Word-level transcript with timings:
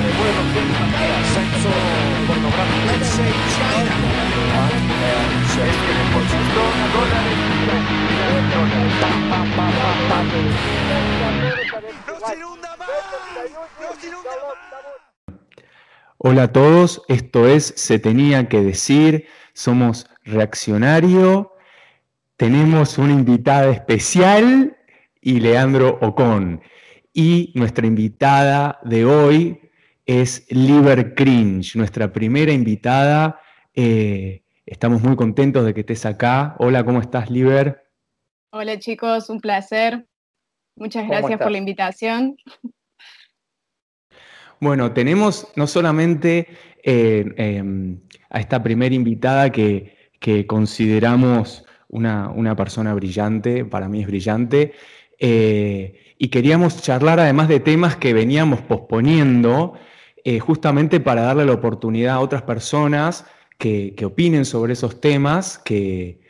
de 0.00 0.12
vuelo 0.16 0.40
el 0.56 1.12
ascenso 1.20 1.70
pornográfico. 2.26 2.80
Hola 16.18 16.42
a 16.44 16.52
todos, 16.52 17.02
esto 17.08 17.46
es 17.46 17.72
Se 17.76 17.98
tenía 17.98 18.48
que 18.48 18.60
decir, 18.60 19.26
somos 19.54 20.06
Reaccionario, 20.24 21.54
tenemos 22.36 22.98
una 22.98 23.12
invitada 23.12 23.70
especial 23.70 24.76
y 25.20 25.40
Leandro 25.40 25.98
Ocon. 26.00 26.62
Y 27.12 27.52
nuestra 27.54 27.86
invitada 27.86 28.78
de 28.84 29.04
hoy 29.04 29.59
es 30.10 30.44
Liber 30.50 31.14
Cringe, 31.14 31.76
nuestra 31.76 32.12
primera 32.12 32.50
invitada. 32.50 33.40
Eh, 33.72 34.42
estamos 34.66 35.00
muy 35.02 35.14
contentos 35.14 35.64
de 35.64 35.72
que 35.72 35.80
estés 35.80 36.04
acá. 36.04 36.56
Hola, 36.58 36.84
¿cómo 36.84 37.00
estás, 37.00 37.30
Liber? 37.30 37.84
Hola 38.50 38.76
chicos, 38.80 39.30
un 39.30 39.40
placer. 39.40 40.04
Muchas 40.74 41.06
gracias 41.06 41.38
por 41.38 41.52
la 41.52 41.58
invitación. 41.58 42.36
Bueno, 44.58 44.92
tenemos 44.92 45.46
no 45.54 45.68
solamente 45.68 46.48
eh, 46.82 47.32
em, 47.36 48.00
a 48.30 48.40
esta 48.40 48.62
primera 48.62 48.94
invitada 48.94 49.50
que, 49.50 49.96
consideramos 50.48 51.64
una, 51.86 52.56
persona 52.56 52.92
brillante, 52.94 53.64
para 53.64 53.88
mí 53.88 54.00
es 54.00 54.08
brillante, 54.08 54.72
eh, 55.20 56.14
y 56.18 56.28
queríamos 56.28 56.82
charlar 56.82 57.20
además 57.20 57.48
de 57.48 57.60
temas 57.60 57.96
que 57.96 58.12
veníamos 58.12 58.60
posponiendo, 58.60 59.78
eh, 60.24 60.38
justamente 60.38 61.00
para 61.00 61.22
darle 61.22 61.46
la 61.46 61.52
oportunidad 61.52 62.14
a 62.14 62.20
otras 62.20 62.42
personas 62.42 63.26
que, 63.58 63.94
opinen 64.04 64.44
sobre 64.44 64.72
esos 64.72 65.00
temas, 65.00 65.58
que, 65.58 66.20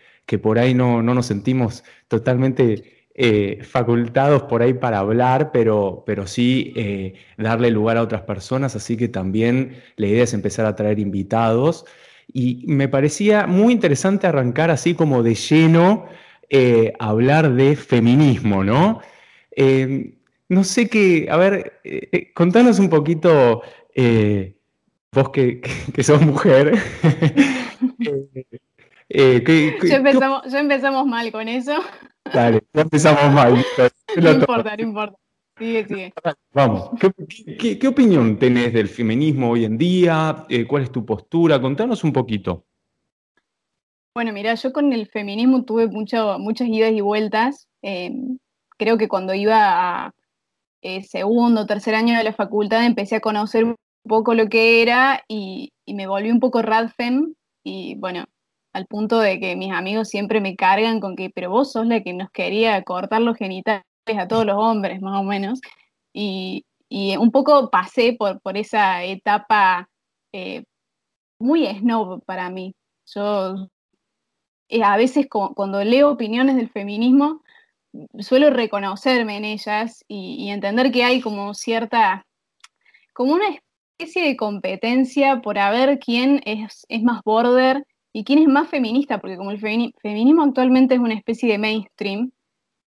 por 0.42 0.58
ahí 0.58 0.74
no, 0.74 1.02
no 1.02 1.14
nos 1.14 1.26
sentimos 1.26 1.84
totalmente 2.08 3.00
eh, 3.22 3.58
facultados 3.64 4.44
por 4.44 4.62
ahí 4.62 4.72
para 4.72 5.00
hablar, 5.00 5.50
pero, 5.52 6.04
pero 6.06 6.26
sí 6.26 6.72
eh, 6.74 7.14
darle 7.36 7.70
lugar 7.70 7.98
a 7.98 8.02
otras 8.02 8.22
personas, 8.22 8.76
así 8.76 8.96
que 8.96 9.08
también 9.08 9.82
la 9.96 10.06
idea 10.06 10.24
es 10.24 10.32
empezar 10.32 10.64
a 10.64 10.74
traer 10.74 10.98
invitados. 10.98 11.84
Y 12.32 12.64
me 12.66 12.88
parecía 12.88 13.46
muy 13.46 13.72
interesante 13.74 14.26
arrancar 14.26 14.70
así 14.70 14.94
como 14.94 15.22
de 15.22 15.34
lleno 15.34 16.06
eh, 16.48 16.94
hablar 16.98 17.52
de 17.54 17.76
feminismo, 17.76 18.64
¿no? 18.64 19.00
no 20.48 20.64
sé 20.64 20.88
qué, 20.88 21.28
a 21.30 21.36
ver, 21.36 21.80
contanos 22.34 22.78
un 22.78 22.88
poquito, 22.88 23.60
vos 25.12 25.30
que, 25.30 25.60
que, 25.60 26.02
sos 26.02 26.20
mujer. 26.20 26.74
ya, 29.08 29.96
empezamos, 29.96 30.42
ya 30.46 30.60
empezamos 30.60 31.06
mal 31.06 31.32
con 31.32 31.48
eso. 31.48 31.74
Dale, 32.32 32.62
ya 32.72 32.82
empezamos 32.82 33.32
mal. 33.32 33.64
No 34.16 34.32
importa, 34.32 34.76
no 34.76 34.82
importa. 34.82 35.16
Sigue, 35.56 35.86
sigue. 35.86 36.12
Vamos, 36.52 36.90
¿Qué, 36.98 37.86
opinión 37.86 38.38
tenés 38.38 38.72
del 38.72 38.88
feminismo 38.88 39.50
hoy 39.50 39.64
en 39.64 39.78
día? 39.78 40.44
Eh, 40.48 40.66
¿Cuál 40.66 40.82
es 40.82 40.90
tu 40.90 41.06
postura? 41.06 41.60
Contanos 41.60 42.02
un 42.02 42.12
poquito. 42.12 42.64
Bueno, 44.12 44.32
mira, 44.32 44.54
yo 44.54 44.72
con 44.72 44.92
el 44.92 45.06
feminismo 45.06 45.64
tuve 45.64 45.86
mucho, 45.86 46.38
muchas 46.40 46.66
idas 46.66 46.90
y 46.90 47.00
vueltas. 47.02 47.68
Creo 48.78 48.98
que 48.98 49.06
cuando 49.06 49.32
iba 49.34 50.06
a 50.06 50.14
eh, 50.82 51.02
segundo 51.02 51.66
tercer 51.66 51.94
año 51.94 52.16
de 52.16 52.24
la 52.24 52.32
facultad 52.32 52.84
empecé 52.84 53.16
a 53.16 53.20
conocer 53.20 53.64
un 53.64 53.76
poco 54.08 54.34
lo 54.34 54.48
que 54.48 54.82
era 54.82 55.22
y, 55.28 55.72
y 55.86 55.94
me 55.94 56.06
volví 56.06 56.30
un 56.30 56.40
poco 56.40 56.62
radfem 56.62 57.34
y 57.64 57.96
bueno, 57.96 58.24
al 58.72 58.86
punto 58.86 59.20
de 59.20 59.40
que 59.40 59.56
mis 59.56 59.72
amigos 59.72 60.08
siempre 60.08 60.40
me 60.40 60.56
cargan 60.56 61.00
con 61.00 61.16
que, 61.16 61.30
pero 61.30 61.50
vos 61.50 61.72
sos 61.72 61.86
la 61.86 62.02
que 62.02 62.12
nos 62.12 62.30
quería 62.30 62.82
cortar 62.82 63.22
los 63.22 63.36
genitales 63.36 63.84
a 64.18 64.28
todos 64.28 64.46
los 64.46 64.56
hombres, 64.56 65.00
más 65.02 65.18
o 65.20 65.24
menos. 65.24 65.60
Y, 66.12 66.64
un 67.18 67.30
poco 67.30 67.70
pasé 67.70 68.14
por, 68.18 68.40
por 68.40 68.56
esa 68.56 69.04
etapa 69.04 69.88
eh, 70.32 70.64
muy 71.38 71.66
snob 71.66 72.24
para 72.24 72.50
mí. 72.50 72.74
Yo 73.14 73.68
eh, 74.68 74.82
a 74.82 74.96
veces 74.96 75.28
cuando 75.28 75.84
leo 75.84 76.10
opiniones 76.10 76.56
del 76.56 76.68
feminismo, 76.68 77.42
suelo 78.18 78.50
reconocerme 78.50 79.36
en 79.36 79.44
ellas 79.44 80.04
y, 80.08 80.48
entender 80.50 80.92
que 80.92 81.04
hay 81.04 81.20
como 81.20 81.54
cierta, 81.54 82.26
como 83.12 83.34
una 83.34 83.46
especie 83.98 84.22
de 84.24 84.36
competencia 84.36 85.40
por 85.40 85.58
a 85.58 85.70
ver 85.70 85.98
quién 85.98 86.40
es, 86.44 86.86
es 86.88 87.02
más 87.02 87.22
border 87.24 87.86
y 88.12 88.24
quién 88.24 88.38
es 88.38 88.48
más 88.48 88.68
feminista, 88.68 89.20
porque 89.20 89.36
como 89.36 89.50
el 89.50 89.60
feminismo 89.60 90.42
actualmente 90.42 90.94
es 90.94 91.00
una 91.00 91.14
especie 91.14 91.50
de 91.50 91.58
mainstream, 91.58 92.32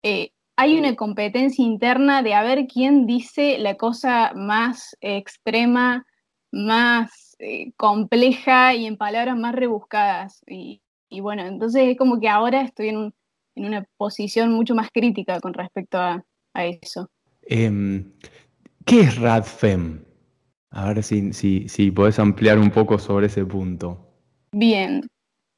eh, 0.02 0.30
hay 0.56 0.76
una 0.76 0.96
competencia 0.96 1.64
interna 1.64 2.22
de 2.22 2.34
a 2.34 2.42
ver 2.42 2.66
quién 2.66 3.06
dice 3.06 3.58
la 3.58 3.76
cosa 3.76 4.32
más 4.34 4.96
extrema, 5.00 6.04
más 6.50 7.36
eh, 7.38 7.72
compleja 7.76 8.74
y 8.74 8.86
en 8.86 8.96
palabras 8.96 9.36
más 9.36 9.54
rebuscadas. 9.54 10.42
Y, 10.48 10.82
bueno, 11.20 11.46
entonces 11.46 11.88
es 11.88 11.96
como 11.96 12.18
que 12.18 12.28
ahora 12.28 12.62
estoy 12.62 12.88
en, 12.88 13.14
una 13.66 13.84
posición 13.96 14.52
mucho 14.52 14.74
más 14.74 14.90
crítica 14.92 15.40
con 15.40 15.54
respecto 15.54 15.98
a, 15.98 16.24
eso. 16.54 17.08
Em, 17.42 18.12
¿Qué 18.84 19.02
es 19.02 19.16
RADFEM? 19.16 20.04
A 20.70 20.88
ver 20.88 21.04
si, 21.04 21.32
si, 21.32 21.68
si 21.68 21.92
podés 21.92 22.18
ampliar 22.18 22.58
un 22.58 22.70
poco 22.70 22.98
sobre 22.98 23.26
ese 23.26 23.46
punto. 23.46 24.08
Bien, 24.50 25.08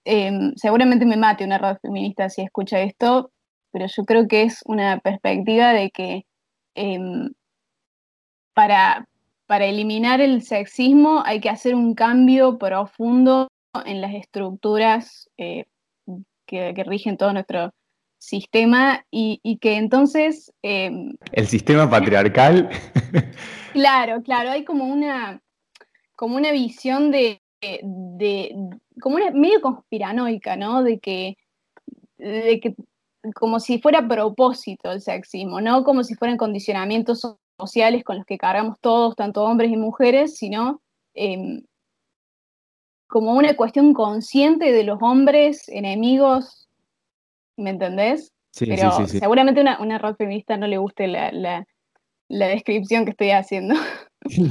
em, 0.04 0.52
seguramente 0.56 1.06
me 1.06 1.16
mate 1.16 1.44
una 1.44 1.56
radio 1.56 1.78
feminista 1.80 2.28
si 2.28 2.42
escucha 2.42 2.80
esto, 2.80 3.32
pero 3.72 3.86
yo 3.86 4.04
creo 4.04 4.28
que 4.28 4.42
es 4.42 4.60
una 4.66 4.98
perspectiva 4.98 5.72
de 5.72 5.90
que 5.90 6.26
em, 6.74 7.30
para, 8.52 9.08
para 9.46 9.64
eliminar 9.64 10.20
el 10.20 10.42
sexismo 10.42 11.22
hay 11.24 11.40
que 11.40 11.48
hacer 11.48 11.74
un 11.74 11.94
cambio 11.94 12.58
profundo 12.58 13.48
en 13.86 14.00
las 14.00 14.14
estructuras 14.14 15.30
eh, 15.38 15.64
que, 16.46 16.84
rigen 16.84 17.16
todo 17.16 17.32
nuestro 17.32 17.72
sistema 18.20 19.04
y, 19.10 19.58
que 19.60 19.76
entonces... 19.76 20.52
Em, 20.62 21.16
el 21.32 21.46
sistema 21.48 21.90
patriarcal. 21.90 22.68
claro, 23.72 24.22
claro, 24.22 24.50
hay 24.50 24.64
como 24.64 24.84
una, 24.84 25.42
como 26.14 26.36
una 26.36 26.52
visión 26.52 27.10
de, 27.10 27.42
de, 27.60 28.54
como 29.00 29.16
una 29.16 29.30
medio 29.30 29.60
conspiranoica, 29.60 30.54
¿no? 30.56 30.82
De 30.82 31.00
que, 31.00 31.38
de 32.18 32.60
que 32.60 32.76
como 33.34 33.58
si 33.58 33.80
fuera 33.80 34.06
propósito 34.06 34.92
el 34.92 35.00
sexismo, 35.00 35.60
no 35.60 35.82
como 35.82 36.04
si 36.04 36.14
fueran 36.14 36.36
condicionamientos 36.36 37.26
sociales 37.58 38.04
con 38.04 38.18
los 38.18 38.26
que 38.26 38.38
cargamos 38.38 38.76
todos, 38.80 39.16
tanto 39.16 39.44
hombres 39.44 39.70
y 39.70 39.76
mujeres, 39.76 40.36
sino 40.36 40.82
em, 41.14 41.62
como 43.06 43.32
una 43.32 43.56
cuestión 43.56 43.94
consciente 43.94 44.72
de 44.72 44.84
los 44.84 44.98
hombres 45.02 45.68
enemigos, 45.68 46.59
¿me 47.60 47.70
entendés? 47.70 48.32
Sí, 48.50 48.66
Pero 48.66 48.90
sí, 48.92 49.06
sí, 49.06 49.18
seguramente 49.20 49.60
una, 49.60 49.80
una 49.80 49.98
rock 49.98 50.18
feminista 50.18 50.56
no 50.56 50.66
le 50.66 50.78
guste 50.78 51.06
la, 51.06 51.30
la, 51.30 51.66
la 52.28 52.48
descripción 52.48 53.04
que 53.04 53.10
estoy 53.12 53.30
haciendo. 53.30 53.74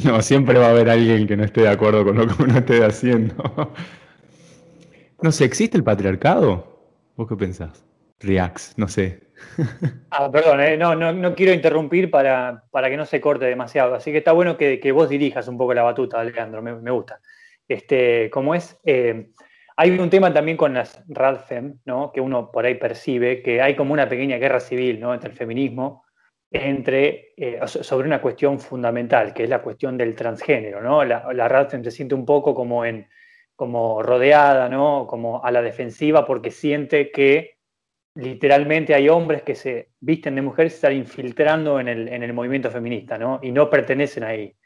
No, 0.03 0.19
siempre 0.23 0.57
va 0.57 0.65
a 0.65 0.69
haber 0.71 0.89
alguien 0.89 1.27
que 1.27 1.37
no 1.37 1.43
esté 1.43 1.61
de 1.61 1.69
acuerdo 1.69 2.03
con 2.03 2.17
lo 2.17 2.25
que 2.25 2.41
uno 2.41 2.57
esté 2.57 2.83
haciendo. 2.83 3.35
No 5.21 5.31
sé, 5.31 5.45
¿existe 5.45 5.77
el 5.77 5.83
patriarcado? 5.83 6.79
¿Vos 7.17 7.27
qué 7.27 7.35
pensás? 7.35 7.85
Reax, 8.19 8.73
no 8.77 8.87
sé. 8.87 9.29
Ah, 10.11 10.31
perdón, 10.31 10.61
eh, 10.61 10.75
no, 10.75 10.95
no, 10.95 11.35
quiero 11.35 11.53
interrumpir 11.53 12.09
para, 12.09 12.63
para, 12.71 12.89
que 12.89 12.97
no 12.97 13.05
se 13.05 13.21
corte 13.21 13.45
demasiado. 13.45 13.95
Así 13.95 14.11
que 14.11 14.17
está 14.17 14.31
bueno 14.31 14.57
que, 14.57 14.91
vos 14.91 15.07
dirijas 15.07 15.47
un 15.47 15.57
poco 15.57 15.73
la 15.73 15.83
batuta, 15.83 16.19
Alejandro, 16.19 16.61
me, 16.61 16.91
gusta. 16.91 17.19
Este, 17.67 18.29
como 18.31 18.55
es, 18.55 18.77
eh, 18.85 19.29
hay 19.81 19.91
un 19.91 20.09
tema 20.09 20.33
también 20.33 20.57
con 20.57 20.73
las 20.73 21.01
RADFEM, 21.07 21.79
¿no? 21.85 22.11
que 22.11 22.19
uno 22.19 22.51
por 22.51 22.65
ahí 22.65 22.75
percibe, 22.75 23.41
que 23.41 23.61
hay 23.61 23.77
como 23.77 23.93
una 23.93 24.09
pequeña 24.09 24.35
guerra 24.35 24.59
civil 24.59 24.99
¿no? 24.99 25.13
entre 25.13 25.29
el 25.29 25.37
feminismo 25.37 26.03
entre, 26.51 27.31
eh, 27.37 27.61
sobre 27.65 28.05
una 28.05 28.21
cuestión 28.21 28.59
fundamental, 28.59 29.33
que 29.33 29.45
es 29.45 29.49
la 29.49 29.61
cuestión 29.61 29.97
del 29.97 30.15
transgénero. 30.15 30.81
¿no? 30.81 31.05
La, 31.05 31.31
la 31.31 31.69
se 31.69 31.91
siente 31.91 32.13
un 32.13 32.25
poco 32.25 32.53
como, 32.53 32.83
en, 32.83 33.07
como 33.55 34.03
rodeada, 34.03 34.67
¿no? 34.67 35.07
como 35.07 35.45
a 35.45 35.49
la 35.49 35.61
defensiva, 35.61 36.25
porque 36.25 36.51
siente 36.51 37.09
que 37.09 37.59
literalmente 38.15 38.93
hay 38.95 39.07
hombres 39.07 39.43
que 39.43 39.55
se 39.55 39.91
visten 40.01 40.35
de 40.35 40.41
mujeres 40.41 40.73
y 40.73 40.75
están 40.75 40.93
infiltrando 40.93 41.79
en 41.79 41.87
el, 41.87 42.09
en 42.09 42.23
el 42.23 42.33
movimiento 42.33 42.69
feminista 42.69 43.17
¿no? 43.17 43.39
y 43.41 43.53
no 43.53 43.69
pertenecen 43.69 44.25
ahí. 44.25 44.57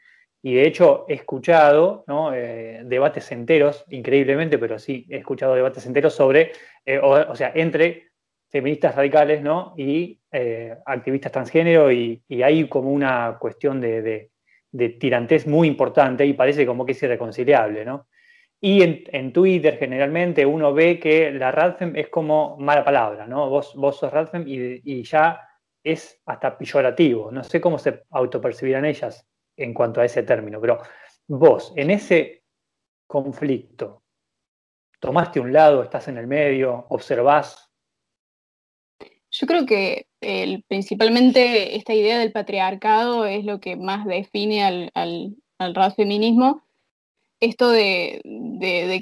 Y 0.46 0.56
de 0.56 0.66
hecho 0.66 1.06
he 1.08 1.14
escuchado. 1.14 2.04
Eh, 2.34 2.82
debates 2.84 3.32
enteros, 3.32 3.86
increíblemente, 3.88 4.58
pero 4.58 4.78
sí 4.78 5.06
he 5.08 5.16
escuchado 5.16 5.54
debates 5.54 5.86
enteros 5.86 6.14
sobre, 6.14 6.52
eh, 6.84 6.98
o, 7.02 7.34
sea, 7.34 7.50
entre 7.54 8.10
feministas 8.50 8.94
radicales 8.94 9.40
¿no? 9.40 9.72
y 9.78 10.20
eh, 10.30 10.76
activistas 10.84 11.32
transgénero 11.32 11.90
y, 11.90 12.22
hay 12.42 12.68
como 12.68 12.92
una 12.92 13.38
cuestión 13.40 13.80
de, 13.80 14.30
de 14.70 14.88
tirantes 14.90 15.46
muy 15.46 15.66
importante 15.66 16.26
y 16.26 16.34
parece 16.34 16.66
como 16.66 16.84
que 16.84 16.92
es 16.92 17.02
irreconciliable, 17.02 17.86
¿no? 17.86 18.06
Y 18.60 18.82
en, 18.82 19.32
Twitter 19.32 19.78
generalmente 19.78 20.44
uno 20.44 20.74
ve 20.74 21.00
que 21.00 21.30
la 21.32 21.52
Radfem 21.52 21.96
es 21.96 22.08
como 22.08 22.58
mala 22.58 22.84
palabra, 22.84 23.26
¿no? 23.26 23.48
Vos, 23.48 23.74
vos 23.76 23.96
sos 23.96 24.12
Radfem 24.12 24.44
y, 24.46 25.02
ya 25.04 25.40
es 25.82 26.20
hasta 26.26 26.58
peyorativo. 26.58 27.30
No 27.30 27.44
sé 27.44 27.60
cómo 27.62 27.78
se 27.78 28.04
autopercibirán 28.10 28.84
ellas 28.84 29.26
en 29.56 29.74
cuanto 29.74 30.00
a 30.00 30.04
ese 30.04 30.22
término, 30.22 30.60
pero 30.60 30.80
vos, 31.28 31.72
en 31.76 31.90
ese 31.90 32.44
conflicto, 33.06 34.02
¿tomaste 35.00 35.40
un 35.40 35.52
lado, 35.52 35.82
estás 35.82 36.08
en 36.08 36.18
el 36.18 36.26
medio, 36.26 36.86
observás? 36.88 37.70
Yo 39.30 39.46
creo 39.46 39.66
que 39.66 40.06
principalmente 40.68 41.76
esta 41.76 41.92
idea 41.92 42.18
del 42.18 42.32
patriarcado 42.32 43.26
es 43.26 43.44
lo 43.44 43.60
que 43.60 43.76
más 43.76 44.06
define 44.06 44.64
al, 44.64 44.90
al, 44.94 45.92
feminismo 45.94 46.64
esto 47.40 47.68
de, 47.70 48.20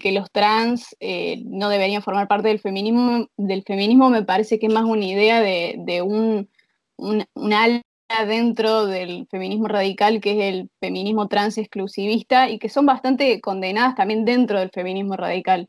que 0.03 0.13
los 0.13 0.31
trans 0.33 0.97
eh, 1.01 1.43
no 1.45 1.69
deberían 1.69 2.03
formar 2.03 2.29
parte 2.29 2.49
del 2.49 2.61
feminismo, 2.61 3.29
del 3.37 3.63
feminismo 3.63 4.11
me 4.11 4.25
parece 4.25 4.59
que 4.59 4.67
es 4.67 4.73
más 4.73 4.85
una 4.85 5.05
idea 5.05 5.41
de, 5.41 6.03
un, 6.03 6.49
un, 6.97 7.53
ala 7.53 7.83
dentro 8.27 8.87
del 8.87 9.27
feminismo 9.31 9.69
radical 9.69 10.21
que 10.21 10.33
es 10.33 10.55
el 10.55 10.71
feminismo 10.81 11.29
trans 11.29 11.59
exclusivista 11.59 12.49
y 12.51 12.59
que 12.59 12.69
son 12.69 12.87
bastante 12.87 13.41
condenadas 13.41 13.95
también 13.95 14.25
dentro 14.25 14.59
del 14.59 14.71
feminismo 14.71 15.17
radical. 15.17 15.69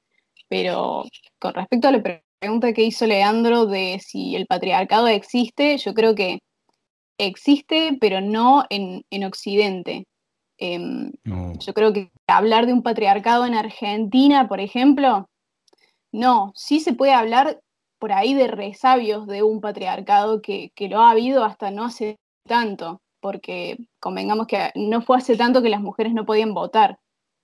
Pero 0.50 1.06
con 1.40 1.54
respecto 1.54 1.88
a 1.88 1.92
la 1.92 2.22
pregunta 2.40 2.74
que 2.74 2.84
hizo 2.84 3.08
Leandro 3.08 3.66
de 3.66 4.00
si 4.00 4.36
el 4.36 4.46
patriarcado 4.46 5.08
existe, 5.08 5.78
yo 5.78 5.94
creo 5.94 6.16
que 6.16 6.40
existe, 7.18 7.98
pero 8.00 8.22
no 8.22 8.66
en, 8.70 9.04
en 9.10 9.24
Occidente. 9.24 10.06
Em, 10.58 11.12
yo 11.26 11.74
creo 11.74 11.94
que 11.94 12.12
hablar 12.28 12.66
de 12.66 12.74
un 12.74 12.84
patriarcado 12.84 13.46
en 13.46 13.56
Argentina, 13.56 14.48
por 14.48 14.60
ejemplo, 14.60 15.28
no, 16.12 16.52
sí 16.56 16.80
se 16.80 16.94
puede 16.94 17.14
hablar 17.14 17.60
por 18.00 18.12
ahí 18.12 18.34
de 18.34 18.48
resabios 18.48 19.28
de 19.28 19.44
un 19.44 19.62
patriarcado 19.62 20.42
que, 20.42 20.72
lo 20.90 21.02
ha 21.02 21.12
habido 21.12 21.44
hasta 21.44 21.72
no 21.72 21.86
hace 21.86 22.18
tanto, 22.48 23.02
porque 23.20 23.78
convengamos 24.00 24.48
que 24.48 24.72
no 24.76 25.02
fue 25.02 25.18
hace 25.18 25.36
tanto 25.36 25.62
que 25.62 25.70
las 25.70 25.82
mujeres 25.82 26.14
no 26.14 26.26
podían 26.26 26.54
votar, 26.54 27.00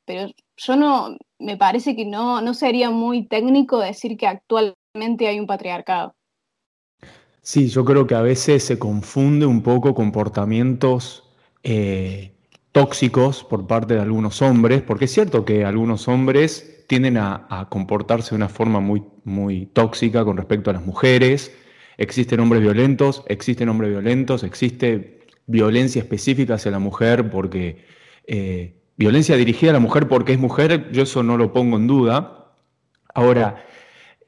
pero 0.06 0.32
yo 0.58 0.76
no, 0.76 1.18
me 1.40 1.58
parece 1.58 1.96
que 1.96 2.06
no, 2.06 2.42
no 2.42 2.54
sería 2.54 2.90
muy 2.90 3.28
técnico 3.28 3.80
decir 3.80 4.18
que 4.18 4.28
actualmente 4.28 5.28
hay 5.28 5.40
un 5.40 5.48
patriarcado. 5.48 6.16
Sí, 7.42 7.70
yo 7.70 7.86
creo 7.86 8.06
que 8.06 8.16
a 8.16 8.22
veces 8.22 8.64
se 8.64 8.78
confunde 8.78 9.46
un 9.46 9.64
poco 9.64 9.96
comportamientos 9.96 11.24
eh, 11.64 12.36
tóxicos 12.72 13.44
por 13.44 13.68
parte 13.68 13.96
de 13.96 14.02
algunos 14.02 14.42
hombres, 14.42 14.82
porque 14.82 15.06
es 15.06 15.14
cierto 15.14 15.46
que 15.46 15.66
algunos 15.66 16.08
hombres 16.08 16.86
tienden 16.88 17.18
a, 17.18 17.68
comportarse 17.70 18.32
de 18.32 18.38
una 18.38 18.50
forma 18.50 18.80
muy, 18.80 19.04
muy 19.24 19.68
tóxica 19.68 20.26
con 20.26 20.38
respecto 20.38 20.70
a 20.70 20.74
las 20.74 20.86
mujeres. 20.86 21.52
Existen 22.00 22.40
hombres 22.40 22.62
violentos, 22.62 23.24
existen 23.28 23.68
hombres 23.68 23.92
violentos, 23.92 24.44
existe 24.44 25.20
violencia 25.48 26.02
específica 26.02 26.54
hacia 26.54 26.72
la 26.72 26.80
mujer 26.80 27.30
porque 27.30 27.84
eh, 28.26 28.74
violencia 28.96 29.36
dirigida 29.36 29.72
a 29.72 29.74
la 29.74 29.80
mujer 29.80 30.08
porque 30.08 30.32
es 30.32 30.40
mujer, 30.40 30.92
yo 30.94 31.04
eso 31.04 31.24
no 31.24 31.38
lo 31.38 31.52
pongo 31.52 31.76
en 31.76 31.88
duda. 31.88 32.54
Ahora, 33.14 33.66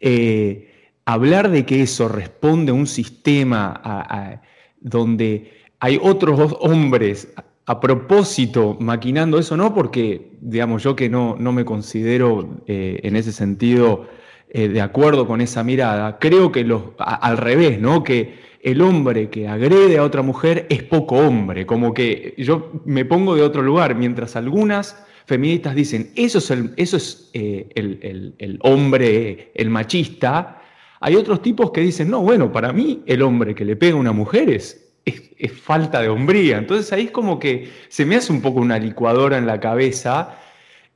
eh, 0.02 0.92
hablar 1.06 1.50
de 1.50 1.66
que 1.66 1.82
eso 1.82 2.10
responde 2.10 2.72
a 2.72 2.76
un 2.76 2.88
sistema 2.88 4.42
donde 4.82 5.54
hay 5.80 5.98
otros 6.02 6.58
hombres 6.60 7.34
a 7.66 7.80
propósito 7.80 8.76
maquinando 8.82 9.40
eso, 9.40 9.56
no 9.56 9.74
porque, 9.74 10.34
digamos, 10.42 10.84
yo 10.84 10.94
que 10.94 11.08
no, 11.10 11.38
no 11.40 11.54
me 11.54 11.64
considero 11.64 12.64
eh, 12.68 13.00
en 13.04 13.16
ese 13.16 13.32
sentido 13.32 14.08
eh, 14.52 14.68
de 14.68 14.82
acuerdo 14.82 15.26
con 15.26 15.42
esa 15.42 15.64
mirada, 15.64 16.20
creo 16.20 16.52
que 16.52 16.64
los, 16.64 16.84
al 17.00 17.38
revés, 17.38 17.80
¿no? 17.80 18.04
Que 18.04 18.36
el 18.62 18.82
hombre 18.82 19.30
que 19.30 19.48
agrede 19.48 19.98
a 19.98 20.04
otra 20.04 20.22
mujer 20.22 20.68
es 20.70 20.84
poco 20.84 21.16
hombre, 21.16 21.66
como 21.66 21.94
que 21.94 22.36
yo 22.38 22.72
me 22.86 23.06
pongo 23.06 23.36
de 23.36 23.42
otro 23.42 23.62
lugar, 23.62 23.96
mientras 23.96 24.36
algunas 24.36 25.04
feministas 25.26 25.74
dicen, 25.74 26.12
eso 26.16 26.38
es 26.38 26.52
el, 26.52 26.74
eso 26.78 26.98
es, 26.98 27.30
eh, 27.34 27.70
el, 27.76 28.36
el 28.38 28.60
hombre, 28.62 29.52
el 29.56 29.70
machista, 29.70 30.62
hay 31.00 31.16
otros 31.16 31.42
tipos 31.42 31.72
que 31.72 31.82
dicen, 31.82 32.12
no, 32.12 32.22
bueno, 32.22 32.52
para 32.52 32.72
mí 32.72 33.02
el 33.08 33.22
hombre 33.24 33.56
que 33.56 33.66
le 33.66 33.76
pega 33.76 33.94
a 33.94 34.00
una 34.00 34.12
mujer 34.12 34.50
es 34.50 34.92
es, 35.06 35.52
falta 35.52 36.02
de 36.02 36.10
hombría. 36.10 36.58
Entonces 36.58 36.92
ahí 36.94 37.06
es 37.06 37.12
como 37.12 37.40
que 37.40 37.70
se 37.90 38.06
me 38.06 38.16
hace 38.16 38.32
un 38.32 38.42
poco 38.42 38.60
una 38.60 38.78
licuadora 38.78 39.38
en 39.38 39.46
la 39.46 39.60
cabeza 39.60 40.38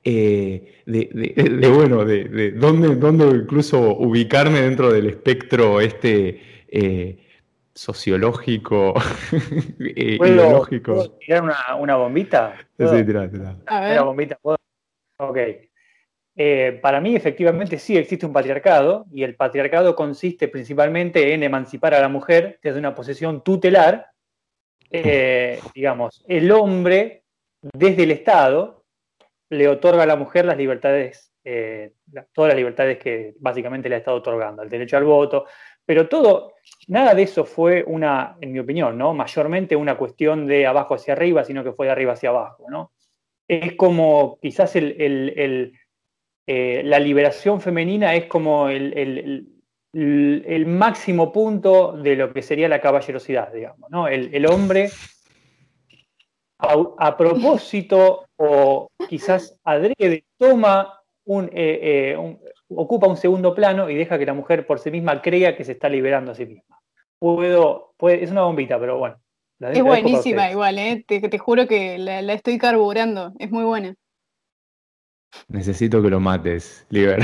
eh, 0.05 0.83
de, 0.85 1.69
bueno, 1.73 2.05
de, 2.05 2.51
dónde, 2.51 2.95
dónde, 2.95 3.25
incluso 3.25 3.97
ubicarme 3.97 4.61
dentro 4.61 4.91
del 4.93 5.07
espectro 5.07 5.81
este 5.81 6.63
eh, 6.67 7.17
sociológico, 7.73 8.93
eh, 9.79 10.17
ideológico. 10.21 11.17
tirar 11.19 11.43
una, 11.79 11.95
bombita? 11.95 12.55
Sí, 12.77 12.85
tirá, 13.05 13.29
tirá. 13.29 13.55
Una 13.67 14.03
bombita, 14.03 14.39
Ok. 15.17 15.37
para 16.81 17.01
mí, 17.01 17.15
efectivamente, 17.15 17.79
sí 17.79 17.97
existe 17.97 18.25
un 18.25 18.33
patriarcado, 18.33 19.05
y 19.11 19.23
el 19.23 19.35
patriarcado 19.35 19.95
consiste 19.95 20.47
principalmente 20.47 21.33
en 21.33 21.43
emancipar 21.43 21.93
a 21.95 21.99
la 21.99 22.09
mujer 22.09 22.59
desde 22.61 22.79
una 22.79 22.93
posición 22.95 23.43
tutelar 23.43 24.11
eh, 24.91 25.59
digamos, 25.73 26.23
el 26.27 26.51
hombre 26.51 27.23
desde 27.61 28.03
el 28.03 28.11
Estado 28.11 28.84
le 29.49 29.67
otorga 29.67 30.03
a 30.03 30.05
la 30.07 30.15
mujer 30.15 30.45
las 30.45 30.57
libertades, 30.57 31.31
eh, 31.43 31.93
todas 32.33 32.49
las 32.49 32.57
libertades 32.57 32.97
que 32.97 33.35
básicamente 33.39 33.89
le 33.89 33.95
ha 33.95 33.99
estado 33.99 34.17
otorgando, 34.17 34.63
el 34.63 34.69
derecho 34.69 34.97
al 34.97 35.03
voto, 35.03 35.45
pero 35.85 36.07
todo, 36.07 36.53
nada 36.87 37.13
de 37.13 37.23
eso 37.23 37.45
fue 37.45 37.83
una, 37.85 38.37
en 38.41 38.51
mi 38.51 38.59
opinión, 38.59 38.97
¿no? 38.97 39.13
Mayormente 39.13 39.75
una 39.75 39.95
cuestión 39.95 40.47
de 40.47 40.65
abajo 40.65 40.95
hacia 40.95 41.13
arriba, 41.13 41.43
sino 41.43 41.63
que 41.63 41.73
fue 41.73 41.85
de 41.85 41.91
arriba 41.91 42.13
hacia 42.13 42.29
abajo, 42.29 42.65
¿no? 42.69 42.91
Es 43.47 43.73
como 43.75 44.39
quizás 44.41 44.75
el, 44.75 45.73
eh, 46.47 46.81
la 46.83 46.99
liberación 46.99 47.61
femenina 47.61 48.15
es 48.15 48.25
como 48.25 48.69
el, 48.69 49.47
el 49.95 50.65
máximo 50.65 51.31
punto 51.31 51.93
de 51.93 52.17
lo 52.17 52.33
que 52.33 52.41
sería 52.41 52.67
la 52.67 52.81
caballerosidad, 52.81 53.53
digamos, 53.53 53.89
¿no? 53.89 54.07
El, 54.09 54.45
hombre 54.45 54.89
a, 56.57 57.15
propósito 57.15 58.24
o 58.37 58.89
quizás 59.09 59.57
adrede 59.63 60.25
toma 60.37 61.01
eh, 61.27 61.49
eh, 61.53 62.17
un, 62.17 62.39
ocupa 62.69 63.07
un 63.07 63.17
segundo 63.17 63.55
plano 63.55 63.89
y 63.89 63.95
deja 63.95 64.19
que 64.19 64.25
la 64.25 64.33
mujer 64.33 64.67
por 64.67 64.79
sí 64.79 64.91
misma 64.91 65.21
crea 65.21 65.55
que 65.55 65.63
se 65.63 65.71
está 65.71 65.89
liberando 65.89 66.31
a 66.31 66.35
sí 66.35 66.45
misma. 66.45 66.79
Puedo, 67.19 67.93
puede, 67.97 68.23
es 68.23 68.31
una 68.31 68.43
bombita, 68.43 68.79
pero 68.79 68.97
bueno. 68.99 69.17
es 69.59 69.81
buenísima 69.81 70.51
igual, 70.51 70.77
¿eh? 70.77 71.03
te, 71.07 71.37
juro 71.37 71.67
que 71.67 71.97
la, 71.97 72.19
estoy 72.33 72.57
carburando, 72.57 73.33
es 73.39 73.51
muy 73.51 73.63
buena. 73.63 73.95
Necesito 75.47 76.01
que 76.01 76.09
lo 76.09 76.19
mates, 76.19 76.85
Liber. 76.89 77.19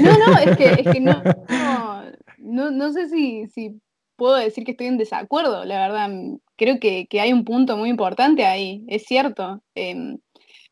No, 0.00 0.18
no, 0.26 0.38
es 0.38 0.56
que, 0.56 0.64
es 0.72 0.88
que 0.90 1.00
no, 1.00 1.22
no, 2.38 2.70
no, 2.70 2.92
sé 2.92 3.08
si, 3.08 3.46
si, 3.48 3.80
puedo 4.16 4.34
decir 4.36 4.64
que 4.64 4.72
estoy 4.72 4.86
en 4.86 4.98
desacuerdo, 4.98 5.64
la 5.64 5.86
verdad. 5.86 6.10
Creo 6.58 6.78
que, 6.78 7.06
hay 7.20 7.32
un 7.32 7.44
punto 7.44 7.76
muy 7.76 7.88
importante 7.88 8.44
ahí, 8.44 8.84
es 8.88 9.04
cierto. 9.04 9.62
Em, 9.74 10.18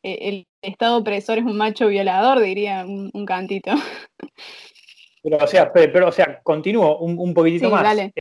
e, 0.02 0.28
el 0.28 0.46
Estado 0.60 0.98
opresor 0.98 1.38
es 1.38 1.44
un 1.44 1.56
macho 1.56 1.86
violador, 1.88 2.40
diría 2.40 2.84
un, 2.84 3.24
cantito. 3.24 3.70
Pero, 5.22 5.38
o 5.38 5.46
sea, 5.48 5.72
pero, 5.72 6.06
o 6.06 6.12
sea, 6.12 6.40
continúo 6.40 6.98
un, 6.98 7.18
un 7.18 7.34
poquitito 7.34 7.68
más. 7.68 7.82
Dale. 7.82 8.12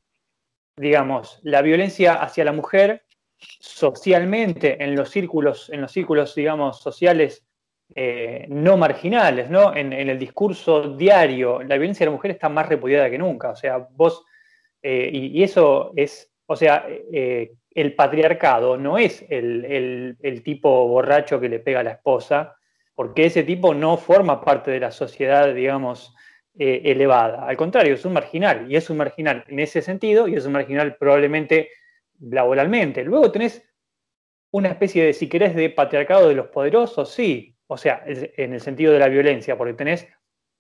Digamos, 0.76 1.40
la 1.44 1.62
violencia 1.62 2.16
hacia 2.16 2.44
la 2.44 2.52
mujer 2.52 3.06
socialmente 3.38 4.84
en 4.84 4.96
los 4.96 5.12
círculos, 5.12 5.70
en 5.70 5.82
los 5.82 5.92
círculos, 5.92 6.34
digamos, 6.34 6.80
sociales 6.82 7.46
eh, 7.94 8.46
no 8.50 8.78
marginales, 8.78 9.50
¿no? 9.50 9.76
En, 9.76 9.94
el 9.94 10.18
discurso 10.18 10.96
diario, 10.96 11.62
la 11.62 11.78
violencia 11.78 12.06
de 12.06 12.10
la 12.10 12.16
mujer 12.16 12.32
está 12.32 12.50
más 12.50 12.68
repudiada 12.68 13.10
que 13.10 13.18
nunca. 13.18 13.52
O 13.52 13.56
sea, 13.56 13.88
vos, 13.92 14.24
eh, 14.82 15.10
y, 15.14 15.44
eso 15.44 15.94
es, 15.96 16.32
o 16.46 16.56
sea, 16.56 16.86
eh, 16.88 17.54
el 17.72 17.96
patriarcado 17.96 18.78
no 18.78 18.98
es 18.98 19.26
el, 19.30 20.18
tipo 20.44 20.88
borracho 20.88 21.40
que 21.40 21.50
le 21.50 21.60
pega 21.60 21.82
a 21.82 21.84
la 21.84 21.92
esposa, 21.92 22.56
porque 22.94 23.26
ese 23.26 23.44
tipo 23.44 23.74
no 23.74 23.98
forma 23.98 24.44
parte 24.44 24.72
de 24.72 24.80
la 24.80 24.92
sociedad, 24.92 25.54
digamos, 25.54 26.16
elevada. 26.58 27.46
Al 27.46 27.58
contrario, 27.58 27.96
es 27.96 28.06
un 28.06 28.14
marginal, 28.14 28.72
y 28.72 28.78
es 28.78 28.90
un 28.90 28.98
marginal 28.98 29.44
en 29.48 29.60
ese 29.60 29.82
sentido, 29.82 30.28
y 30.28 30.36
es 30.36 30.46
un 30.46 30.54
marginal 30.54 30.96
probablemente 30.96 31.70
laboralmente. 32.22 33.04
Luego 33.04 33.32
tenés 33.32 33.62
una 34.52 34.70
especie 34.70 35.04
de, 35.04 35.14
si 35.14 35.28
querés, 35.28 35.54
de 35.54 35.70
patriarcado 35.70 36.30
de 36.30 36.36
los 36.36 36.48
poderosos, 36.48 37.12
sí, 37.12 37.58
o 37.68 37.78
sea, 37.78 38.04
en 38.06 38.54
el 38.54 38.62
sentido 38.62 38.94
de 38.94 39.00
la 39.00 39.10
violencia, 39.10 39.58
porque 39.58 39.74
tenés 39.74 40.08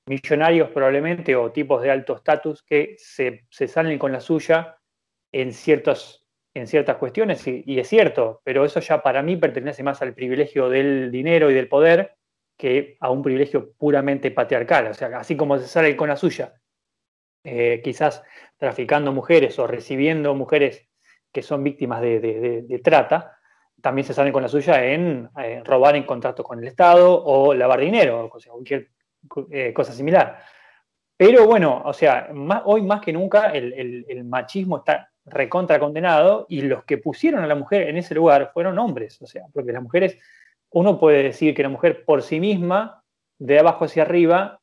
millonarios 0.07 0.69
probablemente 0.69 1.35
o 1.35 1.51
tipos 1.51 1.81
de 1.81 1.91
alto 1.91 2.15
estatus 2.15 2.63
que 2.63 2.95
se, 2.97 3.45
salen 3.49 3.97
con 3.97 4.11
la 4.11 4.19
suya 4.19 4.77
en 5.35 5.51
ciertos 5.53 6.21
en 6.53 6.67
ciertas 6.67 6.95
cuestiones, 6.95 7.45
y, 7.45 7.77
es 7.77 7.89
cierto, 7.89 8.39
pero 8.45 8.63
eso 8.63 8.79
ya 8.79 9.03
para 9.03 9.21
mí 9.21 9.35
pertenece 9.35 9.83
más 9.83 10.01
al 10.01 10.13
privilegio 10.13 10.69
del 10.69 11.11
dinero 11.11 11.51
y 11.51 11.53
del 11.53 11.67
poder 11.67 12.15
que 12.55 12.95
a 13.01 13.11
un 13.11 13.21
privilegio 13.21 13.73
puramente 13.73 14.31
patriarcal. 14.31 14.87
O 14.87 14.93
sea, 14.93 15.09
así 15.17 15.35
como 15.35 15.59
se 15.59 15.67
sale 15.67 15.97
con 15.97 16.07
la 16.07 16.15
suya, 16.15 16.53
eh, 17.43 17.81
quizás 17.83 18.23
traficando 18.55 19.11
mujeres 19.11 19.59
o 19.59 19.67
recibiendo 19.67 20.33
mujeres 20.33 20.87
que 21.29 21.41
son 21.41 21.61
víctimas 21.61 21.99
de, 22.01 22.81
trata, 22.81 23.37
también 23.81 24.07
se 24.07 24.13
salen 24.13 24.31
con 24.31 24.41
la 24.41 24.47
suya 24.47 24.81
en 24.85 25.29
robar 25.65 25.97
en 25.97 26.03
contrato 26.03 26.41
con 26.41 26.59
el 26.59 26.67
Estado 26.69 27.21
o 27.21 27.53
lavar 27.53 27.81
dinero, 27.81 28.29
o 28.33 28.39
sea, 28.39 28.53
cualquier 28.53 28.91
eh, 29.51 29.73
cosa 29.73 29.91
similar. 29.91 30.39
Pero 31.17 31.45
bueno, 31.45 31.81
o 31.85 31.93
sea, 31.93 32.29
hoy 32.65 32.81
más 32.81 33.01
que 33.01 33.13
nunca 33.13 33.51
el, 33.51 34.23
machismo 34.25 34.77
está 34.77 35.11
recontra 35.25 35.79
condenado 35.79 36.45
y 36.49 36.61
los 36.61 36.83
que 36.83 36.97
pusieron 36.97 37.43
a 37.43 37.47
la 37.47 37.55
mujer 37.55 37.89
en 37.89 37.97
ese 37.97 38.15
lugar 38.15 38.51
fueron 38.53 38.77
hombres, 38.79 39.21
o 39.21 39.27
sea, 39.27 39.43
porque 39.53 39.71
las 39.71 39.81
mujeres, 39.81 40.17
uno 40.69 40.99
puede 40.99 41.23
decir 41.23 41.53
que 41.53 41.63
la 41.63 41.69
mujer 41.69 42.05
por 42.05 42.21
sí 42.21 42.39
misma, 42.39 43.03
de 43.39 43.59
abajo 43.59 43.85
hacia 43.85 44.03
arriba, 44.03 44.59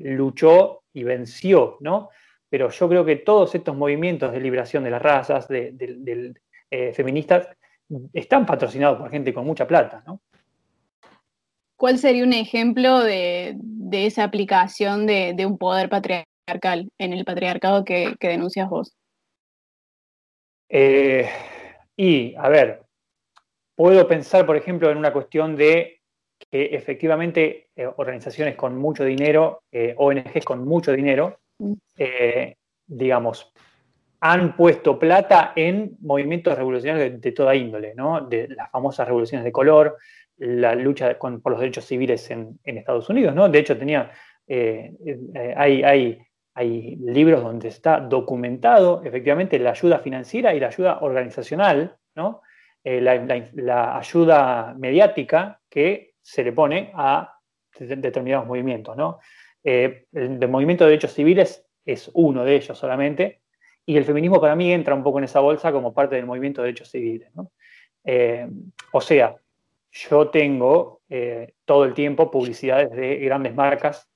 luchó 0.00 0.82
y 0.92 1.04
venció, 1.04 1.76
¿no? 1.80 2.10
Pero 2.48 2.70
yo 2.70 2.88
creo 2.88 3.04
que 3.04 3.16
todos 3.16 3.54
estos 3.54 3.76
movimientos 3.76 4.32
de 4.32 4.40
liberación 4.40 4.84
de 4.84 4.90
las 4.90 5.02
razas, 5.02 5.48
de, 5.48 6.34
eh, 6.70 6.92
feministas, 6.92 7.48
están 8.12 8.46
patrocinados 8.46 8.98
por 8.98 9.10
gente 9.10 9.34
con 9.34 9.46
mucha 9.46 9.66
plata, 9.66 10.02
¿no? 10.06 10.20
¿Cuál 11.76 11.98
sería 11.98 12.24
un 12.24 12.32
ejemplo 12.32 13.00
de, 13.00 13.56
esa 13.92 14.24
aplicación 14.24 15.06
de, 15.06 15.34
un 15.46 15.56
poder 15.56 15.88
patriarcal 15.88 16.90
en 16.98 17.12
el 17.12 17.24
patriarcado 17.24 17.84
que, 17.84 18.14
denuncias 18.20 18.68
vos? 18.68 18.94
Eh, 20.72 21.28
y, 21.96 22.34
a 22.36 22.48
ver, 22.48 22.82
puedo 23.74 24.06
pensar, 24.06 24.46
por 24.46 24.56
ejemplo, 24.56 24.88
en 24.90 24.96
una 24.96 25.12
cuestión 25.12 25.56
de 25.56 26.00
que 26.38 26.66
efectivamente 26.66 27.68
eh, 27.74 27.86
organizaciones 27.96 28.54
con 28.54 28.78
mucho 28.78 29.04
dinero, 29.04 29.64
eh, 29.72 29.94
ONGs 29.98 30.44
con 30.44 30.64
mucho 30.66 30.92
dinero, 30.92 31.40
mm. 31.58 31.74
digamos, 32.86 33.52
han 34.20 34.56
puesto 34.56 34.98
plata 34.98 35.52
en 35.56 35.96
movimientos 36.00 36.56
revolucionarios 36.56 37.20
de, 37.20 37.32
toda 37.32 37.54
índole, 37.54 37.94
¿no? 37.94 38.20
De 38.20 38.48
las 38.48 38.70
famosas 38.70 39.06
revoluciones 39.06 39.44
de 39.44 39.52
color, 39.52 39.96
la 40.36 40.74
lucha 40.74 41.18
por 41.18 41.52
los 41.52 41.60
derechos 41.60 41.86
civiles 41.86 42.30
en, 42.30 42.58
Estados 42.64 43.08
Unidos, 43.08 43.34
¿no? 43.34 43.48
De 43.48 43.58
hecho, 43.58 43.76
tenía, 43.78 44.10
hay, 45.56 45.82
hay, 45.82 46.18
hay 46.60 46.96
libros 46.96 47.42
donde 47.42 47.68
está 47.68 48.00
documentado 48.00 49.02
efectivamente 49.02 49.58
la 49.58 49.70
ayuda 49.70 49.98
financiera 49.98 50.54
y 50.54 50.60
la 50.60 50.66
ayuda 50.66 50.98
organizacional, 51.00 51.96
¿no? 52.14 52.42
la, 52.84 53.96
ayuda 53.96 54.74
mediática 54.78 55.60
que 55.70 56.14
se 56.20 56.44
le 56.44 56.52
pone 56.52 56.92
a 56.94 57.38
determinados 57.78 58.46
movimientos. 58.46 58.94
¿no? 58.94 59.20
Eh, 59.64 60.04
el, 60.12 60.48
movimiento 60.48 60.84
de 60.84 60.90
derechos 60.90 61.14
civiles 61.14 61.64
es 61.86 62.10
uno 62.12 62.44
de 62.44 62.56
ellos 62.56 62.76
solamente, 62.76 63.40
y 63.86 63.96
el 63.96 64.04
feminismo 64.04 64.38
para 64.38 64.54
mí 64.54 64.70
entra 64.70 64.94
un 64.94 65.02
poco 65.02 65.18
en 65.18 65.24
esa 65.24 65.40
bolsa 65.40 65.72
como 65.72 65.94
parte 65.94 66.16
del 66.16 66.26
movimiento 66.26 66.60
de 66.60 66.66
derechos 66.66 66.90
civiles. 66.90 67.32
Eh, 68.04 68.46
o 68.92 69.00
sea, 69.00 69.34
yo 69.90 70.28
tengo 70.28 71.00
eh, 71.08 71.54
todo 71.64 71.84
el 71.84 71.94
tiempo 71.94 72.30
publicidades 72.30 72.90
de 72.90 73.16
grandes 73.16 73.54
marcas 73.54 74.09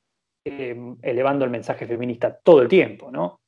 elevando 0.45 1.45
el 1.45 1.51
mensaje 1.51 1.87
feminista 1.87 2.39
todo 2.43 2.63
el 2.63 2.69
tiempo, 2.69 3.11
¿no? 3.11 3.41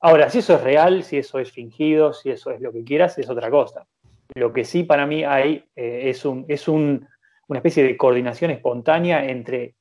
Ahora, 0.00 0.28
si 0.28 0.40
eso 0.40 0.54
es 0.56 0.62
real, 0.62 1.02
si 1.02 1.16
eso 1.16 1.38
es 1.38 1.50
fingido, 1.50 2.12
si 2.12 2.30
eso 2.30 2.50
es 2.50 2.60
lo 2.60 2.72
que 2.72 2.84
quieras, 2.84 3.16
es 3.18 3.30
otra 3.30 3.50
cosa. 3.50 3.86
Lo 4.34 4.52
que 4.52 4.64
sí 4.64 4.82
para 4.82 5.06
mí 5.06 5.24
hay 5.24 5.64
es, 5.74 6.26
un, 6.26 6.44
es 6.46 6.68
un, 6.68 7.08
una 7.48 7.58
especie 7.58 7.82
de 7.82 7.96
coordinación 7.96 8.50
espontánea 8.50 9.24
entre 9.24 9.76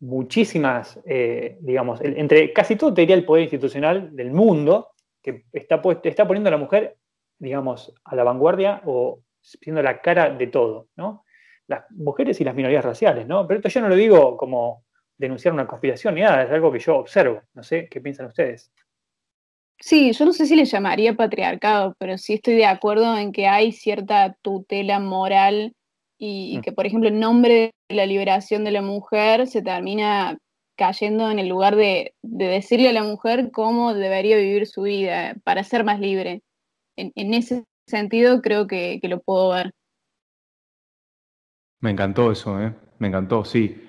muchísimas, 0.00 1.00
eh, 1.06 1.56
digamos, 1.60 2.00
entre 2.02 2.52
casi 2.52 2.76
todo, 2.76 2.92
te 2.92 3.02
diría, 3.02 3.16
el 3.16 3.24
poder 3.24 3.44
institucional 3.44 4.14
del 4.14 4.30
mundo, 4.30 4.90
que 5.22 5.44
está, 5.52 5.80
está 6.02 6.26
poniendo 6.26 6.48
a 6.48 6.50
la 6.50 6.58
mujer, 6.58 6.98
digamos, 7.38 7.94
a 8.04 8.14
la 8.14 8.24
vanguardia 8.24 8.82
o 8.84 9.20
siendo 9.40 9.82
la 9.82 10.02
cara 10.02 10.28
de 10.28 10.46
todo, 10.48 10.88
¿no? 10.96 11.24
Las 11.66 11.90
mujeres 11.90 12.38
y 12.40 12.44
las 12.44 12.54
minorías 12.54 12.84
raciales, 12.84 13.26
¿no? 13.26 13.46
Pero 13.46 13.58
esto 13.58 13.70
yo 13.70 13.80
no 13.80 13.88
lo 13.88 13.94
digo 13.94 14.36
como 14.36 14.84
denunciar 15.18 15.54
una 15.54 15.66
conspiración 15.66 16.14
ni 16.14 16.22
nada, 16.22 16.44
es 16.44 16.50
algo 16.50 16.72
que 16.72 16.78
yo 16.78 16.96
observo. 16.96 17.42
No 17.54 17.62
sé 17.62 17.88
qué 17.90 18.00
piensan 18.00 18.26
ustedes. 18.26 18.72
Sí, 19.80 20.12
yo 20.12 20.24
no 20.24 20.32
sé 20.32 20.46
si 20.46 20.56
le 20.56 20.64
llamaría 20.64 21.14
patriarcado, 21.14 21.94
pero 21.98 22.16
sí 22.16 22.34
estoy 22.34 22.54
de 22.54 22.66
acuerdo 22.66 23.18
en 23.18 23.32
que 23.32 23.46
hay 23.46 23.72
cierta 23.72 24.34
tutela 24.40 25.00
moral 25.00 25.74
y, 26.18 26.58
mm. 26.58 26.60
que, 26.62 26.72
por 26.72 26.86
ejemplo, 26.86 27.08
en 27.08 27.20
nombre 27.20 27.72
de 27.88 27.94
la 27.94 28.06
liberación 28.06 28.64
de 28.64 28.70
la 28.70 28.82
mujer 28.82 29.46
se 29.46 29.62
termina 29.62 30.38
cayendo 30.76 31.30
en 31.30 31.38
el 31.38 31.48
lugar 31.48 31.76
de, 31.76 32.14
decirle 32.22 32.88
a 32.88 32.92
la 32.92 33.02
mujer 33.02 33.50
cómo 33.52 33.94
debería 33.94 34.36
vivir 34.36 34.66
su 34.66 34.82
vida 34.82 35.34
para 35.44 35.62
ser 35.64 35.84
más 35.84 36.00
libre. 36.00 36.42
En, 36.96 37.34
ese 37.34 37.64
sentido 37.86 38.40
creo 38.40 38.66
que, 38.66 39.00
lo 39.02 39.20
puedo 39.20 39.50
ver. 39.50 39.72
Me 41.80 41.90
encantó 41.90 42.32
eso, 42.32 42.60
¿eh? 42.60 42.74
me 42.98 43.08
encantó, 43.08 43.44
sí. 43.44 43.83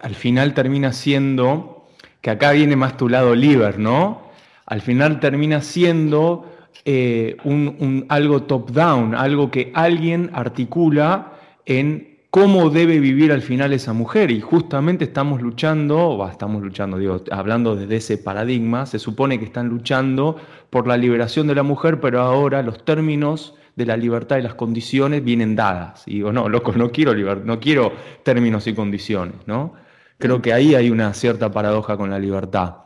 Al 0.00 0.14
final 0.14 0.54
termina 0.54 0.92
siendo, 0.92 1.88
que 2.20 2.30
acá 2.30 2.52
viene 2.52 2.76
más 2.76 2.96
tu 2.96 3.08
lado 3.08 3.34
liber, 3.34 3.78
¿no? 3.78 4.26
Al 4.66 4.80
final 4.80 5.20
termina 5.20 5.60
siendo 5.60 6.52
eh, 6.84 7.36
un, 7.44 8.04
algo 8.08 8.42
top-down, 8.42 9.14
algo 9.14 9.50
que 9.50 9.70
alguien 9.74 10.30
articula 10.32 11.32
en 11.64 12.16
cómo 12.30 12.68
debe 12.68 13.00
vivir 13.00 13.32
al 13.32 13.42
final 13.42 13.72
esa 13.72 13.92
mujer. 13.92 14.30
Y 14.30 14.40
justamente 14.40 15.04
estamos 15.04 15.40
luchando, 15.40 15.98
o 15.98 16.28
estamos 16.28 16.62
luchando, 16.62 16.98
digo, 16.98 17.22
hablando 17.30 17.76
desde 17.76 17.96
ese 17.96 18.18
paradigma, 18.18 18.86
se 18.86 18.98
supone 18.98 19.38
que 19.38 19.44
están 19.44 19.68
luchando 19.68 20.36
por 20.70 20.86
la 20.86 20.96
liberación 20.96 21.46
de 21.46 21.54
la 21.54 21.62
mujer, 21.62 22.00
pero 22.00 22.20
ahora 22.20 22.62
los 22.62 22.84
términos 22.84 23.54
de 23.76 23.86
la 23.86 23.96
libertad 23.96 24.38
y 24.38 24.42
las 24.42 24.54
condiciones 24.54 25.22
vienen 25.22 25.54
dadas. 25.54 26.02
Y 26.06 26.14
digo, 26.14 26.32
no, 26.32 26.48
loco, 26.48 26.72
no 26.72 26.90
quiero, 26.90 27.14
no 27.36 27.60
quiero 27.60 27.92
términos 28.24 28.66
y 28.66 28.74
condiciones, 28.74 29.36
¿no? 29.46 29.74
Creo 30.18 30.40
que 30.40 30.52
ahí 30.54 30.74
hay 30.74 30.90
una 30.90 31.12
cierta 31.12 31.50
paradoja 31.50 31.96
con 31.96 32.10
la 32.10 32.18
libertad. 32.18 32.76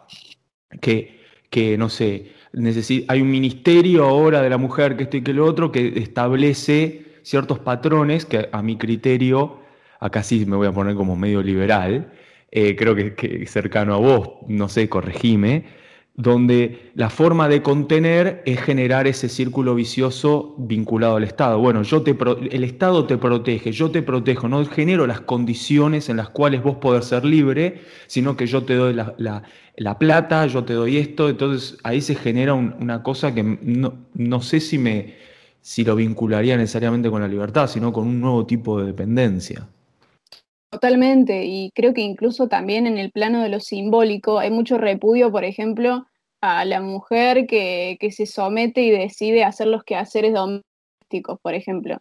Que, 0.81 1.21
que 1.49 1.79
no 1.79 1.89
sé, 1.89 2.33
hay 3.09 3.21
un 3.23 3.31
ministerio 3.31 4.05
ahora 4.05 4.43
de 4.43 4.51
la 4.51 4.59
mujer, 4.59 4.97
que 4.97 5.05
esto 5.05 5.17
y 5.17 5.23
que 5.23 5.33
lo 5.33 5.47
otro, 5.47 5.71
que 5.71 5.99
establece 5.99 7.21
ciertos 7.23 7.61
patrones 7.61 8.25
que 8.27 8.49
a 8.51 8.63
mi 8.63 8.77
criterio, 8.77 9.61
acá 10.01 10.23
sí 10.23 10.45
me 10.47 10.57
voy 10.57 10.67
a 10.67 10.73
poner 10.73 10.97
como 10.97 11.17
medio 11.17 11.43
liberal, 11.43 12.13
eh, 12.51 12.75
creo 12.75 12.97
que, 12.97 13.15
que, 13.15 13.47
cercano 13.47 13.95
a 13.95 13.99
vos, 13.99 14.29
no 14.49 14.69
sé, 14.69 14.89
corregime, 14.89 15.67
donde 16.21 16.91
la 16.95 17.09
forma 17.09 17.49
de 17.49 17.63
contener 17.63 18.43
es 18.45 18.61
generar 18.61 19.07
ese 19.07 19.31
círculo 19.31 19.75
vicioso 19.75 20.55
vinculado 20.59 21.17
al 21.17 21.25
Estado. 21.25 21.59
Bueno, 21.59 21.83
yo 21.83 22.03
te 22.03 22.15
el 22.51 22.63
Estado 22.63 23.07
te 23.07 23.17
protege, 23.17 23.73
yo 23.73 23.91
te 23.91 24.03
protejo, 24.03 24.47
no 24.47 24.65
genero 24.67 25.07
las 25.07 25.23
condiciones 25.23 26.11
en 26.11 26.19
las 26.19 26.29
cuales 26.29 26.63
vos 26.63 26.77
podés 26.77 27.07
ser 27.07 27.25
libre, 27.25 27.81
sino 28.07 28.37
que 28.37 28.47
yo 28.47 28.65
te 28.65 28.75
doy 28.75 28.93
la, 28.95 29.99
plata, 29.99 30.47
yo 30.47 30.63
te 30.65 30.75
doy 30.75 30.99
esto, 30.99 31.31
entonces 31.31 31.79
ahí 31.85 32.03
se 32.03 32.15
genera 32.15 32.53
una 32.53 33.03
cosa 33.03 33.35
que 33.35 33.43
no, 33.43 33.95
no 34.13 34.43
sé 34.43 34.61
si 34.61 34.77
me, 34.77 35.15
si 35.63 35.85
lo 35.85 35.97
vincularía 35.97 36.57
necesariamente 36.59 37.09
con 37.09 37.23
la 37.23 37.29
libertad, 37.29 37.67
sino 37.67 37.95
con 37.95 38.07
un 38.07 38.21
nuevo 38.21 38.45
tipo 38.45 38.79
de 38.79 38.89
dependencia. 38.89 39.67
Totalmente, 40.71 41.47
y 41.47 41.73
creo 41.75 41.95
que 41.95 42.03
incluso 42.03 42.47
también 42.47 42.87
en 42.87 42.99
el 42.99 43.11
plano 43.11 43.43
de 43.43 43.49
lo 43.49 43.59
simbólico 43.59 44.39
hay 44.39 44.51
mucho 44.51 44.79
repudio, 44.79 45.33
por 45.33 45.45
ejemplo, 45.45 46.07
a 46.41 46.65
la 46.65 46.81
mujer 46.81 47.47
que, 47.47 47.99
se 48.11 48.27
somete 48.27 48.83
y 48.83 48.91
decide 48.91 49.45
hacer 49.45 49.67
los 49.67 49.85
quehaceres 49.85 50.33
domésticos, 50.33 51.39
por 51.43 51.55
ejemplo. 51.55 51.99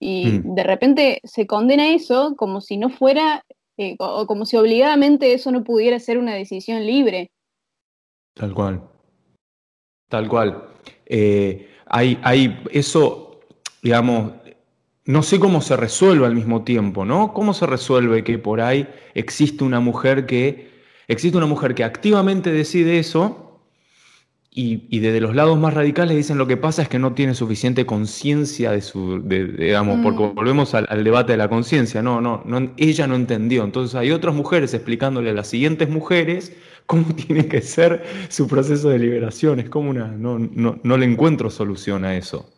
Y 0.00 0.26
mm. 0.26 0.54
de 0.54 0.62
repente 0.62 1.20
se 1.24 1.46
condena 1.46 1.92
eso 1.92 2.34
como 2.36 2.60
si 2.60 2.76
no 2.76 2.90
fuera, 2.90 3.44
eh, 3.76 3.96
o 3.98 4.26
como 4.26 4.46
si 4.46 4.56
obligadamente 4.56 5.32
eso 5.32 5.50
no 5.50 5.64
pudiera 5.64 5.98
ser 5.98 6.18
una 6.18 6.34
decisión 6.34 6.86
libre. 6.86 7.30
Tal 8.34 8.54
cual. 8.54 8.82
Tal 10.08 10.28
cual. 10.28 10.68
Eh, 11.06 11.68
hay, 11.86 12.18
hay 12.22 12.62
eso, 12.70 13.40
digamos, 13.82 14.32
no 15.04 15.22
sé 15.22 15.40
cómo 15.40 15.60
se 15.60 15.76
resuelve 15.76 16.26
al 16.26 16.34
mismo 16.34 16.62
tiempo, 16.62 17.04
¿no? 17.04 17.32
¿Cómo 17.32 17.54
se 17.54 17.66
resuelve 17.66 18.22
que 18.22 18.38
por 18.38 18.60
ahí 18.60 18.86
existe 19.14 19.64
una 19.64 19.80
mujer 19.80 20.26
que, 20.26 20.70
existe 21.08 21.36
una 21.36 21.46
mujer 21.46 21.74
que 21.74 21.82
activamente 21.82 22.52
decide 22.52 22.98
eso 22.98 23.51
y, 24.54 24.98
desde 24.98 25.22
los 25.22 25.34
lados 25.34 25.58
más 25.58 25.72
radicales 25.72 26.14
dicen 26.14 26.36
lo 26.36 26.46
que 26.46 26.58
pasa 26.58 26.82
es 26.82 26.88
que 26.88 26.98
no 26.98 27.14
tiene 27.14 27.34
suficiente 27.34 27.86
conciencia 27.86 28.70
de 28.72 28.82
su, 28.82 29.22
digamos, 29.22 30.00
porque 30.02 30.24
mm. 30.24 30.34
volvemos 30.34 30.74
al, 30.74 31.04
debate 31.04 31.32
de 31.32 31.38
la 31.38 31.48
conciencia, 31.48 32.02
no, 32.02 32.20
no, 32.20 32.42
no, 32.44 32.70
ella 32.76 33.06
no 33.06 33.14
entendió. 33.14 33.64
Entonces 33.64 33.94
hay 33.94 34.10
otras 34.10 34.34
mujeres 34.34 34.74
explicándole 34.74 35.30
a 35.30 35.32
las 35.32 35.46
siguientes 35.48 35.88
mujeres 35.88 36.54
cómo 36.84 37.14
tiene 37.14 37.48
que 37.48 37.62
ser 37.62 38.04
su 38.28 38.46
proceso 38.46 38.90
de 38.90 38.98
liberación. 38.98 39.58
Es 39.58 39.70
como 39.70 39.88
una, 39.88 40.08
no, 40.08 40.38
no, 40.38 40.78
no 40.82 40.96
le 40.98 41.06
encuentro 41.06 41.48
solución 41.48 42.04
a 42.04 42.14
eso. 42.14 42.50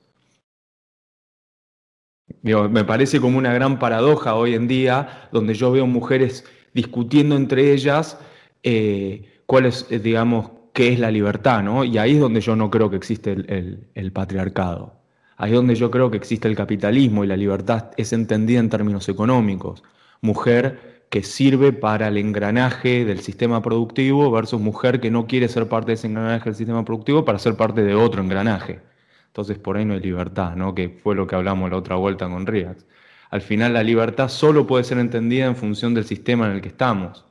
me 2.42 2.84
parece 2.84 3.20
como 3.20 3.38
una 3.38 3.54
gran 3.54 3.78
paradoja 3.78 4.34
hoy 4.34 4.54
en 4.54 4.66
día, 4.66 5.28
donde 5.30 5.54
yo 5.54 5.70
veo 5.70 5.86
mujeres 5.86 6.44
discutiendo 6.72 7.36
entre 7.36 7.72
ellas 7.72 8.18
eh, 8.64 9.42
cuál 9.46 9.66
es, 9.66 9.86
eh, 9.90 10.00
digamos, 10.00 10.50
qué 10.74 10.92
es 10.92 10.98
la 10.98 11.10
libertad, 11.10 11.62
¿no? 11.62 11.84
Y 11.84 11.96
ahí 11.98 12.14
es 12.14 12.20
donde 12.20 12.40
yo 12.42 12.56
no 12.56 12.70
creo 12.70 12.90
que 12.90 12.96
existe 12.96 13.32
el, 13.32 14.12
patriarcado. 14.12 14.94
Ahí 15.36 15.52
es 15.52 15.56
donde 15.56 15.76
yo 15.76 15.90
creo 15.90 16.10
que 16.10 16.16
existe 16.18 16.48
el 16.48 16.56
capitalismo 16.56 17.24
y 17.24 17.28
la 17.28 17.36
libertad 17.36 17.92
es 17.96 18.12
entendida 18.12 18.60
en 18.60 18.68
términos 18.68 19.08
económicos. 19.08 19.82
Mujer 20.20 21.06
que 21.10 21.22
sirve 21.22 21.72
para 21.72 22.08
el 22.08 22.18
engranaje 22.18 23.04
del 23.04 23.20
sistema 23.20 23.62
productivo 23.62 24.30
versus 24.32 24.60
mujer 24.60 25.00
que 25.00 25.10
no 25.12 25.26
quiere 25.28 25.48
ser 25.48 25.68
parte 25.68 25.92
de 25.92 25.94
ese 25.94 26.08
engranaje 26.08 26.46
del 26.46 26.56
sistema 26.56 26.84
productivo 26.84 27.24
para 27.24 27.38
ser 27.38 27.56
parte 27.56 27.82
de 27.84 27.94
otro 27.94 28.22
engranaje. 28.22 28.80
Entonces 29.28 29.58
por 29.58 29.76
ahí 29.76 29.84
no 29.84 29.94
hay 29.94 30.00
libertad, 30.00 30.56
¿no? 30.56 30.74
Que 30.74 30.88
fue 30.88 31.14
lo 31.14 31.26
que 31.26 31.36
hablamos 31.36 31.70
la 31.70 31.76
otra 31.76 31.96
vuelta 31.96 32.28
con 32.28 32.46
Riax. 32.46 32.84
Al 33.30 33.42
final 33.42 33.74
la 33.74 33.84
libertad 33.84 34.28
solo 34.28 34.66
puede 34.66 34.84
ser 34.84 34.98
entendida 34.98 35.46
en 35.46 35.56
función 35.56 35.94
del 35.94 36.04
sistema 36.04 36.46
en 36.46 36.52
el 36.52 36.60
que 36.60 36.68
estamos. 36.68 37.24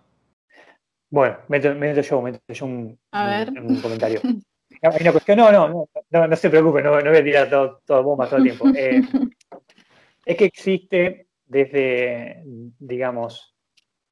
Bueno, 1.14 1.38
meto, 1.48 1.68
yo, 2.02 2.22
meto 2.24 2.42
yo 2.48 2.66
un, 2.66 3.00
comentario. 3.84 4.20
Hay 4.82 5.02
una 5.02 5.12
cuestión, 5.12 5.38
no, 5.38 5.52
no, 5.52 5.88
no, 6.10 6.28
no, 6.28 6.36
se 6.36 6.50
preocupe, 6.50 6.82
no, 6.82 6.90
voy 6.90 7.06
a 7.06 7.24
tirar 7.24 7.52
todo, 7.52 7.82
todo 7.86 8.02
bomba 8.02 8.26
todo 8.26 8.38
el 8.38 8.44
tiempo. 8.44 8.66
Eh, 8.76 9.00
es 10.26 10.38
que 10.38 10.46
existe 10.46 11.28
desde, 11.46 12.42
digamos, 12.80 13.56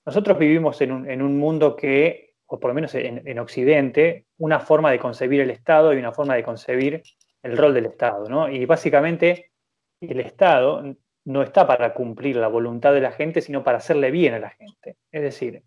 nosotros 0.05 0.37
vivimos 0.37 0.79
en 0.81 0.91
un, 0.91 1.09
en 1.09 1.23
un 1.23 1.39
mundo 1.39 1.75
que, 1.75 2.35
o 2.45 2.59
por 2.59 2.69
lo 2.69 2.75
menos 2.75 2.93
en, 2.93 3.27
en, 3.27 3.39
Occidente, 3.39 4.27
una 4.37 4.59
forma 4.59 4.91
de 4.91 4.99
concebir 4.99 5.41
el 5.41 5.49
Estado 5.49 5.93
y 5.93 5.97
una 5.97 6.11
forma 6.11 6.35
de 6.35 6.43
concebir 6.43 7.01
el 7.41 7.57
rol 7.57 7.73
del 7.73 7.87
Estado, 7.87 8.29
¿no? 8.29 8.47
Y 8.47 8.65
básicamente 8.65 9.53
el 10.01 10.19
Estado 10.19 10.83
no 11.25 11.41
está 11.41 11.65
para 11.65 11.95
cumplir 11.95 12.35
la 12.35 12.47
voluntad 12.47 12.93
de 12.93 13.01
la 13.01 13.11
gente, 13.11 13.41
sino 13.41 13.63
para 13.63 13.79
hacerle 13.79 14.11
bien 14.11 14.35
a 14.35 14.39
la 14.39 14.51
gente. 14.51 14.97
Es 15.11 15.21
decir, 15.23 15.63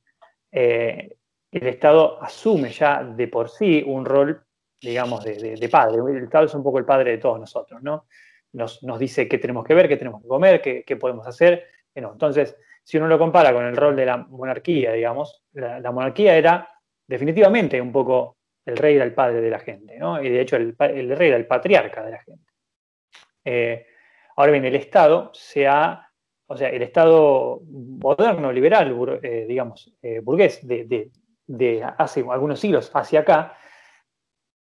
eh, 0.53 1.17
el 1.59 1.69
Estado 1.69 2.23
asume 2.23 2.71
ya 2.71 3.03
de 3.03 3.29
por 3.29 3.49
sí 3.49 3.83
un 3.87 4.05
rol, 4.05 4.45
digamos, 4.81 5.25
de, 5.25 5.69
padre. 5.71 5.99
El 6.17 6.25
Estado 6.25 6.47
es 6.47 6.55
un 6.55 6.63
poco 6.63 6.79
el 6.79 6.85
padre 6.85 7.13
de 7.13 7.19
todos 7.19 7.39
nosotros, 7.39 7.83
¿no? 7.83 8.07
Nos, 8.53 8.81
dice 8.99 9.27
qué 9.27 9.39
tenemos 9.39 9.65
que 9.65 9.75
ver, 9.75 9.89
qué 9.89 9.97
tenemos 9.97 10.23
que 10.23 10.29
comer, 10.29 10.61
qué, 10.63 10.97
podemos 10.97 11.27
hacer. 11.27 11.65
Entonces, 11.95 12.57
si 12.83 12.99
uno 12.99 13.09
lo 13.09 13.19
compara 13.19 13.53
con 13.53 13.65
el 13.65 13.77
rol 13.77 13.97
de 13.97 14.07
la 14.07 14.19
monarquía, 14.19 14.93
digamos, 14.93 15.43
la 15.53 15.91
monarquía 15.91 16.37
era 16.37 16.69
definitivamente 17.07 17.81
un 17.81 17.93
poco 17.93 18.37
el 18.65 18.77
rey 18.77 18.97
era 18.97 19.05
el 19.05 19.15
padre 19.15 19.41
de 19.41 19.51
la 19.51 19.59
gente, 19.59 19.99
¿no? 19.99 20.23
Y 20.23 20.29
de 20.29 20.41
hecho 20.41 20.57
el, 20.57 20.75
rey 20.79 21.29
era 21.29 21.37
el 21.37 21.47
patriarca 21.47 22.03
de 22.03 22.11
la 22.11 22.23
gente. 22.23 22.53
Eh, 23.45 23.87
ahora 24.37 24.53
bien, 24.53 24.65
el 24.65 24.75
Estado 24.75 25.31
se 25.35 25.67
ha, 25.67 26.11
o 26.47 26.57
sea, 26.57 26.71
el 26.71 26.83
Estado 26.83 27.61
moderno, 27.69 28.51
liberal, 28.51 29.21
eh, 29.23 29.45
digamos, 29.47 29.95
eh, 30.01 30.21
burgués, 30.21 30.67
de, 30.67 31.11
hace 31.99 32.25
algunos 32.31 32.61
siglos 32.61 32.91
hacia 32.95 33.21
acá, 33.21 33.57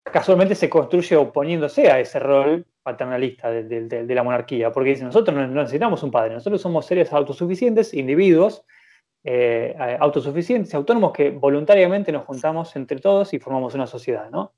casualmente 0.04 0.54
se 0.54 0.68
construye 0.68 1.16
oponiéndose 1.16 1.90
a 1.90 2.00
ese 2.00 2.18
rol 2.18 2.66
paternalista 2.82 3.50
de, 3.50 4.14
la 4.14 4.22
monarquía, 4.22 4.72
porque 4.72 4.90
dice, 4.90 5.04
nosotros 5.04 5.36
no 5.36 5.46
necesitamos 5.46 6.02
un 6.02 6.10
padre, 6.10 6.34
nosotros 6.34 6.60
somos 6.60 6.86
seres 6.86 7.12
autosuficientes, 7.12 7.92
individuos, 7.94 8.64
eh, 9.22 9.76
autosuficientes, 10.00 10.74
autónomos 10.74 11.12
que 11.12 11.30
voluntariamente 11.30 12.10
nos 12.10 12.24
juntamos 12.24 12.74
entre 12.76 12.98
todos 12.98 13.34
y 13.34 13.38
formamos 13.38 13.74
una 13.74 13.86
sociedad, 13.86 14.30
¿no? 14.30 14.54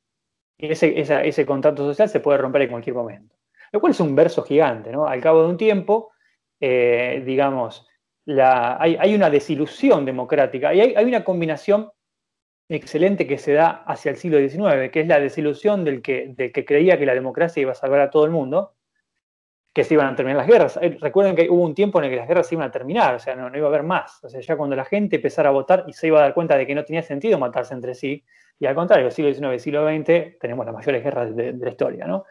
Y 0.57 0.71
ese, 0.71 1.01
ese 1.01 1.45
contrato 1.45 1.85
social 1.85 2.09
se 2.09 2.21
puede 2.21 2.39
romper 2.39 2.63
en 2.63 2.71
cualquier 2.71 2.95
momento. 2.95 3.35
Lo 3.73 3.81
cual 3.81 3.91
es 3.91 4.01
un 4.01 4.15
verso 4.15 4.43
gigante, 4.43 4.93
¿no? 4.93 5.07
Al 5.07 5.21
cabo 5.21 5.43
de 5.43 5.49
un 5.49 5.57
tiempo, 5.57 6.13
eh, 6.61 7.23
digamos, 7.27 7.89
la, 8.25 8.81
hay, 8.81 9.15
una 9.15 9.31
desilusión 9.31 10.05
democrática 10.05 10.73
y 10.73 10.81
hay, 10.81 10.95
hay, 10.95 11.05
una 11.05 11.25
combinación 11.25 11.91
excelente 12.75 13.27
que 13.27 13.39
se 13.39 13.53
da 13.53 13.83
hacia 13.87 14.11
el 14.11 14.17
siglo 14.17 14.39
XIX, 14.39 14.91
que 14.91 15.01
es 15.01 15.07
la 15.07 15.21
desilusión 15.21 15.85
del 15.85 16.03
que, 16.03 16.35
creía 16.67 16.99
que 16.99 17.07
la 17.07 17.15
democracia 17.15 17.61
iba 17.61 17.73
a 17.73 17.75
salvar 17.75 18.01
a 18.01 18.11
todo 18.11 18.25
el 18.25 18.31
mundo 18.31 18.75
que 19.73 19.85
se 19.85 19.95
iban 19.95 20.09
a 20.09 20.15
terminar 20.15 20.39
las 20.39 20.47
guerras. 20.47 20.79
Eh, 20.83 20.99
recuerden 21.01 21.35
que 21.35 21.49
hubo 21.49 21.63
un 21.63 21.75
tiempo 21.75 21.99
en 21.99 22.05
el 22.05 22.11
que 22.11 22.17
las 22.17 22.29
guerras 22.29 22.47
se 22.47 22.55
iban 22.55 22.69
a 22.69 22.71
terminar, 22.71 23.15
o 23.15 23.19
sea, 23.19 23.35
no, 23.35 23.57
iba 23.57 23.67
a 23.67 23.69
haber 23.71 23.83
más. 23.83 24.23
O 24.23 24.29
sea, 24.29 24.41
ya 24.41 24.57
cuando 24.57 24.77
la 24.77 24.85
gente 24.85 25.17
empezara 25.17 25.49
a 25.49 25.53
votar 25.53 25.85
y 25.87 25.95
se 25.95 26.09
iba 26.09 26.19
a 26.19 26.23
dar 26.23 26.35
cuenta 26.35 26.57
de 26.59 26.67
que 26.67 26.75
no 26.75 26.85
tenía 26.85 27.03
sentido 27.03 27.39
matarse 27.39 27.73
entre 27.73 27.95
sí, 27.95 28.23
y 28.59 28.67
al 28.67 28.75
contrario, 28.75 29.11
siglo 29.11 29.33
XIX 29.33 29.63
siglo 29.63 29.89
XX 29.89 30.39
tenemos 30.39 30.67
las 30.67 30.75
mayores 30.75 31.03
guerras 31.03 31.35
de, 31.35 31.55
la 31.55 31.71
historia, 31.71 32.07
¿no? 32.07 32.25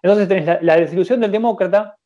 Entonces 0.00 0.28
tenés 0.28 0.62
la, 0.62 0.76
desilusión 0.76 1.20
del 1.20 1.32
demócrata, 1.32 1.98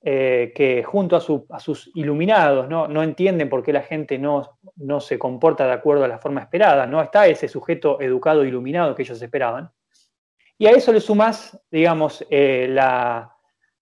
eh, 0.00 0.52
que 0.54 0.84
junto 0.84 1.16
a, 1.16 1.20
sus 1.20 1.90
iluminados 1.94 2.68
¿no? 2.68 3.02
entienden 3.02 3.48
por 3.48 3.64
qué 3.64 3.72
la 3.72 3.82
gente 3.82 4.16
no, 4.16 4.58
no 4.76 5.00
se 5.00 5.18
comporta 5.18 5.66
de 5.66 5.72
acuerdo 5.72 6.04
a 6.04 6.08
la 6.08 6.18
forma 6.18 6.40
esperada, 6.40 6.86
no 6.86 7.02
está 7.02 7.26
ese 7.26 7.48
sujeto 7.48 8.00
educado, 8.00 8.44
iluminado 8.44 8.94
que 8.94 9.02
ellos 9.02 9.20
esperaban. 9.20 9.70
Y 10.56 10.66
a 10.66 10.70
eso 10.70 10.92
le 10.92 11.00
sumas, 11.00 11.60
digamos, 11.70 12.26
eh, 12.30 12.66
la, 12.68 13.36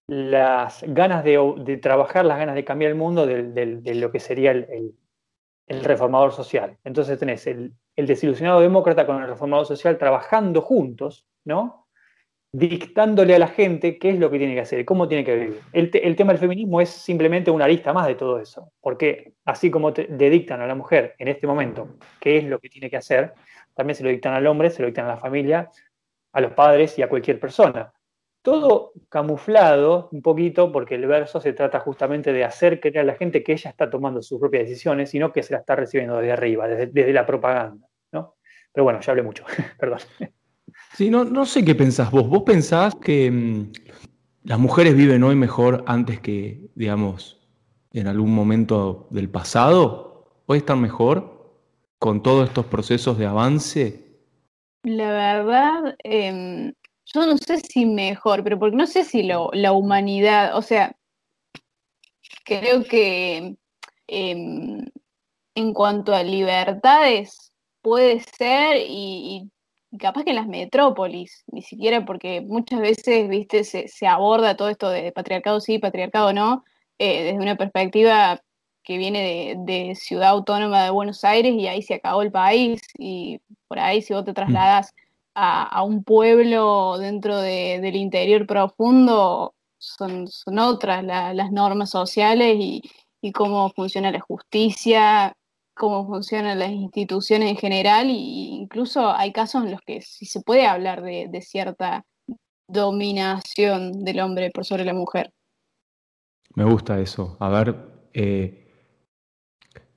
las 0.06 0.84
ganas 0.86 1.24
de, 1.24 1.78
trabajar, 1.82 2.24
las 2.24 2.38
ganas 2.38 2.54
de 2.54 2.64
cambiar 2.64 2.92
el 2.92 2.98
mundo 2.98 3.26
de, 3.26 3.94
lo 3.94 4.12
que 4.12 4.20
sería 4.20 4.52
el, 4.52 4.94
reformador 5.68 6.32
social. 6.32 6.78
Entonces 6.84 7.18
tenés 7.18 7.46
el, 7.46 7.74
desilusionado 7.96 8.60
demócrata 8.60 9.06
con 9.06 9.20
el 9.20 9.28
reformador 9.28 9.66
social 9.66 9.98
trabajando 9.98 10.60
juntos, 10.60 11.26
¿no? 11.44 11.85
Dictándole 12.58 13.34
a 13.34 13.38
la 13.38 13.48
gente 13.48 13.98
qué 13.98 14.10
es 14.10 14.18
lo 14.18 14.30
que 14.30 14.38
tiene 14.38 14.54
que 14.54 14.60
hacer, 14.60 14.84
cómo 14.84 15.08
tiene 15.08 15.24
que 15.24 15.34
vivir. 15.34 15.60
El, 15.72 16.16
tema 16.16 16.32
del 16.32 16.40
feminismo 16.40 16.80
es 16.80 16.88
simplemente 16.88 17.50
una 17.50 17.66
arista 17.66 17.92
más 17.92 18.06
de 18.06 18.14
todo 18.14 18.40
eso, 18.40 18.72
porque 18.80 19.34
así 19.44 19.70
como 19.70 19.90
le 19.90 20.30
dictan 20.30 20.60
a 20.62 20.66
la 20.66 20.74
mujer 20.74 21.14
en 21.18 21.28
este 21.28 21.46
momento 21.46 21.96
qué 22.20 22.38
es 22.38 22.44
lo 22.44 22.58
que 22.58 22.70
tiene 22.70 22.88
que 22.88 22.96
hacer, 22.96 23.34
también 23.74 23.94
se 23.94 24.04
lo 24.04 24.10
dictan 24.10 24.32
al 24.32 24.46
hombre, 24.46 24.70
se 24.70 24.80
lo 24.80 24.86
dictan 24.86 25.04
a 25.04 25.08
la 25.08 25.16
familia, 25.18 25.70
a 26.32 26.40
los 26.40 26.52
padres 26.52 26.98
y 26.98 27.02
a 27.02 27.08
cualquier 27.08 27.38
persona 27.38 27.92
todo 28.46 28.92
camuflado 29.08 30.08
un 30.12 30.22
poquito, 30.22 30.70
porque 30.70 30.94
el 30.94 31.08
verso 31.08 31.40
se 31.40 31.52
trata 31.52 31.80
justamente 31.80 32.32
de 32.32 32.44
hacer 32.44 32.78
creer 32.78 33.00
a 33.00 33.02
la 33.02 33.16
gente 33.16 33.42
que 33.42 33.50
ella 33.50 33.70
está 33.70 33.90
tomando 33.90 34.22
sus 34.22 34.38
propias 34.38 34.68
decisiones, 34.68 35.10
sino 35.10 35.32
que 35.32 35.42
se 35.42 35.52
la 35.52 35.58
está 35.58 35.74
recibiendo 35.74 36.16
desde 36.18 36.30
arriba, 36.30 36.68
desde, 36.68 37.12
la 37.12 37.26
propaganda. 37.26 37.88
¿no? 38.12 38.36
Pero 38.70 38.84
bueno, 38.84 39.00
ya 39.00 39.10
hablé 39.10 39.24
mucho, 39.24 39.44
perdón. 39.80 39.98
Sí, 40.96 41.10
no, 41.10 41.24
no 41.24 41.44
sé 41.44 41.62
qué 41.62 41.74
pensás 41.74 42.10
vos. 42.10 42.26
¿Vos 42.26 42.44
pensás 42.44 42.94
que 42.94 43.30
mm, 43.30 43.70
las 44.44 44.58
mujeres 44.58 44.96
viven 44.96 45.22
hoy 45.24 45.36
mejor 45.36 45.84
antes 45.86 46.20
que, 46.20 46.70
digamos, 46.74 47.38
en 47.92 48.06
algún 48.06 48.34
momento 48.34 49.06
del 49.10 49.28
pasado? 49.28 50.40
¿Hoy 50.46 50.58
están 50.58 50.80
mejor 50.80 51.52
con 51.98 52.22
todos 52.22 52.48
estos 52.48 52.64
procesos 52.64 53.18
de 53.18 53.26
avance? 53.26 54.06
La 54.84 55.10
verdad, 55.10 55.96
em, 56.02 56.72
yo 57.04 57.26
no 57.26 57.36
sé 57.36 57.58
si 57.58 57.84
mejor, 57.84 58.42
pero 58.42 58.58
porque 58.58 58.76
no 58.76 58.86
sé 58.86 59.04
si 59.04 59.22
la 59.22 59.72
humanidad, 59.72 60.56
o 60.56 60.62
sea, 60.62 60.96
creo 62.46 62.84
que 62.84 63.54
em, 64.06 64.86
en 65.54 65.74
cuanto 65.74 66.14
a 66.14 66.22
libertades 66.22 67.52
puede 67.82 68.20
ser 68.20 68.78
y, 68.88 69.50
capaz 69.98 70.24
que 70.24 70.30
en 70.30 70.36
las 70.36 70.48
metrópolis, 70.48 71.44
ni 71.46 71.62
siquiera 71.62 72.04
porque 72.04 72.40
muchas 72.40 72.80
veces, 72.80 73.28
viste, 73.28 73.64
se, 73.64 74.06
aborda 74.06 74.56
todo 74.56 74.68
esto 74.68 74.90
de 74.90 75.12
patriarcado 75.12 75.60
sí, 75.60 75.78
patriarcado 75.78 76.32
no, 76.32 76.64
eh, 76.98 77.24
desde 77.24 77.38
una 77.38 77.56
perspectiva 77.56 78.40
que 78.82 78.98
viene 78.98 79.56
de, 79.58 79.94
Ciudad 79.96 80.30
Autónoma 80.30 80.84
de 80.84 80.90
Buenos 80.90 81.24
Aires 81.24 81.54
y 81.54 81.66
ahí 81.66 81.82
se 81.82 81.94
acabó 81.94 82.22
el 82.22 82.30
país 82.30 82.80
y 82.96 83.40
por 83.68 83.80
ahí 83.80 84.00
si 84.00 84.14
vos 84.14 84.24
te 84.24 84.30
mm. 84.30 84.34
trasladas 84.34 84.94
a, 85.34 85.82
un 85.82 86.02
pueblo 86.02 86.96
dentro 86.98 87.36
del 87.38 87.96
interior 87.96 88.46
profundo 88.46 89.54
son, 89.78 90.28
son 90.28 90.58
otras 90.58 91.04
las 91.04 91.52
normas 91.52 91.90
sociales 91.90 92.56
y, 92.58 92.82
cómo 93.34 93.70
funciona 93.70 94.12
la 94.12 94.20
justicia, 94.20 95.36
cómo 95.76 96.06
funcionan 96.06 96.58
las 96.58 96.70
instituciones 96.70 97.50
en 97.50 97.56
general, 97.56 98.08
e 98.08 98.12
incluso 98.12 99.10
hay 99.10 99.32
casos 99.32 99.64
en 99.64 99.72
los 99.72 99.80
que 99.82 100.00
sí 100.00 100.24
se 100.24 100.40
puede 100.40 100.66
hablar 100.66 101.02
de, 101.02 101.40
cierta 101.42 102.04
dominación 102.66 104.04
del 104.04 104.20
hombre 104.20 104.50
por 104.50 104.64
sobre 104.64 104.84
la 104.84 104.94
mujer. 104.94 105.32
Me 106.54 106.64
gusta 106.64 106.98
eso. 106.98 107.36
A 107.38 107.50
ver, 107.50 107.76
eh, 108.14 108.72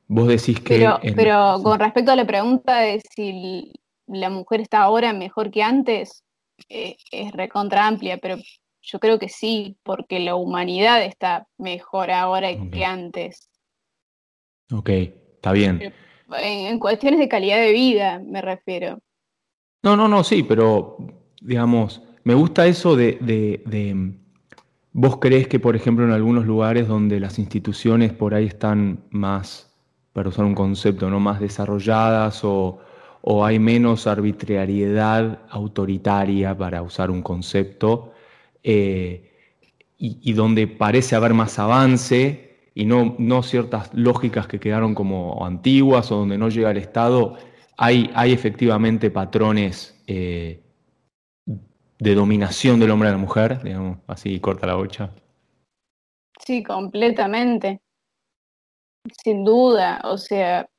vos 0.08 0.28
decís 0.28 0.60
que... 0.60 0.78
Pero, 0.78 1.00
pero 1.16 1.60
con 1.64 1.80
respecto 1.80 2.12
a 2.12 2.18
la 2.18 2.28
pregunta 2.28 2.82
de 2.82 3.02
si 3.16 3.72
la 4.06 4.30
mujer 4.30 4.60
está 4.60 4.82
ahora 4.82 5.14
mejor 5.14 5.50
que 5.50 5.64
antes, 5.64 6.24
eh, 6.68 6.98
es 7.12 7.32
recontra 7.32 7.88
amplia, 7.88 8.18
pero 8.18 8.36
yo 8.82 9.00
creo 9.00 9.18
que 9.18 9.30
sí, 9.30 9.78
porque 9.84 10.20
la 10.20 10.36
humanidad 10.36 11.04
está 11.04 11.48
mejor 11.58 12.12
ahora 12.12 12.50
que 12.70 12.84
antes. 12.84 13.50
Ok, 14.72 14.90
está 15.40 15.54
bien. 15.54 15.94
En, 16.38 16.80
cuestiones 16.80 17.20
de 17.20 17.30
calidad 17.30 17.58
de 17.58 17.72
vida, 17.72 18.20
me 18.20 18.42
refiero. 18.42 19.00
No, 19.82 19.96
no, 19.96 20.10
no, 20.10 20.24
sí, 20.26 20.44
pero 20.44 20.98
digamos, 21.42 22.02
me 22.26 22.34
gusta 22.34 22.68
eso 22.68 22.96
de, 22.96 23.64
¿Vos 24.92 25.18
crees 25.18 25.48
que, 25.48 25.60
por 25.60 25.78
ejemplo, 25.78 26.04
en 26.04 26.12
algunos 26.12 26.46
lugares 26.46 26.88
donde 26.88 27.22
las 27.22 27.40
instituciones 27.40 28.12
por 28.12 28.34
ahí 28.34 28.48
están 28.48 29.06
más, 29.12 29.74
para 30.12 30.28
usar 30.28 30.44
un 30.44 30.56
concepto, 30.56 31.10
¿no? 31.10 31.20
más 31.22 31.40
desarrolladas 31.40 32.42
o, 32.44 32.82
hay 33.44 33.60
menos 33.60 34.08
arbitrariedad 34.08 35.40
autoritaria, 35.50 36.58
para 36.58 36.82
usar 36.82 37.12
un 37.12 37.22
concepto, 37.22 38.14
eh, 38.64 39.32
y, 39.98 40.34
donde 40.34 40.68
parece 40.68 41.16
haber 41.16 41.34
más 41.34 41.60
avance 41.60 42.49
y 42.80 42.86
no, 42.86 43.44
ciertas 43.44 43.94
lógicas 43.94 44.48
que 44.48 44.58
quedaron 44.58 44.96
como 44.96 45.46
antiguas 45.46 46.14
o 46.14 46.16
donde 46.16 46.38
no 46.38 46.48
llega 46.48 46.72
el 46.72 46.78
Estado, 46.78 47.36
hay, 47.76 48.10
hay 48.16 48.32
efectivamente 48.32 49.12
patrones 49.12 50.02
eh, 50.08 50.64
de 51.46 52.16
dominación 52.16 52.80
del 52.80 52.92
hombre 52.92 53.10
a 53.10 53.12
la 53.12 53.18
mujer, 53.18 53.62
digamos, 53.62 53.98
así 54.08 54.40
corta 54.40 54.66
la 54.66 54.76
bocha. 54.76 55.12
Sí, 56.40 56.64
completamente. 56.64 57.82
Sin 59.24 59.44
duda, 59.44 60.00
o 60.06 60.18
sea, 60.18 60.70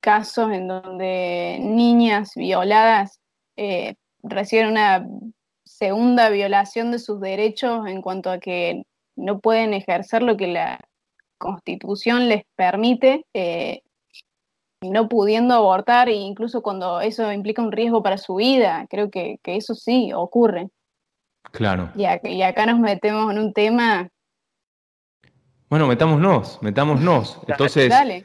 casos 0.00 0.50
en 0.50 0.66
donde 0.66 1.58
niñas 1.60 2.32
violadas 2.34 3.20
eh, 3.56 3.94
reciben 4.24 4.70
una 4.70 5.06
segunda 5.64 6.28
violación 6.28 6.90
de 6.90 6.98
sus 6.98 7.20
derechos 7.20 7.86
en 7.86 8.02
cuanto 8.02 8.30
a 8.30 8.40
que 8.40 8.82
no 9.16 9.40
pueden 9.40 9.74
ejercer 9.74 10.22
lo 10.22 10.36
que 10.36 10.46
la 10.46 10.80
constitución 11.38 12.28
les 12.28 12.44
permite, 12.56 13.26
eh, 13.34 13.82
no 14.80 15.08
pudiendo 15.08 15.54
abortar, 15.54 16.08
e 16.08 16.14
incluso 16.14 16.62
cuando 16.62 17.00
eso 17.00 17.32
implica 17.32 17.62
un 17.62 17.72
riesgo 17.72 18.02
para 18.02 18.18
su 18.18 18.36
vida. 18.36 18.86
Creo 18.88 19.10
que, 19.10 19.38
eso 19.44 19.74
sí 19.74 20.12
ocurre. 20.14 20.68
Claro. 21.50 21.90
Y, 21.94 22.04
y, 22.28 22.42
acá 22.42 22.66
nos 22.66 22.78
metemos 22.78 23.30
en 23.32 23.38
un 23.38 23.52
tema. 23.52 24.08
Bueno, 25.68 25.86
metámonos, 25.86 26.58
metámonos. 26.62 27.40
Entonces, 27.48 27.88
Dale. 27.88 28.24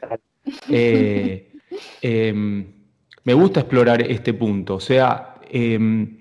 Eh, 0.68 1.52
em, 2.02 2.66
me 3.24 3.34
gusta 3.34 3.60
explorar 3.60 4.02
este 4.02 4.34
punto. 4.34 4.76
O 4.76 4.80
sea, 4.80 5.34
em, 5.50 6.17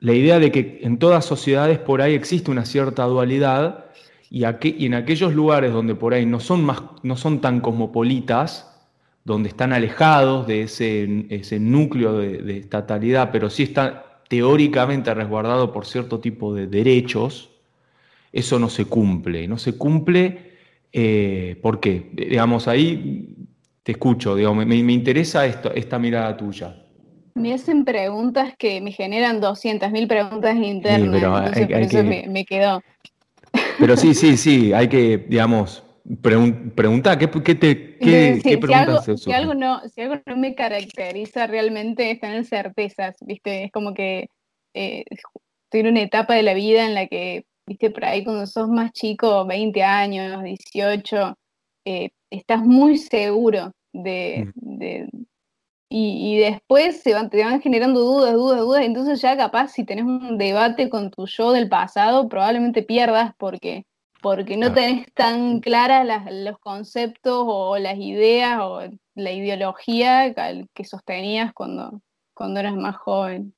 la 0.00 0.14
idea 0.14 0.38
de 0.38 0.50
que 0.50 0.80
en 0.82 0.98
todas 0.98 1.24
sociedades 1.24 1.78
por 1.78 2.00
ahí 2.00 2.14
existe 2.14 2.50
una 2.50 2.64
cierta 2.64 3.04
dualidad 3.04 3.86
y, 4.30 4.44
en 4.44 4.94
aquellos 4.94 5.34
lugares 5.34 5.72
donde 5.72 5.94
por 5.94 6.14
ahí 6.14 6.24
no 6.24 6.40
son, 6.40 6.64
más, 6.64 6.82
no 7.02 7.16
son 7.16 7.40
tan 7.40 7.60
cosmopolitas, 7.60 8.66
donde 9.24 9.50
están 9.50 9.72
alejados 9.72 10.46
de 10.46 10.62
ese, 10.62 11.58
núcleo 11.60 12.18
de, 12.18 12.58
estatalidad, 12.58 13.30
pero 13.30 13.50
sí 13.50 13.64
están 13.64 14.02
teóricamente 14.28 15.12
resguardados 15.12 15.70
por 15.70 15.84
cierto 15.84 16.20
tipo 16.20 16.54
de 16.54 16.66
derechos, 16.66 17.50
eso 18.32 18.58
no 18.58 18.70
se 18.70 18.86
cumple. 18.86 19.48
No 19.48 19.58
se 19.58 19.76
cumple, 19.76 20.52
eh, 20.92 21.58
¿por 21.60 21.80
qué? 21.80 22.10
Digamos, 22.12 22.68
ahí 22.68 23.34
te 23.82 23.92
escucho, 23.92 24.36
me, 24.36 24.76
interesa 24.76 25.44
esta 25.46 25.98
mirada 25.98 26.36
tuya. 26.36 26.76
Me 27.34 27.54
hacen 27.54 27.84
preguntas 27.84 28.54
que 28.58 28.80
me 28.80 28.92
generan 28.92 29.40
200.000 29.40 30.08
preguntas 30.08 30.56
internas, 30.56 31.22
entonces 31.22 31.66
por 31.66 31.80
eso 31.80 32.04
me, 32.04 32.26
me 32.28 32.44
quedó. 32.44 32.82
Pero 33.78 33.96
sí, 33.96 34.14
sí, 34.14 34.36
sí, 34.36 34.72
hay 34.72 34.88
que, 34.88 35.18
digamos, 35.18 35.82
pregunta, 36.22 37.18
¿qué, 37.18 37.30
qué, 37.30 37.54
te, 37.54 37.96
qué, 37.98 38.40
si, 38.42 38.72
algo, 38.72 39.00
si, 39.16 39.32
algo, 39.32 39.54
no, 39.54 39.80
si 39.88 40.00
algo 40.00 40.20
no 40.26 40.36
me 40.36 40.54
caracteriza 40.54 41.46
realmente 41.46 42.10
es 42.10 42.20
tener 42.20 42.44
certezas, 42.44 43.16
¿viste? 43.20 43.64
Es 43.64 43.72
como 43.72 43.94
que 43.94 44.28
eh, 44.74 45.04
estoy 45.10 45.80
en 45.80 45.88
una 45.88 46.02
etapa 46.02 46.34
de 46.34 46.42
la 46.42 46.54
vida 46.54 46.84
en 46.84 46.94
la 46.94 47.06
que, 47.06 47.46
¿viste? 47.66 47.90
Por 47.90 48.04
ahí 48.04 48.24
cuando 48.24 48.46
sos 48.46 48.68
más 48.68 48.92
chico, 48.92 49.46
20 49.46 49.82
años, 49.82 50.42
18, 50.42 51.38
eh, 51.86 52.10
estás 52.30 52.60
muy 52.64 52.98
seguro 52.98 53.72
de, 53.92 54.52
mm. 54.62 55.24
Y, 55.92 56.38
después 56.38 57.02
se 57.02 57.14
van, 57.14 57.30
te 57.30 57.44
van 57.44 57.60
generando 57.60 58.00
dudas, 58.00 58.32
dudas, 58.34 58.60
dudas, 58.60 58.84
entonces 58.84 59.20
ya 59.20 59.36
capaz 59.36 59.68
si 59.72 59.84
tenés 59.84 60.04
un 60.04 60.38
debate 60.38 60.88
con 60.88 61.10
tu 61.10 61.26
yo 61.26 61.50
del 61.50 61.68
pasado, 61.68 62.28
probablemente 62.28 62.82
pierdas 62.82 63.34
porque 63.36 63.86
porque 64.22 64.56
no 64.56 64.72
tenés 64.72 65.12
tan 65.14 65.60
claras 65.60 66.06
los 66.30 66.58
conceptos 66.58 67.44
o 67.46 67.78
las 67.78 67.96
ideas 67.98 68.60
o 68.60 68.82
la 69.14 69.32
ideología 69.32 70.34
que 70.74 70.84
sostenías 70.84 71.52
cuando, 71.54 72.02
cuando 72.34 72.60
eras 72.60 72.76
más 72.76 72.96
joven. 72.96 73.54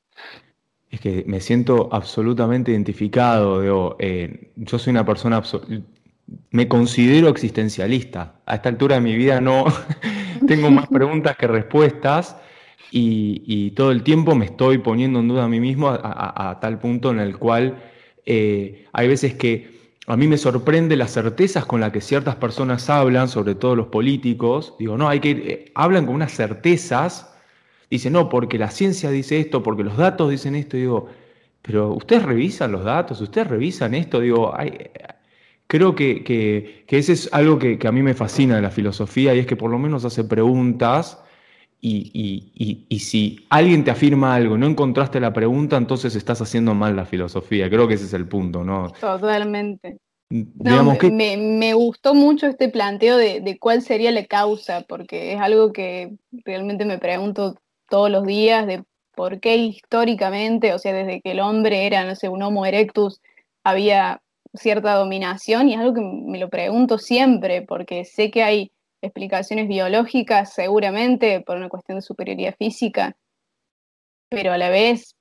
Es 0.90 1.00
que 1.00 1.24
me 1.26 1.40
siento 1.40 1.88
absolutamente 1.90 2.70
identificado. 2.70 3.96
Eh, 3.98 4.52
yo 4.56 4.78
soy 4.78 4.90
una 4.92 5.04
persona, 5.04 5.42
me 6.50 6.68
considero 6.68 7.28
existencialista. 7.28 8.34
A 8.46 8.56
esta 8.56 8.68
altura 8.68 8.96
de 8.96 9.00
mi 9.00 9.14
vida 9.14 9.40
no 9.40 9.64
tengo 10.46 10.70
más 10.70 10.86
preguntas 10.88 11.36
que 11.36 11.46
respuestas 11.46 12.36
y, 12.90 13.70
todo 13.70 13.90
el 13.90 14.02
tiempo 14.02 14.34
me 14.34 14.44
estoy 14.44 14.78
poniendo 14.78 15.20
en 15.20 15.28
duda 15.28 15.44
a 15.44 15.48
mí 15.48 15.60
mismo 15.60 15.88
a, 15.90 16.58
tal 16.60 16.78
punto 16.78 17.10
en 17.10 17.20
el 17.20 17.38
cual 17.38 17.82
eh, 18.26 18.86
hay 18.92 19.08
veces 19.08 19.34
que 19.34 19.72
a 20.06 20.16
mí 20.16 20.26
me 20.26 20.36
sorprende 20.36 20.96
las 20.96 21.12
certezas 21.12 21.64
con 21.64 21.80
las 21.80 21.92
que 21.92 22.00
ciertas 22.00 22.36
personas 22.36 22.90
hablan, 22.90 23.28
sobre 23.28 23.54
todo 23.54 23.76
los 23.76 23.86
políticos. 23.86 24.74
Digo, 24.78 24.98
no, 24.98 25.08
hay 25.08 25.20
que 25.20 25.30
eh, 25.30 25.72
hablan 25.74 26.06
con 26.06 26.16
unas 26.16 26.32
certezas. 26.32 27.34
Dicen, 27.88 28.12
no, 28.12 28.28
porque 28.28 28.58
la 28.58 28.70
ciencia 28.70 29.10
dice 29.10 29.38
esto, 29.38 29.62
porque 29.62 29.84
los 29.84 29.96
datos 29.96 30.30
dicen 30.30 30.54
esto. 30.54 30.76
Digo, 30.76 31.08
pero 31.62 31.92
ustedes 31.92 32.24
revisan 32.24 32.72
los 32.72 32.84
datos, 32.84 33.20
ustedes 33.20 33.46
revisan 33.46 33.94
esto. 33.94 34.20
Digo, 34.20 34.52
creo 35.72 35.94
que, 35.94 36.22
que, 36.22 36.84
que, 36.86 36.98
ese 36.98 37.14
es 37.14 37.32
algo 37.32 37.58
que, 37.58 37.78
que, 37.78 37.88
a 37.88 37.92
mí 37.92 38.02
me 38.02 38.12
fascina 38.12 38.56
de 38.56 38.60
la 38.60 38.70
filosofía 38.70 39.34
y 39.34 39.38
es 39.38 39.46
que 39.46 39.56
por 39.56 39.70
lo 39.70 39.78
menos 39.78 40.04
hace 40.04 40.22
preguntas 40.22 41.18
y, 41.80 42.98
si 43.00 43.46
alguien 43.48 43.82
te 43.82 43.90
afirma 43.90 44.34
algo, 44.34 44.58
no 44.58 44.66
encontraste 44.66 45.18
la 45.18 45.32
pregunta, 45.32 45.78
entonces 45.78 46.14
estás 46.14 46.42
haciendo 46.42 46.74
mal 46.74 46.94
la 46.94 47.06
filosofía. 47.06 47.70
Creo 47.70 47.88
que 47.88 47.94
ese 47.94 48.04
es 48.04 48.12
el 48.12 48.28
punto, 48.28 48.62
¿no? 48.62 48.92
Totalmente. 49.00 49.96
me, 50.28 51.72
gustó 51.72 52.12
mucho 52.12 52.48
este 52.48 52.68
planteo 52.68 53.16
de, 53.16 53.56
cuál 53.58 53.80
sería 53.80 54.10
la 54.10 54.26
causa, 54.26 54.82
porque 54.82 55.32
es 55.32 55.40
algo 55.40 55.72
que 55.72 56.12
realmente 56.44 56.84
me 56.84 56.98
pregunto 56.98 57.56
todos 57.88 58.10
los 58.10 58.26
días 58.26 58.66
de 58.66 58.84
por 59.14 59.40
qué 59.40 59.56
históricamente, 59.56 60.74
o 60.74 60.78
sea, 60.78 60.92
desde 60.92 61.22
que 61.22 61.30
el 61.30 61.40
hombre 61.40 61.86
era, 61.86 62.04
no 62.04 62.14
sé, 62.14 62.28
un 62.28 62.42
Homo 62.42 62.66
erectus, 62.66 63.22
había 63.64 64.21
cierta 64.54 64.94
dominación 64.94 65.68
y 65.68 65.74
es 65.74 65.80
algo 65.80 65.94
que 65.94 66.00
me 66.00 66.38
lo 66.38 66.48
pregunto 66.48 66.98
siempre, 66.98 67.62
porque 67.62 68.04
sé 68.04 68.30
que 68.30 68.42
hay 68.42 68.72
explicaciones 69.00 69.68
biológicas, 69.68 70.52
seguramente 70.54 71.40
por 71.40 71.56
una 71.56 71.68
cuestión 71.68 71.98
de 71.98 72.02
superioridad 72.02 72.54
física, 72.56 73.16
pero 74.28 74.52
a 74.52 74.58
la 74.58 74.70
vez 74.70 75.16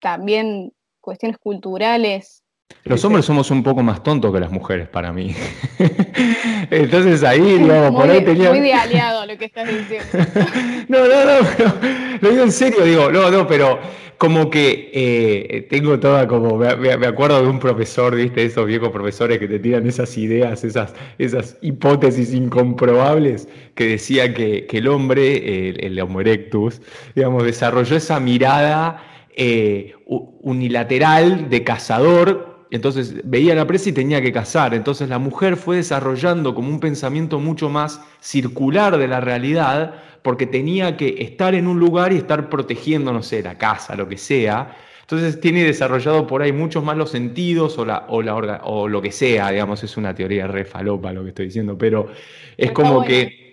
también 0.00 0.72
cuestiones 1.00 1.38
culturales. 1.38 2.42
Los 2.86 3.04
hombres 3.04 3.24
somos 3.24 3.50
un 3.50 3.64
poco 3.64 3.82
más 3.82 4.02
tontos 4.04 4.32
que 4.32 4.38
las 4.38 4.52
mujeres 4.52 4.88
para 4.88 5.12
mí. 5.12 5.34
Entonces 6.70 7.24
ahí, 7.24 7.58
digamos, 7.58 8.00
por 8.00 8.08
ahí 8.08 8.24
tenía. 8.24 8.50
Muy 8.50 8.60
de 8.60 8.74
aliado 8.74 9.26
lo 9.26 9.36
que 9.36 9.46
estás 9.46 9.68
diciendo. 9.68 10.06
no, 10.88 11.00
no, 11.00 11.24
no, 11.24 11.48
pero 11.56 11.72
lo 12.20 12.30
digo 12.30 12.44
en 12.44 12.52
serio, 12.52 12.84
digo, 12.84 13.10
no, 13.10 13.28
no, 13.28 13.44
pero 13.48 13.80
como 14.18 14.50
que 14.50 14.90
eh, 14.94 15.66
tengo 15.68 15.98
toda 15.98 16.28
como, 16.28 16.56
me, 16.58 17.06
acuerdo 17.06 17.42
de 17.42 17.48
un 17.48 17.58
profesor, 17.58 18.14
viste, 18.14 18.44
esos 18.44 18.66
viejos 18.66 18.90
profesores 18.90 19.40
que 19.40 19.48
te 19.48 19.58
tiran 19.58 19.84
esas 19.86 20.16
ideas, 20.16 20.62
esas, 20.62 20.94
esas 21.18 21.58
hipótesis 21.62 22.32
incomprobables, 22.32 23.48
que 23.74 23.88
decía 23.88 24.32
que, 24.32 24.66
el 24.70 24.86
hombre, 24.86 25.70
el, 25.84 26.00
Homo 26.00 26.20
erectus, 26.20 26.80
digamos, 27.16 27.42
desarrolló 27.42 27.96
esa 27.96 28.20
mirada 28.20 29.02
eh, 29.34 29.94
unilateral 30.06 31.50
de 31.50 31.64
cazador 31.64 32.55
entonces 32.70 33.14
veía 33.24 33.54
la 33.54 33.66
presa 33.66 33.90
y 33.90 33.92
tenía 33.92 34.20
que 34.20 34.32
cazar. 34.32 34.74
Entonces 34.74 35.08
la 35.08 35.18
mujer 35.18 35.56
fue 35.56 35.76
desarrollando 35.76 36.54
como 36.54 36.68
un 36.68 36.80
pensamiento 36.80 37.38
mucho 37.38 37.68
más 37.68 38.00
circular 38.20 38.98
de 38.98 39.08
la 39.08 39.20
realidad 39.20 39.94
porque 40.22 40.46
tenía 40.46 40.96
que 40.96 41.16
estar 41.20 41.54
en 41.54 41.68
un 41.68 41.78
lugar 41.78 42.12
y 42.12 42.16
estar 42.16 42.50
protegiendo, 42.50 43.12
no 43.12 43.22
sé, 43.22 43.42
la 43.42 43.56
casa, 43.58 43.94
lo 43.94 44.08
que 44.08 44.18
sea. 44.18 44.76
Entonces 45.02 45.40
tiene 45.40 45.62
desarrollado 45.62 46.26
por 46.26 46.42
ahí 46.42 46.52
muchos 46.52 46.82
más 46.82 46.96
los 46.96 47.10
sentidos 47.10 47.78
o, 47.78 47.84
la, 47.84 48.06
o, 48.08 48.22
la 48.22 48.60
o 48.64 48.88
lo 48.88 49.00
que 49.00 49.12
sea, 49.12 49.52
digamos, 49.52 49.84
es 49.84 49.96
una 49.96 50.12
teoría 50.16 50.48
re 50.48 50.64
falopa 50.64 51.12
lo 51.12 51.22
que 51.22 51.28
estoy 51.28 51.46
diciendo, 51.46 51.78
pero 51.78 52.08
es 52.56 52.72
como 52.72 53.04
que... 53.04 53.46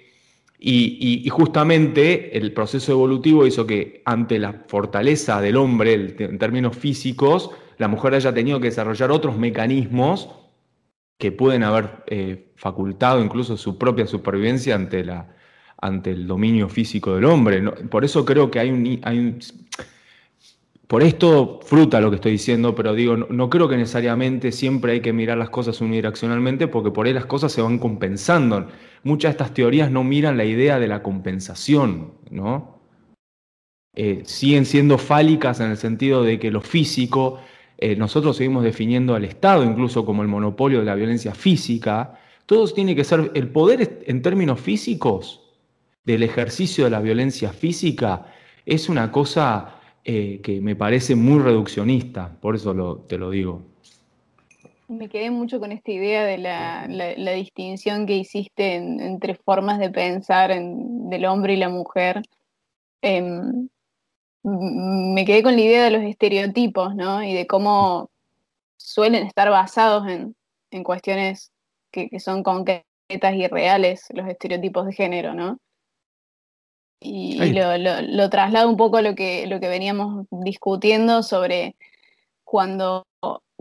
Y, 0.66 1.28
justamente 1.30 2.38
el 2.38 2.54
proceso 2.54 2.94
evolutivo 2.94 3.46
hizo 3.46 3.68
que 3.68 4.02
ante 4.06 4.40
la 4.40 4.64
fortaleza 4.68 5.42
del 5.42 5.58
hombre 5.58 6.16
en 6.18 6.40
términos 6.40 6.78
físicos, 6.78 7.52
la 7.78 7.88
mujer 7.88 8.14
haya 8.16 8.34
tenido 8.34 8.60
que 8.60 8.68
desarrollar 8.68 9.12
otros 9.12 9.38
mecanismos 9.38 10.30
que 11.18 11.32
pueden 11.32 11.64
haber 11.64 12.04
eh, 12.08 12.52
facultado 12.56 13.24
incluso 13.24 13.58
su 13.58 13.78
propia 13.78 14.08
supervivencia 14.08 14.76
ante, 14.76 15.04
la, 15.04 15.36
ante 15.80 16.12
el 16.12 16.28
dominio 16.28 16.70
físico 16.70 17.16
del 17.16 17.26
hombre. 17.26 17.62
Por 17.90 18.04
eso 18.04 18.26
creo 18.26 18.52
que 18.52 18.60
hay 18.60 18.72
un, 18.72 19.40
por 20.88 21.02
esto 21.02 21.60
fruta 21.66 22.02
lo 22.02 22.10
que 22.10 22.18
estoy 22.18 22.34
diciendo, 22.34 22.76
pero 22.76 22.94
digo, 22.94 23.18
no, 23.18 23.50
creo 23.50 23.68
que 23.68 23.78
necesariamente 23.78 24.52
siempre 24.52 24.92
hay 24.92 25.02
que 25.02 25.14
mirar 25.14 25.38
las 25.38 25.50
cosas 25.50 25.82
unidireccionalmente 25.82 26.68
porque 26.68 26.92
por 26.92 27.08
ahí 27.08 27.14
las 27.14 27.26
cosas 27.26 27.52
se 27.52 27.62
van 27.62 27.80
compensando. 27.80 28.68
Muchas 29.04 29.30
de 29.30 29.32
estas 29.32 29.54
teorías 29.54 29.90
no 29.90 30.04
miran 30.04 30.38
la 30.38 30.46
idea 30.46 30.80
de 30.80 30.88
la 30.88 31.02
compensación, 31.02 32.14
¿no? 32.30 32.80
Eh, 33.96 34.24
siguen 34.26 34.66
siendo 34.66 34.98
fálicas 34.98 35.60
en 35.60 35.72
el 35.72 35.78
sentido 35.78 36.24
de 36.24 36.38
que 36.38 36.52
lo 36.52 36.62
físico, 36.62 37.40
eh, 37.84 37.98
nosotros 37.98 38.38
seguimos 38.38 38.64
definiendo 38.64 39.14
al 39.14 39.26
Estado 39.26 39.62
incluso 39.66 40.06
como 40.06 40.22
el 40.22 40.30
monopolio 40.30 40.80
de 40.80 40.86
la 40.86 40.96
violencia 40.96 41.36
física, 41.36 42.18
todo 42.46 42.66
tiene 42.70 42.96
que 42.96 43.04
ser, 43.04 43.30
el 43.34 43.50
poder 43.50 44.04
en 44.08 44.22
términos 44.22 44.62
físicos 44.62 45.42
del 46.06 46.24
ejercicio 46.24 46.86
de 46.86 46.92
la 46.92 47.02
violencia 47.02 47.52
física 47.52 48.28
es 48.66 48.88
una 48.88 49.12
cosa 49.12 49.82
eh, 50.06 50.40
que 50.42 50.62
me 50.62 50.78
parece 50.78 51.14
muy 51.16 51.42
reduccionista, 51.42 52.34
por 52.40 52.56
eso 52.56 53.04
te 53.06 53.18
lo 53.18 53.30
digo. 53.30 53.62
Me 54.88 55.10
quedé 55.10 55.30
mucho 55.30 55.60
con 55.60 55.74
esta 55.74 55.92
idea 55.92 56.24
de 56.24 56.38
la, 56.38 57.36
distinción 57.36 58.06
que 58.06 58.16
hiciste 58.16 58.76
entre 58.76 59.36
formas 59.36 59.78
de 59.80 59.90
pensar 59.90 60.52
del 60.58 61.26
hombre 61.26 61.56
y 61.56 61.58
la 61.58 61.68
mujer. 61.68 62.22
Em, 63.02 63.68
me 64.44 65.26
quedé 65.26 65.44
con 65.44 65.56
la 65.56 65.62
idea 65.62 65.84
de 65.84 65.92
los 65.92 66.04
estereotipos, 66.04 66.96
¿no? 66.96 67.24
Y 67.24 67.34
de 67.34 67.48
cómo 67.48 68.10
suelen 68.78 69.26
estar 69.26 69.50
basados 69.50 70.08
en, 70.08 70.36
cuestiones 70.84 71.52
que, 71.92 72.10
que, 72.10 72.20
son 72.20 72.44
concretas 72.44 72.86
y 73.36 73.48
reales, 73.48 74.08
los 74.14 74.28
estereotipos 74.28 74.88
de 74.88 74.94
género, 74.94 75.34
¿no? 75.36 75.60
y, 77.04 77.54
lo, 77.54 78.30
traslado 78.30 78.70
un 78.70 78.78
poco 78.78 78.98
a 78.98 79.02
lo 79.02 79.14
que, 79.16 79.46
lo 79.48 79.60
que 79.60 79.68
veníamos 79.68 80.26
discutiendo 80.32 81.22
sobre 81.22 81.76
cuando, 82.44 83.06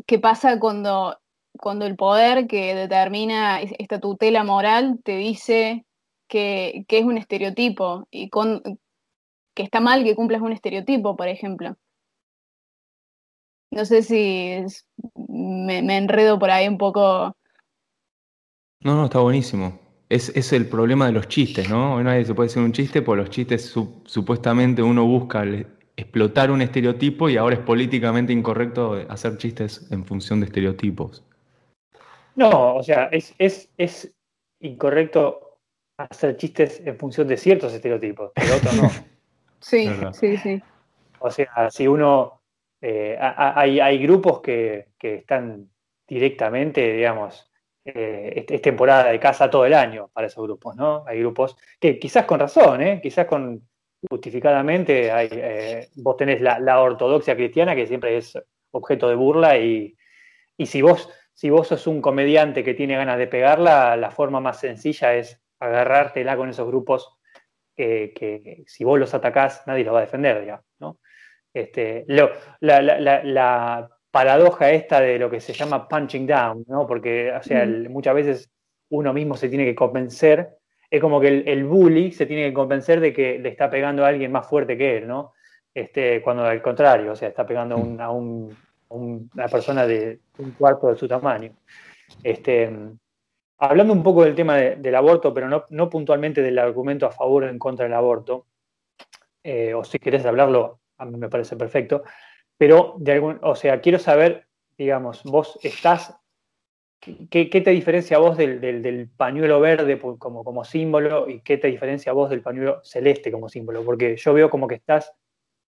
qué 0.06 0.18
pasa 0.18 0.60
cuando, 0.60 1.18
cuando 1.58 1.86
el 1.86 1.96
poder 1.96 2.46
que 2.46 2.74
determina 2.74 3.60
esta 3.60 3.98
tutela 4.00 4.44
moral 4.44 5.00
te 5.02 5.16
dice 5.16 5.84
que, 6.28 6.84
es 6.88 7.04
un 7.04 7.18
estereotipo 7.18 8.06
y 8.10 8.28
con, 8.28 8.62
que 9.54 9.62
está 9.62 9.80
mal 9.80 10.04
que 10.04 10.14
cumplas 10.14 10.42
un 10.42 10.52
estereotipo, 10.52 11.16
por 11.16 11.28
ejemplo. 11.28 11.76
No 13.70 13.84
sé 13.84 14.02
si 14.02 14.64
me, 15.16 15.82
me 15.82 15.96
enredo 15.96 16.38
por 16.38 16.50
ahí 16.50 16.68
un 16.68 16.78
poco. 16.78 17.36
No, 18.80 18.96
no, 18.96 19.04
está 19.04 19.20
buenísimo 19.20 19.82
es, 20.12 20.52
el 20.52 20.66
problema 20.66 21.06
de 21.06 21.12
los 21.12 21.28
chistes, 21.28 21.68
¿no? 21.70 21.94
Hoy 21.94 22.04
nadie 22.04 22.24
se 22.24 22.34
puede 22.34 22.48
hacer 22.48 22.62
un 22.62 22.72
chiste, 22.72 23.02
porque 23.02 23.22
los 23.22 23.30
chistes 23.30 23.74
supuestamente 24.04 24.82
uno 24.82 25.06
busca 25.06 25.44
explotar 25.96 26.50
un 26.50 26.60
estereotipo 26.60 27.30
y 27.30 27.36
ahora 27.36 27.56
es 27.56 27.62
políticamente 27.62 28.32
incorrecto 28.32 28.94
hacer 29.08 29.38
chistes 29.38 29.90
en 29.90 30.04
función 30.04 30.40
de 30.40 30.46
estereotipos. 30.46 31.24
No, 32.34 32.76
o 32.76 32.82
sea, 32.82 33.06
es, 33.06 33.34
es, 33.38 34.12
incorrecto 34.60 35.58
hacer 35.98 36.36
chistes 36.36 36.80
en 36.84 36.96
función 36.96 37.26
de 37.26 37.36
ciertos 37.36 37.72
estereotipos, 37.72 38.32
pero 38.34 38.56
otros 38.56 38.74
no. 38.74 38.90
sí, 39.62 39.88
sí, 40.12 40.36
sí. 40.36 40.62
O 41.18 41.30
sea, 41.30 41.70
si 41.70 41.86
uno... 41.86 42.40
Eh, 42.84 43.16
hay, 43.20 43.78
hay, 43.78 43.98
grupos 44.02 44.40
que, 44.40 44.88
que 44.98 45.14
están 45.14 45.70
directamente, 46.08 46.94
digamos, 46.94 47.52
eh, 47.84 48.44
es, 48.48 48.62
temporada 48.62 49.10
de 49.10 49.18
casa 49.18 49.50
todo 49.50 49.66
el 49.66 49.74
año 49.74 50.08
para 50.12 50.28
esos 50.28 50.44
grupos, 50.44 50.76
¿no? 50.76 51.04
Hay 51.06 51.18
grupos 51.18 51.56
que 51.80 51.98
quizás 51.98 52.26
con 52.26 52.38
razón, 52.38 52.80
¿eh? 52.80 53.00
quizás 53.02 53.26
con 53.26 53.68
justificadamente, 54.08 55.10
hay, 55.10 55.28
eh, 55.32 55.88
vos 55.96 56.16
tenés 56.16 56.40
la, 56.40 56.80
ortodoxia 56.80 57.34
cristiana 57.34 57.74
que 57.74 57.86
siempre 57.88 58.16
es 58.16 58.38
objeto 58.70 59.08
de 59.08 59.16
burla 59.16 59.58
y, 59.58 59.96
si, 60.64 60.80
vos, 60.80 61.08
si 61.34 61.50
vos 61.50 61.68
sos 61.68 61.86
un 61.88 62.00
comediante 62.00 62.62
que 62.62 62.74
tiene 62.74 62.96
ganas 62.96 63.18
de 63.18 63.26
pegarla, 63.26 63.96
la 63.96 64.10
forma 64.12 64.40
más 64.40 64.60
sencilla 64.60 65.14
es 65.14 65.40
agarrártela 65.58 66.36
con 66.36 66.50
esos 66.50 66.66
grupos 66.68 67.18
que, 67.76 68.64
si 68.66 68.84
vos 68.84 68.98
los 68.98 69.14
atacás 69.14 69.62
nadie 69.66 69.84
los 69.84 69.94
va 69.94 69.98
a 69.98 70.02
defender, 70.02 70.40
digamos, 70.40 70.64
¿no? 70.78 70.98
Este, 71.54 72.04
la, 72.08 72.32
la, 72.60 73.88
paradoja 74.10 74.70
esta 74.72 75.00
de 75.00 75.18
lo 75.18 75.30
que 75.30 75.40
se 75.40 75.54
llama 75.54 75.88
punching 75.88 76.26
down, 76.26 76.64
¿no? 76.68 76.86
Porque, 76.86 77.32
o 77.32 77.42
sea, 77.42 77.66
muchas 77.66 78.14
veces 78.14 78.50
uno 78.90 79.14
mismo 79.14 79.36
se 79.36 79.48
tiene 79.48 79.64
que 79.64 79.74
convencer, 79.74 80.58
es 80.90 81.00
como 81.00 81.18
que 81.18 81.28
el, 81.46 81.64
bully 81.64 82.12
se 82.12 82.26
tiene 82.26 82.48
que 82.48 82.52
convencer 82.52 83.00
de 83.00 83.14
que 83.14 83.38
le 83.38 83.48
está 83.48 83.70
pegando 83.70 84.04
a 84.04 84.08
alguien 84.08 84.30
más 84.30 84.46
fuerte 84.46 84.76
que 84.76 84.98
él, 84.98 85.08
¿no? 85.08 85.32
Este, 85.72 86.20
cuando 86.20 86.44
al 86.44 86.60
contrario, 86.60 87.12
o 87.12 87.16
sea, 87.16 87.28
está 87.28 87.46
pegando 87.46 87.74
a, 87.74 88.10
una 88.10 89.48
persona 89.50 89.86
de 89.86 90.20
un 90.36 90.50
cuarto 90.50 90.88
de 90.88 90.96
su 90.96 91.08
tamaño. 91.08 91.54
Este, 92.22 92.70
hablando 93.68 93.92
un 93.92 94.02
poco 94.02 94.24
del 94.24 94.34
tema 94.34 94.56
del 94.56 94.94
aborto, 94.94 95.32
pero 95.32 95.66
no, 95.68 95.90
puntualmente 95.90 96.42
del 96.42 96.58
argumento 96.58 97.06
a 97.06 97.12
favor 97.12 97.44
o 97.44 97.48
en 97.48 97.60
contra 97.60 97.84
del 97.84 97.94
aborto, 97.94 98.46
eh, 99.44 99.72
o 99.72 99.84
si 99.84 100.00
querés 100.00 100.26
hablarlo, 100.26 100.80
a 100.98 101.04
mí 101.04 101.16
me 101.16 101.28
parece 101.28 101.56
perfecto, 101.56 102.02
pero 102.58 102.96
de 102.98 103.12
algún, 103.12 103.38
o 103.42 103.54
sea, 103.54 103.80
quiero 103.80 104.00
saber, 104.00 104.48
digamos, 104.76 105.22
vos 105.22 105.60
estás, 105.62 106.16
¿qué, 107.30 107.46
te 107.46 107.70
diferencia 107.70 108.18
vos 108.18 108.36
del, 108.36 109.08
pañuelo 109.16 109.60
verde 109.60 109.96
como, 110.18 110.42
como 110.42 110.64
símbolo 110.64 111.28
y 111.28 111.40
qué 111.42 111.56
te 111.56 111.68
diferencia 111.68 112.12
vos 112.12 112.30
del 112.30 112.42
pañuelo 112.42 112.80
celeste 112.82 113.30
como 113.30 113.48
símbolo? 113.48 113.84
Porque 113.84 114.16
yo 114.16 114.34
veo 114.34 114.50
como 114.50 114.66
que 114.66 114.74
estás, 114.74 115.12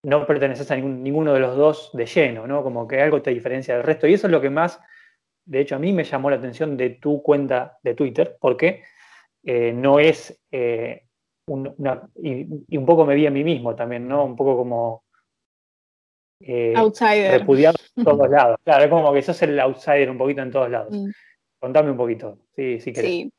no 0.03 0.27
perteneces 0.27 0.69
a 0.73 0.77
ninguno 0.77 1.33
de 1.33 1.41
los 1.41 1.57
dos 1.57 1.91
de 1.93 2.07
lleno, 2.07 2.47
¿no? 2.49 2.65
Como 2.65 2.89
que 2.89 3.01
algo 3.01 3.23
te 3.23 3.31
diferencia 3.31 3.75
del 3.75 3.85
resto. 3.85 4.07
Y 4.09 4.15
eso 4.15 4.27
es 4.27 4.33
lo 4.33 4.41
que 4.41 4.51
más, 4.51 4.81
de 5.45 5.61
hecho, 5.61 5.77
a 5.77 5.79
mí 5.79 5.93
me 5.93 6.05
llamó 6.05 6.31
la 6.31 6.37
atención 6.37 6.77
de 6.77 6.91
tu 6.91 7.23
cuenta 7.23 7.79
de 7.83 7.95
Twitter, 7.95 8.37
porque 8.41 8.83
eh, 9.43 9.73
no 9.73 9.99
es... 9.99 10.39
Eh, 10.51 11.03
una, 11.47 12.09
y, 12.23 12.47
y, 12.69 12.77
un 12.79 12.87
poco 12.87 13.05
me 13.05 13.15
vi 13.15 13.27
a 13.27 13.31
mí 13.31 13.45
mismo 13.45 13.75
también, 13.75 14.09
¿no? 14.09 14.25
Un 14.25 14.35
poco 14.35 14.57
como 14.57 15.05
eh, 16.41 16.75
outsider. 16.77 17.41
repudiado 17.41 17.77
en 17.97 18.05
todos 18.05 18.29
lados. 18.31 18.59
Claro, 18.65 18.85
es 18.85 18.91
como 18.91 19.13
que 19.13 19.23
sos 19.23 19.41
el 19.43 19.59
outsider 19.61 20.11
un 20.11 20.19
poquito 20.19 20.43
en 20.43 20.51
todos 20.51 20.71
lados. 20.71 20.93
Mm. 20.93 21.11
Contame 21.59 21.91
un 21.91 21.97
poquito, 21.97 22.39
sí, 22.55 22.81
sí 22.81 22.95
Sí. 22.95 23.33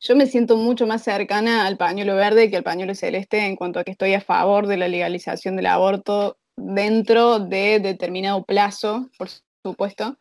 Yo 0.00 0.16
me 0.16 0.26
siento 0.26 0.56
mucho 0.56 0.86
más 0.86 1.02
cercana 1.02 1.66
al 1.66 1.76
pañuelo 1.76 2.16
verde 2.16 2.48
que 2.48 2.56
al 2.56 2.62
pañuelo 2.62 2.94
celeste 2.94 3.44
en 3.44 3.56
cuanto 3.56 3.78
a 3.78 3.84
que 3.84 3.90
estoy 3.90 4.14
a 4.14 4.22
favor 4.22 4.66
de 4.66 4.78
la 4.78 4.88
legalización 4.88 5.54
del 5.54 5.66
aborto 5.66 6.38
dentro 6.56 7.38
de 7.38 7.78
determinado 7.80 8.42
plazo, 8.44 9.10
por 9.18 9.28
supuesto. 9.62 10.16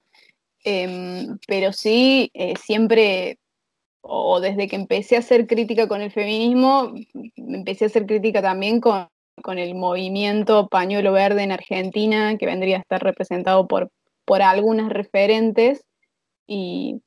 Em, 0.65 1.37
pero 1.47 1.71
sí, 1.73 2.29
eh, 2.33 2.55
siempre, 2.57 3.37
o 4.01 4.39
desde 4.41 4.67
que 4.67 4.75
empecé 4.75 5.15
a 5.15 5.19
hacer 5.19 5.47
crítica 5.47 5.87
con 5.87 6.01
el 6.01 6.11
feminismo, 6.11 6.93
empecé 7.35 7.85
a 7.85 7.87
hacer 7.87 8.05
crítica 8.05 8.41
también 8.41 8.81
con 8.81 9.07
con 9.41 9.59
el 9.59 9.75
movimiento 9.75 10.67
Pañuelo 10.67 11.11
Verde 11.11 11.43
en 11.43 11.51
Argentina, 11.51 12.37
que 12.37 12.45
vendría 12.45 12.77
a 12.77 12.79
estar 12.81 13.01
representado 13.03 13.67
por, 13.67 13.91
por 14.25 14.41
algunas 14.41 14.89
referentes. 14.89 15.83
Y 16.47 17.01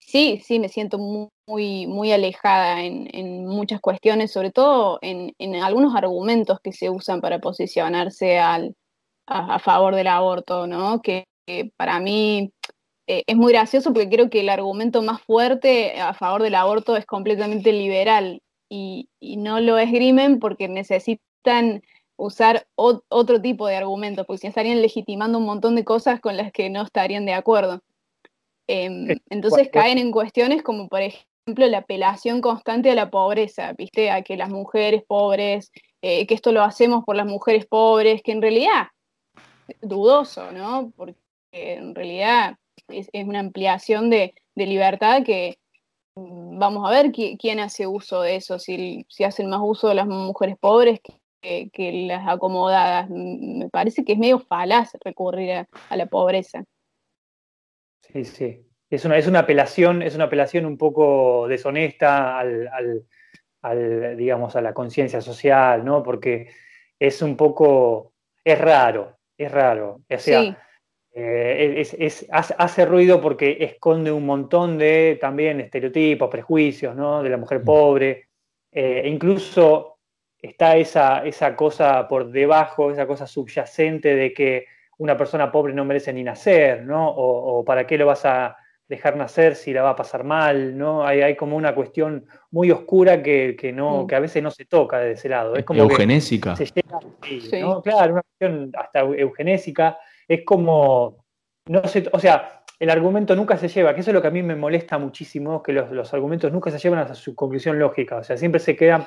sí, 0.00 0.40
sí, 0.44 0.58
me 0.58 0.68
siento 0.68 0.98
muy, 0.98 1.86
muy 1.86 2.12
alejada 2.12 2.82
en, 2.82 3.46
muchas 3.46 3.80
cuestiones, 3.80 4.32
sobre 4.32 4.50
todo 4.50 4.98
en, 5.02 5.32
algunos 5.56 5.94
argumentos 5.94 6.58
que 6.62 6.72
se 6.72 6.90
usan 6.90 7.20
para 7.20 7.40
posicionarse 7.40 8.38
al, 8.38 8.74
a, 9.26 9.58
favor 9.58 9.94
del 9.94 10.08
aborto, 10.08 10.66
¿no? 10.66 11.02
Que, 11.02 11.24
para 11.76 12.00
mí 12.00 12.52
eh, 13.06 13.22
es 13.26 13.36
muy 13.36 13.52
gracioso 13.52 13.92
porque 13.92 14.08
creo 14.08 14.30
que 14.30 14.40
el 14.40 14.48
argumento 14.48 15.02
más 15.02 15.20
fuerte 15.22 16.00
a 16.00 16.14
favor 16.14 16.42
del 16.42 16.54
aborto 16.54 16.96
es 16.96 17.06
completamente 17.06 17.72
liberal 17.72 18.42
y, 18.68 19.08
y 19.20 19.36
no 19.36 19.60
lo 19.60 19.78
esgrimen 19.78 20.38
porque 20.38 20.68
necesita 20.68 21.20
usar 22.16 22.66
otro 22.76 23.40
tipo 23.42 23.66
de 23.66 23.76
argumentos, 23.76 24.26
porque 24.26 24.40
si 24.40 24.46
estarían 24.46 24.80
legitimando 24.80 25.38
un 25.38 25.44
montón 25.44 25.74
de 25.74 25.84
cosas 25.84 26.20
con 26.20 26.36
las 26.36 26.52
que 26.52 26.70
no 26.70 26.82
estarían 26.82 27.26
de 27.26 27.34
acuerdo. 27.34 27.82
Em, 28.66 29.10
eh, 29.10 29.16
entonces 29.30 29.68
caen 29.70 29.98
en 29.98 30.10
cuestiones 30.10 30.62
como, 30.62 30.88
por 30.88 31.02
ejemplo, 31.02 31.66
la 31.66 31.78
apelación 31.78 32.40
constante 32.40 32.90
a 32.90 32.94
la 32.94 33.10
pobreza, 33.10 33.72
¿viste? 33.76 34.10
A 34.10 34.22
que 34.22 34.36
las 34.36 34.48
mujeres 34.48 35.02
pobres, 35.06 35.72
eh, 36.02 36.26
que 36.26 36.34
esto 36.34 36.52
lo 36.52 36.62
hacemos 36.62 37.04
por 37.04 37.16
las 37.16 37.26
mujeres 37.26 37.66
pobres, 37.66 38.22
que 38.22 38.32
en 38.32 38.42
realidad 38.42 38.88
dudoso, 39.80 40.52
¿no? 40.52 40.92
Porque 40.96 41.16
en 41.54 41.94
realidad 41.94 42.56
es, 42.88 43.08
una 43.12 43.40
ampliación 43.40 44.10
de, 44.10 44.34
libertad 44.56 45.24
que 45.24 45.58
mm, 46.16 46.58
vamos 46.58 46.88
a 46.88 46.92
ver 46.92 47.12
quién, 47.12 47.60
hace 47.60 47.86
uso 47.86 48.22
de 48.22 48.36
eso, 48.36 48.58
si, 48.58 49.06
si 49.08 49.24
hacen 49.24 49.48
más 49.48 49.60
uso 49.62 49.88
de 49.88 49.94
las 49.94 50.06
mujeres 50.06 50.56
pobres 50.60 51.00
que 51.00 51.14
que, 51.72 52.06
las 52.06 52.26
acomodadas. 52.26 53.08
Me 53.10 53.68
parece 53.70 54.04
que 54.04 54.12
es 54.12 54.18
medio 54.18 54.38
falaz 54.38 54.92
recurrir 55.04 55.66
a, 55.90 55.96
la 55.96 56.06
pobreza. 56.06 56.64
Sí, 58.00 58.24
sí. 58.24 58.66
Es 58.90 59.04
una, 59.04 59.18
es 59.18 59.26
una 59.26 59.40
apelación, 59.40 60.02
es 60.02 60.14
una 60.14 60.24
apelación 60.24 60.66
un 60.66 60.78
poco 60.78 61.48
deshonesta 61.48 62.38
al, 62.38 63.06
digamos, 64.16 64.56
a 64.56 64.60
la 64.60 64.74
conciencia 64.74 65.20
social, 65.20 65.84
¿no? 65.84 66.02
Porque 66.02 66.48
es 66.98 67.22
un 67.22 67.36
poco, 67.36 68.12
es 68.44 68.58
raro. 68.58 69.18
es 69.36 69.50
raro. 69.50 70.00
O 70.08 70.18
sea, 70.18 70.56
eh, 71.16 71.86
es, 72.00 72.26
hace, 72.30 72.84
ruido 72.84 73.20
porque 73.20 73.58
esconde 73.60 74.10
un 74.10 74.26
montón 74.26 74.76
de 74.76 75.16
también 75.20 75.60
estereotipos, 75.60 76.28
prejuicios, 76.28 76.96
¿no? 76.96 77.22
De 77.22 77.30
la 77.30 77.36
mujer 77.36 77.60
mm. 77.60 77.64
pobre. 77.64 78.26
Eh, 78.72 79.02
e 79.04 79.08
incluso 79.08 79.98
está 80.42 80.76
esa, 80.76 81.24
esa 81.24 81.54
cosa 81.54 82.08
por 82.08 82.32
debajo, 82.32 82.90
esa 82.90 83.06
cosa 83.06 83.28
subyacente 83.28 84.16
de 84.16 84.32
que 84.32 84.66
una 84.98 85.16
persona 85.16 85.52
pobre 85.52 85.72
no 85.72 85.84
merece 85.84 86.12
ni 86.12 86.24
nacer, 86.24 86.82
¿no? 86.84 87.08
O, 87.08 87.64
para 87.64 87.86
qué 87.86 87.96
lo 87.96 88.06
vas 88.06 88.24
a 88.24 88.56
dejar 88.88 89.16
nacer 89.16 89.54
si 89.54 89.72
la 89.72 89.82
va 89.82 89.90
a 89.90 89.96
pasar 89.96 90.24
mal, 90.24 90.76
¿no? 90.76 91.06
Hay, 91.06 91.22
hay 91.22 91.36
como 91.36 91.56
una 91.56 91.76
cuestión 91.76 92.26
muy 92.50 92.72
oscura 92.72 93.22
que, 93.22 93.72
no, 93.72 94.02
mm. 94.02 94.06
que 94.08 94.16
a 94.16 94.20
veces 94.20 94.42
no 94.42 94.50
se 94.50 94.64
toca 94.64 94.98
de 94.98 95.12
ese 95.12 95.28
lado. 95.28 95.54
Es 95.54 95.64
como 95.64 95.82
eugenésica. 95.82 96.56
se 96.56 96.66
llega, 96.66 97.80
Claro, 97.82 98.14
una 98.14 98.22
cuestión 98.22 98.72
hasta 98.76 99.00
eugenésica. 99.00 99.96
Es 100.28 100.44
como, 100.44 101.24
no 101.66 101.86
sé, 101.86 102.08
o 102.12 102.18
sea, 102.18 102.64
el 102.78 102.90
argumento 102.90 103.36
nunca 103.36 103.56
se 103.56 103.68
lleva, 103.68 103.94
que 103.94 104.00
eso 104.00 104.10
es 104.10 104.14
lo 104.14 104.22
que 104.22 104.28
a 104.28 104.32
mí 104.32 104.42
me 104.42 104.56
molesta 104.56 104.98
muchísimo, 104.98 105.62
que 105.62 105.72
los, 105.72 106.12
argumentos 106.12 106.52
nunca 106.52 106.70
se 106.70 106.78
llevan 106.78 107.00
hasta 107.00 107.14
su 107.14 107.34
conclusión 107.34 107.78
lógica, 107.78 108.16
o 108.16 108.24
sea, 108.24 108.36
siempre 108.36 108.60
se 108.60 108.76
quedan 108.76 109.06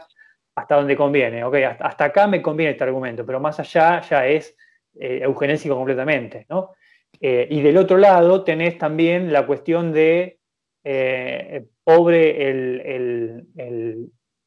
hasta 0.56 0.76
donde 0.76 0.96
conviene, 0.96 1.44
ok, 1.44 1.56
hasta, 1.80 2.06
acá 2.06 2.28
me 2.28 2.42
conviene 2.42 2.72
este 2.72 2.84
argumento, 2.84 3.26
pero 3.26 3.40
más 3.40 3.60
allá 3.60 4.02
ya 4.02 4.26
es 4.26 4.56
eh, 5.00 5.20
eugenésico 5.22 5.76
completamente, 5.76 6.46
¿no? 6.50 6.72
Eh, 7.20 7.48
y 7.50 7.62
del 7.62 7.78
otro 7.78 7.98
lado 7.98 8.44
tenés 8.44 8.78
también 8.78 9.32
la 9.32 9.46
cuestión 9.46 9.92
de 9.92 10.40
eh, 10.84 11.66
pobre 11.84 13.44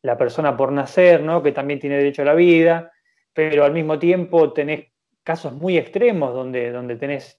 la 0.02 0.16
persona 0.16 0.56
por 0.56 0.72
nacer, 0.72 1.22
¿no? 1.22 1.42
que 1.42 1.52
también 1.52 1.80
tiene 1.80 1.96
derecho 1.96 2.22
a 2.22 2.26
la 2.26 2.34
vida, 2.34 2.92
pero 3.32 3.64
al 3.64 3.72
mismo 3.72 3.98
tiempo 3.98 4.52
tenés 4.52 4.86
casos 5.22 5.52
muy 5.52 5.78
extremos 5.78 6.34
donde, 6.34 6.70
donde, 6.72 6.96
tenés, 6.96 7.36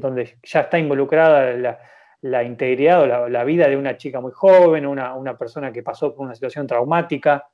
donde 0.00 0.36
ya 0.42 0.60
está 0.60 0.78
involucrada 0.78 1.78
la, 2.20 2.44
integridad 2.44 3.02
o 3.02 3.28
la, 3.28 3.44
vida 3.44 3.68
de 3.68 3.76
una 3.76 3.96
chica 3.96 4.20
muy 4.20 4.32
joven, 4.32 4.86
una, 4.86 5.14
una 5.14 5.36
persona 5.36 5.72
que 5.72 5.82
pasó 5.82 6.14
por 6.14 6.26
una 6.26 6.34
situación 6.34 6.66
traumática, 6.66 7.48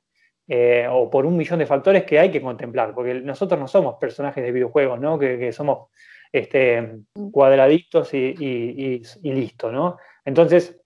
o 0.91 1.09
por 1.09 1.25
un 1.25 1.35
millón 1.37 1.59
de 1.59 1.65
factores 1.65 2.03
que 2.03 2.19
hay 2.19 2.29
que 2.29 2.41
contemplar, 2.41 2.93
porque 2.93 3.15
nosotros 3.15 3.59
no 3.59 3.67
somos 3.67 3.95
personajes 3.95 4.43
de 4.43 4.51
videojuegos, 4.51 4.99
¿no? 4.99 5.17
que 5.17 5.51
somos 5.51 5.89
este, 6.35 6.99
cuadraditos 7.31 8.13
y, 8.13 9.01
listo, 9.23 9.71
¿no? 9.71 9.97
Entonces, 10.25 10.77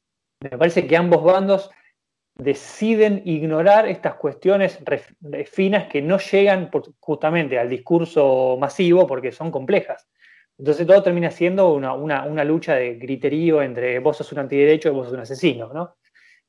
me 0.42 0.58
parece 0.58 0.86
que 0.86 0.96
ambos 0.96 1.24
bandos 1.24 1.72
deciden 2.40 3.22
ignorar 3.26 3.88
estas 3.88 4.16
cuestiones 4.16 4.80
finas 5.52 5.88
que 5.88 6.02
no 6.02 6.18
llegan 6.18 6.72
justamente 7.00 7.60
al 7.60 7.70
discurso 7.70 8.58
masivo 8.60 9.06
porque 9.06 9.32
son 9.32 9.52
complejas. 9.52 10.08
Entonces 10.58 10.88
todo 10.88 11.04
termina 11.04 11.32
siendo 11.32 11.74
una, 11.74 12.44
lucha 12.44 12.76
de 12.76 12.96
griterío 12.96 13.62
entre 13.62 14.00
vos 14.00 14.18
sos 14.18 14.32
un 14.32 14.40
antiderecho 14.40 14.90
y 14.90 14.92
vos 14.92 15.06
sos 15.06 15.14
un 15.14 15.22
asesino, 15.22 15.72
¿no? 15.74 15.96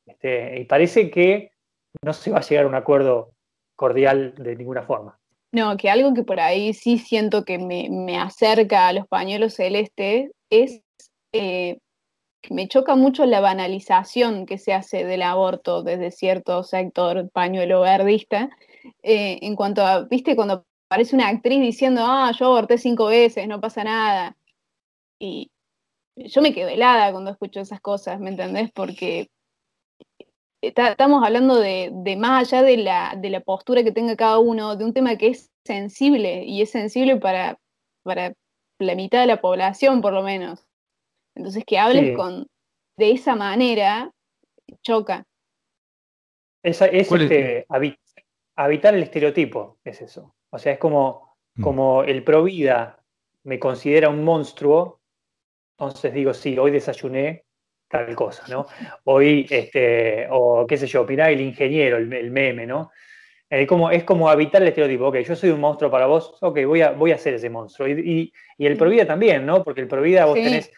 Este, 0.07 0.61
y 0.61 0.65
parece 0.65 1.11
que 1.11 1.53
no 2.03 2.13
se 2.13 2.31
va 2.31 2.39
a 2.39 2.43
llegar 2.43 2.65
a 2.65 2.69
un 2.69 2.75
acuerdo 2.75 3.33
cordial 3.77 4.35
de 4.37 4.57
ninguna 4.57 4.83
forma. 4.83 5.19
No, 5.53 5.77
que 5.77 5.91
algo 5.91 6.15
que 6.15 6.23
por 6.23 6.39
ahí 6.39 6.73
sí 6.73 6.99
siento 6.99 7.45
que 7.45 7.59
me, 7.59 8.19
acerca 8.19 8.89
a 8.89 8.93
los 8.93 9.09
pañuelos 9.09 9.55
celestes 9.55 10.31
es 10.51 10.83
eh, 11.33 11.79
me 12.49 12.69
choca 12.69 12.97
mucho 12.97 13.27
la 13.27 13.41
banalización 13.41 14.47
que 14.47 14.59
se 14.59 14.73
hace 14.73 15.05
del 15.05 15.23
aborto 15.23 15.83
desde 15.83 16.11
cierto 16.11 16.63
sector 16.63 17.31
pañuelo 17.31 17.83
verdista, 17.83 18.51
eh, 19.03 19.39
en 19.43 19.57
cuanto 19.57 19.85
a, 19.85 20.03
viste, 20.05 20.37
cuando 20.37 20.65
aparece 20.89 21.15
una 21.15 21.29
actriz 21.29 21.61
diciendo, 21.61 22.03
ah, 22.05 22.33
yo 22.39 22.47
aborté 22.47 22.79
cinco 22.79 23.07
veces, 23.07 23.47
no 23.47 23.61
pasa 23.61 23.85
nada. 23.85 24.37
Y 25.19 25.51
yo 26.17 26.43
me 26.43 26.55
quedo 26.55 26.69
helada 26.69 27.13
cuando 27.13 27.31
escucho 27.31 27.61
esas 27.61 27.81
cosas, 27.81 28.21
¿me 28.21 28.31
entendés? 28.31 28.71
Porque 28.73 29.29
estamos 30.63 31.25
hablando 31.25 31.57
de, 31.57 31.93
más 32.19 32.53
allá 32.53 32.63
de 32.63 32.77
la, 32.79 33.15
de 33.17 33.31
la, 33.31 33.41
postura 33.41 33.83
que 33.83 33.93
tenga 33.93 34.17
cada 34.17 34.39
uno, 34.39 34.77
de 34.77 34.85
un 34.85 34.93
tema 34.93 35.17
que 35.17 35.29
es 35.29 35.51
sensible 35.65 36.45
y 36.45 36.63
es 36.63 36.71
sensible 36.71 37.17
para, 37.17 37.59
para 38.03 38.35
la 38.79 38.95
mitad 38.95 39.21
de 39.21 39.27
la 39.27 39.41
población, 39.41 40.01
por 40.01 40.13
lo 40.13 40.23
menos. 40.23 40.67
Entonces, 41.41 41.65
que 41.67 41.79
hables 41.79 42.15
con 42.17 42.47
de 42.99 43.13
esa 43.13 43.35
manera 43.35 44.13
choca. 44.83 45.25
Es, 46.63 46.83
es, 46.83 47.11
este, 47.11 47.67
habitar 48.57 48.95
el 48.95 49.03
estereotipo, 49.03 49.79
es 49.83 50.03
eso. 50.03 50.35
O 50.51 50.59
sea, 50.59 50.75
es 50.75 50.79
como, 50.79 51.35
mm. 51.55 51.63
como 51.63 52.05
el 52.05 52.23
provida 52.23 53.03
me 53.45 53.59
considera 53.59 54.11
un 54.11 54.23
monstruo, 54.23 55.01
entonces 55.79 56.13
digo, 56.13 56.35
sí, 56.35 56.59
hoy 56.59 56.71
desayuné 56.71 57.47
tal 57.89 58.15
cosa, 58.15 58.45
¿no? 58.49 58.67
Hoy, 59.05 59.47
este, 59.49 60.29
o 60.31 60.67
qué 60.67 60.77
sé 60.77 60.87
yo, 60.87 61.01
opinar 61.01 61.31
el 61.31 61.41
ingeniero, 61.41 61.97
el, 61.97 62.31
meme, 62.31 62.67
¿no? 62.67 62.91
Es 63.49 63.67
como, 63.67 63.91
es 63.91 64.05
como 64.05 64.29
habitar 64.29 64.61
el 64.61 64.69
estereotipo, 64.69 65.07
ok, 65.07 65.21
yo 65.21 65.35
soy 65.35 65.49
un 65.49 65.61
monstruo 65.61 65.91
para 65.91 66.05
vos, 66.05 66.37
ok, 66.43 66.67
voy 66.67 66.83
a, 66.83 66.91
voy 66.91 67.13
a 67.13 67.19
ser 67.19 67.33
ese 67.33 67.49
monstruo. 67.49 67.89
Y, 67.89 68.31
el 68.59 68.77
Provida 68.77 69.07
también, 69.07 69.47
¿no? 69.47 69.65
Porque 69.65 69.81
el 69.81 69.89
Provida 69.89 70.27
vos 70.27 70.35
tenés 70.35 70.69
eh, 70.69 70.73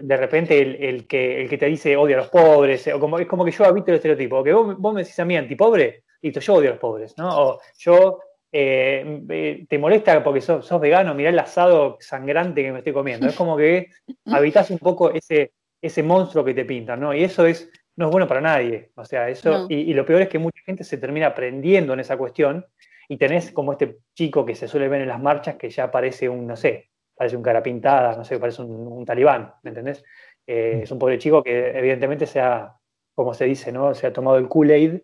de 0.00 0.16
repente 0.16 0.88
el, 0.88 1.06
que, 1.06 1.42
el 1.42 1.48
que 1.48 1.58
te 1.58 1.66
dice 1.66 1.96
odia 1.96 2.16
a 2.16 2.20
los 2.20 2.28
pobres, 2.28 2.86
o 2.88 3.00
como, 3.00 3.18
es 3.18 3.26
como 3.26 3.44
que 3.44 3.50
yo 3.50 3.64
habito 3.64 3.90
el 3.90 3.96
estereotipo, 3.96 4.42
que 4.42 4.52
vos, 4.52 4.76
vos 4.78 4.94
me 4.94 5.02
decís 5.02 5.18
a 5.18 5.24
mí 5.24 5.36
antipobre, 5.36 6.04
listo, 6.22 6.40
yo 6.40 6.54
odio 6.54 6.70
a 6.70 6.72
los 6.72 6.80
pobres, 6.80 7.16
¿no? 7.18 7.28
O 7.28 7.60
yo 7.78 8.20
eh, 8.56 9.66
te 9.68 9.78
molesta 9.78 10.22
porque 10.22 10.40
sos, 10.40 10.64
sos, 10.64 10.80
vegano, 10.80 11.12
mirá 11.12 11.30
el 11.30 11.38
asado 11.40 11.96
sangrante 12.00 12.62
que 12.62 12.70
me 12.70 12.78
estoy 12.78 12.92
comiendo. 12.92 13.26
Es 13.26 13.34
como 13.34 13.56
que 13.56 13.88
habitas 14.26 14.70
un 14.70 14.78
poco 14.78 15.10
ese, 15.10 15.52
ese 15.82 16.02
monstruo 16.04 16.44
que 16.44 16.54
te 16.54 16.64
pintan, 16.64 17.00
¿no? 17.00 17.12
Y 17.12 17.24
eso 17.24 17.46
es, 17.46 17.68
no 17.96 18.06
es 18.06 18.12
bueno 18.12 18.28
para 18.28 18.40
nadie. 18.40 18.92
O 18.94 19.04
sea, 19.04 19.28
eso, 19.28 19.66
y, 19.68 19.92
lo 19.92 20.06
peor 20.06 20.22
es 20.22 20.28
que 20.28 20.38
mucha 20.38 20.60
gente 20.64 20.84
se 20.84 20.98
termina 20.98 21.26
aprendiendo 21.26 21.94
en 21.94 22.00
esa 22.00 22.16
cuestión 22.16 22.64
y 23.08 23.16
tenés 23.16 23.50
como 23.50 23.72
este 23.72 23.98
chico 24.14 24.46
que 24.46 24.54
se 24.54 24.68
suele 24.68 24.88
ver 24.88 25.02
en 25.02 25.08
las 25.08 25.20
marchas 25.20 25.56
que 25.56 25.68
ya 25.68 25.90
parece 25.90 26.28
un, 26.28 26.46
no 26.46 26.56
sé, 26.56 26.90
parece 27.14 27.36
un 27.36 27.42
cara 27.42 27.62
pintada, 27.62 28.16
no 28.16 28.24
sé, 28.24 28.38
parece 28.38 28.62
un, 28.62 29.04
talibán, 29.04 29.54
¿me 29.62 29.70
entendés? 29.70 30.04
Eh, 30.46 30.80
es 30.82 30.90
un 30.90 30.98
pobre 30.98 31.18
chico 31.18 31.42
que 31.42 31.70
evidentemente 31.78 32.26
se 32.26 32.40
ha, 32.40 32.76
como 33.14 33.34
se 33.34 33.44
dice, 33.44 33.72
¿no? 33.72 33.94
Se 33.94 34.06
ha 34.06 34.12
tomado 34.12 34.36
el 34.38 34.48
Kool-Aid 34.48 35.00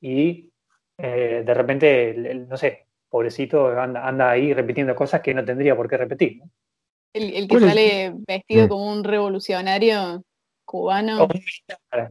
y 0.00 0.50
eh, 0.98 1.42
de 1.44 1.54
repente, 1.54 2.14
no 2.48 2.56
sé, 2.56 2.86
pobrecito 3.08 3.68
anda, 3.78 4.30
ahí 4.30 4.52
repitiendo 4.52 4.94
cosas 4.94 5.20
que 5.20 5.34
no 5.34 5.44
tendría 5.44 5.76
por 5.76 5.88
qué 5.88 5.96
repetir. 5.96 6.38
¿no? 6.38 6.50
El, 7.12 7.46
que 7.46 7.60
sale 7.60 8.12
vestido 8.26 8.66
mm. 8.66 8.68
como 8.68 8.92
un 8.92 9.04
revolucionario 9.04 10.24
cubano. 10.74 11.28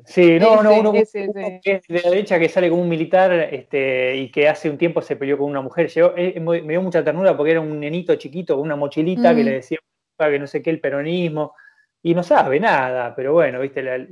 Sí, 0.06 0.40
no, 0.40 0.64
no, 0.64 0.80
uno, 0.80 0.94
de 0.94 1.82
la 1.90 2.10
derecha 2.10 2.40
que 2.40 2.48
sale 2.48 2.70
como 2.70 2.82
un 2.82 2.88
militar 2.88 3.34
este, 3.34 4.16
y 4.16 4.32
que 4.32 4.48
hace 4.48 4.70
un 4.70 4.78
tiempo 4.78 5.02
se 5.02 5.18
peleó 5.18 5.38
con 5.38 5.50
una 5.50 5.60
mujer. 5.60 5.92
Eh, 6.16 6.40
me 6.40 6.62
dio 6.62 6.82
mucha 6.82 7.04
ternura 7.04 7.36
porque 7.36 7.52
era 7.52 7.60
un 7.60 7.78
nenito 7.78 8.16
chiquito 8.16 8.56
con 8.56 8.64
una 8.64 8.78
mochilita 8.78 9.36
que 9.36 9.44
le 9.44 9.52
mm. 9.52 9.56
decía 9.56 9.80
que 10.18 10.40
no 10.40 10.48
sé 10.48 10.62
qué, 10.62 10.70
el 10.70 10.80
peronismo, 10.80 11.54
y 12.02 12.14
no 12.14 12.24
sabe 12.24 12.58
nada, 12.58 13.14
pero 13.14 13.34
bueno, 13.34 13.60
viste, 13.60 14.08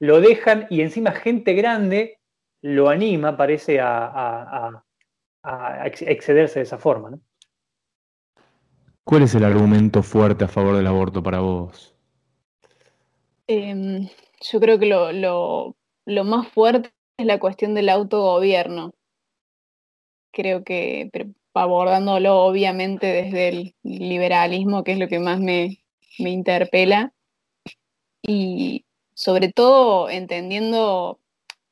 lo 0.00 0.20
dejan 0.20 0.66
y 0.68 0.82
encima 0.82 1.12
gente 1.12 1.54
grande 1.54 2.18
lo 2.60 2.90
anima, 2.90 3.34
parece, 3.38 3.80
a, 3.80 4.82
a 5.42 5.86
excederse 5.86 6.58
de 6.58 6.64
esa 6.64 6.76
forma, 6.76 7.10
¿no? 7.10 7.20
¿Cuál 9.04 9.22
es 9.22 9.34
el 9.34 9.44
argumento 9.44 10.02
fuerte 10.02 10.44
a 10.44 10.48
favor 10.48 10.76
del 10.76 10.86
aborto 10.86 11.22
para 11.22 11.40
vos? 11.40 11.93
Em, 13.46 14.08
yo 14.40 14.60
creo 14.60 14.78
que 14.78 14.86
lo, 14.86 15.76
más 16.24 16.48
fuerte 16.48 16.92
es 17.18 17.26
la 17.26 17.38
cuestión 17.38 17.74
del 17.74 17.88
autogobierno. 17.88 18.92
Creo 20.32 20.64
que 20.64 21.10
abordándolo 21.54 22.42
obviamente 22.44 23.06
desde 23.06 23.48
el 23.48 23.74
liberalismo, 23.82 24.82
que 24.84 24.92
es 24.92 24.98
lo 24.98 25.08
que 25.08 25.20
más 25.20 25.38
me, 25.40 25.82
me 26.18 26.30
interpela, 26.30 27.12
y 28.22 28.84
sobre 29.14 29.52
todo 29.52 30.08
entendiendo, 30.10 31.20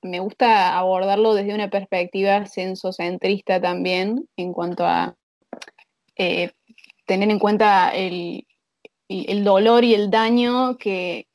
me 0.02 0.20
gusta 0.20 0.78
abordarlo 0.78 1.34
desde 1.34 1.54
una 1.54 1.70
perspectiva 1.70 2.46
censocentrista 2.46 3.60
también, 3.60 4.28
en 4.36 4.52
cuanto 4.52 4.84
a 4.86 5.16
eh, 6.16 6.52
tener 7.06 7.30
en 7.30 7.38
cuenta 7.38 7.90
el, 7.90 8.46
dolor 9.44 9.84
y 9.84 9.94
el 9.94 10.10
daño 10.10 10.76
que, 10.78 11.26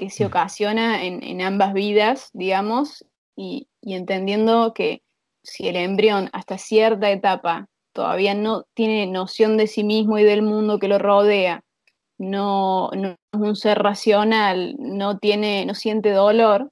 que 0.00 0.08
se 0.08 0.24
mm. 0.24 0.28
ocasiona 0.28 1.04
en, 1.04 1.42
ambas 1.42 1.74
vidas, 1.74 2.30
digamos, 2.32 3.04
y, 3.36 3.68
entendiendo 3.82 4.72
que 4.72 5.02
si 5.42 5.68
el 5.68 5.76
embrión 5.76 6.30
hasta 6.32 6.56
cierta 6.56 7.10
etapa 7.10 7.68
todavía 7.92 8.34
no 8.34 8.64
tiene 8.74 9.06
noción 9.06 9.58
de 9.58 9.66
sí 9.66 9.84
mismo 9.84 10.18
y 10.18 10.24
del 10.24 10.40
mundo 10.40 10.78
que 10.78 10.88
lo 10.88 10.98
rodea, 10.98 11.64
no, 12.18 12.90
es 12.92 13.16
un 13.32 13.56
ser 13.56 13.82
racional, 13.82 14.74
no, 14.78 15.18
tiene, 15.18 15.66
no 15.66 15.74
siente 15.74 16.12
dolor, 16.12 16.70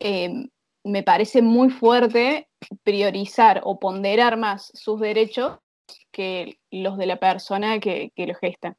eh, 0.00 0.48
me 0.84 1.04
parece 1.04 1.42
muy 1.42 1.70
fuerte 1.70 2.48
priorizar 2.82 3.60
o 3.62 3.78
ponderar 3.78 4.36
más 4.36 4.72
sus 4.74 4.98
derechos 4.98 5.58
que 6.10 6.58
los 6.72 6.98
de 6.98 7.06
la 7.06 7.16
persona 7.16 7.78
que, 7.78 8.10
lo 8.16 8.34
gesta. 8.34 8.76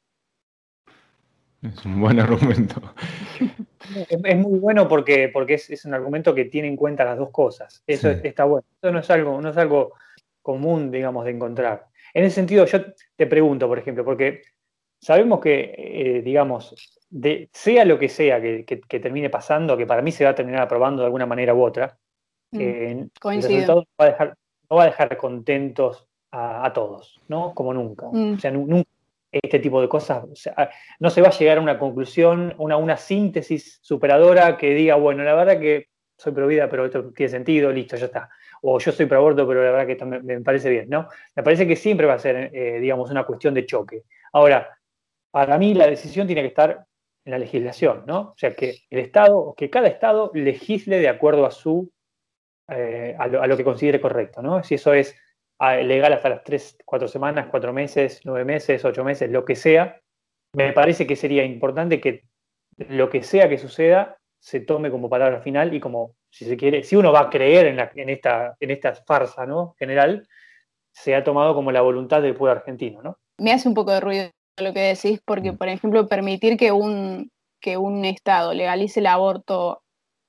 Es 1.62 1.84
un 1.84 2.00
buen 2.00 2.20
argumento. 2.20 2.80
Es, 4.10 4.36
muy 4.36 4.58
bueno 4.58 4.86
porque, 4.86 5.30
porque 5.32 5.54
es, 5.54 5.84
un 5.86 5.94
argumento 5.94 6.34
que 6.34 6.44
tiene 6.44 6.68
en 6.68 6.76
cuenta 6.76 7.04
las 7.04 7.16
dos 7.16 7.30
cosas. 7.30 7.82
Eso 7.86 8.10
está 8.10 8.44
bueno. 8.44 8.66
Eso 8.82 8.92
no 8.92 8.98
es 8.98 9.08
algo, 9.08 9.40
no 9.40 9.48
es 9.48 9.56
algo 9.56 9.94
común, 10.42 10.90
digamos, 10.90 11.24
de 11.24 11.30
encontrar. 11.30 11.86
En 12.12 12.24
ese 12.24 12.34
sentido, 12.34 12.66
yo 12.66 12.80
te 13.16 13.26
pregunto, 13.26 13.66
por 13.66 13.78
ejemplo, 13.78 14.04
porque 14.04 14.42
sabemos 15.00 15.40
que, 15.40 15.74
eh, 15.76 16.22
digamos, 16.22 16.74
de, 17.08 17.48
sea 17.52 17.86
lo 17.86 17.98
que 17.98 18.10
sea 18.10 18.42
que, 18.42 18.82
termine 18.88 19.30
pasando, 19.30 19.76
que 19.76 19.86
para 19.86 20.02
mí 20.02 20.12
se 20.12 20.24
va 20.24 20.30
a 20.30 20.34
terminar 20.34 20.62
aprobando 20.62 21.00
de 21.00 21.06
alguna 21.06 21.26
manera 21.26 21.54
u 21.54 21.62
otra, 21.62 21.96
mm, 22.50 22.60
el 22.60 23.10
resultado 23.24 23.80
no 23.80 23.86
va, 23.98 24.04
a 24.04 24.10
dejar, 24.10 24.36
no 24.68 24.76
va 24.76 24.82
a 24.82 24.86
dejar 24.86 25.16
contentos 25.16 26.06
a, 26.30 26.70
todos, 26.74 27.20
¿no? 27.28 27.54
Como 27.54 27.72
nunca. 27.72 28.06
Mm. 28.12 28.34
O 28.34 28.38
sea, 28.38 28.50
nunca 28.50 28.90
este 29.30 29.58
tipo 29.58 29.80
de 29.80 29.88
cosas, 29.88 30.24
no 30.98 31.10
se 31.10 31.20
va 31.20 31.28
a 31.28 31.32
llegar 31.32 31.58
a 31.58 31.60
una 31.60 31.78
conclusión, 31.78 32.54
una, 32.58 32.76
una 32.76 32.96
síntesis 32.96 33.78
superadora 33.82 34.56
que 34.56 34.74
diga, 34.74 34.94
bueno, 34.94 35.22
la 35.22 35.34
verdad 35.34 35.60
que 35.60 35.88
soy 36.18 36.32
pro 36.32 36.46
vida, 36.46 36.68
pero 36.68 36.86
esto 36.86 37.12
tiene 37.12 37.30
sentido, 37.30 37.70
listo, 37.70 37.96
ya 37.96 38.06
está. 38.06 38.28
O 38.62 38.78
yo 38.80 38.90
soy 38.90 39.06
pro 39.06 39.18
aborto, 39.18 39.46
pero 39.46 39.62
la 39.62 39.70
verdad 39.70 39.86
que 39.86 39.92
esto 39.92 40.06
me, 40.06 40.40
parece 40.40 40.68
bien, 40.68 40.88
¿no? 40.88 41.08
Me 41.36 41.42
parece 41.44 41.66
que 41.66 41.76
siempre 41.76 42.06
va 42.06 42.14
a 42.14 42.18
ser, 42.18 42.50
eh, 42.52 42.80
digamos, 42.80 43.10
una 43.10 43.24
cuestión 43.24 43.54
de 43.54 43.64
choque. 43.64 44.02
Ahora, 44.32 44.76
para 45.30 45.56
mí 45.58 45.74
la 45.74 45.86
decisión 45.86 46.26
tiene 46.26 46.42
que 46.42 46.48
estar 46.48 46.84
en 47.24 47.30
la 47.30 47.38
legislación, 47.38 48.04
¿no? 48.06 48.20
O 48.20 48.34
sea, 48.36 48.54
que 48.54 48.78
el 48.90 48.98
Estado, 48.98 49.54
que 49.56 49.70
cada 49.70 49.86
Estado 49.86 50.32
legisle 50.34 50.98
de 50.98 51.08
acuerdo 51.08 51.46
a 51.46 51.52
su, 51.52 51.92
eh, 52.68 53.14
a, 53.16 53.28
lo, 53.28 53.56
que 53.56 53.64
considere 53.64 54.00
correcto, 54.00 54.42
¿no? 54.42 54.64
Si 54.64 54.74
eso 54.74 54.92
es 54.94 55.14
legal 55.60 56.12
hasta 56.12 56.28
las 56.28 56.44
tres, 56.44 56.76
cuatro 56.84 57.08
semanas, 57.08 57.48
cuatro 57.50 57.72
meses, 57.72 58.20
nueve 58.24 58.44
meses, 58.44 58.84
ocho 58.84 59.04
meses, 59.04 59.30
lo 59.30 59.44
que 59.44 59.56
sea, 59.56 60.00
me 60.54 60.72
parece 60.72 61.06
que 61.06 61.16
sería 61.16 61.44
importante 61.44 62.00
que 62.00 62.24
lo 62.76 63.10
que 63.10 63.22
sea 63.22 63.48
que 63.48 63.58
suceda 63.58 64.18
se 64.40 64.60
tome 64.60 64.90
como 64.90 65.10
palabra 65.10 65.40
final 65.40 65.74
y 65.74 65.80
como, 65.80 66.14
si 66.30 66.44
se 66.44 66.56
quiere, 66.56 66.84
si 66.84 66.96
uno 66.96 67.12
va 67.12 67.22
a 67.22 67.30
creer 67.30 67.66
en, 67.66 67.80
en, 67.94 68.08
esta, 68.08 68.56
en 68.60 68.70
esta 68.70 68.94
farsa, 68.94 69.46
¿no? 69.46 69.74
General, 69.78 70.26
se 70.92 71.14
ha 71.14 71.24
tomado 71.24 71.54
como 71.54 71.72
la 71.72 71.80
voluntad 71.80 72.22
del 72.22 72.34
pueblo 72.34 72.58
argentino, 72.58 73.02
¿no? 73.02 73.18
Me 73.38 73.52
hace 73.52 73.68
un 73.68 73.74
poco 73.74 73.92
de 73.92 74.00
ruido 74.00 74.30
lo 74.56 74.72
que 74.72 74.80
decís, 74.80 75.20
porque, 75.24 75.52
por 75.52 75.68
ejemplo, 75.68 76.08
permitir 76.08 76.56
que 76.56 76.72
un, 76.72 77.30
que 77.60 77.76
un 77.76 78.04
Estado 78.04 78.54
legalice 78.54 79.00
el 79.00 79.06
aborto 79.06 79.82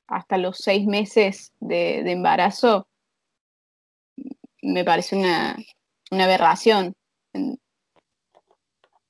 hasta 0.07 0.37
los 0.37 0.57
seis 0.57 0.85
meses 0.87 1.53
de, 1.59 1.99
embarazo 2.11 2.87
me 4.61 4.83
parece 4.83 5.15
una, 5.15 5.57
aberración. 6.11 6.93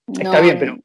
Está 0.08 0.41
bien, 0.41 0.60
pero, 0.60 0.78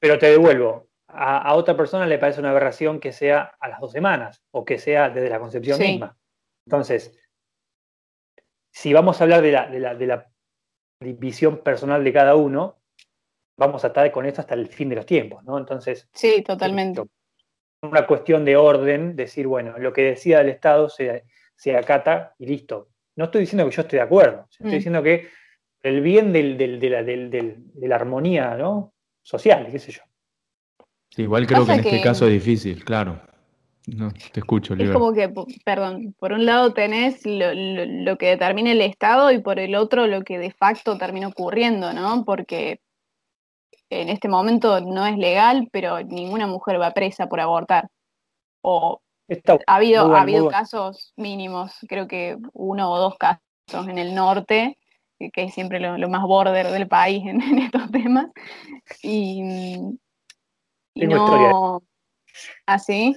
pero 0.00 0.18
te 0.18 0.26
devuelvo. 0.26 0.88
A, 1.08 1.54
otra 1.54 1.76
persona 1.76 2.06
le 2.06 2.18
parece 2.18 2.40
una 2.40 2.50
aberración 2.50 2.98
que 2.98 3.12
sea 3.12 3.54
a 3.60 3.68
las 3.68 3.80
dos 3.80 3.92
semanas 3.92 4.42
o 4.50 4.64
que 4.64 4.78
sea 4.78 5.10
desde 5.10 5.30
la 5.30 5.38
concepción 5.38 5.78
misma. 5.78 6.16
Entonces, 6.66 7.16
si 8.72 8.92
vamos 8.92 9.20
a 9.20 9.24
hablar 9.24 9.42
de 9.42 9.52
la, 9.52 9.66
de 9.68 9.78
la, 9.78 9.94
de 9.94 10.06
la 10.06 10.30
visión 11.00 11.58
personal 11.58 12.02
de 12.02 12.12
cada 12.12 12.34
uno, 12.34 12.80
vamos 13.56 13.84
a 13.84 13.88
estar 13.88 14.10
con 14.10 14.26
esto 14.26 14.40
hasta 14.40 14.54
el 14.54 14.66
fin 14.66 14.88
de 14.88 14.96
los 14.96 15.06
tiempos, 15.06 15.44
¿no? 15.44 15.58
Entonces. 15.58 16.08
Sí, 16.12 16.42
totalmente. 16.42 17.02
Una 17.82 18.06
cuestión 18.06 18.44
de 18.44 18.56
orden, 18.56 19.14
decir, 19.14 19.46
bueno, 19.46 19.78
lo 19.78 19.92
que 19.92 20.02
decida 20.02 20.40
el 20.40 20.48
Estado 20.48 20.88
se, 20.88 21.24
se 21.54 21.76
acata 21.76 22.34
y 22.38 22.46
listo. 22.46 22.88
No 23.16 23.26
estoy 23.26 23.42
diciendo 23.42 23.68
que 23.68 23.74
yo 23.74 23.82
esté 23.82 23.96
de 23.96 24.02
acuerdo, 24.02 24.46
estoy 24.50 24.70
mm. 24.70 24.74
diciendo 24.74 25.02
que 25.02 25.28
el 25.82 26.00
bien 26.00 26.32
del, 26.32 26.56
de, 26.56 26.90
la, 26.90 27.02
de, 27.02 27.58
la, 27.76 27.94
armonía 27.94 28.56
¿no? 28.56 28.94
social, 29.22 29.68
qué 29.70 29.78
sé 29.78 29.92
yo. 29.92 30.02
igual 31.16 31.46
creo 31.46 31.66
que 31.66 31.72
en 31.72 31.80
este 31.80 32.00
caso 32.00 32.26
es 32.26 32.32
difícil, 32.32 32.84
claro. 32.84 33.20
No, 33.86 34.10
te 34.32 34.40
escucho, 34.40 34.72
Es 34.74 34.90
como 34.90 35.12
que, 35.12 35.30
perdón, 35.62 36.14
por 36.18 36.32
un 36.32 36.46
lado 36.46 36.72
tenés 36.72 37.26
lo, 37.26 37.52
lo, 37.52 38.16
que 38.16 38.28
determina 38.28 38.72
el 38.72 38.80
Estado 38.80 39.30
y 39.30 39.40
por 39.40 39.58
el 39.58 39.74
otro 39.74 40.06
lo 40.06 40.22
que 40.22 40.38
de 40.38 40.52
facto 40.52 40.96
termina 40.96 41.28
ocurriendo, 41.28 41.92
¿no? 41.92 42.24
Porque 42.24 42.80
en 43.90 44.08
este 44.08 44.28
momento 44.28 44.80
no 44.80 45.06
es 45.06 45.18
legal, 45.18 45.68
pero 45.70 46.02
ninguna 46.02 46.46
mujer 46.46 46.80
va 46.80 46.92
presa 46.92 47.28
por 47.28 47.40
abortar. 47.40 47.88
O 48.62 49.02
ha 49.66 49.76
habido, 49.76 50.14
ha 50.14 50.22
habido 50.22 50.48
casos 50.48 51.12
mínimos, 51.16 51.72
creo 51.88 52.06
que 52.06 52.36
uno 52.52 52.90
o 52.90 52.98
dos 52.98 53.16
casos 53.18 53.88
en 53.88 53.98
el 53.98 54.14
norte, 54.14 54.78
que 55.32 55.44
es 55.44 55.54
siempre 55.54 55.80
lo, 55.80 56.08
más 56.08 56.22
border 56.22 56.68
del 56.68 56.88
país 56.88 57.24
en, 57.26 57.40
estos 57.58 57.90
temas. 57.90 58.26
Y, 59.02 59.42
no. 60.94 61.82
¿Así? 62.66 63.16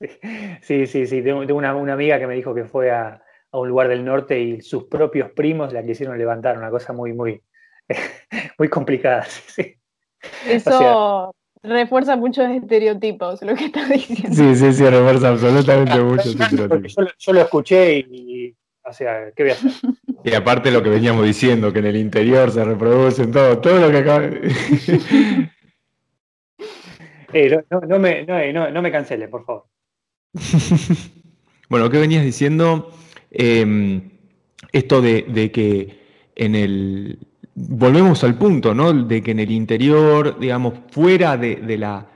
¿Ah, 0.00 0.58
sí, 0.62 0.86
sí, 0.86 1.06
sí. 1.06 1.22
Tengo, 1.22 1.40
una, 1.54 1.70
amiga 1.70 2.18
que 2.18 2.26
me 2.26 2.34
dijo 2.34 2.54
que 2.54 2.64
fue 2.64 2.90
a, 2.90 3.22
a, 3.50 3.58
un 3.58 3.68
lugar 3.68 3.88
del 3.88 4.04
norte 4.04 4.38
y 4.40 4.60
sus 4.60 4.84
propios 4.84 5.30
primos 5.32 5.72
la 5.72 5.82
quisieron 5.82 6.18
levantar, 6.18 6.58
una 6.58 6.70
cosa 6.70 6.92
muy, 6.92 7.12
muy, 7.12 7.42
muy 8.58 8.68
complicadas. 8.68 9.42
Eso 10.46 11.33
refuerza 11.64 12.16
muchos 12.16 12.48
estereotipos, 12.50 13.42
lo 13.42 13.54
que 13.54 13.64
estás 13.66 13.88
diciendo. 13.88 14.36
Sí, 14.36 14.54
sí, 14.54 14.72
sí, 14.72 14.84
refuerza 14.84 15.30
absolutamente 15.30 15.98
muchos 16.00 16.38
estereotipos. 16.38 16.94
Yo, 17.18 17.32
lo 17.32 17.40
escuché 17.40 17.98
y, 17.98 18.54
o 18.84 18.92
sea, 18.92 19.32
¿qué 19.34 19.42
voy 19.42 19.52
a 19.52 19.54
hacer? 19.54 19.72
Y 20.24 20.34
aparte 20.34 20.70
lo 20.70 20.82
que 20.82 20.90
veníamos 20.90 21.24
diciendo, 21.24 21.72
que 21.72 21.80
en 21.80 21.86
el 21.86 21.96
interior 21.96 22.50
se 22.50 22.64
reproducen 22.64 23.32
todo, 23.32 23.58
todo 23.58 23.78
lo 23.78 23.90
que 23.90 23.98
acaba 23.98 24.24
eh, 27.32 27.64
no, 27.70 27.98
me, 27.98 28.24
no, 28.24 28.82
me 28.82 28.92
cancele, 28.92 29.28
por 29.28 29.44
favor. 29.44 29.64
bueno, 31.68 31.90
¿qué 31.90 31.98
venías 31.98 32.24
diciendo? 32.24 32.90
Em, 33.30 34.10
esto 34.72 35.00
de 35.02 35.50
que 35.52 36.04
en 36.36 36.54
el, 36.54 37.18
volvemos 37.54 38.24
al 38.24 38.36
punto, 38.36 38.74
¿no? 38.74 38.92
De 38.92 39.22
que 39.22 39.30
en 39.30 39.40
el 39.40 39.50
interior, 39.50 40.38
digamos, 40.38 40.74
fuera 40.90 41.36
de, 41.36 41.78
la, 41.78 42.06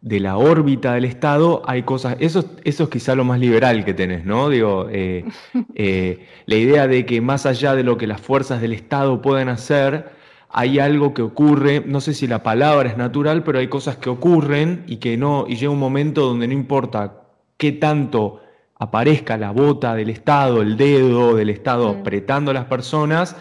de 0.00 0.20
la 0.20 0.36
órbita 0.36 0.94
del 0.94 1.04
Estado 1.04 1.62
hay 1.66 1.82
cosas, 1.82 2.16
eso, 2.20 2.44
eso 2.64 2.84
es 2.84 2.90
quizá 2.90 3.14
lo 3.14 3.24
más 3.24 3.38
liberal 3.38 3.84
que 3.84 3.94
tenés, 3.94 4.24
¿no? 4.24 4.48
Digo, 4.48 4.88
eh, 4.90 5.24
eh, 5.74 6.26
la 6.46 6.56
idea 6.56 6.86
de 6.88 7.04
que 7.06 7.20
más 7.20 7.46
allá 7.46 7.74
de 7.74 7.82
lo 7.82 7.96
que 7.96 8.06
las 8.06 8.20
fuerzas 8.20 8.60
del 8.60 8.72
Estado 8.72 9.20
puedan 9.20 9.48
hacer, 9.48 10.16
hay 10.48 10.78
algo 10.78 11.12
que 11.12 11.22
ocurre, 11.22 11.82
no 11.84 12.00
sé 12.00 12.14
si 12.14 12.26
la 12.26 12.42
palabra 12.42 12.88
es 12.88 12.96
natural, 12.96 13.42
pero 13.42 13.58
hay 13.58 13.68
cosas 13.68 13.96
que 13.96 14.08
ocurren 14.08 14.84
y 14.86 14.96
que 14.96 15.16
no, 15.16 15.44
y 15.48 15.56
llega 15.56 15.70
un 15.70 15.78
momento 15.78 16.26
donde 16.26 16.46
no 16.46 16.54
importa 16.54 17.22
qué 17.58 17.72
tanto 17.72 18.40
aparezca 18.78 19.36
la 19.36 19.50
bota 19.50 19.94
del 19.94 20.10
Estado, 20.10 20.62
el 20.62 20.76
dedo 20.76 21.34
del 21.34 21.50
Estado 21.50 21.88
apretando 21.88 22.50
a 22.50 22.54
las 22.54 22.66
personas, 22.66 23.36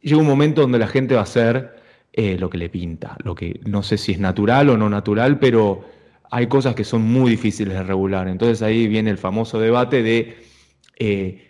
llega 0.00 0.20
un 0.20 0.26
momento 0.26 0.62
donde 0.62 0.78
la 0.78 0.86
gente 0.86 1.14
va 1.14 1.20
a 1.20 1.24
hacer 1.24 1.76
eh, 2.12 2.36
lo 2.38 2.50
que 2.50 2.58
le 2.58 2.68
pinta, 2.68 3.16
lo 3.22 3.34
que 3.34 3.60
no 3.64 3.82
sé 3.82 3.98
si 3.98 4.12
es 4.12 4.18
natural 4.18 4.70
o 4.70 4.76
no 4.76 4.88
natural, 4.88 5.38
pero 5.38 5.84
hay 6.30 6.46
cosas 6.46 6.74
que 6.74 6.84
son 6.84 7.02
muy 7.02 7.30
difíciles 7.30 7.74
de 7.74 7.82
regular. 7.82 8.28
Entonces 8.28 8.62
ahí 8.62 8.86
viene 8.86 9.10
el 9.10 9.18
famoso 9.18 9.60
debate 9.60 10.02
de 10.02 10.36
eh, 10.98 11.44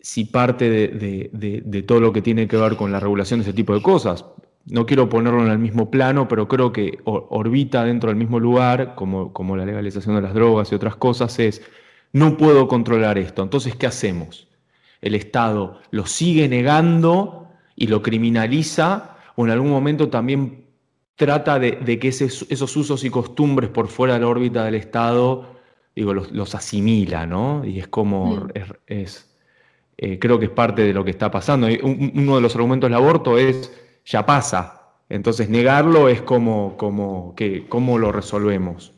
si 0.00 0.24
parte 0.24 0.70
de, 0.70 1.84
todo 1.86 2.00
lo 2.00 2.12
que 2.12 2.22
tiene 2.22 2.46
que 2.46 2.56
ver 2.56 2.76
con 2.76 2.92
la 2.92 3.00
regulación 3.00 3.40
de 3.40 3.44
ese 3.44 3.52
tipo 3.52 3.74
de 3.74 3.82
cosas. 3.82 4.24
No 4.66 4.86
quiero 4.86 5.08
ponerlo 5.08 5.44
en 5.44 5.50
el 5.50 5.58
mismo 5.58 5.90
plano, 5.90 6.26
pero 6.26 6.48
creo 6.48 6.72
que 6.72 6.98
orbita 7.04 7.84
dentro 7.84 8.08
del 8.08 8.16
mismo 8.16 8.40
lugar, 8.40 8.94
como, 8.94 9.32
como 9.32 9.56
la 9.56 9.66
legalización 9.66 10.16
de 10.16 10.22
las 10.22 10.34
drogas 10.34 10.72
y 10.72 10.74
otras 10.74 10.96
cosas, 10.96 11.38
es, 11.38 11.62
no 12.12 12.36
puedo 12.36 12.68
controlar 12.68 13.18
esto, 13.18 13.42
entonces, 13.42 13.76
¿qué 13.76 13.86
hacemos? 13.86 14.46
El 15.00 15.14
Estado 15.14 15.80
lo 15.90 16.06
sigue 16.06 16.48
negando 16.48 17.43
y 17.76 17.86
lo 17.86 18.02
criminaliza 18.02 19.16
o 19.36 19.44
en 19.44 19.50
algún 19.50 19.70
momento 19.70 20.08
también 20.08 20.64
trata 21.16 21.58
de, 21.58 21.98
que 21.98 22.08
esos 22.08 22.76
usos 22.76 23.04
y 23.04 23.10
costumbres 23.10 23.70
por 23.70 23.88
fuera 23.88 24.14
de 24.14 24.20
la 24.20 24.28
órbita 24.28 24.64
del 24.64 24.74
Estado, 24.74 25.54
digo, 25.94 26.12
los, 26.12 26.54
asimila, 26.54 27.26
¿no? 27.26 27.64
Y 27.64 27.78
es 27.78 27.88
como, 27.88 28.36
mm. 28.36 28.50
es, 28.86 29.30
eh, 29.96 30.18
creo 30.18 30.38
que 30.38 30.46
es 30.46 30.50
parte 30.50 30.82
de 30.82 30.92
lo 30.92 31.04
que 31.04 31.10
está 31.10 31.30
pasando. 31.30 31.68
uno 31.82 32.36
de 32.36 32.40
los 32.40 32.54
argumentos 32.54 32.88
del 32.88 32.96
aborto 32.96 33.38
es, 33.38 33.72
ya 34.04 34.26
pasa, 34.26 34.84
entonces 35.08 35.48
negarlo 35.48 36.08
es 36.08 36.22
como, 36.22 36.76
como 36.76 37.34
que, 37.36 37.68
¿cómo 37.68 37.98
lo 37.98 38.10
resolvemos? 38.10 38.92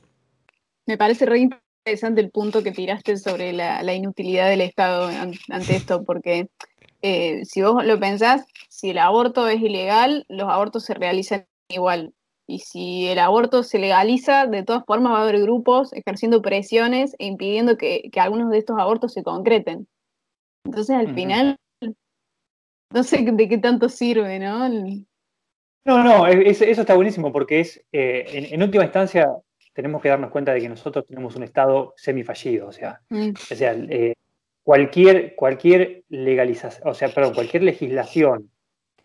Me 0.87 0.97
parece 0.97 1.27
re 1.27 1.41
interesante 1.41 2.21
el 2.21 2.31
punto 2.31 2.63
que 2.63 2.73
tiraste 2.73 3.17
sobre 3.17 3.53
la, 3.53 3.95
inutilidad 3.95 4.49
del 4.49 4.61
Estado 4.61 5.11
ante 5.51 5.77
esto, 5.77 6.05
porque 6.05 6.49
eh, 7.03 7.45
si 7.45 7.63
vos 7.63 7.85
lo 7.85 7.99
pensás, 7.99 8.47
si 8.77 8.91
el 8.91 8.99
aborto 8.99 9.49
es 9.49 9.63
ilegal, 9.63 10.27
los 10.29 10.51
abortos 10.51 10.85
se 10.85 10.93
realizan 10.93 11.47
igual. 11.71 12.13
Y 12.47 12.59
si 12.59 13.09
el 13.09 13.19
aborto 13.19 13.63
se 13.63 13.79
legaliza, 13.79 14.47
de 14.47 14.65
todas 14.65 14.85
formas 14.85 15.15
va 15.15 15.21
a 15.21 15.23
haber 15.23 15.41
grupos 15.41 15.95
ejerciendo 15.95 16.43
presiones 16.43 17.17
e 17.19 17.25
impidiendo 17.25 17.79
que, 17.79 18.11
algunos 18.17 18.51
de 18.51 18.59
estos 18.59 18.79
abortos 18.79 19.15
se 19.15 19.23
concreten. 19.23 19.89
Entonces, 20.67 20.95
al 20.95 21.15
final, 21.15 21.57
no 22.93 23.03
sé 23.03 23.23
de 23.23 23.49
qué 23.49 23.57
tanto 23.57 23.89
sirve, 23.89 24.39
¿no? 24.39 24.69
No, 24.69 26.05
no, 26.05 26.27
eso 26.27 26.65
está 26.65 26.95
buenísimo 26.95 27.33
porque 27.33 27.61
es, 27.61 27.83
eh, 27.93 28.49
en, 28.53 28.63
última 28.63 28.85
instancia, 28.85 29.27
tenemos 29.73 30.03
que 30.03 30.11
darnos 30.11 30.31
cuenta 30.31 30.53
de 30.53 30.61
que 30.61 30.69
nosotros 30.69 31.07
tenemos 31.07 31.35
un 31.35 31.45
Estado 31.45 31.95
semifallido, 31.97 32.69
o 32.69 32.73
sea, 32.73 33.01
mm. 33.09 33.31
o 33.31 33.55
sea 33.55 33.73
eh, 33.73 34.13
cualquier, 34.63 35.35
cualquier 35.35 36.05
legalización, 36.11 36.87
o 36.87 36.93
sea, 36.93 37.09
perdón, 37.09 37.33
cualquier 37.33 37.63
legislación 37.63 38.51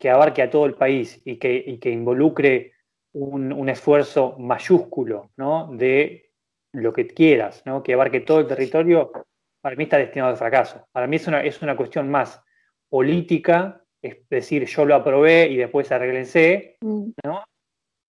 que 0.01 0.09
abarque 0.09 0.41
a 0.41 0.49
todo 0.49 0.65
el 0.65 0.73
país 0.73 1.21
y 1.23 1.37
que, 1.37 1.77
que 1.79 1.91
involucre 1.91 2.73
un, 3.13 3.69
esfuerzo 3.69 4.35
mayúsculo, 4.39 5.29
¿no? 5.37 5.69
De 5.71 6.31
lo 6.73 6.91
que 6.91 7.05
quieras, 7.05 7.61
¿no? 7.67 7.83
Que 7.83 7.93
abarque 7.93 8.21
todo 8.21 8.39
el 8.39 8.47
territorio, 8.47 9.11
para 9.61 9.75
mí 9.75 9.83
está 9.83 9.97
destinado 9.97 10.31
al 10.31 10.37
fracaso. 10.37 10.87
Para 10.91 11.05
mí 11.05 11.17
es 11.17 11.27
una, 11.27 11.43
es 11.43 11.61
una 11.61 11.77
cuestión 11.77 12.09
más 12.09 12.41
política, 12.89 13.83
es 14.01 14.27
decir, 14.27 14.65
yo 14.65 14.85
lo 14.85 14.95
aprobé 14.95 15.47
y 15.49 15.57
después 15.57 15.91
arreglense, 15.91 16.77
mm. 16.81 17.09
¿no? 17.23 17.43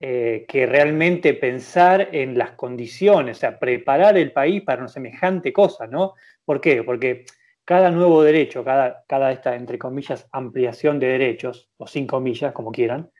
Eh, 0.01 0.45
que 0.45 0.65
realmente 0.65 1.35
pensar 1.35 2.09
en 2.11 2.37
las 2.37 2.51
condiciones, 2.51 3.37
o 3.37 3.39
sea, 3.39 3.57
preparar 3.57 4.17
el 4.17 4.33
país 4.33 4.61
para 4.61 4.81
una 4.81 4.89
semejante 4.89 5.53
cosa, 5.53 5.87
¿no? 5.87 6.15
¿Por 6.43 6.59
qué? 6.59 6.83
Porque 6.83 7.23
cada 7.67 7.91
nuevo 7.91 8.23
derecho, 8.23 8.63
cada, 8.63 9.03
cada 9.09 9.33
esta, 9.33 9.53
entre 9.53 9.77
comillas, 9.77 10.25
ampliación 10.31 10.99
de 10.99 11.07
derechos, 11.07 11.69
o 11.75 11.85
sin 11.85 12.07
comillas, 12.07 12.53
como 12.53 12.71
quieran, 12.71 13.11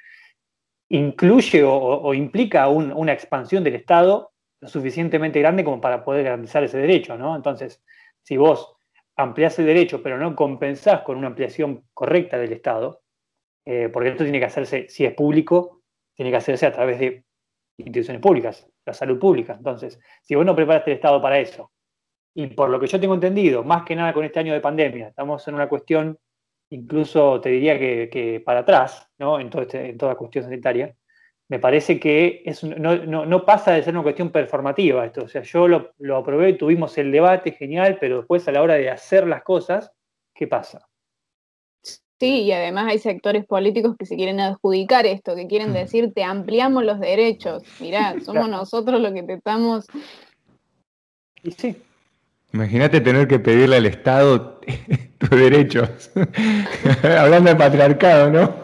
incluye 0.87 1.65
o, 1.65 2.13
implica 2.13 2.69
una 2.69 3.11
expansión 3.11 3.61
del 3.65 3.75
Estado 3.75 4.31
lo 4.61 4.69
suficientemente 4.69 5.39
grande 5.39 5.65
como 5.65 5.81
para 5.81 6.01
poder 6.01 6.23
garantizar 6.23 6.63
ese 6.63 6.77
derecho, 6.77 7.17
¿no? 7.17 7.35
Entonces, 7.35 7.83
si 8.23 8.37
vos 8.37 8.77
ampliás 9.17 9.59
el 9.59 9.65
derecho, 9.65 10.01
pero 10.01 10.17
no 10.17 10.33
compensás 10.33 11.01
con 11.01 11.17
una 11.17 11.27
ampliación 11.27 11.83
correcta 11.93 12.37
del 12.37 12.53
Estado, 12.53 13.01
eh, 13.65 13.89
porque 13.91 14.09
esto 14.09 14.23
tiene 14.23 14.39
que 14.39 14.45
hacerse, 14.45 14.87
si 14.87 15.03
es 15.03 15.13
público, 15.13 15.81
tiene 16.15 16.31
que 16.31 16.37
hacerse 16.37 16.65
a 16.65 16.71
través 16.71 16.99
de 16.99 17.25
instituciones 17.77 18.21
públicas, 18.21 18.65
la 18.85 18.93
salud 18.93 19.19
pública. 19.19 19.55
Entonces, 19.55 19.99
si 20.23 20.35
vos 20.35 20.45
no 20.45 20.55
preparaste 20.55 20.91
el 20.91 20.95
Estado 20.95 21.21
para 21.21 21.37
eso, 21.37 21.69
y 22.37 22.45
por 22.45 22.69
lo 22.69 22.79
que 22.79 22.85
yo 22.85 22.99
tengo 22.99 23.15
entendido, 23.15 23.63
más 23.63 23.83
que 23.83 23.95
nada 23.95 24.13
con 24.13 24.23
este 24.23 24.39
año 24.39 24.53
de 24.53 24.61
pandemia, 24.61 25.07
estamos 25.07 25.47
en 25.47 25.55
una 25.55 25.67
cuestión, 25.67 26.19
incluso 26.69 27.41
te 27.41 27.49
diría 27.49 27.79
que, 27.79 28.43
para 28.45 28.59
atrás, 28.59 29.09
¿no? 29.17 29.39
En, 29.39 29.49
todo 29.49 29.63
este, 29.63 29.89
en 29.89 29.97
toda 29.97 30.13
cuestión 30.13 30.43
sanitaria, 30.43 30.95
me 31.49 31.57
parece 31.57 31.99
que 31.99 32.43
es, 32.45 32.63
no, 32.63 33.43
pasa 33.43 33.71
de 33.71 33.81
ser 33.81 33.95
una 33.95 34.03
cuestión 34.03 34.29
performativa 34.29 35.03
esto. 35.03 35.23
O 35.23 35.27
sea, 35.27 35.41
yo 35.41 35.67
lo, 35.67 35.93
lo, 35.97 36.17
aprobé, 36.17 36.53
tuvimos 36.53 36.95
el 36.99 37.11
debate, 37.11 37.53
genial, 37.53 37.97
pero 37.99 38.17
después 38.17 38.47
a 38.47 38.51
la 38.51 38.61
hora 38.61 38.75
de 38.75 38.91
hacer 38.91 39.25
las 39.25 39.41
cosas, 39.41 39.91
¿qué 40.35 40.45
pasa? 40.45 40.87
Sí, 42.19 42.43
y 42.43 42.51
además 42.51 42.91
hay 42.91 42.99
sectores 42.99 43.47
políticos 43.47 43.95
que 43.97 44.05
se 44.05 44.15
quieren 44.15 44.41
adjudicar 44.41 45.07
esto, 45.07 45.35
que 45.35 45.47
quieren 45.47 45.71
mm. 45.71 45.73
decir, 45.73 46.13
te 46.13 46.23
ampliamos 46.23 46.85
los 46.85 46.99
derechos. 46.99 47.63
Mirá, 47.79 48.13
somos 48.23 48.47
nosotros 48.47 49.01
los 49.01 49.11
que 49.11 49.23
te 49.23 49.33
estamos... 49.33 49.87
Y 51.41 51.49
sí. 51.49 51.77
Imagínate 52.53 53.01
tener 53.01 53.27
que 53.27 53.39
pedirle 53.39 53.77
al 53.77 53.85
Estado 53.85 54.59
tus 55.17 55.29
derechos. 55.29 56.11
Hablando 57.03 57.51
de 57.51 57.55
patriarcado, 57.55 58.29
¿no? 58.31 58.55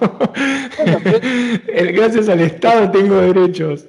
Gracias 1.68 2.30
al 2.30 2.42
Estado 2.42 2.92
tengo 2.92 3.16
derechos. 3.16 3.88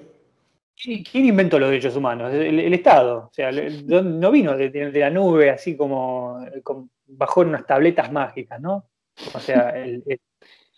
¿Quién 0.85 1.25
inventó 1.27 1.59
los 1.59 1.71
derechos 1.71 1.97
humanos? 1.97 2.33
El, 2.35 2.75
Estado. 2.75 3.29
O 3.31 3.31
sea, 3.33 3.51
no 3.53 4.31
vino 4.31 4.57
de, 4.57 4.91
la 4.93 5.09
nube 5.09 5.51
así 5.51 5.77
como, 5.77 6.45
como, 6.63 6.91
bajó 7.07 7.41
unas 7.41 7.67
tabletas 7.67 8.13
mágicas, 8.13 8.61
¿no? 8.61 8.85
O 9.33 9.41
sea, 9.41 9.75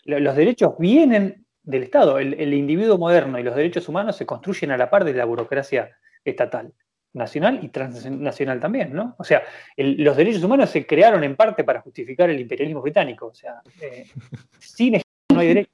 los 0.04 0.36
derechos 0.36 0.74
vienen 0.78 1.44
del 1.62 1.82
Estado. 1.84 2.18
El, 2.18 2.54
individuo 2.54 2.98
moderno 2.98 3.38
y 3.38 3.42
los 3.42 3.56
derechos 3.56 3.88
humanos 3.88 4.16
se 4.16 4.26
construyen 4.26 4.70
a 4.70 4.76
la 4.76 4.90
par 4.90 5.04
de 5.04 5.14
la 5.14 5.24
burocracia 5.24 5.96
estatal, 6.24 6.72
nacional 7.16 7.60
y 7.62 7.68
transnacional 7.68 8.60
también, 8.60 8.92
¿no? 8.92 9.16
O 9.18 9.24
sea, 9.24 9.42
los 9.76 10.16
derechos 10.16 10.44
humanos 10.44 10.70
se 10.70 10.86
crearon 10.86 11.24
en 11.24 11.34
parte 11.34 11.64
para 11.64 11.80
justificar 11.80 12.30
el 12.30 12.40
imperialismo 12.40 12.82
británico. 12.82 13.26
O 13.26 13.34
sea, 13.34 13.60
eh, 13.80 14.06
sin 14.58 15.00
no 15.32 15.40
hay 15.40 15.48
derechos, 15.48 15.72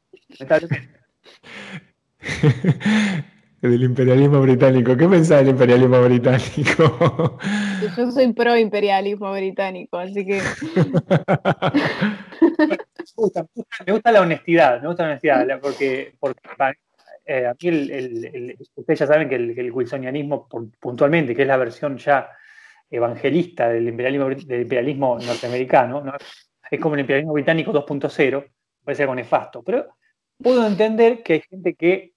del 3.61 3.82
imperialismo 3.82 4.40
británico. 4.40 4.97
¿Qué 4.97 5.09
pensás 5.09 5.40
del 5.40 5.49
imperialismo 5.51 6.03
británico? 6.03 7.38
Yo 7.97 8.11
soy 8.11 8.32
pro 8.32 8.57
imperialismo 8.57 9.32
británico, 9.32 9.99
así 9.99 10.24
que. 10.24 10.40
me, 13.86 13.93
gusta, 13.93 14.12
la 14.12 14.20
honestidad, 14.20 14.80
me 14.80 14.88
gusta 14.88 15.03
la 15.03 15.11
honestidad, 15.11 15.61
porque, 15.61 16.14
porque 16.18 16.40
eh, 17.25 17.47
a 17.47 17.55
mí 17.61 18.59
ustedes 18.77 18.99
ya 18.99 19.07
saben 19.07 19.29
que 19.29 19.37
el, 19.37 19.73
wilsonianismo, 19.73 20.49
puntualmente, 20.81 21.35
que 21.35 21.43
es 21.43 21.49
la 21.49 21.57
versión 21.57 21.97
ya 21.99 22.31
evangelista 22.91 23.68
del 23.68 23.89
imperialismo, 23.89 25.18
norteamericano, 25.18 26.03
es 26.70 26.81
como 26.81 26.95
el 26.95 27.01
imperialismo 27.01 27.33
británico 27.33 27.73
2.0, 27.73 28.51
puede 28.85 28.97
ser 28.97 29.05
algo 29.05 29.14
nefasto, 29.14 29.62
pero 29.62 29.97
puedo 30.43 30.66
entender 30.66 31.23
que 31.23 31.35
hay 31.35 31.41
gente 31.41 31.75
que 31.75 32.12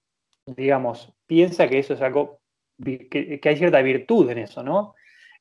digamos, 0.46 1.12
piensa 1.26 1.68
que 1.68 1.78
eso 1.78 1.94
es 1.94 2.00
algo, 2.00 2.40
que, 2.82 3.40
hay 3.42 3.56
cierta 3.56 3.82
virtud 3.82 4.30
en 4.30 4.38
eso, 4.38 4.62
¿no? 4.62 4.94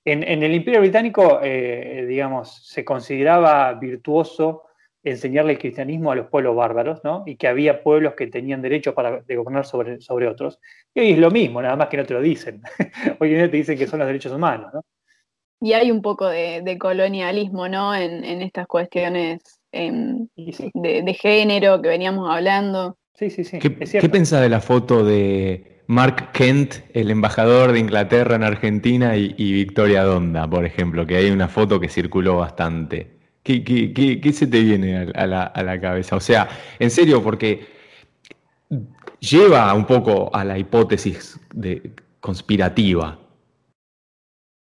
En, 0.04 0.44
el 0.44 0.54
Imperio 0.54 0.82
Británico, 0.82 1.40
eh, 1.42 2.06
digamos, 2.08 2.68
se 2.68 2.86
consideraba 2.86 3.74
virtuoso 3.74 4.65
enseñarle 5.06 5.54
el 5.54 5.60
cristianismo 5.60 6.12
a 6.12 6.16
los 6.16 6.28
pueblos 6.28 6.56
bárbaros, 6.56 7.02
¿no? 7.04 7.24
Y 7.26 7.38
que 7.38 7.48
había 7.48 7.84
pueblos 7.84 8.16
que 8.16 8.28
tenían 8.28 8.62
derecho 8.62 8.94
para 8.94 9.22
de 9.22 9.36
gobernar 9.36 9.66
sobre, 9.66 10.02
sobre 10.02 10.28
otros. 10.28 10.60
Y 10.94 11.00
hoy 11.00 11.12
es 11.12 11.20
lo 11.20 11.32
mismo, 11.32 11.62
nada 11.62 11.76
más 11.76 11.88
que 11.88 11.98
no 11.98 12.06
te 12.06 12.14
lo 12.14 12.22
dicen. 12.22 12.62
hoy 13.20 13.30
en 13.32 13.38
día 13.38 13.52
te 13.52 13.58
dicen 13.58 13.78
que 13.78 13.88
son 13.88 14.00
los 14.00 14.08
derechos 14.08 14.34
humanos, 14.34 14.72
¿no? 14.74 14.82
Y 15.62 15.74
hay 15.74 15.90
un 15.90 16.02
poco 16.02 16.28
de, 16.28 16.78
colonialismo, 16.80 17.70
¿no? 17.70 17.96
En, 17.96 18.24
estas 18.42 18.68
cuestiones 18.68 19.42
em, 19.72 20.28
de, 20.36 21.02
de, 21.02 21.14
género 21.14 21.82
que 21.82 21.90
veníamos 21.90 22.30
hablando. 22.30 22.98
Sí, 23.14 23.30
sí, 23.30 23.44
sí. 23.46 23.60
¿Qué, 23.60 23.74
¿qué 23.74 24.10
pensás 24.10 24.42
de 24.42 24.50
la 24.50 24.60
foto 24.60 25.06
de 25.06 25.84
Mark 25.88 26.32
Kent, 26.34 26.76
el 26.94 27.10
embajador 27.10 27.72
de 27.72 27.80
Inglaterra 27.80 28.36
en 28.36 28.44
Argentina, 28.44 29.16
y, 29.16 29.34
Victoria 29.54 30.04
Donda, 30.04 30.48
por 30.50 30.66
ejemplo? 30.66 31.08
Que 31.08 31.16
hay 31.18 31.32
una 31.32 31.48
foto 31.48 31.80
que 31.80 31.88
circuló 31.88 32.38
bastante. 32.38 33.15
¿Qué, 33.46 33.64
qué, 33.64 34.34
se 34.34 34.48
te 34.48 34.62
viene 34.62 35.12
a 35.14 35.28
la, 35.28 35.44
a 35.44 35.64
la 35.64 35.80
cabeza? 35.80 36.16
O 36.16 36.20
sea, 36.20 36.50
en 36.80 36.90
serio, 36.90 37.22
porque 37.22 37.68
lleva 39.20 39.74
un 39.74 39.86
poco 39.86 40.36
a 40.36 40.44
la 40.44 40.58
hipótesis 40.58 41.40
de 41.54 41.92
conspirativa, 42.20 43.20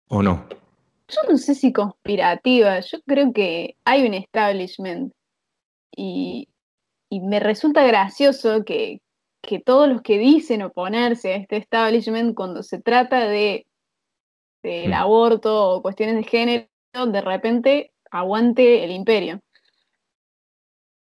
¿o 0.09 0.23
no? 0.23 0.47
Yo 1.09 1.21
no 1.29 1.37
sé 1.39 1.55
si 1.55 1.73
conspirativa, 1.73 2.79
yo 2.81 2.99
creo 3.07 3.33
que 3.33 3.77
hay 3.85 4.07
un 4.07 4.15
establishment 4.15 5.13
y 5.97 6.49
y 7.11 7.21
me 7.21 7.41
resulta 7.41 7.87
gracioso 7.87 8.65
que, 8.65 9.01
todos 9.65 9.89
los 9.89 10.03
que 10.03 10.19
dicen 10.19 10.63
oponerse 10.63 11.33
a 11.33 11.37
este 11.37 11.57
establishment, 11.57 12.35
cuando 12.35 12.63
se 12.63 12.81
trata 12.81 13.27
de 13.27 13.67
del 14.63 14.91
mm. 14.91 14.95
aborto 14.95 15.71
o 15.71 15.83
cuestiones 15.83 16.17
de 16.17 16.25
género, 16.25 16.67
de 16.93 17.21
repente 17.21 17.93
aguante 18.11 18.85
el 18.85 18.91
imperio. 18.91 19.41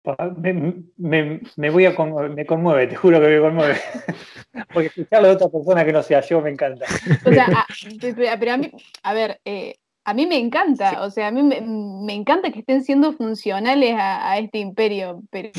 Ah, 0.05 0.33
me, 0.37 1.69
voy 1.69 1.85
a 1.85 1.91
me 1.91 2.45
conmueve, 2.45 2.87
te 2.87 2.95
juro 2.95 3.19
que 3.19 3.27
me 3.27 3.41
conmueve. 3.41 3.75
Porque 4.73 4.87
escucharlo 4.87 5.27
de 5.27 5.33
otra 5.33 5.49
persona 5.49 5.83
que 5.83 5.91
no 5.91 6.01
sea 6.01 6.21
yo 6.21 6.41
me 6.41 6.49
encanta. 6.49 6.85
O 7.25 7.31
sea, 7.31 7.45
a, 7.45 7.65
pero 8.39 8.53
a 8.53 8.57
mí, 8.57 8.71
a 9.03 9.13
ver, 9.13 9.41
eh, 9.43 9.75
a 10.05 10.13
mí 10.13 10.25
me 10.25 10.37
encanta, 10.37 11.03
o 11.03 11.11
sea, 11.11 11.27
a 11.27 11.31
mí 11.31 11.43
me, 11.43 12.13
encanta 12.13 12.49
que 12.51 12.59
estén 12.59 12.81
siendo 12.81 13.11
funcionales 13.11 13.93
a, 13.97 14.37
este 14.37 14.59
imperio, 14.59 15.21
pero 15.29 15.51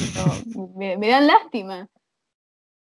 me, 0.74 0.96
dan 1.06 1.26
lástima. 1.26 1.86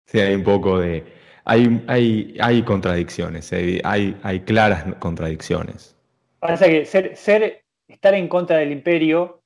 Sí, 0.06 0.20
hay 0.20 0.36
un 0.36 0.44
poco 0.44 0.80
de... 0.80 1.04
Hay, 1.44 1.84
hay, 1.88 2.38
hay 2.40 2.64
contradicciones, 2.64 3.52
eh, 3.52 3.82
hay, 3.84 4.18
hay 4.24 4.40
claras 4.42 4.86
contradicciones. 5.00 5.98
Pasa 6.40 6.68
que 6.68 6.86
ser, 6.86 7.18
ser, 7.18 7.61
estar 8.02 8.16
en 8.16 8.28
contra 8.28 8.58
del 8.58 8.72
imperio 8.72 9.44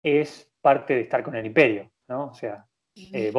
es 0.00 0.48
parte 0.60 0.94
de 0.94 1.00
estar 1.00 1.24
con 1.24 1.34
el 1.34 1.44
imperio, 1.44 1.90
¿no? 2.06 2.26
O 2.26 2.34
sea, 2.34 2.64
eh, 2.94 3.32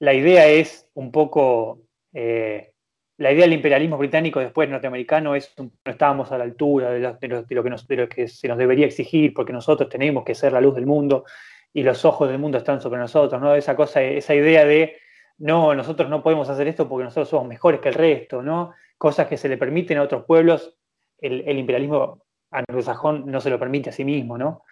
la 0.00 0.12
idea 0.12 0.48
es 0.48 0.90
un 0.94 1.12
poco 1.12 1.82
eh, 2.12 2.72
la 3.16 3.30
idea 3.30 3.44
del 3.44 3.52
imperialismo 3.52 3.96
británico 3.96 4.40
después 4.40 4.68
norteamericano 4.68 5.36
es 5.36 5.54
no 5.56 5.70
estábamos 5.84 6.32
a 6.32 6.38
la 6.38 6.44
altura 6.44 6.90
de, 6.90 7.28
lo, 7.28 7.46
que 7.46 8.08
que 8.08 8.26
se 8.26 8.48
nos 8.48 8.58
debería 8.58 8.86
exigir 8.86 9.32
porque 9.32 9.52
nosotros 9.52 9.88
tenemos 9.88 10.24
que 10.24 10.34
ser 10.34 10.52
la 10.52 10.60
luz 10.60 10.74
del 10.74 10.86
mundo 10.86 11.24
y 11.72 11.84
los 11.84 12.04
ojos 12.04 12.28
del 12.28 12.38
mundo 12.38 12.58
están 12.58 12.80
sobre 12.80 12.98
nosotros, 12.98 13.40
¿no? 13.40 13.54
Esa 13.54 13.76
cosa, 13.76 14.02
esa 14.02 14.34
idea 14.34 14.64
de 14.64 14.96
no, 15.38 15.76
nosotros 15.76 16.10
no 16.10 16.24
podemos 16.24 16.48
hacer 16.48 16.66
esto 16.66 16.88
porque 16.88 17.04
nosotros 17.04 17.28
somos 17.28 17.46
mejores 17.46 17.80
que 17.80 17.90
el 17.90 17.94
resto, 17.94 18.42
¿no? 18.42 18.72
Cosas 18.98 19.28
que 19.28 19.36
se 19.36 19.48
le 19.48 19.56
permiten 19.56 19.98
a 19.98 20.02
otros 20.02 20.24
pueblos, 20.24 20.76
el, 21.18 21.56
imperialismo 21.56 22.24
anglosajón 22.50 23.24
no 23.26 23.40
se 23.40 23.50
lo 23.50 23.58
permite 23.58 23.90
a 23.90 23.92
sí 23.92 24.04
mismo, 24.04 24.36
¿no? 24.36 24.64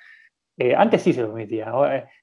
Eh, 0.60 0.74
antes 0.74 1.02
sí 1.02 1.12
se 1.12 1.22
lo 1.22 1.28
permitía, 1.28 1.72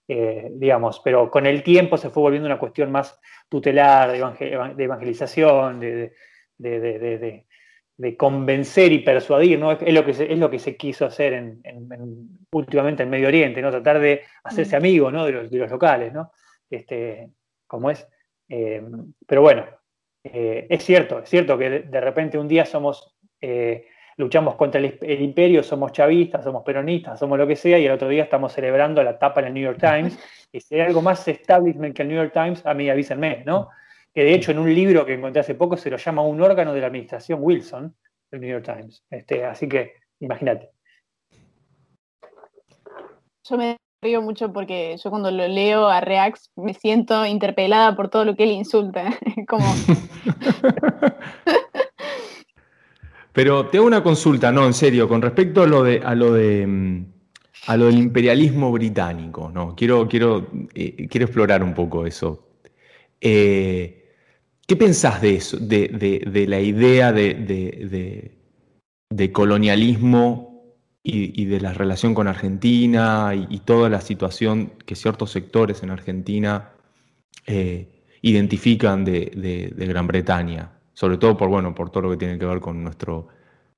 eh, 0.09 0.49
digamos, 0.51 0.99
pero 0.99 1.31
con 1.31 1.45
el 1.45 1.63
tiempo 1.63 1.95
se 1.95 2.09
fue 2.09 2.21
volviendo 2.21 2.47
una 2.47 2.59
cuestión 2.59 2.91
más 2.91 3.17
tutelar, 3.47 4.11
de, 4.11 4.83
evangelización, 4.83 5.79
de, 5.79 6.11
de, 6.57 8.17
convencer 8.17 8.91
y 8.91 8.99
persuadir, 8.99 9.57
¿no? 9.57 9.71
Es 9.71 9.93
lo 9.93 10.03
que 10.03 10.13
se, 10.13 10.33
es 10.33 10.37
lo 10.37 10.49
que 10.49 10.59
se 10.59 10.75
quiso 10.75 11.05
hacer 11.05 11.31
en, 11.31 11.61
últimamente 12.51 13.03
en 13.03 13.09
Medio 13.09 13.29
Oriente, 13.29 13.61
¿no? 13.61 13.71
Tratar 13.71 13.99
de 13.99 14.23
hacerse 14.43 14.75
mm. 14.75 14.79
amigo 14.79 15.11
¿no? 15.11 15.25
de, 15.25 15.31
los, 15.31 15.71
locales, 15.71 16.11
¿no? 16.11 16.33
Este, 16.69 17.29
como 17.65 17.89
es. 17.89 18.05
pero 18.49 19.41
bueno, 19.41 19.65
es 20.21 20.83
cierto, 20.83 21.19
es 21.19 21.29
cierto 21.29 21.57
que 21.57 21.69
de, 21.69 22.01
repente 22.01 22.37
un 22.37 22.49
día 22.49 22.65
somos 22.65 23.15
luchamos 24.17 24.55
contra 24.55 24.79
el, 24.79 25.21
imperio, 25.21 25.63
somos 25.63 25.91
chavistas, 25.91 26.43
somos 26.43 26.63
peronistas, 26.63 27.19
somos 27.19 27.37
lo 27.37 27.45
que 27.45 27.55
sea, 27.55 27.77
y 27.77 27.85
el 27.85 27.91
otro 27.91 28.07
día 28.07 28.23
estamos 28.23 28.53
celebrando 28.53 29.03
la 29.03 29.19
tapa 29.19 29.41
en 29.41 29.47
el 29.47 29.53
New 29.53 29.63
York 29.63 29.79
Times. 29.79 30.17
Y 30.51 30.61
si 30.61 30.75
hay 30.75 30.81
algo 30.81 31.01
más 31.01 31.27
establishment 31.27 31.95
que 31.95 32.03
el 32.03 32.07
New 32.07 32.17
York 32.17 32.31
Times, 32.33 32.65
a 32.65 32.73
mí 32.73 32.89
avísenme, 32.89 33.43
¿no? 33.45 33.69
Que 34.13 34.23
de 34.23 34.33
hecho 34.33 34.51
en 34.51 34.59
un 34.59 34.73
libro 34.73 35.05
que 35.05 35.13
encontré 35.13 35.41
hace 35.41 35.55
poco 35.55 35.75
se 35.75 35.89
lo 35.89 35.97
llama 35.97 36.21
un 36.21 36.41
órgano 36.41 36.73
de 36.73 36.79
la 36.79 36.87
administración 36.87 37.39
Wilson, 37.41 37.93
el 38.31 38.39
New 38.39 38.49
York 38.49 38.65
Times. 38.65 39.03
Este, 39.09 39.43
así 39.43 39.67
que 39.67 39.95
imagínate. 40.19 40.69
Yo 43.43 43.57
me 43.57 43.77
río 44.01 44.21
mucho 44.21 44.53
porque 44.53 44.95
yo 44.97 45.09
cuando 45.09 45.29
lo 45.31 45.47
leo 45.47 45.87
a 45.87 45.99
Reax 45.99 46.51
me 46.55 46.73
siento 46.73 47.25
interpelada 47.25 47.95
por 47.95 48.09
todo 48.09 48.23
lo 48.23 48.35
que 48.35 48.43
él 48.43 48.51
insulta. 48.51 49.11
Como... 49.47 49.65
Pero 53.35 53.67
te 53.67 53.77
hago 53.77 53.85
una 53.85 54.01
consulta, 54.01 54.51
no, 54.51 54.65
en 54.65 54.73
serio, 54.73 55.07
con 55.07 55.21
respecto 55.21 55.61
a 55.61 55.67
lo 55.67 55.83
de, 55.83 55.99
a 55.99 56.15
lo 56.15 56.33
de 56.33 56.65
mm, 56.65 57.05
a 57.67 57.77
lo 57.77 57.85
del 57.85 57.97
imperialismo 57.97 58.71
británico, 58.71 59.51
no, 59.53 59.75
quiero, 59.75 60.07
quiero, 60.07 60.47
eh, 60.73 61.07
quiero 61.09 61.25
explorar 61.25 61.63
un 61.63 61.73
poco 61.73 62.05
eso. 62.05 62.47
Eh, 63.19 64.03
¿Qué 64.67 64.75
pensás 64.75 65.21
de 65.21 65.35
eso, 65.35 65.57
de, 65.57 66.45
la 66.47 66.59
idea 66.59 67.11
de, 67.11 68.31
colonialismo 69.31 70.75
y, 71.03 71.45
de 71.45 71.61
la 71.61 71.73
relación 71.73 72.13
con 72.15 72.27
Argentina 72.27 73.33
y, 73.35 73.59
toda 73.59 73.89
la 73.89 74.01
situación 74.01 74.73
que 74.85 74.95
ciertos 74.95 75.31
sectores 75.31 75.83
en 75.83 75.91
Argentina 75.91 76.71
eh, 77.45 77.89
identifican 78.21 79.05
de, 79.05 79.73
Gran 79.75 80.07
Bretaña? 80.07 80.74
Sobre 80.95 81.17
todo 81.17 81.37
por, 81.37 81.49
bueno, 81.49 81.75
por 81.75 81.91
todo 81.91 82.03
lo 82.03 82.11
que 82.11 82.17
tiene 82.17 82.39
que 82.39 82.45
ver 82.45 82.61
con 82.61 82.81
nuestro 82.81 83.27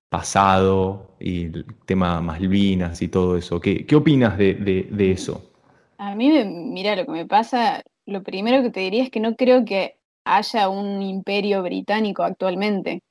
pasado 0.08 1.16
y 1.20 1.46
el 1.46 1.66
tema 1.86 2.22
Malvinas 2.22 3.02
y 3.02 3.10
todo 3.10 3.36
eso. 3.36 3.60
¿Qué, 3.60 3.86
qué 3.86 3.96
opinas 3.96 4.38
de, 4.38 5.12
eso? 5.12 5.52
A 5.98 6.16
mí, 6.16 6.32
mira, 6.46 6.96
lo 6.96 7.06
que 7.06 7.12
me 7.12 7.26
pasa, 7.26 7.82
lo 8.06 8.24
primero 8.24 8.62
que 8.62 8.70
te 8.70 8.82
diría 8.82 9.04
es 9.04 9.10
que 9.10 9.20
no 9.20 9.36
creo 9.36 9.66
que 9.66 9.98
haya 10.26 10.70
un 10.70 11.02
imperio 11.02 11.64
británico 11.64 12.24
actualmente. 12.24 13.02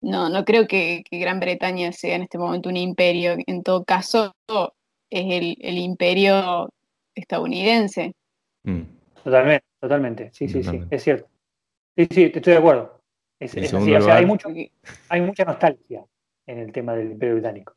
No, 0.00 0.28
no 0.28 0.44
creo 0.44 0.68
que, 0.68 1.02
Gran 1.10 1.40
Bretaña 1.40 1.90
sea 1.90 2.14
en 2.14 2.22
este 2.22 2.38
momento 2.38 2.68
un 2.68 2.76
imperio. 2.76 3.36
En 3.46 3.64
todo 3.64 3.84
caso, 3.84 4.32
es 5.10 5.56
el, 5.60 5.78
imperio 5.78 6.68
estadounidense. 7.16 8.12
Mm. 8.62 8.82
Totalmente, 9.24 9.64
totalmente. 9.80 10.30
Sí, 10.32 10.48
sí, 10.48 10.62
sí, 10.62 10.82
es 10.88 11.02
cierto. 11.02 11.28
Sí, 11.96 12.06
sí, 12.10 12.22
estoy 12.24 12.52
de 12.52 12.58
acuerdo 12.58 12.93
hay, 14.10 14.26
mucho, 14.26 14.48
hay 15.08 15.20
mucha 15.20 15.44
nostalgia 15.44 16.04
en 16.46 16.58
el 16.58 16.72
tema 16.72 16.94
del 16.94 17.12
Imperio 17.12 17.34
Británico. 17.34 17.74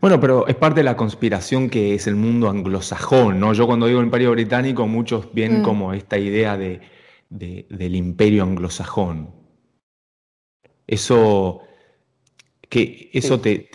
Bueno, 0.00 0.18
pero 0.20 0.46
es 0.46 0.54
parte 0.56 0.80
de 0.80 0.84
la 0.84 0.96
conspiración 0.96 1.68
que 1.68 1.94
es 1.94 2.06
el 2.06 2.16
mundo 2.16 2.48
anglosajón, 2.48 3.38
¿no? 3.38 3.52
Yo 3.52 3.66
cuando 3.66 3.86
digo 3.86 4.02
Imperio 4.02 4.30
Británico, 4.32 4.86
muchos 4.86 5.32
ven 5.32 5.60
mm. 5.60 5.62
como 5.62 5.92
esta 5.92 6.18
idea 6.18 6.56
de, 6.56 6.80
del 7.28 7.94
imperio 7.94 8.44
anglosajón. 8.44 9.30
Eso, 10.86 11.62
que 12.68 13.10
eso 13.12 13.40
te, 13.40 13.68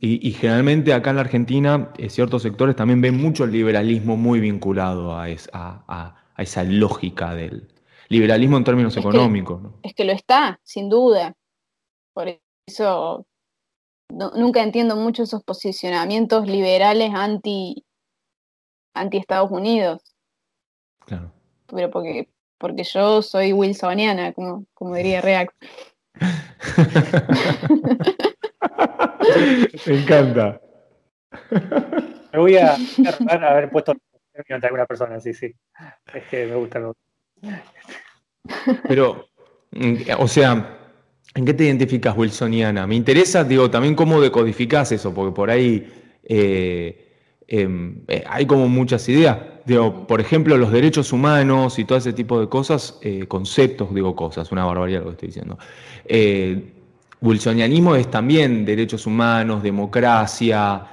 y, 0.00 0.32
generalmente 0.32 0.92
acá 0.92 1.10
en 1.10 1.16
la 1.16 1.22
Argentina, 1.22 1.92
eh, 1.98 2.10
ciertos 2.10 2.42
sectores 2.42 2.76
también 2.76 3.00
ven 3.00 3.16
mucho 3.16 3.44
el 3.44 3.52
liberalismo 3.52 4.16
muy 4.16 4.40
vinculado 4.40 5.16
a, 5.16 5.26
a 5.52 6.42
esa 6.42 6.64
lógica 6.64 7.34
del, 7.34 7.69
liberalismo 8.10 8.58
en 8.58 8.64
términos 8.64 8.94
económicos. 8.96 9.62
Es 9.82 9.94
que 9.94 10.04
lo 10.04 10.12
está, 10.12 10.60
sin 10.62 10.90
duda. 10.90 11.34
Por 12.12 12.28
eso 12.66 13.26
nunca 14.10 14.62
entiendo 14.62 14.96
mucho 14.96 15.22
esos 15.22 15.42
posicionamientos 15.44 16.46
liberales 16.46 17.12
anti, 17.14 17.86
anti 18.94 19.16
Estados 19.16 19.50
Unidos. 19.52 20.02
Claro. 21.06 21.32
Pero 21.68 21.90
porque, 21.90 22.28
porque 22.58 22.82
yo 22.82 23.22
soy 23.22 23.52
wilsoniana, 23.52 24.32
como, 24.32 24.66
como 24.74 24.96
diría 24.96 25.20
React. 25.22 25.54
Me 29.86 30.00
encanta. 30.00 30.60
Me 32.32 32.38
voy 32.38 32.56
a, 32.56 32.74
a 32.74 33.50
haber 33.50 33.70
puesto 33.70 33.92
ante 34.48 34.66
alguna 34.66 34.86
persona, 34.86 35.20
sí, 35.20 35.32
sí. 35.32 35.54
Es 36.12 36.24
que 36.24 36.46
me 36.46 36.56
gusta. 36.56 36.80
Pero, 38.88 39.28
mm, 39.72 39.94
o 40.18 40.28
sea, 40.28 40.78
¿en 41.34 41.44
qué 41.44 41.54
te 41.54 41.64
identificas 41.64 42.16
wilsoniana? 42.16 42.86
Me 42.86 42.94
interesa, 42.94 43.44
digo, 43.44 43.70
también 43.70 43.94
cómo 43.94 44.20
decodificas 44.20 44.92
eso, 44.92 45.14
porque 45.14 45.34
por 45.34 45.50
ahí 45.50 45.86
eh, 46.24 47.08
em, 47.46 48.02
eh, 48.08 48.24
hay 48.28 48.46
como 48.46 48.68
muchas 48.68 49.08
ideas. 49.08 49.38
Digo, 49.64 50.06
por 50.06 50.20
ejemplo, 50.20 50.56
los 50.56 50.72
derechos 50.72 51.12
humanos 51.12 51.78
y 51.78 51.84
todo 51.84 51.98
ese 51.98 52.12
tipo 52.12 52.40
de 52.40 52.48
cosas, 52.48 52.98
eh, 53.02 53.26
conceptos, 53.26 53.94
digo 53.94 54.14
cosas, 54.16 54.50
una 54.52 54.64
barbaridad 54.64 55.00
lo 55.00 55.06
que 55.06 55.12
estoy 55.12 55.28
diciendo. 55.28 55.58
wilsonianismo 57.20 57.94
es 57.96 58.10
también 58.10 58.64
derechos 58.64 59.06
humanos, 59.06 59.62
democracia, 59.62 60.86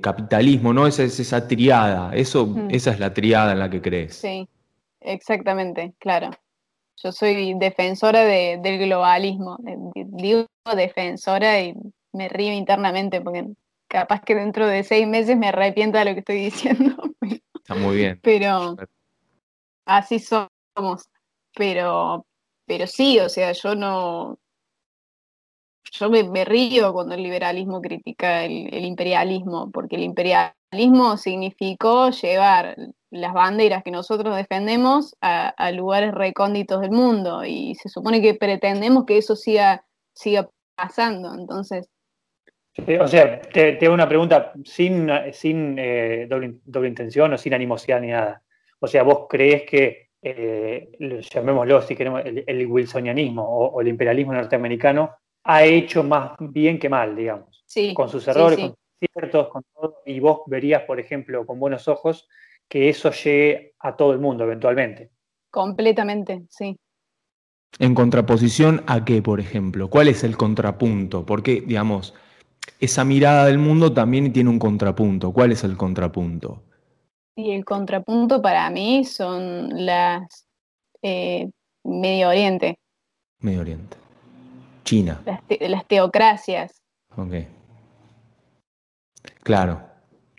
capitalismo, 0.00 0.72
¿no? 0.72 0.86
Esa 0.86 1.04
es 1.04 1.18
esa 1.20 1.46
triada, 1.46 2.14
eso, 2.14 2.46
mm. 2.46 2.68
esa 2.70 2.92
es 2.92 2.98
la 3.00 3.12
triada 3.14 3.52
en 3.52 3.58
la 3.60 3.70
que 3.70 3.80
crees. 3.80 4.16
Sí, 4.16 4.48
exactamente, 5.04 5.94
claro. 5.98 6.30
Yo 7.02 7.12
soy 7.12 7.54
defensora 7.54 8.24
del 8.24 8.78
globalismo. 8.78 9.58
Digo 9.94 10.46
defensora 10.74 11.60
y 11.60 11.74
me 12.12 12.28
río 12.28 12.52
internamente 12.52 13.20
porque 13.20 13.46
capaz 13.88 14.22
que 14.22 14.34
dentro 14.34 14.66
de 14.66 14.84
seis 14.84 15.06
meses 15.06 15.36
me 15.36 15.48
arrepiento 15.48 15.98
de 15.98 16.04
lo 16.04 16.12
que 16.12 16.20
estoy 16.20 16.36
diciendo. 16.44 16.96
Está 17.54 17.74
muy 17.74 17.96
bien. 17.96 18.20
Pero 18.22 18.76
así 19.86 20.18
somos. 20.18 21.08
Pero, 21.56 22.26
pero 22.66 22.86
sí, 22.86 23.18
o 23.20 23.28
sea, 23.28 23.52
yo 23.52 23.74
no. 23.74 24.38
Yo 25.96 26.10
me, 26.10 26.44
río 26.44 26.92
cuando 26.92 27.14
el 27.14 27.22
liberalismo 27.22 27.80
critica 27.80 28.44
el 28.44 28.84
imperialismo, 28.84 29.70
porque 29.70 29.94
el 29.96 30.02
imperialismo 30.02 31.16
significó 31.16 32.10
llevar 32.10 32.76
las 33.14 33.32
banderas 33.32 33.84
que 33.84 33.92
nosotros 33.92 34.34
defendemos 34.34 35.16
a, 35.20 35.70
lugares 35.70 36.12
recónditos 36.12 36.80
del 36.80 36.90
mundo 36.90 37.44
y 37.44 37.76
se 37.76 37.88
supone 37.88 38.20
que 38.20 38.34
pretendemos 38.34 39.04
que 39.04 39.18
eso 39.18 39.36
siga, 39.36 39.84
siga 40.12 40.48
pasando. 40.74 41.32
Entonces... 41.32 41.88
o 43.00 43.06
sea, 43.06 43.40
te, 43.40 43.78
hago 43.80 43.94
una 43.94 44.08
pregunta 44.08 44.52
sin, 44.64 45.08
sin 45.32 45.78
eh, 45.78 46.26
doble, 46.28 46.88
intención 46.88 47.32
o 47.32 47.38
sin 47.38 47.54
animosidad 47.54 48.00
ni 48.00 48.08
nada. 48.08 48.42
O 48.80 48.88
sea, 48.88 49.04
¿vos 49.04 49.26
crees 49.28 49.62
que, 49.62 50.08
eh, 50.20 50.90
llamémoslo 51.32 51.82
si 51.82 51.94
queremos, 51.94 52.22
el, 52.24 52.66
wilsonianismo 52.66 53.44
o, 53.44 53.80
el 53.80 53.88
imperialismo 53.88 54.32
norteamericano 54.32 55.12
ha 55.44 55.64
hecho 55.64 56.02
más 56.02 56.32
bien 56.38 56.78
que 56.78 56.88
mal, 56.88 57.14
digamos? 57.14 57.62
Sí. 57.66 57.94
Con 57.94 58.08
sus 58.08 58.26
errores, 58.26 58.58
con 58.58 58.68
sus 58.70 59.10
ciertos, 59.12 59.48
con 59.48 59.62
todo. 59.74 60.02
Y 60.06 60.20
vos 60.20 60.40
verías, 60.46 60.82
por 60.82 60.98
ejemplo, 60.98 61.46
con 61.46 61.60
buenos 61.60 61.86
ojos 61.88 62.28
que 62.68 62.88
eso 62.88 63.10
llegue 63.10 63.74
a 63.78 63.94
todo 63.94 64.12
el 64.12 64.18
mundo 64.18 64.44
eventualmente. 64.44 65.10
Completamente, 65.50 66.44
sí. 66.48 66.76
¿En 67.78 67.94
contraposición 67.94 68.82
a 68.86 69.04
qué, 69.04 69.20
por 69.20 69.40
ejemplo? 69.40 69.88
¿Cuál 69.88 70.08
es 70.08 70.24
el 70.24 70.36
contrapunto? 70.36 71.26
Porque, 71.26 71.60
digamos, 71.60 72.14
esa 72.80 73.04
mirada 73.04 73.46
del 73.46 73.58
mundo 73.58 73.92
también 73.92 74.32
tiene 74.32 74.50
un 74.50 74.58
contrapunto. 74.58 75.32
¿Cuál 75.32 75.52
es 75.52 75.64
el 75.64 75.76
contrapunto? 75.76 76.62
Y 77.36 77.50
el 77.50 77.64
contrapunto 77.64 78.40
para 78.40 78.70
mí 78.70 79.04
son 79.04 79.84
las 79.84 80.46
eh, 81.02 81.50
Medio 81.82 82.28
Oriente. 82.28 82.78
Medio 83.40 83.60
Oriente. 83.60 83.96
China. 84.84 85.20
Las, 85.26 85.40
las 85.68 85.86
teocracias. 85.86 86.82
Ok. 87.16 87.34
Claro, 89.42 89.82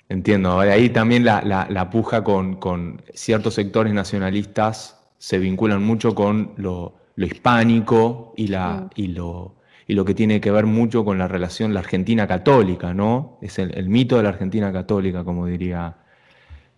Entiendo, 0.07 0.59
ahí 0.59 0.89
también 0.89 1.25
la, 1.25 1.89
puja 1.91 2.23
con, 2.23 3.01
ciertos 3.13 3.55
sectores 3.55 3.91
nacionalistas 3.93 5.01
se 5.17 5.39
vinculan 5.39 5.83
mucho 5.83 6.13
con 6.13 6.51
lo, 6.57 6.93
hispánico 7.17 8.33
y, 8.37 8.47
la, 8.47 8.81
mm. 8.81 8.89
y, 8.95 9.07
lo, 9.07 9.55
y 9.87 9.95
lo 9.95 10.05
que 10.05 10.13
tiene 10.13 10.39
que 10.39 10.51
ver 10.51 10.67
mucho 10.67 11.03
con 11.03 11.17
la 11.17 11.27
relación, 11.27 11.73
la 11.73 11.79
Argentina 11.79 12.27
católica, 12.27 12.93
¿no? 12.93 13.39
Es 13.41 13.57
el, 13.57 13.89
mito 13.89 14.17
de 14.17 14.23
la 14.23 14.29
Argentina 14.29 14.71
católica, 14.71 15.23
como 15.23 15.47
diría 15.47 15.95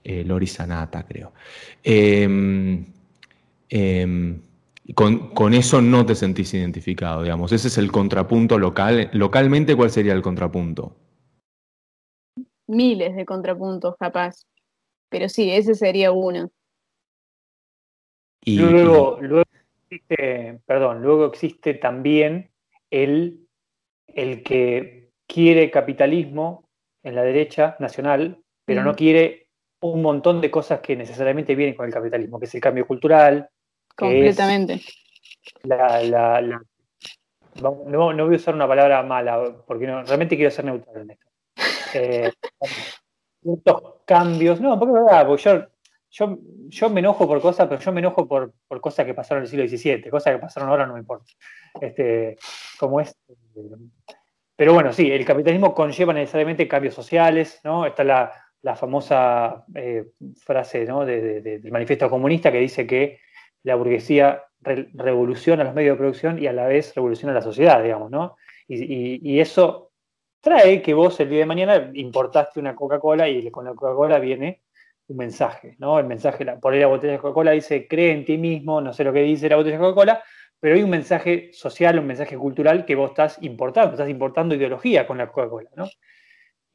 eh, 0.06 0.24
Lori 0.24 0.48
Sanata, 0.48 1.04
creo. 1.04 1.34
Em, 1.84 2.86
con, 4.94 5.30
con, 5.34 5.54
eso 5.54 5.82
no 5.82 6.06
te 6.06 6.16
sentís 6.16 6.54
identificado, 6.54 7.24
digamos. 7.24 7.52
Ese 7.52 7.68
es 7.68 7.78
el 7.78 7.92
contrapunto 7.92 8.58
local. 8.58 9.10
Localmente, 9.14 9.76
¿cuál 9.76 9.92
sería 9.92 10.14
el 10.14 10.22
contrapunto? 10.22 10.96
Miles 12.68 13.16
de 13.16 13.26
contrapuntos, 13.26 13.96
capaz. 13.98 14.46
Pero 15.10 15.30
sí, 15.30 15.52
ese 15.52 15.76
sería 15.76 16.12
uno. 16.12 16.52
Y, 18.44 18.60
luego, 18.60 19.18
luego 19.20 19.50
existe, 19.90 20.60
perdón, 20.66 21.02
luego 21.02 21.26
existe 21.26 21.74
también 21.74 22.50
el, 22.90 23.46
el 24.08 24.42
que 24.44 25.12
quiere 25.28 25.70
capitalismo 25.70 26.70
en 27.04 27.16
la 27.16 27.24
derecha 27.24 27.76
nacional, 27.80 28.42
pero 28.66 28.84
no 28.84 28.96
quiere 28.96 29.48
un 29.82 30.02
montón 30.02 30.42
de 30.42 30.50
cosas 30.50 30.80
que 30.80 30.96
necesariamente 30.96 31.56
vienen 31.56 31.76
con 31.76 31.86
el 31.86 31.94
capitalismo, 31.94 32.40
que 32.40 32.46
es 32.46 32.56
el 32.56 32.62
cambio 32.62 32.88
cultural. 32.88 33.50
Completamente. 33.98 34.82
La, 35.64 36.42
no, 37.62 37.84
no, 37.86 38.26
voy 38.26 38.36
a 38.36 38.38
usar 38.38 38.54
una 38.54 38.68
palabra 38.68 39.02
mala, 39.04 39.56
porque 39.66 39.88
no, 39.88 40.04
realmente 40.04 40.36
quiero 40.36 40.52
ser 40.52 40.66
neutral 40.66 41.02
en 41.02 41.12
esto. 41.12 41.28
Eh, 41.94 42.32
ciertos 43.42 43.96
cambios, 44.06 44.62
no, 44.62 44.78
porque 44.78 44.94
es 44.94 45.06
verdad, 45.06 45.28
porque 45.28 45.44
yo 45.44 45.68
yo, 46.10 46.38
yo 46.68 46.90
me 46.90 47.00
enojo 47.00 47.28
por 47.28 47.42
cosas, 47.42 47.68
pero 47.68 47.82
yo 47.82 47.92
me 47.92 48.00
enojo 48.00 48.28
por, 48.28 48.54
por 48.68 48.82
cosas 48.82 49.06
que 49.06 49.14
pasaron 49.14 49.42
en 49.42 49.44
el 49.44 49.50
siglo 49.50 49.68
XVII, 49.68 50.10
cosas 50.10 50.34
que 50.34 50.40
pasaron 50.40 50.70
ahora 50.70 50.86
no 50.86 50.94
me 50.94 51.00
importa. 51.00 51.26
Este, 51.80 52.38
como 52.80 53.02
es. 53.02 53.16
Pero 54.56 54.74
bueno, 54.74 54.94
sí, 54.94 55.12
el 55.12 55.26
capitalismo 55.26 55.76
conlleva 55.76 56.14
necesariamente 56.14 56.68
cambios 56.68 56.96
sociales, 56.96 57.60
¿no? 57.64 57.86
Está 57.86 58.04
la, 58.04 58.32
la 58.62 58.76
famosa 58.76 59.66
eh, 59.76 60.12
frase 60.44 60.86
¿no? 60.86 61.06
del 61.06 61.72
manifiesto 61.72 62.10
comunista 62.10 62.52
que 62.52 62.60
dice 62.60 62.88
que 62.88 63.20
la 63.64 63.76
burguesía 63.76 64.44
revoluciona 64.62 65.64
los 65.64 65.74
medios 65.74 65.96
de 65.96 66.00
producción 66.00 66.42
y 66.42 66.48
a 66.48 66.54
la 66.54 66.68
vez 66.68 66.94
revoluciona 66.96 67.34
la 67.34 67.42
sociedad, 67.42 67.82
digamos, 67.82 68.12
¿no? 68.12 68.36
Y, 68.68 69.40
eso 69.40 69.92
trae 70.42 70.82
que 70.82 70.94
vos 70.94 71.20
el 71.20 71.30
día 71.30 71.40
de 71.40 71.46
mañana 71.46 71.92
importaste 71.94 72.60
una 72.60 72.76
Coca-Cola 72.76 73.30
y 73.30 73.50
con 73.52 73.66
la 73.66 73.74
Coca-Cola 73.74 74.20
viene 74.20 74.64
un 75.08 75.18
mensaje, 75.18 75.76
¿no? 75.80 76.00
El 76.00 76.06
mensaje, 76.06 76.46
por 76.58 76.74
ahí 76.74 76.80
la 76.80 76.88
botella 76.88 77.14
de 77.14 77.20
Coca-Cola 77.20 77.52
dice, 77.52 77.88
cree 77.88 78.12
en 78.12 78.26
ti 78.26 78.38
mismo, 78.38 78.82
no 78.82 78.94
sé 78.94 79.04
lo 79.04 79.14
que 79.14 79.22
dice 79.22 79.48
la 79.50 79.56
botella 79.56 79.78
de 79.78 79.84
Coca-Cola, 79.84 80.24
pero 80.60 80.76
hay 80.76 80.84
un 80.84 80.90
mensaje 80.90 81.52
social, 81.54 82.00
un 82.00 82.08
mensaje 82.08 82.38
cultural 82.38 82.86
que 82.86 82.96
vos 82.96 83.12
estás 83.12 83.42
importando, 83.42 83.92
estás 83.92 84.10
importando 84.10 84.56
ideología 84.56 85.08
con 85.08 85.18
la 85.18 85.28
Coca-Cola, 85.32 85.70
¿no? 85.76 85.86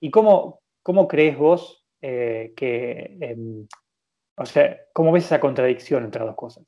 ¿Y 0.01 0.11
cómo, 0.11 0.63
cómo 0.83 1.07
crees 1.09 1.37
vos 1.37 1.85
eh, 2.01 2.53
que, 2.57 3.17
em, 3.21 3.67
o 4.37 4.47
sea, 4.47 4.79
cómo 4.93 5.13
ves 5.13 5.27
esa 5.27 5.41
contradicción 5.41 6.05
entre 6.05 6.21
las 6.21 6.29
dos 6.29 6.37
cosas? 6.37 6.65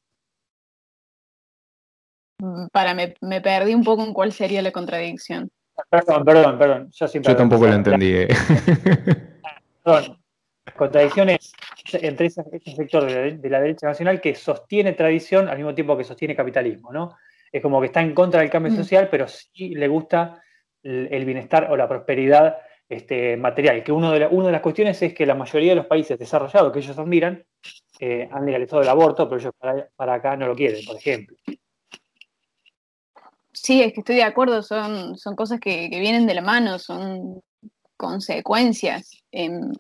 Mm, 2.39 2.66
para, 2.72 2.95
me, 2.95 3.14
me 3.20 3.41
perdí 3.41 3.74
un 3.74 3.85
poco 3.85 4.05
en 4.05 4.12
cuál 4.12 4.32
sería 4.32 4.62
la 4.62 4.72
contradicción. 4.72 5.51
Perdón, 5.91 6.24
perdón, 6.24 6.59
perdón. 6.59 6.91
Yo, 6.93 7.07
Yo 7.07 7.37
tampoco 7.37 7.66
la 7.66 7.74
entendí. 7.74 8.12
Eh. 8.14 8.28
Perdón, 9.82 10.18
contradicciones 10.76 11.53
entre 11.93 12.26
ese, 12.26 12.43
sector 12.74 13.05
de 13.05 13.51
la, 13.51 13.61
derecha 13.61 13.87
nacional 13.87 14.20
que 14.20 14.35
sostiene 14.35 14.93
tradición 14.93 15.49
al 15.49 15.57
mismo 15.57 15.74
tiempo 15.74 15.97
que 15.97 16.05
sostiene 16.05 16.35
capitalismo, 16.35 16.93
¿no? 16.93 17.16
Es 17.53 17.61
como 17.61 17.80
que 17.80 17.87
está 17.87 18.01
en 18.01 18.14
contra 18.14 18.41
del 18.41 18.51
cambio 18.51 18.72
mm. 18.72 18.76
social, 18.76 19.09
pero 19.11 19.28
sí 19.28 19.74
le 19.74 19.89
gusta 19.89 20.43
el, 20.82 21.24
bienestar 21.24 21.70
o 21.70 21.76
la 21.76 21.89
prosperidad 21.89 22.59
este, 22.89 23.37
material. 23.37 23.85
Que 23.85 23.93
uno 23.93 24.11
de 24.12 24.26
una 24.26 24.47
de 24.47 24.53
las 24.53 24.61
cuestiones 24.61 25.01
es 25.03 25.14
que 25.14 25.26
la 25.26 25.35
mayoría 25.35 25.70
de 25.70 25.76
los 25.76 25.87
países 25.87 26.18
desarrollados 26.18 26.72
que 26.72 26.80
ellos 26.80 26.99
admiran 26.99 27.45
eh, 28.01 28.28
han 28.30 28.45
legalizado 28.45 28.82
el 28.82 28.89
aborto, 28.89 29.28
pero 29.28 29.41
ellos 29.41 29.53
para, 29.97 30.14
acá 30.14 30.37
no 30.37 30.47
lo 30.47 30.55
quieren, 30.55 30.85
por 30.85 30.97
ejemplo. 30.97 31.37
Sí, 33.64 33.80
es 33.80 33.94
que 33.94 34.00
estoy 34.00 34.16
de 34.16 34.24
acuerdo, 34.24 34.62
son, 34.62 35.16
son 35.16 35.34
cosas 35.34 35.58
que, 35.58 35.88
vienen 35.88 36.26
de 36.26 36.34
la 36.34 36.42
mano, 36.42 36.78
son 36.78 37.40
consecuencias. 37.96 39.10
Em, 39.32 39.72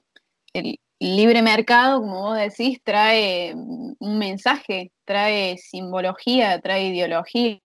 el 0.54 0.78
libre 0.98 1.42
mercado, 1.42 2.00
como 2.00 2.22
vos 2.22 2.38
decís, 2.38 2.80
trae 2.82 3.52
un 3.54 4.18
mensaje, 4.18 4.90
trae 5.04 5.58
simbología, 5.58 6.58
trae 6.62 6.86
ideología. 6.86 7.60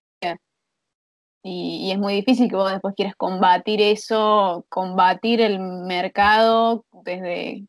Y, 1.42 1.90
es 1.90 1.98
muy 1.98 2.16
difícil 2.16 2.50
que 2.50 2.56
vos 2.56 2.70
después 2.70 2.94
quieras 2.94 3.16
combatir 3.16 3.80
eso, 3.80 4.66
combatir 4.68 5.40
el 5.40 5.58
mercado 5.58 6.84
desde 7.02 7.64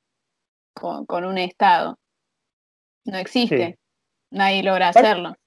con, 0.74 1.24
un 1.24 1.38
Estado. 1.38 1.98
No 3.06 3.18
existe. 3.18 3.80
Nadie 4.30 4.62
logra 4.62 4.90
hacerlo. 4.90 5.38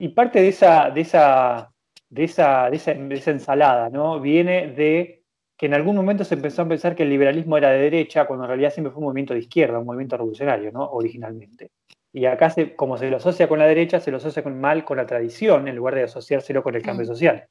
Y 0.00 0.08
parte 0.08 0.42
de 0.42 0.48
esa, 0.48 0.90
de 0.90 1.02
esa, 1.02 1.72
de 2.10 2.24
esa, 2.24 2.70
de 2.70 2.76
esa, 2.76 2.94
de 2.94 3.14
esa 3.14 3.30
ensalada, 3.30 3.90
¿no? 3.90 4.20
Viene 4.20 4.68
de 4.72 5.24
que 5.56 5.66
en 5.66 5.74
algún 5.74 5.96
momento 5.96 6.24
se 6.24 6.34
empezó 6.34 6.62
a 6.62 6.68
pensar 6.68 6.94
que 6.94 7.02
el 7.02 7.10
liberalismo 7.10 7.56
era 7.58 7.70
de 7.70 7.80
derecha, 7.80 8.26
cuando 8.26 8.44
en 8.44 8.48
realidad 8.48 8.72
siempre 8.72 8.92
fue 8.92 9.00
un 9.00 9.06
movimiento 9.06 9.34
de 9.34 9.40
izquierda, 9.40 9.78
un 9.78 9.86
movimiento 9.86 10.16
revolucionario, 10.16 10.70
¿no? 10.70 10.88
Originalmente. 10.90 11.72
Y 12.12 12.26
acá, 12.26 12.48
se, 12.50 12.74
como 12.74 12.96
se 12.96 13.10
lo 13.10 13.16
asocia 13.16 13.48
con 13.48 13.58
la 13.58 13.66
derecha, 13.66 14.00
se 14.00 14.10
lo 14.10 14.18
asocia 14.18 14.42
con, 14.42 14.60
mal 14.60 14.84
con 14.84 14.96
la 14.96 15.06
tradición, 15.06 15.68
en 15.68 15.76
lugar 15.76 15.96
de 15.96 16.04
asociárselo 16.04 16.62
con 16.62 16.74
el 16.76 16.82
cambio 16.82 17.04
mm. 17.04 17.08
social. 17.08 17.44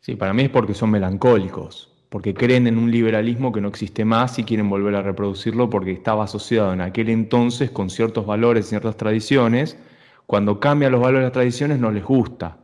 Sí, 0.00 0.14
para 0.14 0.32
mí 0.32 0.44
es 0.44 0.50
porque 0.50 0.74
son 0.74 0.92
melancólicos, 0.92 1.92
porque 2.08 2.32
creen 2.32 2.68
en 2.68 2.78
un 2.78 2.92
liberalismo 2.92 3.50
que 3.50 3.60
no 3.60 3.66
existe 3.66 4.04
más 4.04 4.38
y 4.38 4.44
quieren 4.44 4.70
volver 4.70 4.94
a 4.94 5.02
reproducirlo 5.02 5.68
porque 5.68 5.90
estaba 5.90 6.22
asociado 6.24 6.72
en 6.72 6.80
aquel 6.80 7.10
entonces 7.10 7.72
con 7.72 7.90
ciertos 7.90 8.24
valores, 8.24 8.68
ciertas 8.68 8.96
tradiciones. 8.96 9.76
Cuando 10.26 10.58
cambian 10.60 10.92
los 10.92 11.00
valores 11.00 11.22
y 11.22 11.24
las 11.24 11.32
tradiciones 11.32 11.78
no 11.78 11.90
les 11.90 12.04
gusta. 12.04 12.58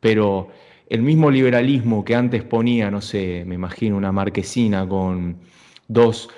Pero 0.00 0.48
el 0.88 1.02
mismo 1.02 1.30
liberalismo 1.30 2.04
que 2.04 2.14
antes 2.14 2.42
ponía, 2.44 2.90
no 2.90 3.00
sé, 3.00 3.44
me 3.46 3.54
imagino 3.54 3.96
una 3.96 4.12
marquesina 4.12 4.88
con 4.88 5.38
dos, 5.86 6.30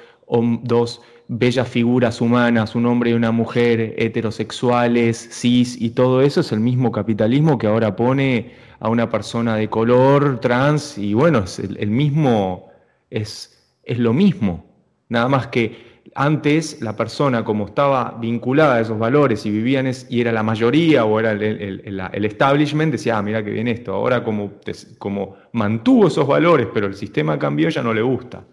dos 0.62 1.02
bellas 1.28 1.68
figuras 1.68 2.20
humanas, 2.20 2.74
un 2.74 2.86
hombre 2.86 3.10
y 3.10 3.12
una 3.12 3.30
mujer 3.30 3.94
heterosexuales, 3.96 5.28
cis 5.30 5.80
y 5.80 5.90
todo 5.90 6.22
eso, 6.22 6.40
es 6.40 6.50
el 6.50 6.58
mismo 6.58 6.90
capitalismo 6.90 7.56
que 7.56 7.68
ahora 7.68 7.94
pone 7.94 8.52
a 8.80 8.88
una 8.88 9.08
persona 9.08 9.54
de 9.54 9.68
color, 9.68 10.40
trans, 10.40 10.98
y 10.98 11.14
bueno, 11.14 11.40
es 11.44 11.60
el, 11.60 11.90
mismo, 11.90 12.70
es, 13.10 13.62
es 13.84 13.98
lo 14.00 14.12
mismo, 14.12 14.64
nada 15.08 15.28
más 15.28 15.46
que 15.46 15.89
antes 16.14 16.80
la 16.80 16.96
persona 16.96 17.44
como 17.44 17.66
estaba 17.66 18.16
vinculada 18.20 18.76
a 18.76 18.80
esos 18.80 18.98
valores 18.98 19.46
y 19.46 19.50
vivían 19.50 19.90
y 20.08 20.20
era 20.20 20.32
la 20.32 20.42
mayoría 20.42 21.04
o 21.04 21.20
era 21.20 21.32
el, 21.32 22.24
establishment, 22.24 22.92
decía, 22.92 23.18
ah, 23.18 23.22
mira 23.22 23.44
que 23.44 23.50
bien 23.50 23.68
esto. 23.68 23.94
Ahora 23.94 24.24
como, 24.24 24.52
como 24.98 25.36
mantuvo 25.52 26.08
esos 26.08 26.26
valores, 26.26 26.68
pero 26.72 26.86
el 26.86 26.94
sistema 26.94 27.38
cambió, 27.38 27.68
ya 27.68 27.82
no 27.82 27.94
le 27.94 28.02
gusta. 28.02 28.44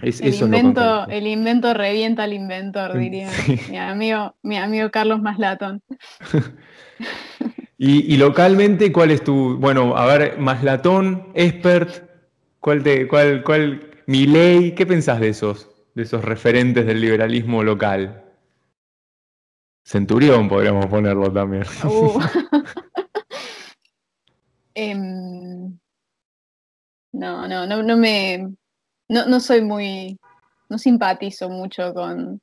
el, 0.00 0.34
invento, 0.34 1.06
el 1.08 1.26
invento 1.26 1.74
revienta 1.74 2.24
al 2.24 2.32
inventor, 2.32 2.96
diría 2.96 3.28
mi, 3.68 3.78
amigo, 3.78 4.34
mi 4.42 4.56
amigo 4.56 4.90
Carlos 4.90 5.20
Maslatón. 5.20 5.82
y, 7.78 8.16
localmente, 8.16 8.92
¿cuál 8.92 9.10
es 9.10 9.24
tu, 9.24 9.58
bueno, 9.58 9.96
a 9.96 10.06
ver, 10.06 10.38
Maslatón, 10.38 11.28
expert, 11.34 12.04
¿cuál 12.60 12.82
te, 12.82 13.08
cuál, 13.08 13.42
cuál, 13.42 13.90
ley 14.06 14.72
qué 14.72 14.86
pensás 14.86 15.20
de 15.20 15.28
esos? 15.28 15.71
De 15.94 16.02
esos 16.02 16.24
referentes 16.24 16.86
del 16.86 17.00
liberalismo 17.00 17.62
local. 17.62 18.24
Centurión 19.84 20.48
podríamos 20.48 20.86
ponerlo 20.86 21.32
también. 21.32 21.64
Uh. 21.84 22.20
Em, 24.74 25.78
no, 27.12 27.46
no, 27.46 27.66
no, 27.66 27.82
no 27.82 27.96
me. 27.98 28.54
No, 29.08 29.38
soy 29.40 29.60
muy. 29.60 30.18
No 30.70 30.78
simpatizo 30.78 31.50
mucho 31.50 31.92
con, 31.92 32.40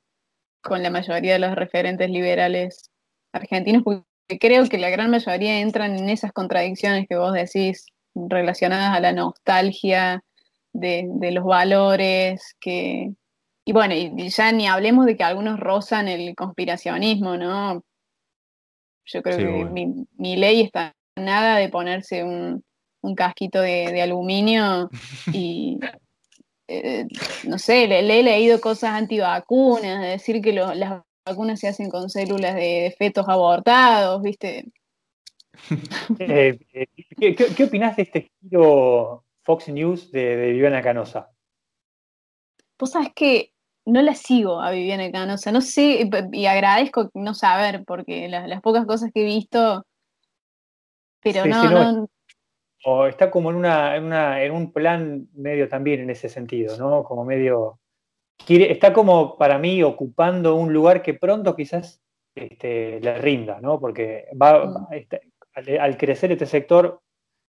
con 0.62 0.80
la 0.80 0.90
mayoría 0.90 1.32
de 1.32 1.40
los 1.40 1.56
referentes 1.56 2.08
liberales 2.08 2.90
argentinos, 3.32 3.82
porque 3.82 4.38
creo 4.38 4.68
que 4.68 4.78
la 4.78 4.90
gran 4.90 5.10
mayoría 5.10 5.58
entran 5.58 5.96
en 5.98 6.08
esas 6.08 6.32
contradicciones 6.32 7.08
que 7.08 7.16
vos 7.16 7.32
decís 7.32 7.86
relacionadas 8.14 8.96
a 8.96 9.00
la 9.00 9.12
nostalgia 9.12 10.22
de, 10.72 11.08
de 11.08 11.32
los 11.32 11.44
valores 11.44 12.54
que, 12.60 13.12
y 13.70 13.72
bueno, 13.72 13.94
y 13.94 14.30
ya 14.30 14.50
ni 14.50 14.66
hablemos 14.66 15.06
de 15.06 15.16
que 15.16 15.22
algunos 15.22 15.60
rozan 15.60 16.08
el 16.08 16.34
conspiracionismo, 16.34 17.36
¿no? 17.36 17.84
Yo 19.04 19.22
creo 19.22 19.36
que 19.36 19.94
mi, 20.18 20.36
ley 20.36 20.62
está 20.62 20.96
nada 21.14 21.56
de 21.56 21.68
ponerse 21.68 22.24
un, 22.24 22.64
casquito 23.14 23.60
de, 23.60 24.02
aluminio 24.02 24.90
y, 25.32 25.78
eh, 26.66 27.06
no 27.44 27.58
sé, 27.58 27.86
le, 27.86 28.00
he 28.00 28.22
leído 28.24 28.60
cosas 28.60 28.90
antivacunas, 28.90 30.00
de 30.00 30.08
decir 30.08 30.42
que 30.42 30.52
las 30.52 31.04
vacunas 31.24 31.60
se 31.60 31.68
hacen 31.68 31.90
con 31.90 32.10
células 32.10 32.56
de, 32.56 32.92
fetos 32.98 33.28
abortados, 33.28 34.20
¿viste? 34.20 34.64
Eh, 36.18 36.58
eh, 36.72 36.86
¿qué, 37.20 37.36
qué, 37.36 37.64
opinás 37.64 37.94
de 37.94 38.02
este 38.02 38.32
giro 38.40 39.22
Fox 39.42 39.68
News 39.68 40.10
de, 40.10 40.50
Viviana 40.54 40.82
Canosa? 40.82 41.30
Vos 42.76 42.90
sabés 42.90 43.10
que 43.14 43.52
no 43.86 44.02
la 44.02 44.14
sigo 44.14 44.60
a 44.60 44.70
Viviana 44.70 45.10
Canosa, 45.10 45.52
no 45.52 45.60
sé, 45.60 46.08
y 46.32 46.46
agradezco 46.46 47.10
no 47.14 47.34
saber, 47.34 47.84
porque 47.86 48.28
las, 48.28 48.60
pocas 48.60 48.86
cosas 48.86 49.10
que 49.12 49.22
he 49.22 49.24
visto, 49.24 49.84
pero 51.22 51.46
no, 51.46 52.08
O 52.84 53.06
está 53.06 53.30
como 53.30 53.50
en, 53.50 53.56
una, 53.56 53.96
en, 53.96 54.04
una, 54.04 54.42
en 54.42 54.52
un 54.52 54.72
plan 54.72 55.28
medio 55.34 55.68
también 55.68 56.00
en 56.00 56.10
ese 56.10 56.28
sentido, 56.28 56.76
¿no? 56.76 57.04
Como 57.04 57.24
medio... 57.24 57.78
Quiere, 58.46 58.72
está 58.72 58.94
como 58.94 59.36
para 59.36 59.58
mí 59.58 59.82
ocupando 59.82 60.54
un 60.54 60.72
lugar 60.72 61.02
que 61.02 61.12
pronto 61.12 61.54
quizás 61.54 62.00
este, 62.34 62.98
le 63.00 63.18
rinda, 63.18 63.60
¿no? 63.60 63.78
Porque 63.78 64.28
va, 64.40 64.64
mm. 64.64 64.86
este, 64.92 65.20
al, 65.54 65.96
crecer 65.96 66.32
este 66.32 66.46
sector, 66.46 67.00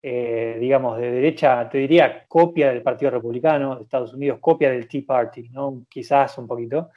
eh, 0.06 0.58
digamos, 0.60 1.00
de 1.00 1.10
derecha, 1.10 1.70
te 1.70 1.78
diría, 1.78 2.26
copia 2.28 2.70
del 2.70 2.82
Partido 2.82 3.10
Republicano 3.10 3.78
de 3.78 3.84
Estados 3.84 4.14
Unidos, 4.14 4.40
copia 4.42 4.70
del 4.70 4.86
Tea 4.86 5.04
Party, 5.08 5.48
¿no? 5.48 5.86
Quizás 5.90 6.38
un 6.38 6.46
poquito. 6.46 6.90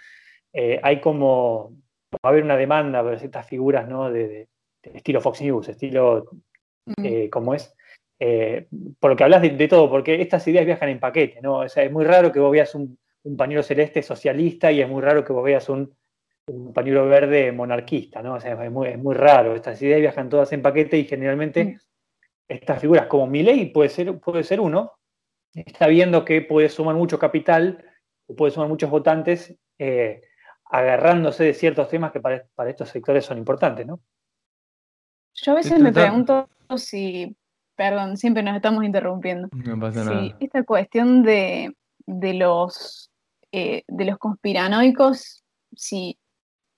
Eh, 0.53 0.81
hay 0.83 1.01
como, 1.01 1.71
va 2.15 2.19
a 2.25 2.29
haber 2.31 2.43
una 2.43 2.57
demanda 2.57 3.05
por 3.05 3.17
ciertas 3.17 3.47
figuras, 3.47 3.87
¿no? 3.89 4.11
De, 4.11 4.49
estilo 4.83 5.21
Fox 5.21 5.41
News, 5.41 5.69
estilo, 5.69 6.27
mm. 6.85 7.05
eh, 7.05 7.31
como 7.31 7.55
es, 7.55 7.73
por 8.99 9.11
lo 9.13 9.17
que 9.17 9.23
hablas 9.23 9.43
de, 9.43 9.69
todo, 9.69 9.89
porque 9.89 10.21
estas 10.21 10.47
ideas 10.49 10.67
viajan 10.67 10.89
en 10.89 10.99
paquete, 10.99 11.41
¿no? 11.41 11.59
O 11.59 11.69
sea, 11.69 11.85
es 11.85 11.93
muy 11.93 12.05
raro 12.05 12.33
que 12.33 12.41
vos 12.41 12.51
veas 12.51 12.75
un, 12.75 12.99
un 13.23 13.37
pañuelo 13.37 13.63
celeste 13.63 14.03
socialista 14.03 14.73
y 14.73 14.81
es 14.81 14.89
muy 14.89 15.01
raro 15.01 15.25
que 15.25 15.33
vos 15.33 15.45
veas 15.45 15.69
un 15.69 15.95
un 16.49 16.73
pañuelo 16.73 17.07
verde 17.07 17.51
monarquista, 17.51 18.23
¿no? 18.23 18.35
O 18.35 18.41
sea, 18.41 18.63
es 18.65 18.71
muy, 18.71 18.89
es 18.89 18.99
muy 18.99 19.15
raro. 19.15 19.55
Estas 19.55 19.81
ideas 19.83 20.01
viajan 20.01 20.29
todas 20.29 20.53
en 20.53 20.63
paquete 20.63 20.97
y 20.99 21.05
generalmente 21.05 21.65
mm. 21.65 21.79
Estas 22.49 22.81
figuras, 22.81 23.07
como 23.07 23.27
Milley 23.27 23.67
puede 23.67 23.89
ser, 23.89 24.19
puede 24.19 24.45
ser 24.45 24.61
uno, 24.61 24.93
está 25.53 25.87
viendo 25.87 26.25
que 26.25 26.43
puede 26.43 26.69
sumar 26.69 26.95
mucho 26.95 27.19
capital 27.19 27.85
o 28.27 28.35
puede 28.37 28.53
sumar 28.53 28.69
muchos 28.69 28.91
votantes 28.91 29.57
eh, 29.79 30.23
agarrándose 30.65 31.45
de 31.45 31.55
ciertos 31.55 31.89
temas 31.89 32.13
que 32.13 32.21
para, 32.21 32.45
estos 32.69 32.89
sectores 32.89 33.25
son 33.25 33.39
importantes, 33.39 33.87
¿no? 33.87 34.01
Yo 35.35 35.53
a 35.53 35.57
veces 35.57 35.79
me 35.79 35.93
pregunto 35.93 36.49
si, 36.77 37.37
perdón, 37.75 38.17
siempre 38.17 38.43
nos 38.43 38.57
estamos 38.57 38.85
interrumpiendo. 38.85 39.49
No 39.53 39.79
pasa 39.79 40.05
nada. 40.05 40.37
esta 40.41 40.63
cuestión 40.65 41.23
de, 41.23 41.77
de 42.07 42.35
los, 42.35 43.11
eh, 43.53 43.85
de 43.87 44.05
los 44.07 44.19
conspiranoicos, 44.19 45.45
si 45.75 46.19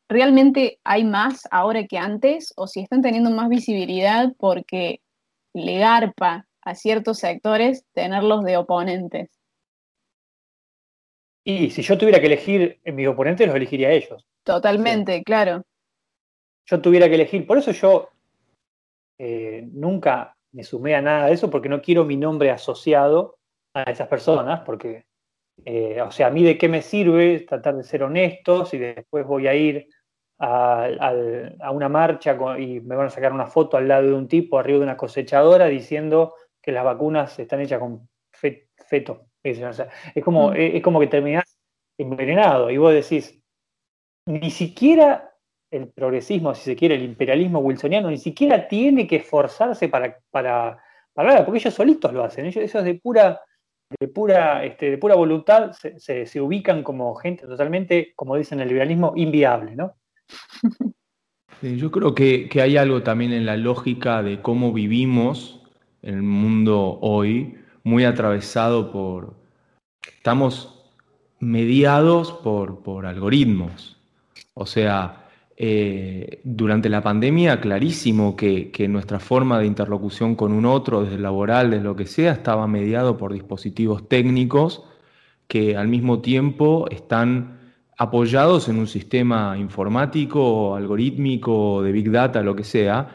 realmente 0.09 0.81
hay 0.83 1.05
más 1.05 1.43
ahora 1.51 1.87
que 1.87 1.99
antes 1.99 2.53
o 2.57 2.66
si 2.66 2.81
están 2.81 3.01
teniendo 3.03 3.31
más 3.31 3.49
visibilidad 3.49 4.33
porque 4.39 5.01
le 5.55 5.78
garpa 5.78 6.46
a 6.62 6.74
ciertos 6.74 7.18
sectores 7.18 7.84
tenerlos 7.92 8.44
de 8.44 8.57
oponentes. 8.57 9.30
Y 11.44 11.70
si 11.70 11.82
yo 11.82 11.96
tuviera 11.96 12.20
que 12.20 12.26
elegir 12.26 12.78
en 12.84 12.94
mis 12.94 13.09
oponentes, 13.09 13.46
los 13.46 13.57
elegiría 13.57 13.88
a 13.88 13.92
ellos. 13.92 14.26
Totalmente, 14.44 15.22
claro. 15.22 15.62
Yo 16.66 16.80
tuviera 16.80 17.09
que 17.09 17.14
elegir, 17.14 17.46
por 17.46 17.57
eso 17.57 17.72
yo 17.72 18.11
eh, 19.18 19.66
nunca 19.72 20.36
me 20.53 20.62
sumé 20.62 20.94
a 20.94 21.03
nada 21.03 21.26
de 21.26 21.32
eso, 21.32 21.51
porque 21.51 21.68
no 21.68 21.80
quiero 21.80 22.05
mi 22.05 22.16
nombre 22.16 22.51
asociado 22.51 23.38
a 23.74 23.84
esas 23.84 24.09
personas, 24.09 24.61
porque, 24.61 25.07
eh, 25.64 26.01
o 26.03 26.11
sea, 26.11 26.26
a 26.26 26.30
mí 26.30 26.42
de 26.44 26.59
qué 26.59 26.68
me 26.68 26.82
sirve 26.82 27.40
tratar 27.40 27.76
de 27.76 27.84
ser 27.84 28.03
honestos 28.03 28.74
y 28.74 28.78
después 28.78 29.26
voy 29.26 29.46
a 29.46 29.55
ir 29.55 29.88
a, 30.39 31.70
una 31.72 31.89
marcha 31.89 32.36
y 32.59 32.80
me 32.80 32.97
van 32.97 33.07
a 33.07 33.11
sacar 33.11 33.32
una 33.32 33.47
foto 33.47 33.76
al 33.76 33.89
lado 33.89 34.07
de 34.07 34.14
un 34.14 34.28
tipo 34.28 34.59
arriba 34.59 34.78
de 34.78 34.84
una 34.84 34.97
cosechadora 34.97 35.66
diciendo 35.66 36.34
que 36.62 36.72
las 36.72 36.84
vacunas 36.84 37.39
están 37.39 37.61
hechas 37.61 37.80
con 37.80 38.09
feto. 38.32 39.26
Es, 39.43 39.61
como, 40.24 40.51
mm. 40.51 40.57
es 40.57 40.82
como 40.82 41.01
que 41.01 41.07
terminás 41.07 41.59
envenenado 41.99 42.70
y 42.70 42.76
vos 42.76 42.93
decís, 42.93 43.41
ni 44.26 44.51
siquiera 44.51 45.34
el 45.70 45.89
progresismo, 45.89 46.55
si 46.55 46.62
se 46.64 46.76
quiere, 46.76 46.95
el 46.95 47.03
imperialismo 47.03 47.59
wilsoniano, 47.61 48.11
ni 48.11 48.18
siquiera 48.18 48.68
tiene 48.68 49.07
que 49.07 49.16
esforzarse 49.16 49.89
para, 49.89 50.18
para, 50.30 50.82
para 51.12 51.45
porque 51.45 51.59
ellos 51.59 51.74
solitos 51.74 52.12
lo 52.12 52.24
hacen, 52.24 52.47
ellos, 52.47 52.64
ellos 52.64 52.84
de 52.84 52.95
pura, 52.95 53.41
de 53.99 54.09
pura, 54.09 54.64
este, 54.64 54.91
de 54.93 54.99
pura 54.99 55.14
voluntad 55.14 55.72
se, 55.72 56.26
se, 56.26 56.41
ubican 56.41 56.82
como 56.82 57.14
gente 57.16 57.47
totalmente, 57.47 58.12
como 58.16 58.36
dicen 58.36 58.61
el 58.61 58.68
liberalismo, 58.68 59.12
inviable, 59.16 59.76
¿no? 59.76 59.97
yo 61.62 61.91
creo 61.91 62.14
que, 62.14 62.49
hay 62.61 62.76
algo 62.76 63.03
también 63.03 63.33
en 63.33 63.47
la 63.47 63.57
lógica 63.57 64.22
de 64.22 64.41
cómo 64.41 64.72
vivimos 64.72 65.61
en 66.03 66.14
el 66.14 66.22
mundo 66.22 66.99
hoy, 67.01 67.57
muy 67.85 68.05
atravesado 68.05 68.93
por... 68.93 69.37
Estamos 70.07 70.85
mediados 71.41 72.33
por, 72.33 72.83
por 72.83 73.07
algoritmos. 73.07 73.99
O 74.55 74.66
sea, 74.66 75.29
eh, 75.57 76.41
durante 76.45 76.89
la 76.89 77.03
pandemia, 77.03 77.61
clarísimo 77.61 78.37
que, 78.37 78.70
que, 78.70 78.89
nuestra 78.89 79.18
forma 79.18 79.59
de 79.59 79.66
interlocución 79.66 80.35
con 80.35 80.53
un 80.53 80.66
otro, 80.66 81.03
desde 81.05 81.18
laboral, 81.18 81.70
desde 81.70 81.85
lo 81.85 81.97
que 81.97 82.07
sea, 82.07 82.33
estaba 82.33 82.66
mediado 82.66 83.16
por 83.16 83.33
dispositivos 83.33 84.09
técnicos 84.09 84.85
que 85.49 85.76
al 85.76 85.89
mismo 85.89 86.20
tiempo 86.20 86.87
están 86.91 87.58
apoyados 87.99 88.68
en 88.68 88.78
un 88.78 88.86
sistema 88.86 89.59
informático, 89.59 90.76
algorítmico, 90.76 91.82
de 91.82 91.92
big 91.92 92.11
data, 92.11 92.42
lo 92.42 92.55
que 92.55 92.64
sea, 92.64 93.09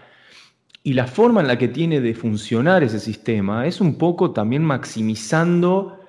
y 0.83 0.93
la 0.93 1.07
forma 1.07 1.39
en 1.39 1.47
la 1.47 1.57
que 1.57 1.69
tiene 1.69 2.01
de 2.01 2.13
funcionar 2.13 2.83
ese 2.83 2.99
sistema 2.99 3.65
es 3.65 3.79
un 3.79 3.97
poco 3.97 4.31
también 4.31 4.63
maximizando 4.65 5.99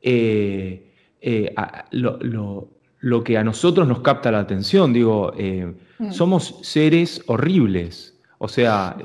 eh, 0.00 0.90
eh, 1.20 1.54
lo, 1.90 3.24
que 3.24 3.36
a 3.36 3.44
nosotros 3.44 3.86
nos 3.86 4.00
capta 4.00 4.32
la 4.32 4.40
atención. 4.40 4.94
Digo, 4.94 5.34
eh, 5.36 5.70
mm. 5.98 6.12
somos 6.12 6.58
seres 6.62 7.22
horribles. 7.26 8.18
O 8.38 8.48
sea, 8.48 8.96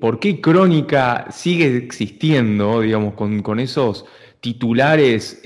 ¿por 0.00 0.18
qué 0.18 0.40
Crónica 0.40 1.28
sigue 1.30 1.76
existiendo, 1.76 2.80
digamos, 2.80 3.14
con, 3.14 3.40
con 3.42 3.60
esos 3.60 4.04
titulares 4.40 5.40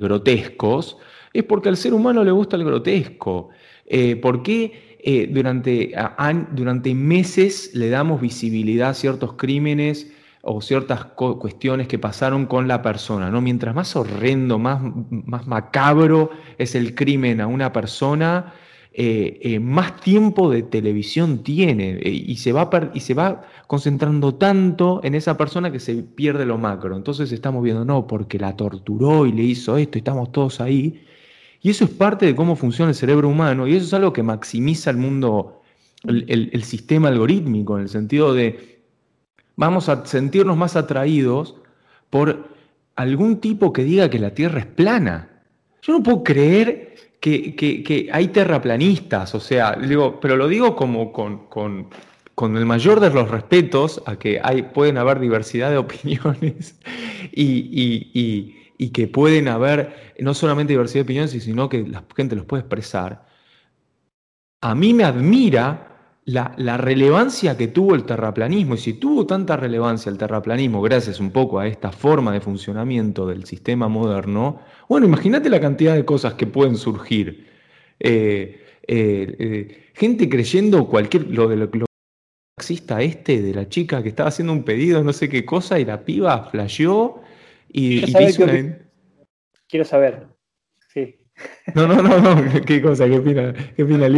grotescos? 0.00 0.96
Es 1.32 1.44
porque 1.44 1.68
al 1.68 1.76
ser 1.76 1.94
humano 1.94 2.24
le 2.24 2.30
gusta 2.30 2.56
el 2.56 2.64
grotesco. 2.64 3.50
Eh, 3.86 4.16
¿Por 4.16 4.42
qué 4.42 4.98
eh, 5.02 5.28
durante, 5.30 5.92
durante 6.52 6.94
meses 6.94 7.70
le 7.74 7.88
damos 7.88 8.20
visibilidad 8.20 8.90
a 8.90 8.94
ciertos 8.94 9.34
crímenes 9.34 10.12
o 10.42 10.62
ciertas 10.62 11.04
cuestiones 11.04 11.86
que 11.86 11.98
pasaron 11.98 12.46
con 12.46 12.66
la 12.66 12.82
persona? 12.82 13.30
¿no? 13.30 13.40
Mientras 13.40 13.74
más 13.74 13.94
horrendo, 13.94 14.58
más, 14.58 14.80
más 15.10 15.46
macabro 15.46 16.30
es 16.58 16.74
el 16.74 16.94
crimen 16.94 17.40
a 17.40 17.46
una 17.46 17.72
persona, 17.72 18.54
eh, 18.92 19.60
más 19.60 20.00
tiempo 20.00 20.50
de 20.50 20.62
televisión 20.62 21.44
tiene 21.44 22.00
y, 22.02 22.36
se 22.36 22.52
va 22.52 22.68
y 22.92 23.00
se 23.00 23.14
va 23.14 23.42
concentrando 23.68 24.34
tanto 24.34 25.00
en 25.04 25.14
esa 25.14 25.36
persona 25.36 25.70
que 25.70 25.78
se 25.78 25.94
pierde 26.02 26.44
lo 26.44 26.58
macro. 26.58 26.96
Entonces 26.96 27.30
estamos 27.30 27.62
viendo, 27.62 27.84
no, 27.84 28.08
porque 28.08 28.38
la 28.38 28.56
torturó 28.56 29.26
y 29.26 29.32
le 29.32 29.44
hizo 29.44 29.76
esto 29.76 29.96
y 29.96 30.00
estamos 30.00 30.32
todos 30.32 30.60
ahí. 30.60 31.04
Y 31.62 31.70
eso 31.70 31.84
es 31.84 31.90
parte 31.90 32.26
de 32.26 32.34
cómo 32.34 32.56
funciona 32.56 32.90
el 32.90 32.94
cerebro 32.94 33.28
humano 33.28 33.66
y 33.66 33.76
eso 33.76 33.86
es 33.86 33.94
algo 33.94 34.12
que 34.12 34.22
maximiza 34.22 34.90
el 34.90 34.96
mundo, 34.96 35.62
el, 36.04 36.62
sistema 36.64 37.08
algorítmico, 37.08 37.76
en 37.76 37.82
el 37.82 37.88
sentido 37.88 38.32
de 38.32 38.80
vamos 39.56 39.90
a 39.90 40.06
sentirnos 40.06 40.56
más 40.56 40.76
atraídos 40.76 41.56
por 42.08 42.48
algún 42.96 43.40
tipo 43.40 43.72
que 43.72 43.84
diga 43.84 44.08
que 44.08 44.18
la 44.18 44.32
Tierra 44.32 44.60
es 44.60 44.66
plana. 44.66 45.28
Yo 45.82 45.92
no 45.92 46.02
puedo 46.02 46.24
creer 46.24 46.94
que, 47.20 48.08
hay 48.10 48.28
terraplanistas, 48.28 49.34
o 49.34 49.40
sea, 49.40 49.72
digo, 49.72 50.18
pero 50.18 50.36
lo 50.36 50.48
digo 50.48 50.74
como 50.74 51.12
con, 51.12 51.88
el 52.56 52.64
mayor 52.64 53.00
de 53.00 53.10
los 53.10 53.30
respetos 53.30 54.02
a 54.06 54.16
que 54.16 54.40
hay, 54.42 54.62
pueden 54.62 54.96
haber 54.96 55.20
diversidad 55.20 55.70
de 55.70 55.76
opiniones 55.76 56.80
y 57.32 58.59
que 58.88 59.06
pueden 59.06 59.46
haber 59.48 60.14
no 60.18 60.32
solamente 60.32 60.72
diversidad 60.72 61.00
de 61.00 61.04
opiniones, 61.04 61.30
sino 61.30 61.68
que 61.68 61.86
la 61.86 62.02
gente 62.16 62.34
los 62.34 62.46
puede 62.46 62.62
expresar, 62.62 63.26
a 64.62 64.74
mí 64.74 64.94
me 64.94 65.04
admira 65.04 65.90
la, 66.24 66.76
relevancia 66.76 67.56
que 67.56 67.68
tuvo 67.68 67.94
el 67.94 68.04
terraplanismo. 68.04 68.74
Y 68.74 68.78
si 68.78 68.94
tuvo 68.94 69.26
tanta 69.26 69.56
relevancia 69.56 70.10
el 70.10 70.18
terraplanismo 70.18 70.80
gracias 70.82 71.20
un 71.20 71.30
poco 71.30 71.58
a 71.58 71.66
esta 71.66 71.92
forma 71.92 72.32
de 72.32 72.40
funcionamiento 72.40 73.26
del 73.26 73.44
sistema 73.44 73.88
moderno, 73.88 74.60
bueno, 74.88 75.06
imagínate 75.06 75.50
la 75.50 75.60
cantidad 75.60 75.94
de 75.94 76.04
cosas 76.04 76.34
que 76.34 76.46
pueden 76.46 76.76
surgir. 76.76 77.46
Eh, 77.98 78.64
eh, 78.86 79.36
eh, 79.38 79.90
gente 79.94 80.28
creyendo 80.28 80.86
cualquier, 80.88 81.28
lo 81.30 81.48
de 81.48 81.56
lo, 81.56 81.66
lo 81.72 81.86
taxista 82.56 83.00
este, 83.02 83.40
de 83.42 83.54
la 83.54 83.68
chica 83.68 84.02
que 84.02 84.08
estaba 84.10 84.28
haciendo 84.28 84.52
un 84.52 84.64
pedido, 84.64 85.02
no 85.02 85.12
sé 85.12 85.28
qué 85.28 85.44
cosa, 85.44 85.78
y 85.78 85.84
la 85.84 86.04
piba 86.04 86.44
flasheó 86.50 87.22
y, 87.72 88.12
quiero, 89.68 89.84
saber, 89.84 90.26
Sí. 90.92 91.16
No, 91.74 91.86
no, 91.86 92.02
no, 92.02 92.18
no. 92.18 92.60
¿Qué 92.66 92.82
cosa? 92.82 93.06
¿Qué 93.06 93.18
opina, 93.18 93.54
qué 93.76 93.82
opina 93.82 94.08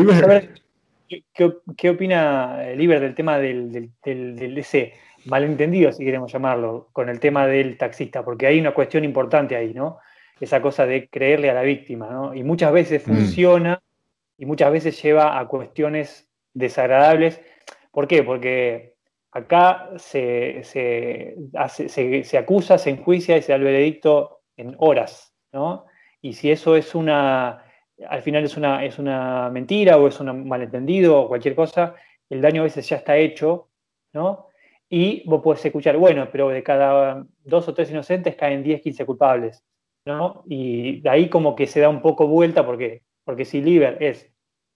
¿qué, 1.76 1.90
opina 1.90 2.64
eh, 2.64 2.76
Liber 2.76 3.00
del 3.00 3.14
tema 3.14 3.38
del, 3.38 3.90
del, 4.03 4.59
ese 4.59 4.94
malentendido, 5.26 5.92
si 5.92 6.05
queremos 6.05 6.32
llamarlo, 6.32 6.88
con 6.92 7.09
el 7.09 7.20
tema 7.20 7.46
del 7.46 7.76
taxista? 7.76 8.24
Porque 8.24 8.46
hay 8.46 8.59
una 8.59 8.72
cuestión 8.72 9.05
importante 9.05 9.57
ahí, 9.57 9.74
¿no? 9.74 9.98
Esa 10.40 10.61
cosa 10.61 10.86
de 10.86 11.09
creerle 11.09 11.50
a 11.50 11.55
la 11.55 11.62
víctima, 11.62 12.09
¿no? 12.11 12.34
Y 12.34 12.42
muchas 12.42 12.72
veces 12.72 13.07
mm. 13.07 13.14
funciona 13.14 13.82
y 14.38 14.46
muchas 14.46 14.72
veces 14.72 15.00
lleva 15.03 15.38
a 15.38 15.46
cuestiones 15.46 16.28
desagradables. 16.55 17.40
¿Por 17.90 18.09
qué? 18.09 18.22
Porque 18.22 18.91
acá 19.32 19.90
se, 19.96 20.62
se, 20.62 22.24
se 22.24 22.38
acusa, 22.38 22.78
se 22.78 22.90
enjuicia 22.90 23.36
y 23.36 23.42
se 23.42 23.52
da 23.52 23.56
el 23.56 23.64
veredicto 23.64 24.42
en 24.56 24.76
horas, 24.78 25.34
¿no? 25.52 25.86
Y 26.20 26.34
si 26.34 26.50
eso 26.50 26.76
es 26.76 26.94
una 26.94 27.64
al 28.08 28.22
final 28.22 28.44
es 28.44 28.56
una, 28.56 28.84
es 28.84 28.98
una 28.98 29.50
mentira 29.50 29.96
o 29.96 30.08
es 30.08 30.18
un 30.20 30.48
malentendido 30.48 31.20
o 31.20 31.28
cualquier 31.28 31.54
cosa, 31.54 31.94
el 32.28 32.40
daño 32.40 32.62
a 32.62 32.64
veces 32.64 32.88
ya 32.88 32.96
está 32.96 33.16
hecho, 33.16 33.68
¿no? 34.12 34.48
Y 34.88 35.26
vos 35.28 35.42
podés 35.42 35.64
escuchar, 35.64 35.96
bueno, 35.96 36.28
pero 36.30 36.48
de 36.48 36.62
cada 36.62 37.26
dos 37.44 37.68
o 37.68 37.74
tres 37.74 37.90
inocentes 37.90 38.36
caen 38.36 38.62
10, 38.62 38.82
15 38.82 39.06
culpables, 39.06 39.64
¿no? 40.04 40.44
Y 40.46 41.00
de 41.00 41.10
ahí 41.10 41.28
como 41.28 41.54
que 41.56 41.66
se 41.66 41.80
da 41.80 41.88
un 41.88 42.02
poco 42.02 42.26
vuelta 42.26 42.64
porque, 42.66 43.02
porque 43.24 43.44
si 43.44 43.62
Liber 43.62 44.02
es 44.02 44.30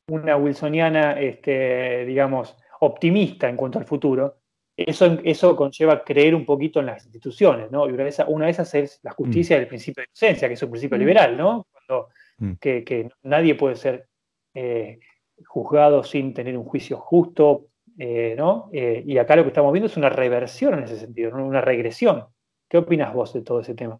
una 0.08 0.36
wilsoniana, 0.36 1.20
este, 1.20 2.04
digamos, 2.06 2.56
optimista 2.80 3.48
en 3.48 3.56
cuanto 3.56 3.78
al 3.78 3.84
futuro, 3.84 4.36
eso, 4.76 5.18
eso 5.24 5.56
conlleva 5.56 6.04
creer 6.04 6.34
un 6.34 6.44
poquito 6.44 6.80
en 6.80 6.86
las 6.86 7.04
instituciones, 7.04 7.70
¿no? 7.70 7.88
Y 7.88 7.92
una 7.92 8.04
de 8.04 8.10
esas, 8.10 8.26
una 8.28 8.46
de 8.46 8.52
esas 8.52 8.74
es 8.74 9.00
la 9.02 9.12
justicia 9.12 9.56
mm. 9.56 9.60
del 9.60 9.68
principio 9.68 10.02
de 10.02 10.08
inocencia, 10.10 10.48
que 10.48 10.54
es 10.54 10.62
un 10.62 10.70
principio 10.70 10.96
mm. 10.96 11.00
liberal, 11.00 11.36
¿no? 11.36 11.66
Cuando 11.72 12.08
Mm. 12.38 12.52
que, 12.60 13.10
nadie 13.22 13.54
puede 13.54 13.76
ser 13.76 14.08
eh, 14.54 15.00
juzgado 15.46 16.04
sin 16.04 16.34
tener 16.34 16.56
un 16.56 16.64
juicio 16.64 16.98
justo, 16.98 17.68
eh, 17.98 18.34
¿no? 18.36 18.68
Eh, 18.72 19.02
y 19.06 19.18
acá 19.18 19.36
lo 19.36 19.42
que 19.42 19.48
estamos 19.48 19.72
viendo 19.72 19.86
es 19.86 19.96
una 19.96 20.10
reversión 20.10 20.74
en 20.74 20.84
ese 20.84 20.98
sentido, 20.98 21.34
una 21.34 21.60
regresión. 21.60 22.26
¿Qué 22.68 22.78
opinas 22.78 23.14
vos 23.14 23.32
de 23.32 23.42
todo 23.42 23.60
ese 23.60 23.74
tema? 23.74 23.98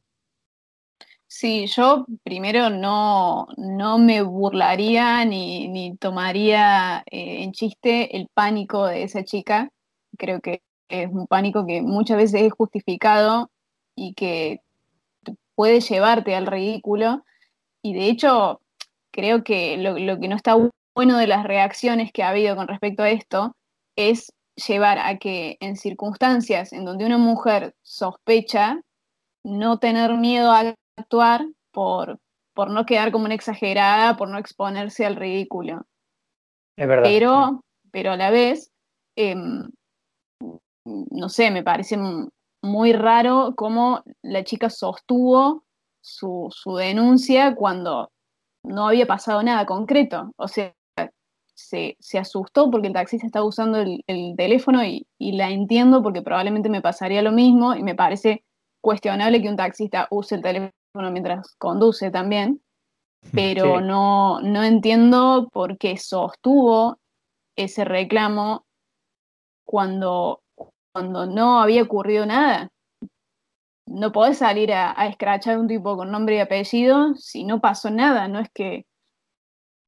Sí, 1.29 1.67
yo 1.67 2.07
primero 2.23 2.71
no, 2.71 3.49
no 3.57 3.99
me 3.99 4.23
burlaría 4.23 5.25
ni, 5.25 5.69
ni 5.69 5.97
tomaría 5.97 7.03
en 7.07 7.53
chiste 7.53 8.17
el 8.17 8.29
pánico 8.33 8.87
de 8.87 9.03
esa 9.03 9.25
chica. 9.25 9.71
Creo 10.17 10.41
que 10.41 10.63
es 10.89 11.09
un 11.11 11.27
pánico 11.27 11.67
que 11.67 11.83
muchas 11.83 12.17
veces 12.17 12.43
es 12.43 12.53
justificado 12.53 13.51
y 13.95 14.15
que 14.15 14.61
puede 15.55 15.81
llevarte 15.81 16.35
al 16.35 16.47
ridículo 16.47 17.25
y 17.87 17.95
de 17.95 18.09
hecho, 18.09 18.61
creo 19.13 19.45
que 19.45 19.77
lo, 19.77 20.19
que 20.19 20.27
no 20.27 20.35
está 20.35 20.57
bueno 20.93 21.19
de 21.19 21.29
las 21.29 21.45
reacciones 21.45 22.11
que 22.11 22.25
ha 22.25 22.31
habido 22.31 22.57
con 22.57 22.67
respecto 22.67 23.05
a 23.05 23.11
esto 23.11 23.55
es 23.95 24.33
llevar 24.57 24.99
a 24.99 25.19
que 25.19 25.57
en 25.61 25.77
circunstancias 25.77 26.73
en 26.73 26.85
donde 26.85 27.07
una 27.07 27.19
mujer 27.19 27.77
sospecha, 27.83 28.81
no 29.45 29.79
tener 29.79 30.17
miedo 30.17 30.51
a 30.51 30.75
actuar 30.97 31.47
por, 31.71 32.19
por 32.55 32.71
no 32.71 32.87
quedar 32.87 33.13
como 33.13 33.27
una 33.27 33.35
exagerada, 33.35 34.17
por 34.17 34.29
no 34.31 34.39
exponerse 34.39 35.07
al 35.07 35.15
ridículo. 35.15 35.87
Es 36.75 36.89
verdad. 36.89 37.05
Pero, 37.05 37.65
pero 37.93 38.11
a 38.11 38.17
la 38.17 38.31
vez, 38.31 38.73
em, 39.15 39.71
no 40.87 41.29
sé, 41.29 41.51
me 41.51 41.63
parece 41.63 41.99
muy 42.63 42.93
raro 42.93 43.55
cómo 43.57 44.03
la 44.23 44.45
chica 44.45 44.71
sostuvo 44.71 45.65
su, 46.01 46.51
denuncia 46.79 47.55
cuando 47.55 48.11
no 48.63 48.89
había 48.89 49.07
pasado 49.07 49.43
nada 49.43 49.67
concreto. 49.67 50.33
O 50.37 50.49
sea, 50.49 50.75
se, 51.55 51.97
asustó 52.19 52.71
porque 52.71 52.89
el 52.89 52.93
taxista 52.93 53.27
estaba 53.27 53.45
usando 53.45 53.79
el, 53.79 54.35
teléfono 54.37 54.85
y, 54.85 55.07
la 55.19 55.51
entiendo 55.51 56.03
porque 56.03 56.23
probablemente 56.23 56.69
me 56.69 56.83
pasaría 56.83 57.23
lo 57.23 57.33
mismo 57.33 57.75
y 57.75 57.83
me 57.83 57.95
parece 57.95 58.45
cuestionable 58.81 59.43
que 59.43 59.49
un 59.49 59.57
taxista 59.57 60.07
use 60.11 60.37
el 60.37 60.43
teléfono 60.43 61.11
mientras 61.11 61.55
conduce 61.57 62.11
también, 62.11 62.63
pero 63.33 63.81
no, 63.81 64.41
no 64.41 64.63
entiendo 64.63 65.49
por 65.53 65.77
qué 65.79 65.97
sostuvo 65.97 66.99
ese 67.57 67.85
reclamo 67.85 68.65
cuando, 69.65 70.43
cuando 70.97 71.27
no 71.27 71.61
había 71.61 71.83
ocurrido 71.83 72.25
nada. 72.25 72.71
No 73.87 74.13
podés 74.13 74.39
salir 74.39 74.73
a, 74.73 74.93
escrachar 75.07 75.57
a 75.57 75.61
un 75.61 75.69
tipo 75.69 75.95
con 75.95 76.11
nombre 76.11 76.37
y 76.37 76.39
apellido 76.39 77.15
si 77.17 77.45
no 77.45 77.61
pasó 77.61 77.91
nada, 77.91 78.29
no 78.29 78.41
es 78.41 78.49
que 78.55 78.87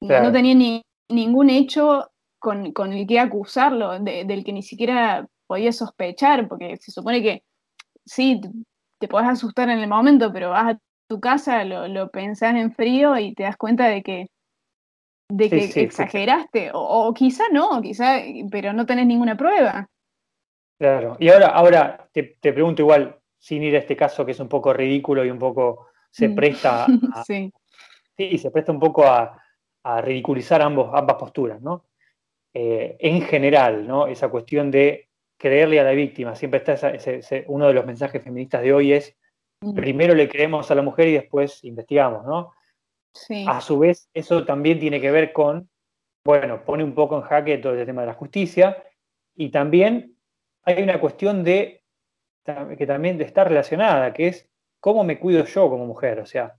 no 0.01 0.31
tenía 0.31 0.53
ni, 0.53 0.83
ningún 1.09 1.49
hecho 1.49 2.11
con, 2.37 2.67
el 2.93 3.07
que 3.07 3.19
acusarlo, 3.19 3.97
del 3.99 4.43
que 4.43 4.53
ni 4.53 4.61
siquiera 4.61 5.27
podía 5.47 5.73
sospechar, 5.73 6.47
porque 6.47 6.77
se 6.77 6.91
supone 6.91 7.23
que 7.23 7.41
sí, 8.05 8.39
te 8.99 9.07
podés 9.07 9.29
asustar 9.29 9.67
en 9.69 9.79
el 9.79 9.89
momento, 9.89 10.31
pero 10.31 10.51
vas 10.51 10.75
a 10.75 10.79
tu 11.09 11.19
casa, 11.19 11.63
lo, 11.63 11.87
lo 11.87 12.11
pensás 12.11 12.53
en 12.53 12.71
frío 12.71 13.17
y 13.17 13.33
te 13.33 13.43
das 13.43 13.57
cuenta 13.57 13.87
de 13.87 14.03
que 14.03 14.27
de 15.27 15.49
que 15.49 15.81
exageraste, 15.81 16.69
o, 16.71 17.11
quizá 17.15 17.45
no, 17.51 17.81
quizá, 17.81 18.19
pero 18.51 18.73
no 18.73 18.85
tenés 18.85 19.07
ninguna 19.07 19.35
prueba. 19.35 19.89
Claro, 20.79 21.17
y 21.19 21.27
ahora, 21.27 21.47
ahora 21.47 22.09
te, 22.13 22.37
te 22.39 22.53
pregunto 22.53 22.81
igual, 22.81 23.19
sin 23.37 23.63
ir 23.63 23.75
a 23.75 23.79
este 23.79 23.95
caso 23.95 24.25
que 24.25 24.31
es 24.31 24.39
un 24.39 24.49
poco 24.49 24.73
ridículo 24.73 25.25
y 25.25 25.29
un 25.29 25.39
poco 25.39 25.87
se 26.11 26.29
mm. 26.29 26.35
presta 26.35 26.85
a, 26.85 26.87
sí. 27.25 27.51
se 28.37 28.51
presta 28.51 28.71
un 28.71 28.79
poco 28.79 29.05
a, 29.05 29.35
ridiculizar 30.01 30.61
ambos, 30.61 30.91
ambas 30.93 31.15
posturas, 31.15 31.61
¿no? 31.61 31.85
Eh, 32.53 32.95
en 32.99 33.21
general, 33.21 33.87
¿no? 33.87 34.05
Esa 34.05 34.29
cuestión 34.29 34.69
de 34.69 35.09
creerle 35.37 35.79
a 35.79 35.83
la 35.83 35.91
víctima, 35.91 36.35
siempre 36.35 36.59
está 36.59 36.73
ese, 36.73 37.45
uno 37.47 37.67
de 37.67 37.73
los 37.73 37.85
mensajes 37.85 38.21
feministas 38.21 38.61
de 38.61 38.73
hoy 38.73 38.93
es 38.93 39.15
mm. 39.61 39.73
primero 39.73 40.13
le 40.13 40.29
creemos 40.29 40.69
a 40.69 40.75
la 40.75 40.83
mujer 40.83 41.07
y 41.07 41.13
después 41.13 41.63
investigamos, 41.63 42.25
¿no? 42.25 42.53
Sí. 43.13 43.45
A 43.47 43.61
su 43.61 43.79
vez, 43.79 44.09
eso 44.13 44.45
también 44.45 44.79
tiene 44.79 45.01
que 45.01 45.09
ver 45.09 45.33
con, 45.33 45.69
bueno, 46.23 46.63
pone 46.63 46.83
un 46.83 46.93
poco 46.93 47.15
en 47.15 47.23
jaque 47.23 47.57
todo 47.57 47.73
el 47.73 47.85
tema 47.85 48.01
de 48.01 48.07
la 48.07 48.13
justicia 48.13 48.83
y 49.35 49.49
también 49.49 50.18
hay 50.69 50.83
una 50.83 50.99
cuestión 50.99 51.43
de 51.43 51.83
que 52.77 52.87
también 52.87 53.21
está 53.21 53.43
relacionada, 53.43 54.13
que 54.13 54.27
es 54.27 54.49
cómo 54.79 55.03
me 55.03 55.19
cuido 55.19 55.45
yo 55.45 55.69
como 55.69 55.85
mujer, 55.85 56.19
o 56.19 56.25
sea, 56.25 56.55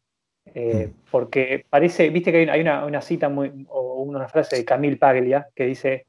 eh, 0.54 0.88
mm. 0.88 1.11
porque 1.11 1.66
parece, 1.68 2.11
viste 2.11 2.32
que 2.32 2.50
hay 2.50 2.61
una, 2.61 3.02
cita 3.02 3.28
muy, 3.28 3.66
o 3.68 4.02
una 4.02 4.28
frase 4.28 4.56
de 4.56 4.64
Camille 4.64 4.96
Paglia 4.96 5.48
que 5.54 5.66
dice, 5.66 6.06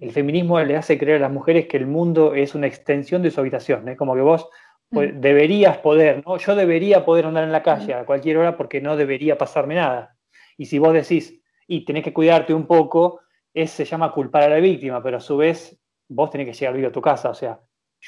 el 0.00 0.12
feminismo 0.12 0.60
le 0.60 0.76
hace 0.76 0.98
creer 0.98 1.18
a 1.18 1.26
las 1.26 1.32
mujeres 1.32 1.66
que 1.66 1.76
el 1.76 1.86
mundo 1.86 2.34
es 2.34 2.54
una 2.54 2.66
extensión 2.66 3.22
de 3.22 3.30
su 3.30 3.40
habitación, 3.40 3.88
es 3.88 3.96
como 3.96 4.14
que 4.14 4.20
vos 4.20 4.48
pues, 4.90 5.14
mm. 5.14 5.20
deberías 5.20 5.78
poder, 5.78 6.22
¿no? 6.26 6.36
Yo 6.36 6.54
debería 6.54 7.04
poder 7.04 7.26
andar 7.26 7.44
en 7.44 7.52
la 7.52 7.62
calle 7.62 7.94
mm. 7.94 7.98
a 7.98 8.04
cualquier 8.06 8.38
hora 8.38 8.56
porque 8.56 8.80
no 8.80 8.96
debería 8.96 9.38
pasarme 9.38 9.76
nada. 9.76 10.16
Y 10.56 10.66
si 10.66 10.78
vos 10.78 10.92
decís, 10.92 11.40
y 11.66 11.84
tenés 11.84 12.04
que 12.04 12.12
cuidarte 12.12 12.54
un 12.54 12.66
poco, 12.66 13.20
eso 13.52 13.76
se 13.76 13.84
llama 13.84 14.12
culpar 14.12 14.44
a 14.44 14.48
la 14.48 14.56
víctima, 14.56 15.02
pero 15.02 15.16
a 15.16 15.20
su 15.20 15.36
vez 15.36 15.78
vos 16.08 16.30
tenés 16.30 16.46
que 16.46 16.52
llegar 16.52 16.74
vivo 16.74 16.88
a 16.88 16.92
tu 16.92 17.00
casa, 17.00 17.30
o 17.30 17.34
sea, 17.34 17.58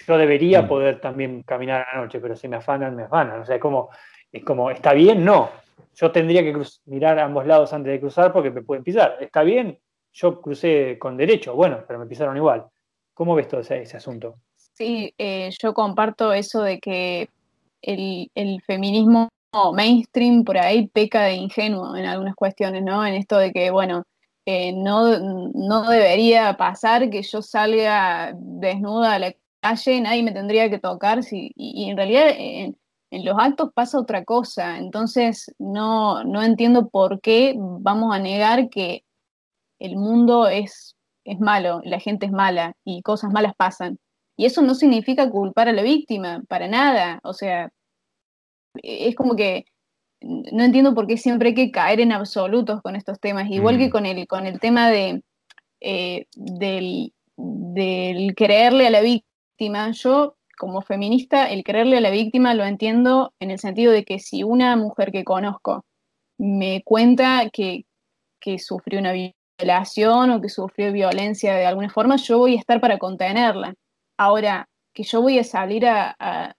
yo 0.04 0.18
debería 0.18 0.62
mm. 0.62 0.68
poder 0.68 1.00
también 1.00 1.42
caminar 1.42 1.86
a 1.88 1.96
la 1.96 2.02
noche, 2.02 2.20
pero 2.20 2.36
si 2.36 2.48
me 2.48 2.56
afanan, 2.56 2.94
me 2.94 3.04
afanan. 3.04 3.40
O 3.40 3.46
sea, 3.46 3.56
es 3.56 3.62
como, 3.62 3.88
es 4.30 4.44
como 4.44 4.70
¿está 4.70 4.92
bien? 4.92 5.24
No. 5.24 5.50
Yo 5.94 6.12
tendría 6.12 6.42
que 6.42 6.54
mirar 6.86 7.18
a 7.18 7.24
ambos 7.24 7.46
lados 7.46 7.72
antes 7.72 7.92
de 7.92 8.00
cruzar 8.00 8.32
porque 8.32 8.50
me 8.50 8.62
pueden 8.62 8.84
pisar. 8.84 9.16
¿Está 9.20 9.42
bien? 9.42 9.78
Yo 10.12 10.40
crucé 10.40 10.98
con 10.98 11.16
derecho, 11.16 11.54
bueno, 11.54 11.82
pero 11.86 11.98
me 11.98 12.06
pisaron 12.06 12.36
igual. 12.36 12.66
¿Cómo 13.14 13.34
ves 13.34 13.48
todo 13.48 13.60
ese, 13.60 13.96
asunto? 13.96 14.36
Sí, 14.56 15.14
eh, 15.16 15.50
yo 15.62 15.72
comparto 15.72 16.34
eso 16.34 16.62
de 16.62 16.78
que 16.78 17.30
el, 17.80 18.62
feminismo 18.66 19.30
mainstream 19.72 20.44
por 20.44 20.58
ahí 20.58 20.86
peca 20.88 21.24
de 21.24 21.34
ingenuo 21.34 21.96
en 21.96 22.04
algunas 22.04 22.34
cuestiones, 22.34 22.82
¿no? 22.82 23.06
En 23.06 23.14
esto 23.14 23.38
de 23.38 23.52
que, 23.52 23.70
bueno, 23.70 24.02
eh, 24.46 24.72
no, 24.72 25.18
no 25.54 25.90
debería 25.90 26.56
pasar 26.56 27.10
que 27.10 27.22
yo 27.22 27.42
salga 27.42 28.32
desnuda 28.36 29.14
a 29.14 29.18
la 29.18 29.34
nadie 30.00 30.22
me 30.22 30.32
tendría 30.32 30.70
que 30.70 30.78
tocar, 30.78 31.20
y, 31.30 31.90
en 31.90 31.96
realidad 31.96 32.28
en, 32.36 32.76
los 33.10 33.36
actos 33.38 33.70
pasa 33.74 33.98
otra 33.98 34.24
cosa, 34.24 34.78
entonces 34.78 35.52
no, 35.58 36.22
no 36.24 36.42
entiendo 36.42 36.88
por 36.88 37.20
qué 37.20 37.54
vamos 37.56 38.14
a 38.14 38.18
negar 38.18 38.68
que 38.68 39.04
el 39.78 39.96
mundo 39.96 40.48
es, 40.48 40.96
es 41.24 41.40
malo, 41.40 41.80
la 41.84 41.98
gente 41.98 42.26
es 42.26 42.32
mala 42.32 42.74
y 42.84 43.02
cosas 43.02 43.32
malas 43.32 43.54
pasan. 43.56 43.98
Y 44.36 44.44
eso 44.44 44.62
no 44.62 44.74
significa 44.74 45.30
culpar 45.30 45.68
a 45.68 45.72
la 45.72 45.82
víctima, 45.82 46.42
para 46.48 46.68
nada. 46.68 47.20
O 47.22 47.32
sea, 47.32 47.70
es 48.82 49.14
como 49.16 49.34
que 49.34 49.64
no 50.20 50.64
entiendo 50.64 50.94
por 50.94 51.06
qué 51.06 51.16
siempre 51.16 51.50
hay 51.50 51.54
que 51.54 51.70
caer 51.70 52.00
en 52.00 52.12
absolutos 52.12 52.82
con 52.82 52.96
estos 52.96 53.20
temas. 53.20 53.50
Igual 53.50 53.78
que 53.78 53.88
mm. 53.88 53.90
con 53.90 54.06
el, 54.06 54.26
con 54.26 54.46
el 54.46 54.60
tema 54.60 54.90
de, 54.90 55.22
eh, 55.80 56.26
del, 56.34 57.12
del 57.36 58.34
creerle 58.34 58.86
a 58.86 58.90
la 58.90 59.00
víctima 59.00 59.90
yo 59.92 60.36
como 60.56 60.82
feminista, 60.82 61.50
el 61.50 61.62
creerle 61.64 61.98
a 61.98 62.00
la 62.00 62.10
víctima 62.10 62.54
lo 62.54 62.64
entiendo 62.64 63.34
en 63.40 63.50
el 63.50 63.58
sentido 63.58 63.92
de 63.92 64.04
que 64.04 64.18
si 64.18 64.42
una 64.42 64.74
mujer 64.76 65.12
que 65.12 65.24
conozco 65.24 65.84
me 66.38 66.82
cuenta 66.82 67.48
que, 67.50 67.84
sufrió 68.58 69.00
una 69.00 69.12
violación 69.58 70.30
o 70.30 70.40
que 70.40 70.48
sufrió 70.48 70.92
violencia 70.92 71.56
de 71.56 71.66
alguna 71.66 71.90
forma, 71.90 72.14
yo 72.14 72.38
voy 72.38 72.54
a 72.54 72.60
estar 72.60 72.80
para 72.80 72.96
contenerla. 72.96 73.74
Ahora, 74.16 74.68
que 74.94 75.02
yo 75.02 75.20
voy 75.20 75.40
a 75.40 75.44
salir 75.44 75.84
a, 75.86 76.54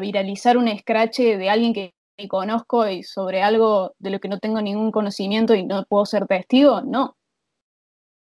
viralizar 0.00 0.56
un 0.56 0.68
escrache 0.68 1.36
de 1.36 1.50
alguien 1.50 1.74
que 1.74 1.92
conozco 2.28 2.88
y 2.88 3.02
sobre 3.02 3.42
algo 3.42 3.94
de 3.98 4.10
lo 4.10 4.20
que 4.20 4.28
no 4.28 4.38
tengo 4.38 4.60
ningún 4.60 4.90
conocimiento 4.90 5.54
y 5.54 5.64
no 5.64 5.84
puedo 5.84 6.06
ser 6.06 6.26
testigo, 6.26 6.82
no. 6.82 7.16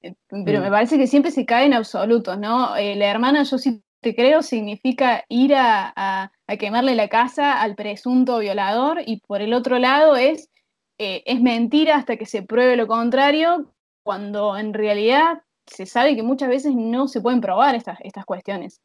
Eh, 0.01 0.15
pero 0.45 0.61
me 0.61 0.69
mm. 0.69 0.71
parece 0.71 0.97
que 0.97 1.07
siempre 1.07 1.31
se 1.31 1.45
cae 1.45 1.65
en 1.65 1.73
absolutos, 1.73 2.37
¿no? 2.37 2.75
Eh, 2.75 2.95
la 2.95 3.07
hermana, 3.07 3.43
yo 3.43 3.57
sí 3.57 3.83
te 4.01 4.15
creo, 4.15 4.41
significa 4.41 5.25
ir 5.29 5.53
a, 5.55 6.31
quemarle 6.59 6.95
la 6.95 7.07
casa 7.07 7.61
al 7.61 7.75
presunto 7.75 8.39
violador 8.39 9.01
y 9.05 9.21
por 9.21 9.41
el 9.41 9.53
otro 9.53 9.79
lado 9.79 10.17
es, 10.17 10.49
eh, 10.97 11.23
es 11.25 11.41
mentira 11.41 11.95
hasta 11.95 12.17
que 12.17 12.25
se 12.25 12.43
pruebe 12.43 12.75
lo 12.75 12.87
contrario, 12.87 13.73
cuando 14.03 14.57
en 14.57 14.73
realidad 14.73 15.43
se 15.65 15.85
sabe 15.85 16.15
que 16.15 16.23
muchas 16.23 16.49
veces 16.49 16.73
no 16.75 17.07
se 17.07 17.21
pueden 17.21 17.39
probar 17.39 17.75
estas, 17.75 17.99
estas 18.01 18.25
cuestiones. 18.25 18.81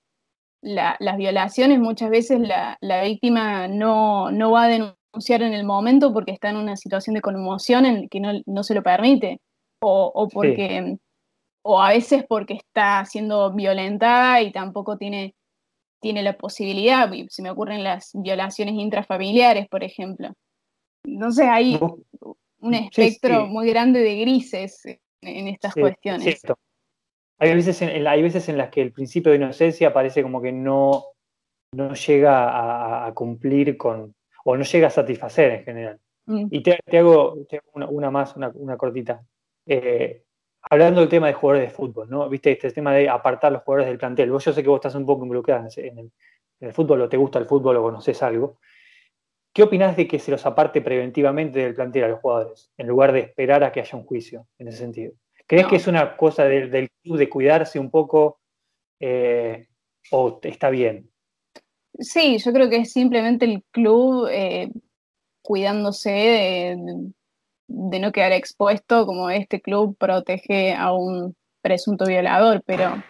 las 0.62 1.16
violaciones 1.16 1.78
muchas 1.78 2.10
veces 2.10 2.40
la, 2.40 3.02
víctima 3.02 3.68
no, 3.68 4.30
no, 4.30 4.50
va 4.52 4.64
a 4.64 4.68
denunciar 4.68 4.96
en 5.28 5.54
el 5.54 5.64
momento 5.64 6.12
porque 6.12 6.32
está 6.32 6.50
en 6.50 6.56
una 6.56 6.76
situación 6.76 7.14
de 7.14 7.20
conmoción 7.20 7.86
en 7.86 8.08
que 8.08 8.20
no, 8.20 8.62
se 8.62 8.74
lo 8.74 8.82
permite. 8.82 9.40
O, 9.80 10.28
porque 10.32 10.96
o 11.62 11.80
a 11.80 11.90
veces 11.90 12.24
porque 12.28 12.54
está 12.54 13.04
siendo 13.04 13.52
violentada 13.52 14.40
y 14.40 14.52
tampoco 14.52 14.96
tiene, 14.96 15.34
tiene 16.00 16.22
la 16.22 16.36
posibilidad, 16.36 17.10
se 17.28 17.42
me 17.42 17.50
ocurren 17.50 17.84
las 17.84 18.10
violaciones 18.14 18.74
intrafamiliares, 18.74 19.68
por 19.68 19.82
ejemplo. 19.82 20.32
Entonces 21.04 21.46
hay 21.48 21.78
un 22.60 22.74
espectro 22.74 23.46
muy 23.46 23.68
grande 23.68 24.00
de 24.00 24.16
grises 24.16 24.82
en 25.22 25.48
estas 25.48 25.74
cuestiones. 25.74 26.40
Hay 27.38 27.54
veces, 27.54 27.82
en, 27.82 28.06
hay 28.06 28.22
veces 28.22 28.48
en 28.48 28.56
las 28.56 28.70
que 28.70 28.80
el 28.80 28.92
principio 28.92 29.30
de 29.30 29.36
inocencia 29.36 29.92
parece 29.92 30.22
como 30.22 30.40
que 30.40 30.52
no, 30.52 31.04
no 31.72 31.94
llega 31.94 33.06
a, 33.06 33.12
cumplir 33.12 33.76
con, 33.76 34.14
o 34.48 34.56
no 34.56 34.62
llega 34.62 34.86
a 34.86 34.90
satisfacer 34.90 35.52
en 35.52 35.64
general. 35.64 36.00
Mm. 36.26 36.46
Y 36.50 36.60
te, 36.62 36.78
hago, 36.96 37.36
una, 37.72 38.10
más, 38.12 38.36
una, 38.36 38.76
cortita. 38.76 39.24
Eh, 39.66 40.22
hablando 40.62 41.00
del 41.00 41.08
tema 41.08 41.26
de 41.26 41.32
jugadores 41.32 41.68
de 41.68 41.74
fútbol, 41.74 42.08
¿no? 42.08 42.28
Viste, 42.28 42.52
este 42.52 42.70
tema 42.70 42.94
de 42.94 43.08
apartar 43.08 43.50
los 43.50 43.62
jugadores 43.62 43.88
del 43.88 43.98
plantel. 43.98 44.30
Vos 44.30 44.44
yo 44.44 44.52
sé 44.52 44.62
que 44.62 44.68
vos 44.68 44.78
estás 44.78 44.94
un 44.94 45.04
poco 45.04 45.24
involucrado 45.24 45.66
en 45.76 46.12
el, 46.60 46.72
fútbol, 46.72 47.02
o 47.02 47.08
te 47.08 47.16
gusta 47.16 47.40
el 47.40 47.46
fútbol, 47.46 47.76
o 47.76 47.82
conoces 47.82 48.22
algo. 48.22 48.60
¿Qué 49.52 49.64
opinás 49.64 49.96
de 49.96 50.06
que 50.06 50.20
se 50.20 50.30
los 50.30 50.46
aparte 50.46 50.80
preventivamente 50.80 51.58
del 51.58 51.74
plantel 51.74 52.04
a 52.04 52.08
los 52.08 52.20
jugadores, 52.20 52.70
en 52.76 52.86
lugar 52.86 53.10
de 53.10 53.20
esperar 53.20 53.64
a 53.64 53.72
que 53.72 53.80
haya 53.80 53.98
un 53.98 54.04
juicio 54.04 54.46
en 54.58 54.68
ese 54.68 54.78
sentido? 54.78 55.12
¿Crees 55.44 55.66
que 55.66 55.76
es 55.76 55.88
una 55.88 56.16
cosa 56.16 56.44
del 56.44 56.90
club 57.02 57.18
de 57.18 57.28
cuidarse 57.28 57.80
un 57.80 57.90
poco 57.90 58.38
eh, 59.00 59.66
o 60.12 60.38
está 60.42 60.70
bien? 60.70 61.10
Sí, 61.98 62.38
yo 62.38 62.52
creo 62.52 62.68
que 62.68 62.76
es 62.78 62.92
simplemente 62.92 63.46
el 63.46 63.62
club 63.70 64.28
eh, 64.30 64.70
cuidándose 65.42 66.10
de, 66.10 68.00
no 68.00 68.12
quedar 68.12 68.32
expuesto 68.32 69.06
como 69.06 69.30
este 69.30 69.60
club 69.60 69.96
protege 69.96 70.74
a 70.74 70.92
un 70.92 71.34
presunto 71.62 72.06
violador, 72.06 72.62
pero, 72.66 73.02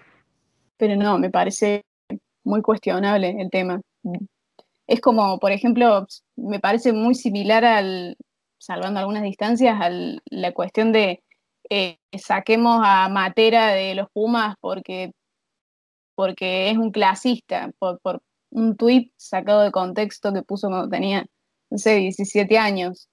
pero 0.77 0.97
no, 0.97 1.19
me 1.19 1.31
parece 1.31 1.85
muy 2.45 2.63
cuestionable 2.63 3.37
el 3.41 3.51
tema. 3.51 3.81
Es 4.87 5.01
como, 5.01 5.39
por 5.41 5.51
ejemplo, 5.53 6.07
me 6.37 6.61
parece 6.61 6.93
muy 6.93 7.15
similar 7.15 7.65
al, 7.65 8.17
salvando 8.59 9.01
algunas 9.01 9.25
distancias, 9.25 9.79
a 9.81 9.91
la 9.91 10.53
cuestión 10.53 10.93
de 10.93 11.23
eh, 11.71 11.99
saquemos 12.17 12.81
a 12.85 13.09
Matera 13.09 13.69
de 13.69 13.95
los 13.97 14.09
Pumas 14.13 14.55
porque, 14.61 15.13
porque 16.15 16.71
es 16.71 16.79
un 16.79 16.93
clasista, 16.93 17.73
por, 17.79 17.99
por 18.01 18.23
un 18.57 18.75
tuit 18.77 19.13
sacado 19.17 19.61
de 19.61 19.71
contexto 19.71 20.33
que 20.33 20.43
puso 20.43 20.69
cuando 20.69 20.89
tenía, 20.89 21.27
no 21.71 21.79
sé, 21.79 21.97
17 21.97 22.59
años. 22.59 23.09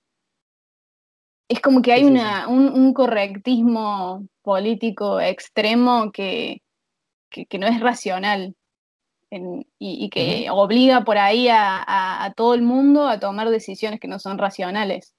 Es 1.50 1.60
como 1.60 1.82
que 1.82 1.92
hay 1.92 2.06
una, 2.06 2.48
un, 2.48 2.94
correctismo 2.94 4.26
político 4.42 5.20
extremo 5.20 6.12
que, 6.12 6.62
no 7.60 7.68
es 7.68 7.80
racional 7.82 8.56
y, 9.30 10.10
que 10.10 10.48
obliga 10.50 11.04
por 11.04 11.18
ahí 11.18 11.50
a, 11.50 12.34
todo 12.38 12.54
el 12.54 12.62
mundo 12.62 13.08
a 13.08 13.20
tomar 13.20 13.50
decisiones 13.50 14.00
que 14.00 14.08
no 14.08 14.20
son 14.20 14.38
racionales. 14.38 15.14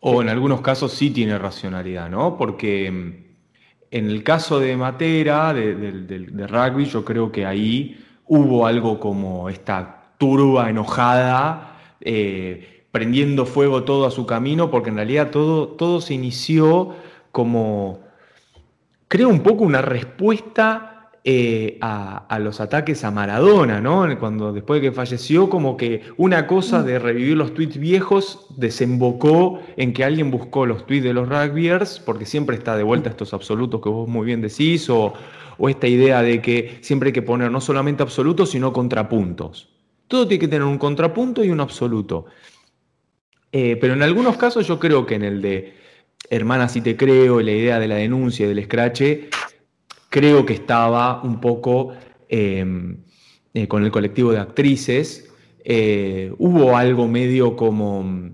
O 0.00 0.20
en 0.20 0.28
algunos 0.28 0.60
casos 0.60 0.92
sí 0.92 1.10
tiene 1.10 1.38
racionalidad, 1.38 2.10
¿no? 2.10 2.36
Porque 2.36 2.90
mm, 2.90 3.29
en 3.90 4.10
el 4.10 4.22
caso 4.22 4.60
de 4.60 4.76
Matera, 4.76 5.52
de, 5.52 6.46
rugby, 6.48 6.84
yo 6.84 7.04
creo 7.04 7.32
que 7.32 7.46
ahí 7.46 8.04
hubo 8.26 8.66
algo 8.66 9.00
como 9.00 9.48
esta 9.48 10.12
turba 10.18 10.70
enojada. 10.70 11.76
Eh, 12.00 12.80
prendiendo 12.90 13.46
fuego 13.46 13.84
todo 13.84 14.06
a 14.06 14.10
su 14.10 14.26
camino, 14.26 14.70
porque 14.70 14.90
en 14.90 14.96
realidad 14.96 15.30
todo, 15.30 15.68
todo 15.68 16.00
se 16.00 16.14
inició 16.14 16.94
como, 17.30 18.00
creo, 19.08 19.28
un 19.28 19.40
poco 19.40 19.64
una 19.64 19.82
respuesta 19.82 20.89
eh, 21.22 21.76
a, 21.82 22.38
los 22.40 22.62
ataques 22.62 23.04
a 23.04 23.10
Maradona, 23.10 23.82
¿no? 23.82 24.06
Cuando 24.18 24.54
después 24.54 24.80
de 24.80 24.88
que 24.88 24.94
falleció, 24.94 25.50
como 25.50 25.76
que 25.76 26.02
una 26.16 26.46
cosa 26.46 26.82
de 26.82 26.98
revivir 26.98 27.36
los 27.36 27.52
tweets 27.52 27.76
viejos 27.78 28.46
desembocó 28.56 29.60
en 29.76 29.92
que 29.92 30.02
alguien 30.02 30.30
buscó 30.30 30.64
los 30.64 30.86
tweets 30.86 31.04
de 31.04 31.12
los 31.12 31.28
rugbyers, 31.28 32.00
porque 32.00 32.24
siempre 32.24 32.56
está 32.56 32.74
de 32.74 32.84
vuelta 32.84 33.10
estos 33.10 33.34
absolutos 33.34 33.82
que 33.82 33.90
vos 33.90 34.08
muy 34.08 34.24
bien 34.24 34.40
decís, 34.40 34.88
o, 34.88 35.12
esta 35.68 35.86
idea 35.86 36.22
de 36.22 36.40
que 36.40 36.78
siempre 36.80 37.08
hay 37.08 37.12
que 37.12 37.20
poner 37.20 37.50
no 37.50 37.60
solamente 37.60 38.02
absolutos, 38.02 38.52
sino 38.52 38.72
contrapuntos. 38.72 39.68
Todo 40.08 40.26
tiene 40.26 40.40
que 40.40 40.48
tener 40.48 40.66
un 40.66 40.78
contrapunto 40.78 41.44
y 41.44 41.50
un 41.50 41.60
absoluto. 41.60 42.24
Eh, 43.52 43.76
pero 43.78 43.92
en 43.92 44.02
algunos 44.02 44.38
casos 44.38 44.66
yo 44.66 44.78
creo 44.78 45.04
que 45.04 45.16
en 45.16 45.24
el 45.24 45.42
de 45.42 45.74
Hermana 46.30 46.68
si 46.68 46.80
te 46.80 46.96
creo, 46.96 47.42
la 47.42 47.50
idea 47.50 47.78
de 47.78 47.88
la 47.88 47.96
denuncia 47.96 48.46
y 48.46 48.48
del 48.48 48.60
escrache, 48.60 49.28
creo 50.10 50.44
que 50.44 50.52
estaba 50.52 51.22
un 51.22 51.40
poco 51.40 51.94
em, 52.28 52.98
eh, 53.54 53.66
con 53.66 53.84
el 53.84 53.90
colectivo 53.90 54.32
de 54.32 54.38
actrices. 54.38 55.32
Eh, 55.64 56.32
hubo 56.38 56.76
algo 56.76 57.08
medio 57.08 57.56
como 57.56 58.30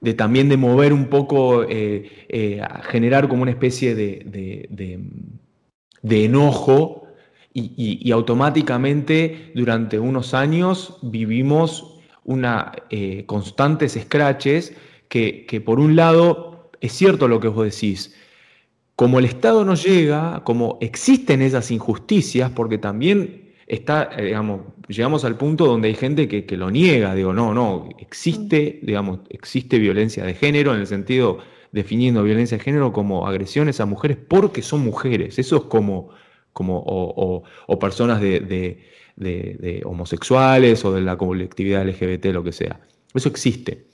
de 0.00 0.14
también 0.14 0.48
de 0.48 0.56
mover 0.56 0.92
un 0.92 1.06
poco, 1.06 1.64
generar 2.82 3.28
como 3.28 3.42
una 3.42 3.50
especie 3.52 3.94
de, 3.94 4.98
enojo 6.02 7.00
y, 7.52 8.10
automáticamente 8.10 9.52
durante 9.54 9.98
unos 9.98 10.34
años 10.34 10.98
vivimos 11.02 12.00
una 12.24 12.72
eh, 12.90 13.24
constantes 13.26 13.98
scratches 14.00 14.74
que, 15.08 15.62
por 15.64 15.80
un 15.80 15.96
lado 15.96 16.70
es 16.80 16.92
cierto 16.92 17.28
lo 17.28 17.40
que 17.40 17.48
vos 17.48 17.64
decís, 17.64 18.14
como 19.00 19.18
el 19.18 19.24
Estado 19.24 19.64
no 19.64 19.76
llega, 19.76 20.42
como 20.44 20.76
existen 20.82 21.40
esas 21.40 21.70
injusticias, 21.70 22.50
porque 22.50 22.76
también 22.76 23.54
está, 23.66 24.10
eh, 24.14 24.26
digamos, 24.26 24.60
llegamos 24.88 25.24
al 25.24 25.38
punto 25.38 25.64
donde 25.64 25.88
hay 25.88 25.94
gente 25.94 26.28
que, 26.28 26.56
lo 26.58 26.70
niega, 26.70 27.14
digo, 27.14 27.32
no, 27.32 27.54
no, 27.54 27.88
existe, 27.98 28.78
digamos, 28.82 29.20
existe 29.30 29.78
violencia 29.78 30.22
de 30.22 30.34
género 30.34 30.74
en 30.74 30.80
el 30.80 30.86
sentido 30.86 31.38
definiendo 31.72 32.22
violencia 32.22 32.58
de 32.58 32.62
género 32.62 32.92
como 32.92 33.26
agresiones 33.26 33.80
a 33.80 33.86
mujeres 33.86 34.18
porque 34.18 34.60
son 34.60 34.82
mujeres, 34.82 35.38
eso 35.38 35.56
es 35.56 35.62
como, 35.62 36.10
como 36.52 36.82
o, 36.86 37.78
personas 37.78 38.20
de 38.20 38.84
de, 39.16 39.80
homosexuales 39.86 40.84
o 40.84 40.92
de 40.92 41.00
la 41.00 41.16
colectividad 41.16 41.88
LGBT, 41.88 42.26
lo 42.26 42.44
que 42.44 42.52
sea. 42.52 42.80
Eso 43.14 43.30
existe. 43.30 43.86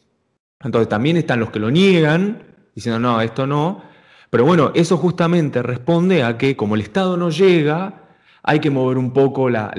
Entonces 0.65 0.89
también 0.89 1.17
están 1.17 1.39
los 1.39 1.51
que 1.51 1.61
lo 1.61 1.71
niegan, 1.71 2.43
diciendo, 2.75 2.99
no, 2.99 3.21
esto 3.21 3.47
no. 3.47 3.95
Pero 4.31 4.45
bueno, 4.45 4.73
eso 4.75 4.97
justamente 4.97 5.63
responde 5.63 6.23
a 6.23 6.37
que 6.39 6.57
como 6.57 6.75
el 6.75 6.81
Estado 6.83 7.17
no 7.17 7.31
llega, 7.31 8.03
hay 8.43 8.61
que 8.61 8.71
mover 8.71 8.99
un 8.99 9.13
poco 9.13 9.51
la, 9.51 9.73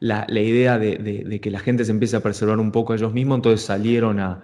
idea 0.00 0.78
de, 0.78 1.40
que 1.40 1.50
la 1.50 1.60
gente 1.60 1.84
se 1.84 1.90
empiece 1.90 2.16
a 2.16 2.20
preservar 2.20 2.58
un 2.58 2.72
poco 2.72 2.92
a 2.92 2.96
ellos 2.96 3.12
mismos, 3.12 3.36
entonces 3.36 3.66
salieron 3.66 4.20
a, 4.20 4.42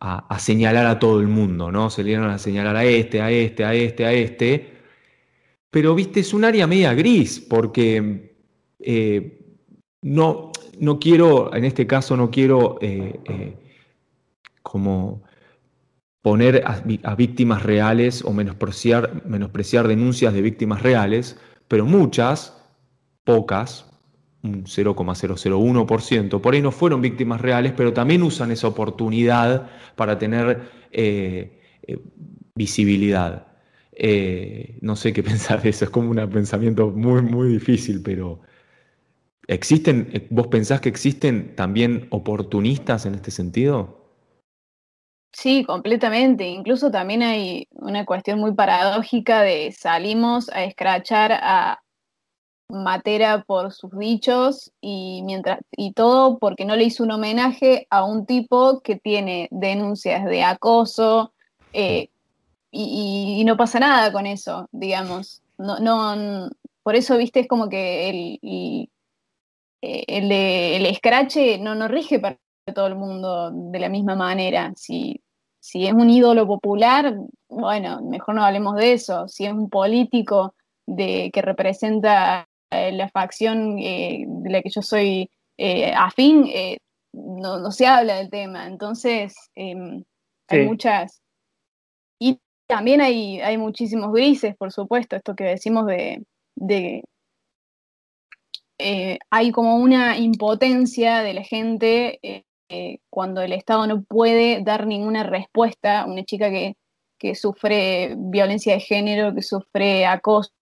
a, 0.00 0.38
señalar 0.38 0.86
a 0.86 0.98
todo 0.98 1.20
el 1.20 1.28
mundo, 1.28 1.70
¿no? 1.70 1.90
Salieron 1.90 2.30
a 2.30 2.38
señalar 2.38 2.76
a 2.76 2.84
este, 2.84 3.20
a 3.20 3.30
este, 3.30 3.64
a 3.64 3.74
este, 3.74 4.04
a 4.04 4.12
este. 4.12 4.72
Pero, 5.70 5.94
viste, 5.94 6.20
es 6.20 6.34
un 6.34 6.44
área 6.44 6.66
media 6.66 6.94
gris, 6.94 7.40
porque 7.40 8.34
eh, 8.78 9.40
no, 10.02 10.52
no 10.78 10.98
quiero, 10.98 11.54
en 11.54 11.64
este 11.64 11.86
caso 11.86 12.16
no 12.16 12.30
quiero 12.30 12.78
eh, 12.80 13.20
eh, 13.24 13.56
como 14.62 15.22
poner 16.22 16.62
a, 16.66 17.14
víctimas 17.14 17.62
reales 17.62 18.22
o 18.24 18.32
menospreciar, 18.32 19.22
menospreciar 19.26 19.88
denuncias 19.88 20.34
de 20.34 20.42
víctimas 20.42 20.82
reales, 20.82 21.38
pero 21.68 21.86
muchas, 21.86 22.56
pocas, 23.24 23.86
un 24.42 24.64
0,001%, 24.64 26.40
por 26.40 26.54
ahí 26.54 26.62
no 26.62 26.72
fueron 26.72 27.00
víctimas 27.00 27.40
reales, 27.40 27.72
pero 27.76 27.92
también 27.92 28.22
usan 28.22 28.50
esa 28.50 28.68
oportunidad 28.68 29.70
para 29.96 30.18
tener 30.18 30.70
visibilidad. 32.54 33.46
Eh, 33.92 34.78
no 34.80 34.96
sé 34.96 35.12
qué 35.12 35.22
pensar 35.32 35.62
de 35.62 35.70
eso, 35.70 35.84
es 35.84 35.90
como 35.90 36.10
un 36.10 36.30
pensamiento 36.30 36.90
muy, 36.90 37.22
muy 37.22 37.48
difícil, 37.48 38.02
pero 38.02 38.40
¿existen, 39.46 40.26
vos 40.30 40.48
pensás 40.48 40.80
que 40.80 40.88
existen 40.88 41.54
también 41.56 42.06
oportunistas 42.10 43.06
en 43.06 43.14
este 43.14 43.30
sentido? 43.30 43.99
Sí, 45.32 45.64
completamente. 45.64 46.48
Incluso 46.48 46.90
también 46.90 47.22
hay 47.22 47.68
una 47.72 48.04
cuestión 48.04 48.40
muy 48.40 48.52
paradójica 48.52 49.42
de 49.42 49.72
salimos 49.72 50.48
a 50.50 50.64
escrachar 50.64 51.32
a 51.32 51.80
Matera 52.68 53.42
por 53.44 53.72
sus 53.72 53.90
dichos 53.98 54.72
y 54.80 55.22
mientras 55.24 55.60
y 55.72 55.92
todo 55.92 56.38
porque 56.38 56.64
no 56.64 56.76
le 56.76 56.84
hizo 56.84 57.04
un 57.04 57.12
homenaje 57.12 57.86
a 57.90 58.04
un 58.04 58.26
tipo 58.26 58.80
que 58.80 58.96
tiene 58.96 59.48
denuncias 59.50 60.24
de 60.24 60.42
acoso 60.44 61.32
eh, 61.72 62.10
y, 62.72 63.42
no 63.44 63.56
pasa 63.56 63.80
nada 63.80 64.12
con 64.12 64.26
eso, 64.26 64.68
digamos. 64.72 65.42
No, 65.58 65.78
no, 65.80 66.50
por 66.82 66.94
eso, 66.94 67.16
viste, 67.16 67.40
es 67.40 67.48
como 67.48 67.68
que 67.68 68.08
el, 68.10 68.38
el, 68.42 68.90
eh, 69.82 70.04
el, 70.06 70.32
el 70.32 70.86
escrache 70.86 71.58
no, 71.58 71.74
no 71.74 71.88
rige 71.88 72.20
para 72.20 72.38
todo 72.72 72.86
el 72.86 72.96
mundo 72.96 73.50
de 73.50 73.78
la 73.78 73.88
misma 73.88 74.16
manera. 74.16 74.72
Si, 74.76 75.20
si 75.60 75.86
es 75.86 75.92
un 75.92 76.10
ídolo 76.10 76.46
popular, 76.46 77.14
bueno, 77.48 78.00
mejor 78.02 78.34
no 78.34 78.44
hablemos 78.44 78.76
de 78.76 78.92
eso. 78.92 79.28
Si 79.28 79.44
es 79.44 79.52
un 79.52 79.68
político 79.68 80.54
de, 80.86 81.30
que 81.32 81.42
representa 81.42 82.48
eh, 82.70 82.92
la 82.92 83.08
facción 83.08 83.78
eh, 83.78 84.24
de 84.26 84.50
la 84.50 84.62
que 84.62 84.70
yo 84.70 84.80
soy 84.80 85.28
eh, 85.58 85.92
afín, 85.92 86.46
no, 87.12 87.70
se 87.72 87.86
habla 87.86 88.16
del 88.16 88.30
tema. 88.30 88.66
Entonces, 88.66 89.34
em, 89.54 90.04
hay 90.48 90.66
muchas... 90.66 91.20
Y 92.20 92.38
también 92.66 93.00
hay, 93.00 93.40
hay 93.40 93.58
muchísimos 93.58 94.12
grises, 94.12 94.56
por 94.56 94.72
supuesto, 94.72 95.16
esto 95.16 95.34
que 95.34 95.44
decimos 95.44 95.86
de... 95.86 97.04
hay 99.30 99.50
como 99.52 99.76
una 99.76 100.16
impotencia 100.16 101.22
de 101.22 101.34
la 101.34 101.42
gente 101.42 102.44
cuando 103.10 103.42
el 103.42 103.52
Estado 103.52 103.86
no 103.86 104.02
puede 104.02 104.62
dar 104.62 104.86
ninguna 104.86 105.22
respuesta, 105.24 106.04
una 106.06 106.24
chica 106.24 106.50
que, 106.50 106.76
que 107.18 107.34
sufre 107.34 108.14
violencia 108.16 108.72
de 108.72 108.80
género, 108.80 109.34
que 109.34 109.42
sufre 109.42 110.06
acoso, 110.06 110.52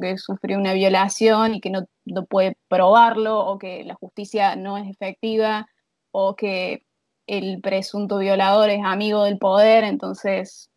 que 0.00 0.18
sufrió 0.18 0.58
una 0.58 0.72
violación 0.72 1.54
y 1.54 1.60
que 1.60 1.70
no, 1.70 1.86
puede 2.26 2.56
probarlo, 2.68 3.38
o 3.46 3.58
que 3.58 3.84
la 3.84 3.94
justicia 3.94 4.56
no 4.56 4.76
es 4.76 4.88
efectiva, 4.88 5.68
o 6.10 6.34
que 6.34 6.82
el 7.28 7.60
presunto 7.60 8.18
violador 8.18 8.70
es 8.70 8.80
amigo 8.84 9.22
del 9.22 9.38
poder, 9.38 9.84
entonces 9.84 10.68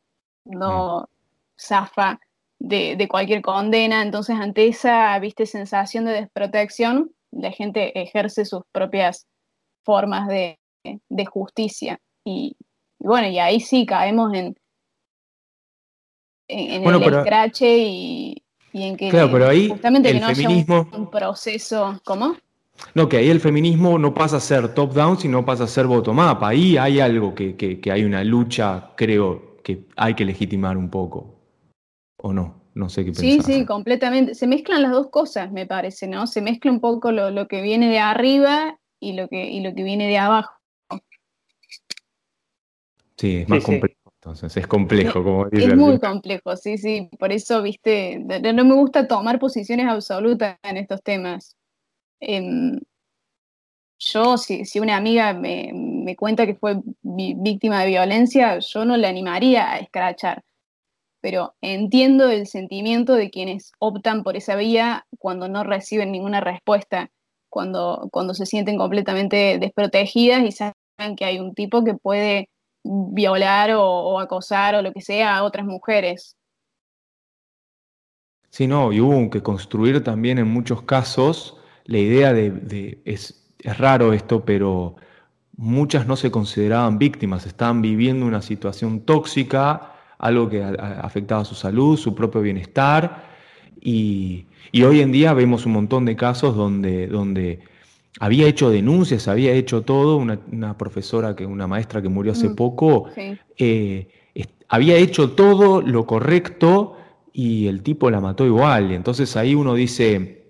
no 0.45 1.01
mm. 1.01 1.05
zafa 1.59 2.19
de, 2.59 3.07
cualquier 3.09 3.41
condena. 3.41 4.03
Entonces, 4.03 4.35
ante 4.39 4.67
esa 4.67 5.17
¿viste, 5.19 5.47
sensación 5.47 6.05
de 6.05 6.11
desprotección, 6.11 7.11
la 7.31 7.51
gente 7.51 7.99
ejerce 7.99 8.45
sus 8.45 8.61
propias 8.71 9.25
formas 9.83 10.27
de, 10.27 10.59
justicia. 11.25 11.99
Y, 12.25 12.55
bueno, 12.99 13.27
y 13.27 13.39
ahí 13.39 13.59
sí 13.59 13.85
caemos 13.85 14.33
en, 14.33 14.55
en, 16.47 16.83
el 16.83 17.03
escrache 17.03 17.77
y, 17.77 18.43
y 18.71 18.83
en 18.83 18.97
que 18.97 19.09
claro, 19.09 19.31
pero 19.31 19.47
ahí 19.47 19.69
justamente 19.69 20.09
el 20.09 20.23
feminismo, 20.23 20.87
un, 20.93 21.09
proceso, 21.09 21.99
¿cómo? 22.05 22.35
No, 22.95 23.07
que 23.07 23.17
ahí 23.17 23.29
el 23.29 23.39
feminismo 23.39 23.99
no 23.99 24.13
pasa 24.13 24.37
a 24.37 24.39
ser 24.39 24.73
top-down, 24.73 25.19
sino 25.19 25.45
pasa 25.45 25.65
a 25.65 25.67
ser 25.67 25.85
bottom-up. 25.85 26.43
Ahí 26.43 26.77
hay 26.77 26.99
algo 26.99 27.35
que, 27.35 27.55
que, 27.55 27.91
hay 27.91 28.03
una 28.03 28.23
lucha, 28.23 28.91
creo, 28.95 29.57
que 29.63 29.85
hay 29.95 30.15
que 30.15 30.25
legitimar 30.25 30.75
un 30.75 30.89
poco. 30.89 31.39
¿O 32.17 32.33
no? 32.33 32.63
No 32.73 32.89
sé 32.89 33.05
qué 33.05 33.11
pensar. 33.11 33.25
Sí, 33.25 33.41
sí, 33.41 33.65
completamente. 33.65 34.33
Se 34.33 34.47
mezclan 34.47 34.81
las 34.81 34.91
dos 34.91 35.09
cosas, 35.09 35.51
me 35.51 35.67
parece, 35.67 36.07
¿no? 36.07 36.25
Se 36.25 36.41
mezcla 36.41 36.71
un 36.71 36.79
poco 36.79 37.11
lo, 37.11 37.29
lo 37.29 37.47
que 37.47 37.61
viene 37.61 37.89
de 37.89 37.99
arriba 37.99 38.79
y 38.99 39.13
lo 39.13 39.27
que, 39.27 39.45
y 39.51 39.61
lo 39.61 39.75
que 39.75 39.83
viene 39.83 40.07
de 40.07 40.17
abajo. 40.17 40.53
Sí, 43.23 43.37
es 43.37 43.47
más 43.47 43.63
complejo. 43.63 44.11
Entonces 44.15 44.57
es 44.57 44.67
complejo, 44.67 45.23
como 45.23 45.45
dice. 45.49 45.67
Es 45.67 45.77
muy 45.77 45.97
complejo, 45.97 46.57
sí, 46.57 46.77
sí. 46.77 47.09
Por 47.17 47.31
eso, 47.31 47.61
viste, 47.61 48.19
no 48.19 48.65
me 48.65 48.73
gusta 48.73 49.07
tomar 49.07 49.39
posiciones 49.39 49.87
absolutas 49.87 50.57
en 50.61 50.75
estos 50.75 51.01
temas. 51.01 51.55
Em, 52.19 52.81
yo, 53.97 54.37
si, 54.37 54.65
si, 54.65 54.81
una 54.81 54.97
amiga 54.97 55.33
me, 55.33 56.15
cuenta 56.17 56.45
que 56.45 56.55
fue 56.55 56.81
víctima 57.01 57.81
de 57.83 57.87
violencia, 57.87 58.59
yo 58.59 58.83
no 58.83 58.97
le 58.97 59.07
animaría 59.07 59.71
a 59.71 59.79
escrachar. 59.79 60.43
Pero 61.21 61.55
entiendo 61.61 62.29
el 62.29 62.45
sentimiento 62.45 63.13
de 63.13 63.29
quienes 63.29 63.71
optan 63.79 64.23
por 64.23 64.35
esa 64.35 64.57
vía 64.57 65.05
cuando 65.17 65.47
no 65.47 65.63
reciben 65.63 66.11
ninguna 66.11 66.41
respuesta, 66.41 67.09
cuando, 67.47 68.09
cuando 68.11 68.33
se 68.33 68.45
sienten 68.45 68.77
completamente 68.77 69.59
desprotegidas 69.59 70.43
y 70.43 70.51
saben 70.51 71.15
que 71.15 71.23
hay 71.23 71.39
un 71.39 71.53
tipo 71.53 71.85
que 71.85 71.93
puede 71.93 72.49
violar 72.83 73.71
o, 73.75 74.19
acosar 74.19 74.75
o 74.75 74.81
lo 74.81 74.91
que 74.91 75.01
sea 75.01 75.37
a 75.37 75.43
otras 75.43 75.65
mujeres. 75.65 76.37
Sí, 78.49 78.67
no, 78.67 78.93
y 78.93 78.99
hubo 78.99 79.29
que 79.29 79.41
construir 79.41 80.03
también 80.03 80.37
en 80.37 80.47
muchos 80.47 80.83
casos. 80.83 81.57
La 81.85 81.97
idea 81.97 82.33
de, 82.33 83.01
es, 83.05 83.49
es, 83.59 83.77
raro 83.77 84.13
esto, 84.13 84.45
pero 84.45 84.95
muchas 85.57 86.05
no 86.05 86.15
se 86.15 86.29
consideraban 86.29 86.99
víctimas, 86.99 87.45
estaban 87.45 87.81
viviendo 87.81 88.25
una 88.25 88.41
situación 88.41 89.01
tóxica, 89.01 89.93
algo 90.19 90.49
que 90.49 90.63
afectaba 90.63 91.45
su 91.45 91.55
salud, 91.55 91.97
su 91.97 92.13
propio 92.13 92.41
bienestar, 92.41 93.31
y, 93.81 94.45
y, 94.71 94.83
hoy 94.83 95.01
en 95.01 95.11
día 95.11 95.33
vemos 95.33 95.65
un 95.65 95.73
montón 95.73 96.05
de 96.05 96.15
casos 96.15 96.55
donde, 96.55 97.07
donde 97.07 97.59
había 98.19 98.47
hecho 98.47 98.69
denuncias, 98.69 99.27
había 99.27 99.53
hecho 99.53 99.81
todo, 99.81 100.17
una, 100.17 100.77
profesora, 100.77 101.35
que, 101.35 101.45
una 101.45 101.67
maestra 101.67 102.01
que 102.01 102.09
murió 102.09 102.33
hace 102.33 102.49
mm, 102.49 102.55
poco, 102.55 103.09
eh, 103.57 104.07
había 104.69 104.97
hecho 104.97 105.31
todo 105.31 105.81
lo 105.81 106.05
correcto 106.05 106.97
y 107.31 107.67
el 107.67 107.81
tipo 107.81 108.09
la 108.09 108.21
mató 108.21 108.45
igual. 108.45 108.91
Y 108.91 108.95
entonces 108.95 109.35
ahí 109.35 109.55
uno 109.55 109.73
dice, 109.73 110.43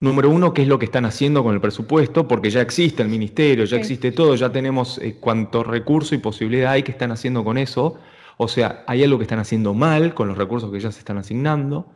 número 0.00 0.30
uno, 0.30 0.52
¿qué 0.52 0.62
es 0.62 0.68
lo 0.68 0.78
que 0.78 0.86
están 0.86 1.04
haciendo 1.04 1.42
con 1.42 1.54
el 1.54 1.60
presupuesto? 1.60 2.28
Porque 2.28 2.50
ya 2.50 2.60
existe 2.60 3.02
el 3.02 3.08
ministerio, 3.08 3.64
ya 3.64 3.76
existe 3.76 4.12
todo, 4.12 4.34
ya 4.34 4.50
tenemos 4.50 4.98
eh, 4.98 5.16
cuánto 5.18 5.62
recurso 5.62 6.14
y 6.14 6.18
posibilidad 6.18 6.72
hay 6.72 6.82
que 6.82 6.92
están 6.92 7.12
haciendo 7.12 7.44
con 7.44 7.58
eso. 7.58 7.98
O 8.36 8.48
sea, 8.48 8.84
hay 8.86 9.04
algo 9.04 9.18
que 9.18 9.24
están 9.24 9.38
haciendo 9.38 9.74
mal 9.74 10.14
con 10.14 10.28
los 10.28 10.38
recursos 10.38 10.70
que 10.72 10.80
ya 10.80 10.90
se 10.92 11.00
están 11.00 11.18
asignando. 11.18 11.92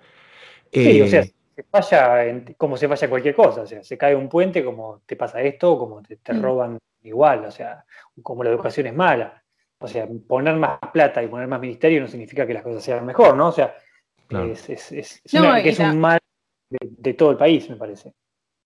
Sí, 0.72 1.00
o 1.00 1.06
sea, 1.06 1.22
eh, 1.22 1.32
se 1.54 1.62
falla 1.62 2.42
como 2.56 2.76
se 2.76 2.88
falla 2.88 3.08
cualquier 3.08 3.34
cosa, 3.34 3.62
o 3.62 3.66
sea, 3.66 3.82
se 3.82 3.96
cae 3.96 4.14
un 4.14 4.28
puente 4.28 4.64
como 4.64 5.02
te 5.06 5.16
pasa 5.16 5.40
esto, 5.40 5.78
como 5.78 6.02
te, 6.02 6.16
mm. 6.16 6.42
roban 6.42 6.78
igual, 7.02 7.44
o 7.44 7.50
sea, 7.50 7.84
como 8.22 8.42
la 8.42 8.50
educación 8.50 8.86
es 8.86 8.94
mala. 8.94 9.42
O 9.78 9.88
sea, 9.88 10.08
poner 10.26 10.56
más 10.56 10.78
plata 10.92 11.22
y 11.22 11.28
poner 11.28 11.46
más 11.46 11.60
ministerio 11.60 12.00
no 12.00 12.08
significa 12.08 12.46
que 12.46 12.54
las 12.54 12.62
cosas 12.62 12.82
sean 12.82 13.04
mejor, 13.04 13.36
¿no? 13.36 13.48
O 13.48 13.52
sea, 13.52 13.76
es, 14.30 15.20
un 15.78 16.00
mal 16.00 16.18
de, 16.70 17.14
todo 17.14 17.32
el 17.32 17.36
país, 17.36 17.68
me 17.68 17.76
parece. 17.76 18.12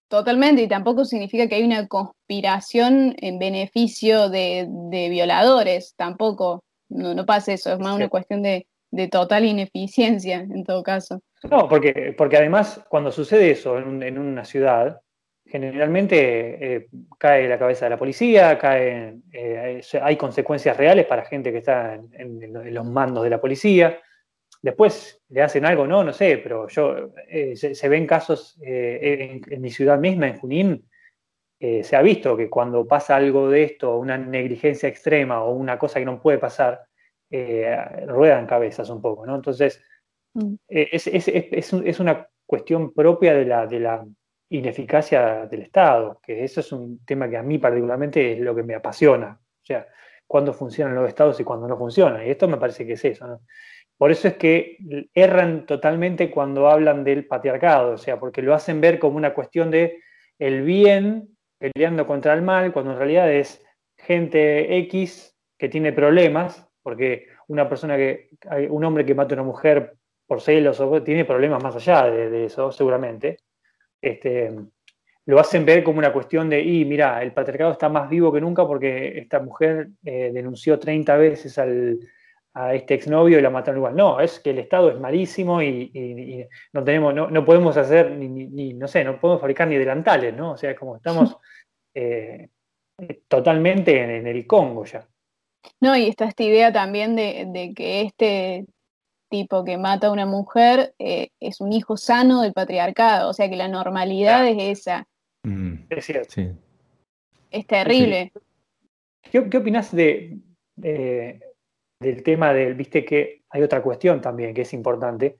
Totalmente, 0.09 0.63
y 0.63 0.69
tampoco 0.69 1.05
significa 1.05 1.49
que 1.49 1.57
hay 1.57 1.65
una 1.65 1.89
conspiración 1.89 3.17
en 3.19 3.39
beneficio 3.39 4.31
de, 4.31 4.69
violadores, 5.11 5.95
tampoco, 5.97 6.63
no, 6.89 7.15
no 7.15 7.27
pasa 7.27 7.53
eso, 7.53 7.73
es 7.73 7.79
más 7.81 7.97
una 7.97 8.09
cuestión 8.09 8.43
de, 8.43 8.67
de 8.91 9.09
total 9.09 9.45
ineficiencia 9.45 10.41
en 10.41 10.65
todo 10.65 10.83
caso. 10.83 11.21
No, 11.45 11.69
porque, 11.69 12.15
porque 12.17 12.37
además 12.37 12.85
cuando 12.89 13.13
sucede 13.13 13.53
eso 13.53 13.79
en, 13.79 14.19
una 14.19 14.45
ciudad, 14.45 15.01
generalmente 15.47 16.75
eh, 16.77 16.89
cae 17.19 17.49
la 17.49 17.59
cabeza 17.59 17.87
de 17.87 17.91
la 17.91 17.99
policía, 17.99 18.59
cae, 18.59 19.19
eh, 19.33 19.81
hay 20.03 20.17
consecuencias 20.17 20.77
reales 20.77 21.07
para 21.07 21.25
gente 21.25 21.53
que 21.53 21.59
está 21.59 21.95
en, 21.95 22.75
los 22.75 22.87
mandos 22.87 23.25
de 23.25 23.31
la 23.31 23.41
policía. 23.41 24.01
Después 24.61 25.23
le 25.29 25.43
hacen 25.43 25.65
algo, 25.65 25.87
no, 25.87 26.03
no 26.03 26.13
sé, 26.13 26.39
pero 26.39 26.67
yo 26.67 27.13
eh, 27.29 27.55
se, 27.55 27.89
ven 27.89 28.07
casos 28.07 28.59
en, 28.61 29.41
mi 29.61 29.71
ciudad 29.71 29.99
misma, 29.99 30.27
en 30.27 30.39
Junín, 30.39 30.89
se 31.61 31.97
ha 31.97 32.03
visto 32.03 32.37
que 32.37 32.49
cuando 32.49 32.87
pasa 32.87 33.17
algo 33.17 33.51
de 33.51 33.65
esto, 33.65 33.97
una 33.99 34.17
negligencia 34.17 34.89
extrema 34.89 35.43
o 35.43 35.53
una 35.53 35.79
cosa 35.79 35.99
que 35.99 36.05
no 36.05 36.21
puede 36.21 36.39
pasar, 36.39 36.85
ruedan 37.31 38.47
cabezas 38.47 38.91
un 38.91 39.01
poco, 39.01 39.27
¿no? 39.27 39.37
Entonces, 39.37 39.83
Eh, 40.69 40.89
es, 40.93 42.01
una 42.01 42.29
cuestión 42.47 42.93
propia 42.93 43.35
de 43.35 43.45
la, 43.45 43.67
de 43.67 43.81
la 43.81 44.07
ineficacia 44.51 45.47
del 45.47 45.63
Estado, 45.63 46.21
que 46.23 46.45
eso 46.45 46.61
es 46.61 46.73
un 46.73 47.05
tema 47.05 47.29
que 47.29 47.37
a 47.37 47.43
mí 47.43 47.59
particularmente 47.59 48.33
es 48.33 48.41
lo 48.41 48.55
que 48.55 48.63
me 48.63 48.75
apasiona. 48.75 49.39
O 49.41 49.65
sea, 49.65 49.87
cuándo 50.27 50.53
funcionan 50.53 50.95
los 50.95 51.09
Estados 51.09 51.39
y 51.41 51.45
cuándo 51.45 51.67
no 51.67 51.77
funcionan. 51.77 52.27
Y 52.27 52.31
esto 52.31 52.49
me 52.49 52.59
parece 52.59 52.87
que 52.87 52.93
es 52.95 53.05
eso. 53.05 53.41
Por 53.97 54.13
eso 54.13 54.29
es 54.29 54.37
que 54.37 54.77
erran 55.13 55.67
totalmente 55.67 56.31
cuando 56.31 56.69
hablan 56.69 57.03
del 57.03 57.27
patriarcado, 57.27 57.93
o 57.93 57.99
sea, 57.99 58.21
porque 58.21 58.43
lo 58.43 58.55
hacen 58.55 58.81
ver 58.81 59.01
como 59.01 59.17
una 59.17 59.35
cuestión 59.35 59.71
de 59.73 59.99
el 60.39 60.63
bien 60.63 61.37
peleando 61.59 62.07
contra 62.07 62.35
el 62.35 62.43
mal, 62.43 62.73
cuando 62.73 62.93
en 62.93 62.99
realidad 62.99 63.33
es 63.33 63.65
gente 63.97 64.79
X 64.79 65.37
que 65.59 65.69
tiene 65.69 65.93
problemas, 65.93 66.69
porque 66.83 67.27
una 67.49 67.69
persona 67.69 67.97
que, 67.97 68.31
un 68.71 68.85
hombre 68.85 69.05
que 69.05 69.17
mata 69.17 69.35
a 69.35 69.39
una 69.39 69.43
mujer 69.43 69.97
por 70.29 70.41
celos 70.41 70.79
o 70.79 71.03
tiene 71.03 71.25
problemas 71.25 71.61
más 71.63 71.75
allá 71.75 72.05
de, 72.05 72.45
eso, 72.45 72.71
seguramente. 72.71 73.39
Este, 74.01 74.55
lo 75.27 75.41
hacen 75.41 75.65
ver 75.65 75.83
como 75.83 75.99
una 75.99 76.13
cuestión 76.13 76.49
de, 76.49 76.63
y 76.63 76.85
mira, 76.85 77.21
el 77.23 77.33
patriarcado 77.33 77.73
está 77.73 77.89
más 77.89 78.09
vivo 78.09 78.33
que 78.33 78.41
nunca 78.41 78.67
porque 78.67 79.19
esta 79.19 79.41
mujer 79.41 79.89
eh, 80.05 80.31
denunció 80.33 80.79
30 80.79 81.17
veces 81.17 81.59
al, 81.59 81.99
a 82.55 82.75
este 82.75 82.95
exnovio 82.95 83.39
y 83.39 83.43
la 83.43 83.51
mataron 83.51 83.79
igual. 83.79 83.97
No, 83.97 84.21
es 84.21 84.41
que 84.41 84.51
el 84.51 84.59
Estado 84.59 84.91
es 84.91 84.99
malísimo 84.99 85.63
y, 85.63 86.47
no 86.73 86.85
tenemos, 86.85 87.15
no, 87.15 87.45
podemos 87.45 87.77
hacer 87.77 88.11
ni, 88.11 88.75
no 88.75 88.89
sé, 88.89 89.05
no 89.05 89.21
podemos 89.21 89.41
fabricar 89.41 89.69
ni 89.69 89.77
delantales, 89.77 90.35
¿no? 90.35 90.53
O 90.53 90.57
sea, 90.57 90.75
como 90.75 90.97
estamos 90.97 91.37
eh, 91.95 92.49
totalmente 93.29 94.03
en, 94.03 94.27
el 94.27 94.47
Congo 94.47 94.85
ya. 94.85 95.07
No, 95.81 95.97
y 95.97 96.09
está 96.09 96.27
esta 96.27 96.43
idea 96.43 96.73
también 96.73 97.17
de, 97.17 97.73
que 97.77 98.03
este 98.03 98.67
tipo 99.29 99.65
que 99.65 99.79
mata 99.79 100.09
a 100.09 100.13
una 100.13 100.27
mujer 100.27 100.95
eh, 100.99 101.31
es 101.41 101.61
un 101.61 101.73
hijo 101.73 101.97
sano 101.97 102.43
del 102.43 102.53
patriarcado, 102.53 103.31
o 103.31 103.33
sea 103.33 103.49
que 103.49 103.57
la 103.57 103.69
normalidad 103.69 104.47
es 104.47 104.79
esa. 104.79 105.07
Mm. 105.45 105.75
es 105.91 106.05
cierto. 106.05 106.31
Sí. 106.31 106.51
Es 107.51 107.67
terrible. 107.67 108.33
¿Qué, 109.23 109.49
¿Qué, 109.49 109.57
opinas 109.57 109.95
de, 109.95 110.39
del 110.77 112.23
tema 112.23 112.53
del, 112.53 112.75
viste 112.75 113.05
que 113.05 113.43
hay 113.51 113.63
otra 113.63 113.83
cuestión 113.83 114.21
también 114.21 114.55
que 114.55 114.63
es 114.63 114.73
importante, 114.73 115.39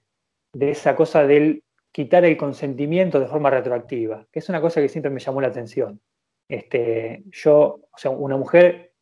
de 0.53 0.71
esa 0.71 0.95
cosa 0.95 1.25
del 1.25 1.63
quitar 1.91 2.25
el 2.25 2.37
consentimiento 2.37 3.19
de 3.19 3.27
forma 3.27 3.49
retroactiva, 3.49 4.27
que 4.31 4.39
es 4.39 4.49
una 4.49 4.61
cosa 4.61 4.81
que 4.81 4.89
siempre 4.89 5.11
me 5.11 5.19
llamó 5.19 5.41
la 5.41 5.47
atención. 5.47 6.01
Este, 6.47 7.23
yo, 7.31 7.81
o 7.91 7.97
sea, 7.97 8.11
una 8.11 8.37
mujer 8.37 8.93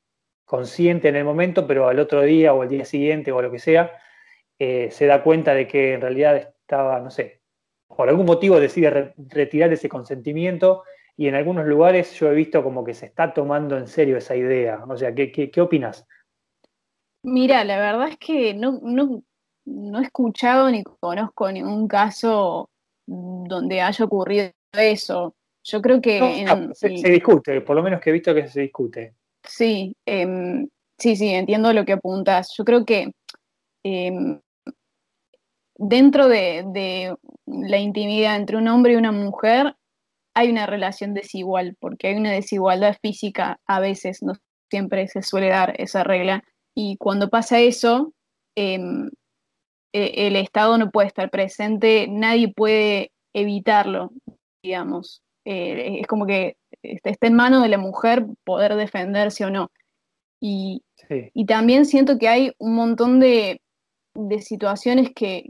consciente 0.45 1.09
en 1.09 1.15
el 1.15 1.25
momento, 1.25 1.67
pero 1.67 1.87
al 1.87 1.99
otro 1.99 2.21
día 2.21 2.53
o 2.53 2.61
al 2.61 2.69
día 2.69 2.85
siguiente 2.85 3.31
o 3.31 3.41
lo 3.41 3.51
que 3.51 3.59
sea, 3.59 3.91
eh, 4.59 4.89
se 4.91 5.05
da 5.05 5.23
cuenta 5.23 5.53
de 5.53 5.67
que 5.67 5.93
en 5.93 6.01
realidad 6.01 6.35
estaba, 6.35 6.99
no 6.99 7.11
sé, 7.11 7.41
por 7.87 8.09
algún 8.09 8.25
motivo 8.25 8.59
decide 8.59 9.13
retirar 9.17 9.71
ese 9.71 9.89
consentimiento 9.89 10.83
y 11.15 11.27
en 11.27 11.35
algunos 11.35 11.65
lugares 11.65 12.13
yo 12.19 12.31
he 12.31 12.35
visto 12.35 12.63
como 12.63 12.83
que 12.83 12.93
se 12.93 13.07
está 13.07 13.33
tomando 13.33 13.77
en 13.77 13.87
serio 13.87 14.17
esa 14.17 14.35
idea. 14.35 14.83
O 14.87 14.95
sea, 14.95 15.15
¿qué, 15.15 15.31
qué, 15.31 15.49
qué 15.49 15.61
opinas? 15.61 16.05
Mira, 17.23 17.63
la 17.63 17.79
verdad 17.79 18.09
es 18.09 18.17
que 18.17 18.53
no, 18.53 18.79
he 19.65 20.03
escuchado 20.03 20.69
ni 20.69 20.83
conozco 20.83 21.51
ningún 21.51 21.87
caso 21.87 22.69
donde 23.05 23.81
haya 23.81 24.05
ocurrido 24.05 24.51
eso. 24.73 25.35
Yo 25.63 25.81
creo 25.81 25.99
que... 25.99 26.45
Ah, 26.47 26.69
se, 26.73 26.89
discute, 26.89 27.61
por 27.61 27.75
lo 27.75 27.83
menos 27.83 27.99
que 27.99 28.11
he 28.11 28.13
visto 28.13 28.33
que 28.33 28.47
se 28.47 28.61
discute. 28.61 29.15
Sí, 29.43 29.95
em, 30.05 30.69
sí, 30.97 31.15
sí, 31.15 31.29
entiendo 31.29 31.73
lo 31.73 31.83
que 31.83 31.93
apuntas. 31.93 32.53
Yo 32.55 32.63
creo 32.63 32.85
que 32.85 33.11
em, 33.83 34.39
dentro 35.77 36.27
de, 36.27 37.15
la 37.45 37.77
intimidad 37.77 38.35
entre 38.35 38.57
un 38.57 38.67
hombre 38.67 38.93
y 38.93 38.95
una 38.97 39.11
mujer 39.11 39.75
hay 40.33 40.51
una 40.51 40.67
relación 40.67 41.13
desigual, 41.13 41.75
porque 41.79 42.09
hay 42.09 42.15
una 42.15 42.31
desigualdad 42.31 42.97
física 43.01 43.59
a 43.65 43.79
veces, 43.79 44.21
no 44.21 44.33
siempre 44.69 45.07
se 45.07 45.21
suele 45.21 45.47
dar 45.47 45.73
esa 45.79 46.03
regla, 46.03 46.43
y 46.75 46.97
cuando 46.97 47.29
pasa 47.29 47.59
eso, 47.59 48.13
em, 48.55 49.09
e, 49.93 50.27
el 50.27 50.35
Estado 50.35 50.77
no 50.77 50.91
puede 50.91 51.07
estar 51.07 51.29
presente, 51.31 52.07
nadie 52.09 52.53
puede 52.53 53.11
evitarlo, 53.33 54.11
digamos. 54.61 55.23
Eh, 55.45 55.99
es 56.01 56.07
como 56.07 56.25
que 56.25 56.57
está 56.83 57.27
en 57.27 57.33
manos 57.33 57.63
de 57.63 57.69
la 57.69 57.77
mujer 57.77 58.25
poder 58.43 58.75
defenderse 58.75 59.45
o 59.45 59.49
no. 59.49 59.71
Y, 60.41 60.83
también 61.47 61.85
siento 61.85 62.17
que 62.17 62.27
hay 62.27 62.51
un 62.59 62.75
montón 62.75 63.19
de, 63.19 63.61
situaciones 64.41 65.11
que, 65.15 65.49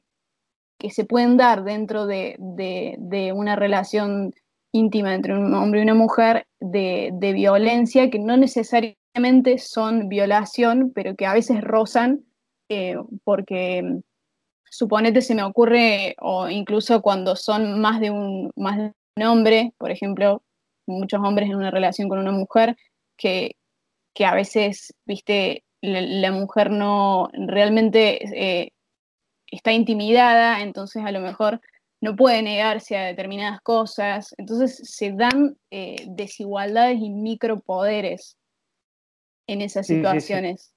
se 0.90 1.06
pueden 1.06 1.38
dar 1.38 1.64
dentro 1.64 2.06
de, 2.06 2.36
una 3.36 3.56
relación 3.56 4.34
íntima 4.72 5.14
entre 5.14 5.34
un 5.34 5.54
hombre 5.54 5.80
y 5.80 5.84
una 5.84 5.96
mujer 5.96 6.46
de, 6.60 7.12
violencia 7.34 8.10
que 8.10 8.20
no 8.20 8.38
necesariamente 8.38 9.58
son 9.58 10.10
violación, 10.10 10.92
pero 10.94 11.16
que 11.16 11.26
a 11.26 11.34
veces 11.34 11.62
rozan, 11.62 12.26
eh, 12.70 12.96
porque 13.24 13.82
mm, 13.84 14.02
suponete 14.70 15.22
se 15.22 15.36
me 15.36 15.44
ocurre, 15.44 16.16
o 16.20 16.50
incluso 16.50 17.02
cuando 17.02 17.36
son 17.36 17.80
más 17.82 18.00
de 18.00 18.12
un, 18.12 18.52
más 18.56 18.78
de 18.78 18.94
un 19.18 19.24
hombre, 19.24 19.74
por 19.78 19.92
ejemplo, 19.92 20.44
muchos 20.86 21.20
hombres 21.24 21.50
en 21.50 21.56
una 21.56 21.72
relación 21.72 22.10
con 22.10 22.20
una 22.20 22.32
mujer, 22.32 22.76
que, 23.18 23.56
que 24.14 24.26
a 24.26 24.34
veces, 24.34 24.94
viste, 25.06 25.64
la, 25.82 26.32
mujer 26.32 26.72
no 26.72 27.30
realmente 27.34 28.20
eh, 28.36 28.72
está 29.52 29.72
intimidada, 29.72 30.62
entonces 30.62 31.04
a 31.06 31.12
lo 31.12 31.20
mejor 31.20 31.62
no 32.02 32.16
puede 32.16 32.42
negarse 32.44 32.98
a 32.98 33.06
determinadas 33.06 33.62
cosas, 33.62 34.36
entonces 34.38 34.82
se 34.84 35.12
dan 35.12 35.58
eh, 35.72 36.06
desigualdades 36.10 37.00
y 37.00 37.10
micropoderes 37.10 38.38
en 39.48 39.62
esas 39.62 39.88
situaciones. 39.88 40.74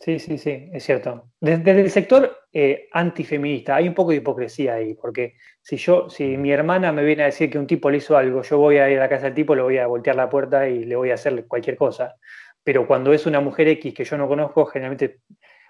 Sí, 0.00 0.20
sí, 0.20 0.38
sí, 0.38 0.68
es 0.72 0.84
cierto. 0.84 1.28
Desde, 1.40 1.72
el 1.72 1.90
sector 1.90 2.36
eh, 2.52 2.88
antifeminista 2.92 3.76
hay 3.76 3.88
un 3.88 3.94
poco 3.94 4.10
de 4.10 4.18
hipocresía 4.18 4.74
ahí, 4.74 4.94
porque 4.94 5.34
si 5.60 5.76
yo, 5.76 6.08
si 6.08 6.36
mi 6.36 6.52
hermana 6.52 6.92
me 6.92 7.02
viene 7.02 7.24
a 7.24 7.26
decir 7.26 7.50
que 7.50 7.58
un 7.58 7.66
tipo 7.66 7.90
le 7.90 7.96
hizo 7.96 8.16
algo, 8.16 8.42
yo 8.42 8.58
voy 8.58 8.78
a 8.78 8.88
ir 8.88 8.98
a 8.98 9.02
la 9.02 9.08
casa 9.08 9.24
del 9.24 9.34
tipo, 9.34 9.56
le 9.56 9.62
voy 9.62 9.78
a 9.78 9.88
voltear 9.88 10.14
la 10.14 10.30
puerta 10.30 10.68
y 10.68 10.84
le 10.84 10.94
voy 10.94 11.10
a 11.10 11.14
hacer 11.14 11.46
cualquier 11.48 11.76
cosa. 11.76 12.14
Pero 12.62 12.86
cuando 12.86 13.12
es 13.12 13.26
una 13.26 13.40
mujer 13.40 13.66
X 13.68 13.92
que 13.92 14.04
yo 14.04 14.16
no 14.16 14.28
conozco, 14.28 14.66
generalmente, 14.66 15.20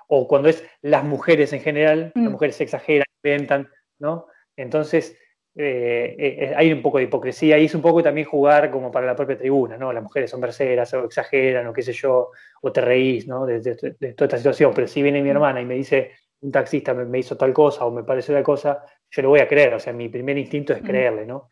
o 0.09 0.27
cuando 0.27 0.49
es 0.49 0.65
las 0.83 1.05
mujeres 1.05 1.53
en 1.53 1.61
general, 1.61 2.13
las 2.15 2.25
mm. 2.25 2.31
mujeres 2.31 2.57
se 2.57 2.65
exageran, 2.65 3.07
inventan, 3.23 3.69
¿no? 3.99 4.27
Entonces, 4.57 5.17
eh, 5.55 6.15
eh, 6.19 6.55
hay 6.57 6.73
un 6.73 6.83
poco 6.83 6.99
de 6.99 7.05
hipocresía 7.05 7.59
y 7.59 7.65
es 7.65 7.75
un 7.75 7.83
poco 7.83 8.03
también 8.03 8.27
jugar 8.27 8.71
como 8.71 8.91
para 8.91 9.07
la 9.07 9.17
propia 9.17 9.37
tribuna, 9.37 9.77
¿no? 9.77 9.93
Las 9.93 10.03
mujeres 10.03 10.31
son 10.31 10.41
berceras 10.41 10.93
o 10.95 11.05
exageran 11.05 11.67
o 11.67 11.73
qué 11.73 11.83
sé 11.83 11.93
yo, 11.93 12.31
o 12.63 12.73
te 12.73 12.81
reís, 12.81 13.27
¿no? 13.27 13.45
De, 13.45 13.61
toda 13.61 14.27
esta 14.27 14.37
situación. 14.39 14.73
Pero 14.75 14.87
si 14.87 15.03
viene 15.03 15.23
mi 15.23 15.31
hermana 15.31 15.61
y 15.61 15.67
me 15.67 15.75
dice, 15.75 16.13
un 16.41 16.53
taxista 16.53 16.95
me, 16.95 17.19
hizo 17.19 17.37
tal 17.37 17.53
cosa 17.53 17.85
o 17.85 17.91
me 17.91 18.05
parece 18.05 18.33
tal 18.33 18.43
cosa, 18.43 18.85
yo 19.11 19.23
le 19.23 19.29
voy 19.29 19.41
a 19.41 19.49
creer, 19.49 19.75
o 19.75 19.81
sea, 19.81 19.93
mi 19.93 20.09
primer 20.09 20.39
instinto 20.39 20.73
es 20.73 20.83
mm. 20.83 20.87
creerle, 20.87 21.27
¿no? 21.27 21.49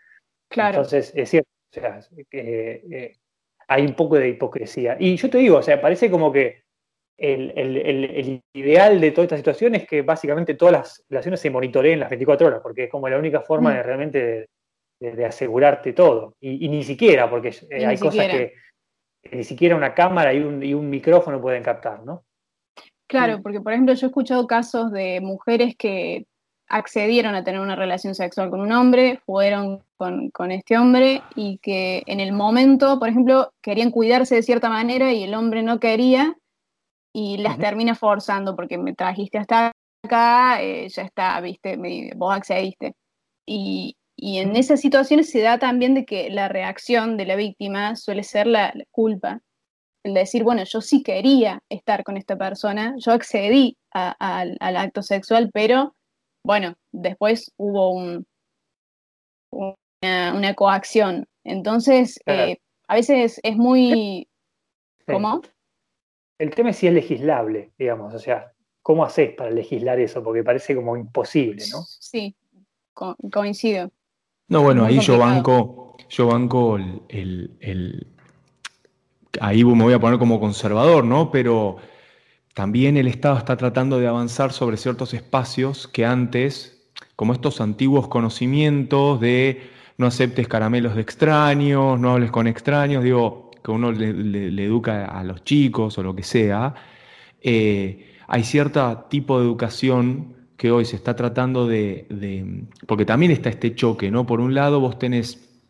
Claro. 0.48 0.76
Entonces, 0.76 1.12
es 1.14 1.28
cierto, 1.28 1.50
o 1.70 1.80
sea, 1.80 2.00
eh, 2.30 3.16
hay 3.68 3.84
un 3.84 3.94
poco 3.94 4.16
de 4.16 4.28
hipocresía. 4.28 4.96
Y 5.00 5.16
yo 5.16 5.28
te 5.28 5.38
digo, 5.38 5.58
o 5.58 5.62
sea, 5.62 5.80
parece 5.80 6.10
como 6.10 6.32
que 6.32 6.65
el, 7.18 8.42
ideal 8.52 9.00
de 9.00 9.10
toda 9.10 9.24
esta 9.24 9.36
situación 9.36 9.74
es 9.74 9.86
que 9.86 10.02
básicamente 10.02 10.54
todas 10.54 10.72
las 10.72 11.04
relaciones 11.08 11.40
se 11.40 11.50
monitoreen 11.50 12.00
las 12.00 12.10
24 12.10 12.46
horas, 12.46 12.60
porque 12.62 12.84
es 12.84 12.90
como 12.90 13.08
la 13.08 13.18
única 13.18 13.40
forma 13.40 13.72
de 13.74 13.80
mm. 13.80 13.84
realmente 13.84 14.48
de, 15.00 15.24
asegurarte 15.24 15.92
todo. 15.92 16.34
Y, 16.40 16.68
ni 16.68 16.84
siquiera, 16.84 17.28
porque 17.28 17.54
eh, 17.70 17.86
hay 17.86 17.98
cosas 17.98 18.26
que, 18.26 18.54
ni 19.32 19.44
siquiera 19.44 19.76
una 19.76 19.94
cámara 19.94 20.32
y 20.32 20.42
un, 20.42 20.90
micrófono 20.90 21.40
pueden 21.40 21.62
captar, 21.62 22.04
¿no? 22.04 22.24
Claro, 23.08 23.40
porque 23.40 23.60
por 23.60 23.72
ejemplo 23.72 23.94
yo 23.94 24.06
he 24.06 24.08
escuchado 24.08 24.46
casos 24.48 24.90
de 24.90 25.20
mujeres 25.20 25.76
que 25.76 26.26
accedieron 26.68 27.36
a 27.36 27.44
tener 27.44 27.60
una 27.60 27.76
relación 27.76 28.16
sexual 28.16 28.50
con 28.50 28.60
un 28.60 28.72
hombre, 28.72 29.20
fueron 29.24 29.84
con, 29.96 30.30
con, 30.30 30.50
este 30.50 30.76
hombre 30.76 31.22
y 31.36 31.58
que 31.58 32.02
en 32.06 32.18
el 32.18 32.32
momento, 32.32 32.98
por 32.98 33.08
ejemplo, 33.08 33.52
querían 33.62 33.92
cuidarse 33.92 34.34
de 34.34 34.42
cierta 34.42 34.68
manera 34.68 35.12
y 35.12 35.22
el 35.22 35.34
hombre 35.34 35.62
no 35.62 35.78
quería 35.78 36.36
y 37.18 37.38
las 37.38 37.56
termina 37.56 37.94
forzando 37.94 38.54
porque 38.54 38.76
me 38.76 38.92
trajiste 38.92 39.38
hasta 39.38 39.72
acá, 40.04 40.62
eh, 40.62 40.86
ya 40.90 41.00
está, 41.00 41.40
viste, 41.40 41.78
vos 42.14 42.36
accediste. 42.36 42.94
Y, 43.46 43.96
en 44.18 44.54
esas 44.54 44.80
situaciones 44.82 45.30
se 45.30 45.40
da 45.40 45.58
también 45.58 45.94
de 45.94 46.04
que 46.04 46.28
la 46.28 46.48
reacción 46.48 47.16
de 47.16 47.24
la 47.24 47.36
víctima 47.36 47.96
suele 47.96 48.22
ser 48.22 48.46
la, 48.46 48.74
culpa. 48.90 49.40
El 50.04 50.12
decir, 50.12 50.44
bueno, 50.44 50.64
yo 50.64 50.82
sí 50.82 51.02
quería 51.02 51.62
estar 51.70 52.04
con 52.04 52.18
esta 52.18 52.36
persona, 52.36 52.94
yo 52.98 53.12
accedí 53.12 53.78
al 53.92 54.76
acto 54.76 55.02
sexual, 55.02 55.50
pero 55.54 55.94
bueno, 56.44 56.74
después 56.92 57.50
hubo 57.56 57.92
un, 57.92 58.26
una, 60.02 60.54
coacción. 60.54 61.26
Entonces, 61.44 62.20
eh, 62.26 62.58
a 62.88 62.94
veces 62.94 63.40
es 63.42 63.56
muy... 63.56 64.28
¿Cómo? 65.06 65.40
El 66.38 66.50
tema 66.50 66.70
es 66.70 66.76
si 66.76 66.86
es 66.86 66.92
legislable, 66.92 67.72
digamos, 67.78 68.12
o 68.12 68.18
sea, 68.18 68.52
¿cómo 68.82 69.04
haces 69.04 69.32
para 69.34 69.50
legislar 69.50 69.98
eso? 69.98 70.22
Porque 70.22 70.44
parece 70.44 70.74
como 70.74 70.96
imposible, 70.96 71.64
¿no? 71.72 71.82
Sí, 71.82 72.36
coincido. 73.32 73.90
No, 74.48 74.62
bueno, 74.62 74.84
ahí 74.84 75.00
yo 75.00 75.18
banco, 75.18 75.96
yo 76.08 76.28
banco 76.28 76.76
el, 76.76 78.06
ahí 79.40 79.64
me 79.64 79.82
voy 79.82 79.94
a 79.94 79.98
poner 79.98 80.18
como 80.18 80.38
conservador, 80.38 81.04
¿no? 81.04 81.30
Pero 81.30 81.78
también 82.54 82.96
el 82.96 83.08
Estado 83.08 83.38
está 83.38 83.56
tratando 83.56 83.98
de 83.98 84.06
avanzar 84.06 84.52
sobre 84.52 84.76
ciertos 84.76 85.14
espacios 85.14 85.88
que 85.88 86.06
antes, 86.06 86.88
como 87.16 87.32
estos 87.32 87.60
antiguos 87.60 88.08
conocimientos 88.08 89.20
de 89.20 89.70
no 89.98 90.06
aceptes 90.06 90.46
caramelos 90.46 90.94
de 90.94 91.00
extraños, 91.00 91.98
no 91.98 92.12
hables 92.12 92.30
con 92.30 92.46
extraños, 92.46 93.02
digo, 93.02 93.45
que 93.66 93.72
uno 93.72 93.90
le, 93.90 94.64
educa 94.64 95.06
a 95.06 95.24
los 95.24 95.42
chicos 95.42 95.98
o 95.98 96.02
lo 96.04 96.14
que 96.14 96.22
sea, 96.22 96.72
eh, 97.42 98.14
hay 98.28 98.44
cierto 98.44 99.06
tipo 99.10 99.40
de 99.40 99.44
educación 99.44 100.36
que 100.56 100.70
hoy 100.70 100.84
se 100.84 100.94
está 100.94 101.16
tratando 101.16 101.66
de, 101.66 102.64
porque 102.86 103.04
también 103.04 103.32
está 103.32 103.48
este 103.48 103.74
choque, 103.74 104.08
¿no? 104.08 104.24
Por 104.24 104.40
un 104.40 104.54
lado 104.54 104.78
vos 104.78 105.00
tenés 105.00 105.60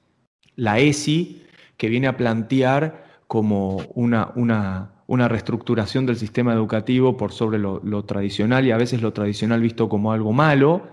la 0.56 0.78
ESI 0.78 1.42
que 1.78 1.88
viene 1.88 2.06
a 2.06 2.18
plantear 2.18 3.22
como 3.28 3.78
una, 3.94 4.30
una, 4.34 4.92
una 5.06 5.26
reestructuración 5.28 6.04
del 6.04 6.16
sistema 6.16 6.52
educativo 6.52 7.16
por 7.16 7.32
sobre 7.32 7.58
lo, 7.58 8.04
tradicional 8.04 8.66
y 8.66 8.72
a 8.72 8.76
veces 8.76 9.00
lo 9.00 9.14
tradicional 9.14 9.62
visto 9.62 9.88
como 9.88 10.12
algo 10.12 10.34
malo, 10.34 10.88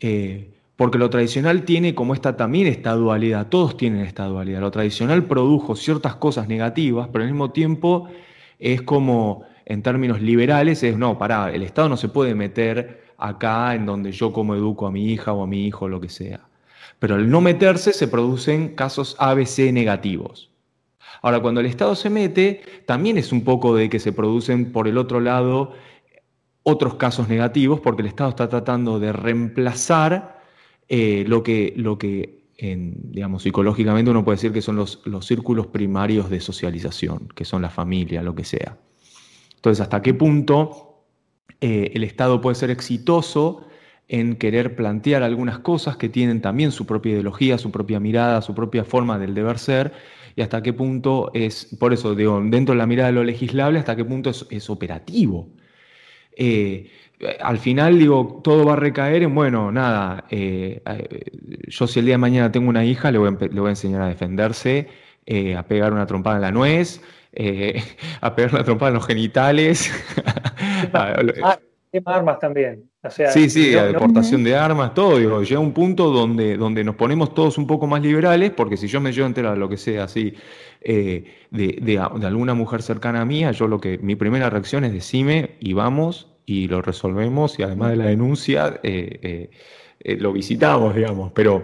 eh, 0.00 0.53
porque 0.76 0.98
lo 0.98 1.08
tradicional 1.10 1.64
tiene 1.64 1.94
como 1.94 2.14
esta 2.14 2.36
también 2.36 2.66
esta 2.66 2.92
dualidad, 2.94 3.48
todos 3.48 3.76
tienen 3.76 4.00
esta 4.00 4.24
dualidad. 4.24 4.60
Lo 4.60 4.70
tradicional 4.70 5.24
produjo 5.24 5.76
ciertas 5.76 6.16
cosas 6.16 6.48
negativas, 6.48 7.08
pero 7.12 7.24
al 7.24 7.30
mismo 7.30 7.52
tiempo 7.52 8.08
es 8.58 8.82
como, 8.82 9.44
en 9.66 9.82
términos 9.82 10.20
liberales, 10.20 10.82
es 10.82 10.96
no, 10.96 11.16
pará, 11.18 11.52
el 11.52 11.62
Estado 11.62 11.88
no 11.88 11.96
se 11.96 12.08
puede 12.08 12.34
meter 12.34 13.04
acá 13.18 13.74
en 13.74 13.86
donde 13.86 14.10
yo 14.10 14.32
como 14.32 14.54
educo 14.54 14.86
a 14.86 14.90
mi 14.90 15.12
hija 15.12 15.32
o 15.32 15.44
a 15.44 15.46
mi 15.46 15.66
hijo, 15.66 15.88
lo 15.88 16.00
que 16.00 16.08
sea. 16.08 16.40
Pero 16.98 17.14
al 17.14 17.30
no 17.30 17.40
meterse 17.40 17.92
se 17.92 18.08
producen 18.08 18.74
casos 18.74 19.16
ABC 19.18 19.72
negativos. 19.72 20.50
Ahora, 21.22 21.40
cuando 21.40 21.60
el 21.60 21.66
Estado 21.66 21.94
se 21.94 22.10
mete, 22.10 22.62
también 22.86 23.16
es 23.16 23.32
un 23.32 23.44
poco 23.44 23.74
de 23.76 23.88
que 23.88 24.00
se 24.00 24.12
producen 24.12 24.72
por 24.72 24.88
el 24.88 24.98
otro 24.98 25.20
lado 25.20 25.72
otros 26.64 26.94
casos 26.94 27.28
negativos, 27.28 27.80
porque 27.80 28.02
el 28.02 28.08
Estado 28.08 28.30
está 28.30 28.48
tratando 28.48 28.98
de 28.98 29.12
reemplazar 29.12 30.43
eh, 30.88 31.24
lo 31.26 31.42
que, 31.42 31.72
lo 31.76 31.98
que 31.98 32.44
digamos, 32.56 33.42
psicológicamente 33.42 34.10
uno 34.10 34.24
puede 34.24 34.36
decir 34.36 34.52
que 34.52 34.62
son 34.62 34.76
los, 34.76 35.02
los 35.04 35.26
círculos 35.26 35.66
primarios 35.66 36.30
de 36.30 36.40
socialización, 36.40 37.28
que 37.34 37.44
son 37.44 37.60
la 37.60 37.68
familia, 37.68 38.22
lo 38.22 38.34
que 38.34 38.44
sea. 38.44 38.78
Entonces, 39.56 39.80
¿hasta 39.80 40.00
qué 40.02 40.14
punto 40.14 40.94
eh, 41.60 41.92
el 41.94 42.04
Estado 42.04 42.42
puede 42.42 42.54
ser 42.54 42.70
exitoso 42.70 43.66
en 44.08 44.36
querer 44.36 44.76
plantear 44.76 45.22
algunas 45.22 45.60
cosas 45.60 45.96
que 45.96 46.10
tienen 46.10 46.42
también 46.42 46.72
su 46.72 46.84
propia 46.84 47.12
ideología, 47.12 47.56
su 47.56 47.70
propia 47.70 48.00
mirada, 48.00 48.42
su 48.42 48.54
propia 48.54 48.84
forma 48.84 49.18
del 49.18 49.34
deber 49.34 49.58
ser, 49.58 49.94
y 50.36 50.42
hasta 50.42 50.62
qué 50.62 50.74
punto 50.74 51.30
es, 51.32 51.74
por 51.80 51.94
eso 51.94 52.14
digo, 52.14 52.42
dentro 52.44 52.74
de 52.74 52.78
la 52.78 52.86
mirada 52.86 53.08
de 53.08 53.14
lo 53.14 53.24
legislable, 53.24 53.78
hasta 53.78 53.96
qué 53.96 54.04
punto 54.04 54.30
es, 54.30 54.68
operativo. 54.68 55.48
Eh, 56.36 56.90
al 57.40 57.58
final, 57.58 57.98
digo, 57.98 58.40
todo 58.42 58.64
va 58.64 58.74
a 58.74 58.76
recaer 58.76 59.22
en, 59.22 59.34
bueno, 59.34 59.70
nada, 59.72 60.24
eh, 60.30 60.82
eh, 60.86 61.30
yo 61.68 61.86
si 61.86 62.00
el 62.00 62.06
día 62.06 62.14
de 62.14 62.18
mañana 62.18 62.52
tengo 62.52 62.68
una 62.68 62.84
hija, 62.84 63.10
le 63.10 63.18
voy 63.18 63.28
a, 63.28 63.68
enseñar 63.68 64.02
a 64.02 64.08
defenderse, 64.08 64.88
a 65.56 65.62
pegar 65.64 65.92
una 65.92 66.06
trompada 66.06 66.36
en 66.36 66.42
la 66.42 66.52
nuez, 66.52 67.02
a 68.20 68.34
pegar 68.34 68.54
una 68.54 68.64
trompada 68.64 68.90
en 68.90 68.94
los 68.94 69.06
genitales. 69.06 69.92
armas 72.06 72.38
también 72.38 72.93
sí, 73.10 73.50
sí, 73.50 73.74
a 73.74 73.84
deportación 73.84 74.44
de 74.44 74.56
armas, 74.56 74.94
todo. 74.94 75.18
Digo, 75.18 75.42
llega 75.42 75.60
un 75.60 75.72
punto 75.72 76.10
donde, 76.10 76.56
donde 76.56 76.84
nos 76.84 76.94
ponemos 76.94 77.34
todos 77.34 77.58
un 77.58 77.66
poco 77.66 77.86
más 77.86 78.02
liberales, 78.02 78.50
porque 78.50 78.76
si 78.76 78.86
yo 78.86 79.00
me 79.00 79.12
llevo 79.12 79.26
entera 79.26 79.52
de 79.52 79.58
lo 79.58 79.68
que 79.68 79.76
sea 79.76 80.04
así, 80.04 80.34
eh, 80.80 81.24
de, 81.50 81.78
de, 81.80 81.98
alguna 81.98 82.54
mujer 82.54 82.82
cercana 82.82 83.22
a 83.22 83.24
mí, 83.24 83.44
yo 83.52 83.68
lo 83.68 83.80
que, 83.80 83.98
mi 83.98 84.16
primera 84.16 84.50
reacción 84.50 84.84
es 84.84 84.92
decime 84.92 85.56
y 85.60 85.72
vamos 85.72 86.28
y 86.46 86.68
lo 86.68 86.82
resolvemos 86.82 87.58
y 87.58 87.62
además 87.62 87.90
de 87.90 87.96
la 87.96 88.06
denuncia 88.06 88.80
eh, 88.82 89.50
eh, 90.00 90.16
lo 90.16 90.32
visitamos, 90.32 90.94
digamos. 90.94 91.32
Pero 91.32 91.62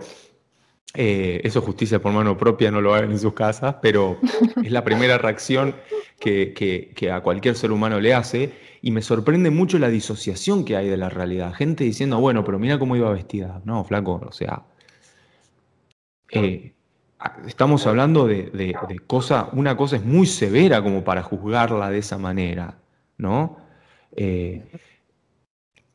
eso 0.92 1.62
justicia 1.62 2.00
por 2.00 2.12
mano 2.12 2.36
propia, 2.36 2.70
no 2.70 2.80
lo 2.80 2.94
hagan 2.94 3.12
en 3.12 3.18
sus 3.18 3.32
casas, 3.32 3.76
pero 3.80 4.18
es 4.64 4.72
la 4.72 4.82
primera 4.82 5.18
reacción 5.18 5.74
que, 6.18 6.52
que, 6.52 6.90
que 6.94 7.12
a 7.12 7.20
cualquier 7.20 7.54
ser 7.54 7.70
humano 7.70 8.00
le 8.00 8.12
hace 8.12 8.52
y 8.82 8.90
me 8.90 9.02
sorprende 9.02 9.51
mucho 9.51 9.78
la 9.78 9.89
disociación 9.89 10.65
que 10.65 10.77
hay 10.77 10.89
de 10.89 10.97
la 10.97 11.11
realidad. 11.11 11.52
Gente 11.52 11.85
diciendo, 11.85 12.19
bueno, 12.20 12.44
pero 12.44 12.59
mira 12.59 12.78
cómo 12.78 12.97
iba 12.97 13.11
vestida. 13.12 13.61
No, 13.65 13.85
flaco, 13.85 14.23
o 14.27 14.32
sea. 14.32 14.62
Eh, 16.32 16.73
estamos 17.47 17.86
hablando 17.86 18.27
de, 18.27 18.51
de, 18.51 18.98
cosa, 19.07 19.51
una 19.52 19.77
cosa 19.77 19.97
es 19.97 20.05
muy 20.05 20.27
severa 20.27 20.82
como 20.82 21.05
para 21.05 21.23
juzgarla 21.23 21.90
de 21.90 21.98
esa 21.98 22.19
manera, 22.19 22.78
¿no? 23.19 23.59
Eh, 24.16 24.65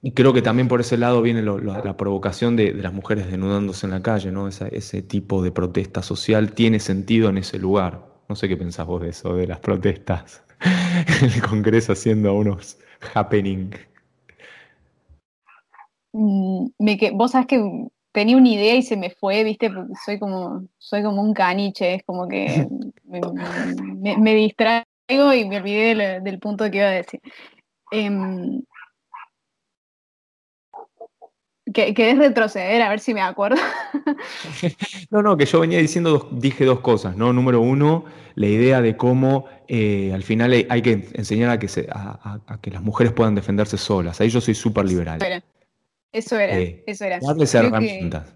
y 0.02 0.12
creo 0.12 0.34
que 0.34 0.44
también 0.44 0.68
por 0.68 0.82
ese 0.82 0.98
lado 0.98 1.22
viene 1.24 1.42
la 1.42 1.98
provocación 1.98 2.56
de, 2.56 2.74
las 2.74 2.94
mujeres 2.94 3.26
desnudándose 3.26 3.88
en 3.88 3.92
la 3.92 4.04
calle, 4.04 4.32
¿no? 4.32 4.48
ese 4.48 5.02
tipo 5.02 5.42
de 5.42 5.52
protesta 5.52 6.04
social 6.04 6.52
tiene 6.52 6.80
sentido 6.80 7.30
en 7.30 7.40
ese 7.40 7.58
lugar. 7.58 8.06
No 8.30 8.36
sé 8.36 8.48
qué 8.48 8.56
pensás 8.56 8.86
vos 8.86 9.02
de 9.02 9.10
eso, 9.10 9.36
de 9.36 9.48
las 9.48 9.60
protestas 9.60 10.45
el 11.22 11.42
Congreso 11.42 11.94
haciendo 11.94 12.34
unos 12.34 12.78
happening. 13.14 13.72
Mm, 16.14 16.68
me 16.80 16.98
que, 16.98 17.12
vos 17.12 17.32
sabés 17.32 17.48
que 17.48 17.88
tenía 18.12 18.38
una 18.38 18.50
idea 18.50 18.76
y 18.76 18.84
se 18.84 18.96
me 18.96 19.10
fue, 19.10 19.44
viste, 19.44 19.70
porque 19.70 19.94
soy 20.06 20.20
como, 20.20 20.66
soy 20.78 21.04
como 21.04 21.22
un 21.22 21.34
caniche, 21.34 21.96
es 21.96 22.04
como 22.04 22.28
que 22.28 22.68
me, 23.04 24.36
distraigo 24.36 25.34
y 25.34 25.48
me 25.48 25.58
olvidé 25.58 26.22
del, 26.22 26.40
punto 26.40 26.70
que 26.72 26.78
iba 26.78 26.88
a 26.88 26.92
decir. 26.92 27.20
Em, 27.92 28.62
que, 31.74 31.94
es 31.98 32.18
retroceder, 32.18 32.82
a 32.82 32.90
ver 32.90 33.00
si 33.00 33.14
me 33.14 33.22
acuerdo. 33.22 33.58
no, 35.10 35.22
no, 35.22 35.38
que 35.38 35.46
yo 35.46 35.60
venía 35.60 35.80
diciendo, 35.80 36.30
dije 36.32 36.66
dos 36.66 36.80
cosas, 36.82 37.18
¿no? 37.18 37.34
Número 37.34 37.62
uno, 37.62 38.06
la 38.36 38.48
idea 38.48 38.82
de 38.82 38.96
cómo 38.96 39.46
eh, 39.68 40.12
al 40.14 40.24
final 40.24 40.54
hay 40.70 40.82
que 40.82 41.10
enseñar 41.14 41.50
a 41.50 41.60
que, 41.60 41.68
a, 41.90 42.58
que 42.62 42.72
las 42.72 42.84
mujeres 42.84 43.14
puedan 43.14 43.36
defenderse 43.36 43.78
solas. 43.78 44.22
Ahí 44.22 44.30
yo 44.30 44.42
soy 44.42 44.54
súper 44.54 44.86
liberal. 44.86 45.20
Eso 46.12 46.38
era, 46.38 46.58
eso 46.86 47.06
era. 47.06 47.20
Darles 47.20 47.54
herramientas. 47.56 48.36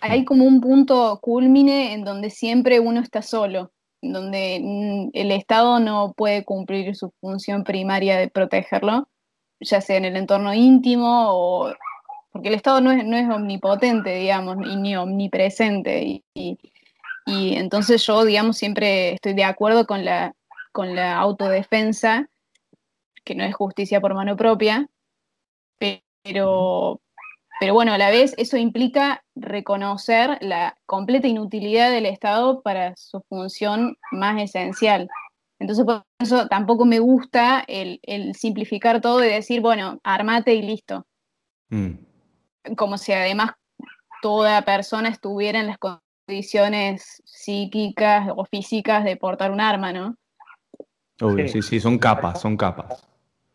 Hay 0.00 0.24
como 0.24 0.44
un 0.44 0.60
punto 0.60 1.18
culmine 1.22 1.94
en 1.94 2.04
donde 2.04 2.30
siempre 2.30 2.78
uno 2.80 3.00
está 3.00 3.22
solo, 3.22 3.72
donde 4.02 4.60
mm, 4.62 5.10
el 5.14 5.32
Estado 5.32 5.80
no 5.80 6.12
puede 6.16 6.44
cumplir 6.44 6.94
su 6.94 7.12
función 7.20 7.64
primaria 7.64 8.16
de 8.18 8.28
protegerlo, 8.28 9.08
ya 9.60 9.80
sea 9.80 9.96
en 9.96 10.04
el 10.04 10.16
entorno 10.16 10.52
íntimo 10.52 11.30
o 11.30 11.72
porque 12.36 12.48
el 12.48 12.54
Estado 12.54 12.82
no 12.82 12.92
es, 12.92 13.02
no 13.02 13.16
es 13.16 13.26
omnipotente, 13.30 14.14
digamos, 14.14 14.58
ni 14.58 14.94
omnipresente. 14.94 16.22
Y, 16.34 16.58
entonces 17.26 18.06
yo, 18.06 18.26
digamos, 18.26 18.58
siempre 18.58 19.14
estoy 19.14 19.32
de 19.32 19.44
acuerdo 19.44 19.86
con 19.86 20.04
la, 20.04 20.34
con 20.70 20.94
la 20.94 21.16
autodefensa, 21.16 22.28
que 23.24 23.34
no 23.34 23.42
es 23.42 23.54
justicia 23.54 24.02
por 24.02 24.12
mano 24.12 24.36
propia, 24.36 24.86
pero, 26.22 27.00
pero 27.58 27.72
bueno, 27.72 27.94
a 27.94 27.98
la 27.98 28.10
vez 28.10 28.34
eso 28.36 28.58
implica 28.58 29.24
reconocer 29.34 30.36
la 30.42 30.76
completa 30.84 31.26
inutilidad 31.28 31.90
del 31.90 32.04
Estado 32.04 32.60
para 32.60 32.94
su 32.96 33.22
función 33.30 33.96
más 34.12 34.42
esencial. 34.42 35.08
Entonces, 35.58 35.86
por 35.86 36.04
eso 36.18 36.48
tampoco 36.48 36.84
me 36.84 36.98
gusta 36.98 37.64
el, 37.66 37.98
simplificar 38.34 39.00
todo 39.00 39.24
y 39.24 39.28
decir, 39.28 39.62
bueno, 39.62 39.98
armate 40.04 40.54
y 40.54 40.60
listo. 40.60 41.06
Mm 41.70 42.06
como 42.76 42.98
si 42.98 43.12
además 43.12 43.52
toda 44.22 44.62
persona 44.62 45.08
estuviera 45.08 45.60
en 45.60 45.68
las 45.68 45.78
condiciones 45.78 47.22
psíquicas 47.24 48.28
o 48.34 48.44
físicas 48.44 49.04
de 49.04 49.16
portar 49.16 49.50
un 49.50 49.60
arma, 49.60 49.92
¿no? 49.92 50.16
Obvio, 51.20 51.48
sí, 51.48 51.62
sí, 51.62 51.80
son 51.80 51.98
capas, 51.98 52.40
son 52.40 52.56
capas. 52.56 53.06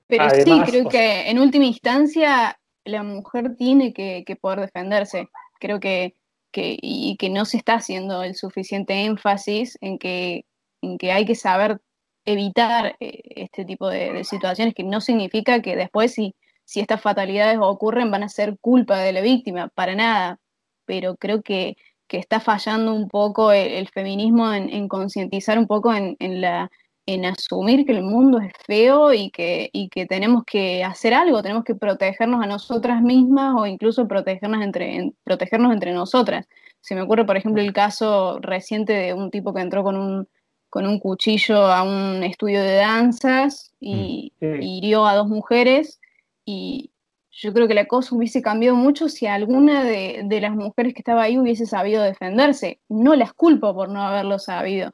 Pero 0.08 0.30
sí, 0.30 0.62
creo 0.66 0.90
que 0.90 1.30
en 1.30 1.40
última 1.40 1.66
instancia 1.66 2.60
la 2.84 3.04
mujer 3.04 3.56
tiene 3.56 3.94
que, 3.94 4.38
poder 4.40 4.62
defenderse. 4.62 5.30
Creo 5.60 5.80
que, 5.80 6.16
y 6.54 7.16
que 7.18 7.30
no 7.30 7.46
se 7.46 7.58
está 7.58 7.76
haciendo 7.76 8.24
el 8.24 8.36
suficiente 8.36 9.06
énfasis 9.06 9.78
en 9.82 10.00
que, 10.00 10.46
en 10.82 10.98
que 10.98 11.12
hay 11.12 11.26
que 11.26 11.36
saber 11.36 11.80
evitar 12.26 12.96
eh, 13.00 13.22
este 13.36 13.66
tipo 13.66 13.90
de, 13.90 14.14
de, 14.14 14.24
situaciones, 14.24 14.74
que 14.74 14.84
no 14.84 15.02
significa 15.02 15.62
que 15.62 15.76
después 15.76 16.14
si 16.14 16.36
si 16.72 16.80
estas 16.80 17.02
fatalidades 17.02 17.58
ocurren 17.60 18.12
van 18.12 18.24
a 18.24 18.30
ser 18.30 18.58
culpa 18.62 18.98
de 19.00 19.12
la 19.12 19.20
víctima, 19.20 19.68
para 19.76 19.94
nada, 19.94 20.40
pero 20.86 21.18
creo 21.18 21.42
que, 21.42 21.76
está 22.08 22.40
fallando 22.42 22.94
un 22.94 23.08
poco 23.08 23.54
el, 23.54 23.88
feminismo 23.90 24.52
en, 24.54 24.88
concientizar 24.90 25.58
un 25.58 25.68
poco 25.68 25.94
en, 25.94 26.18
la, 26.42 26.70
en 27.06 27.26
asumir 27.26 27.86
que 27.86 27.94
el 27.94 28.04
mundo 28.04 28.40
es 28.40 28.52
feo 28.66 29.14
y 29.14 29.32
que, 29.32 29.70
y 29.74 29.88
que 29.90 30.06
tenemos 30.06 30.44
que 30.46 30.84
hacer 30.84 31.14
algo, 31.14 31.42
tenemos 31.42 31.64
que 31.64 31.76
protegernos 31.76 32.44
a 32.44 32.48
nosotras 32.48 33.02
mismas 33.02 33.56
o 33.58 33.66
incluso 33.66 34.08
protegernos 34.08 34.62
entre, 34.62 35.14
protegernos 35.24 35.74
entre 35.74 35.94
nosotras. 35.94 36.48
Se 36.82 36.96
me 36.96 37.02
ocurre, 37.02 37.26
por 37.26 37.38
ejemplo, 37.38 37.62
el 37.62 37.74
caso 37.74 38.40
reciente 38.42 38.94
de 38.94 39.14
un 39.14 39.32
tipo 39.32 39.54
que 39.54 39.62
entró 39.62 39.84
con 39.84 39.96
un, 39.98 40.28
con 40.70 40.86
un 40.86 41.00
cuchillo 41.00 41.66
a 41.66 41.84
un 41.84 42.24
estudio 42.24 42.62
de 42.62 42.76
danzas 42.76 43.74
y, 43.80 44.34
y 44.42 44.78
hirió 44.78 45.06
a 45.06 45.16
dos 45.16 45.30
mujeres 45.30 46.01
y 46.46 46.92
yo 47.32 47.54
creo 47.54 47.68
que 47.68 47.74
la 47.74 47.86
cosa 47.86 48.16
hubiese 48.16 48.42
cambiado 48.42 48.76
mucho 48.76 49.08
si 49.08 49.26
alguna 49.26 49.84
de, 49.84 50.40
las 50.42 50.52
mujeres 50.52 50.94
que 50.94 51.00
estaba 51.00 51.24
ahí 51.24 51.38
hubiese 51.38 51.66
sabido 51.66 52.04
defenderse. 52.04 52.82
No 52.90 53.16
las 53.16 53.34
culpo 53.34 53.74
por 53.74 53.90
no 53.90 54.02
haberlo 54.04 54.38
sabido, 54.38 54.92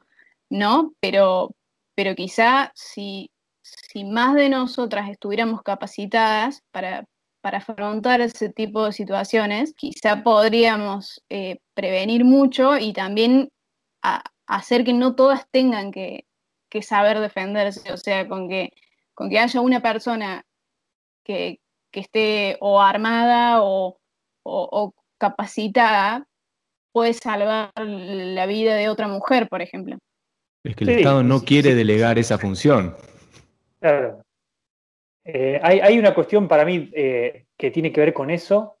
¿no? 0.48 0.94
Pero, 1.00 1.54
pero 1.94 2.14
quizá 2.14 2.70
si, 2.74 3.32
si 3.62 4.04
más 4.04 4.34
de 4.34 4.48
nosotras 4.48 5.10
estuviéramos 5.10 5.62
capacitadas 5.62 6.62
para, 6.70 7.06
afrontar 7.42 8.20
ese 8.20 8.50
tipo 8.50 8.84
de 8.84 8.92
situaciones, 8.92 9.72
quizá 9.74 10.22
podríamos 10.22 11.24
eh, 11.30 11.60
prevenir 11.72 12.26
mucho 12.26 12.76
y 12.76 12.92
también 12.92 13.48
hacer 14.46 14.84
que 14.84 14.92
no 14.92 15.14
todas 15.14 15.48
tengan 15.50 15.90
que, 15.90 16.26
saber 16.82 17.18
defenderse, 17.20 17.90
o 17.90 17.96
sea, 17.96 18.28
con 18.28 18.50
que, 18.50 18.74
con 19.14 19.30
que 19.30 19.38
haya 19.38 19.62
una 19.62 19.80
persona 19.80 20.44
que, 21.28 21.60
esté 21.92 22.56
o 22.60 22.80
armada 22.80 23.60
o, 23.62 23.98
capacitada, 25.18 26.26
puede 26.92 27.12
salvar 27.12 27.72
la 27.76 28.46
vida 28.46 28.76
de 28.76 28.88
otra 28.88 29.08
mujer, 29.08 29.48
por 29.48 29.62
ejemplo. 29.62 29.98
Es 30.64 30.76
que 30.76 30.84
el 30.84 30.90
Estado 30.90 31.22
no 31.22 31.40
quiere 31.40 31.74
delegar 31.74 32.18
esa 32.18 32.38
función. 32.38 32.94
Claro. 33.80 34.22
Eh, 35.24 35.60
hay, 35.62 35.98
una 35.98 36.14
cuestión 36.14 36.48
para 36.48 36.64
mí 36.64 36.88
eh, 36.94 37.46
que 37.56 37.70
tiene 37.70 37.92
que 37.92 38.00
ver 38.00 38.14
con 38.14 38.30
eso 38.30 38.78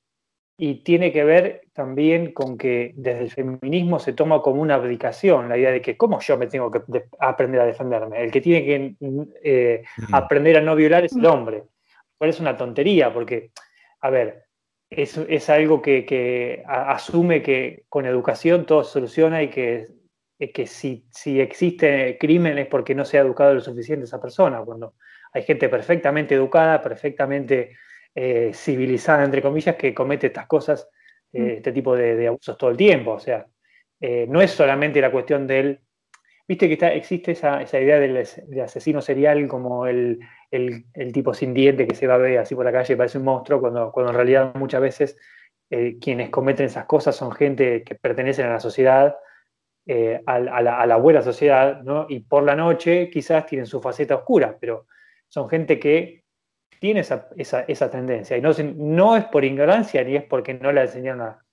y 0.56 0.76
tiene 0.76 1.12
que 1.12 1.22
ver 1.22 1.62
también 1.72 2.32
con 2.32 2.56
que 2.56 2.92
desde 2.96 3.24
el 3.24 3.30
feminismo 3.30 3.98
se 3.98 4.12
toma 4.12 4.40
como 4.40 4.62
una 4.62 4.74
abdicación 4.74 5.48
la 5.48 5.58
idea 5.58 5.70
de 5.70 5.82
que 5.82 5.96
cómo 5.96 6.20
yo 6.20 6.38
me 6.38 6.46
tengo 6.46 6.70
que 6.70 6.80
aprender 7.20 7.60
a 7.60 7.66
defenderme. 7.66 8.24
El 8.24 8.30
que 8.30 8.40
tiene 8.40 8.64
que 8.64 8.94
eh, 9.42 9.84
aprender 10.12 10.56
a 10.56 10.62
no 10.62 10.74
violar 10.74 11.04
es 11.04 11.14
el 11.14 11.26
hombre. 11.26 11.64
Es 12.20 12.40
una 12.40 12.56
tontería 12.56 13.12
porque, 13.12 13.52
a 14.00 14.10
ver, 14.10 14.44
es, 14.90 15.16
es 15.16 15.50
algo 15.50 15.82
que, 15.82 16.62
asume 16.66 17.42
que 17.42 17.84
con 17.88 18.06
educación 18.06 18.66
todo 18.66 18.84
se 18.84 18.92
soluciona 18.92 19.42
y 19.42 19.48
que, 19.48 19.86
que 20.38 20.66
si, 20.66 21.06
si 21.10 21.40
existe 21.40 22.16
crimen 22.18 22.58
es 22.58 22.66
porque 22.66 22.94
no 22.94 23.04
se 23.04 23.18
ha 23.18 23.22
educado 23.22 23.54
lo 23.54 23.60
suficiente 23.60 24.04
esa 24.04 24.20
persona. 24.20 24.60
Cuando 24.62 24.94
hay 25.32 25.42
gente 25.42 25.68
perfectamente 25.68 26.34
educada, 26.34 26.82
perfectamente 26.82 27.76
eh, 28.14 28.50
civilizada, 28.54 29.24
entre 29.24 29.42
comillas, 29.42 29.76
que 29.76 29.94
comete 29.94 30.28
estas 30.28 30.46
cosas, 30.46 30.88
eh, 31.32 31.40
mm. 31.40 31.48
este 31.58 31.72
tipo 31.72 31.94
de, 31.94 32.26
abusos 32.26 32.56
todo 32.56 32.70
el 32.70 32.76
tiempo. 32.76 33.12
O 33.12 33.20
sea, 33.20 33.46
eh, 34.00 34.26
no 34.28 34.40
es 34.40 34.50
solamente 34.50 35.00
la 35.00 35.10
cuestión 35.10 35.46
del... 35.46 35.80
Viste 36.48 36.68
que 36.68 36.86
existe 36.96 37.32
esa, 37.32 37.62
idea 37.62 38.00
del, 38.00 38.16
asesino 38.62 39.02
serial 39.02 39.46
como 39.48 39.86
el, 39.86 40.18
tipo 41.12 41.34
sin 41.34 41.52
diente 41.52 41.86
que 41.86 41.94
se 41.94 42.06
va 42.06 42.14
a 42.14 42.18
ver 42.18 42.38
así 42.38 42.54
por 42.54 42.64
la 42.64 42.72
calle 42.72 42.96
parece 42.96 43.18
un 43.18 43.24
monstruo, 43.24 43.60
cuando, 43.60 43.92
en 43.94 44.14
realidad 44.14 44.54
muchas 44.54 44.80
veces 44.80 45.18
quienes 46.00 46.30
cometen 46.30 46.66
esas 46.66 46.86
cosas 46.86 47.14
son 47.14 47.32
gente 47.32 47.84
que 47.84 47.94
pertenecen 47.94 48.46
a 48.46 48.52
la 48.52 48.60
sociedad, 48.60 49.16
a, 50.26 50.38
la, 50.38 50.80
a, 50.80 50.86
la, 50.86 50.96
buena 50.96 51.20
sociedad, 51.20 51.82
¿no? 51.82 52.06
y 52.08 52.20
por 52.20 52.42
la 52.42 52.56
noche 52.56 53.10
quizás 53.10 53.44
tienen 53.44 53.66
su 53.66 53.82
faceta 53.82 54.14
oscura, 54.14 54.56
pero 54.58 54.86
son 55.28 55.50
gente 55.50 55.78
que 55.78 56.24
tiene 56.78 57.00
esa, 57.00 57.90
tendencia. 57.90 58.36
Y 58.36 58.40
no, 58.40 59.16
es 59.16 59.24
por 59.26 59.44
ignorancia 59.44 60.02
ni 60.04 60.16
es 60.16 60.24
porque 60.24 60.54
no 60.54 60.72
le 60.72 60.82
enseñaron 60.82 61.22
a, 61.22 61.44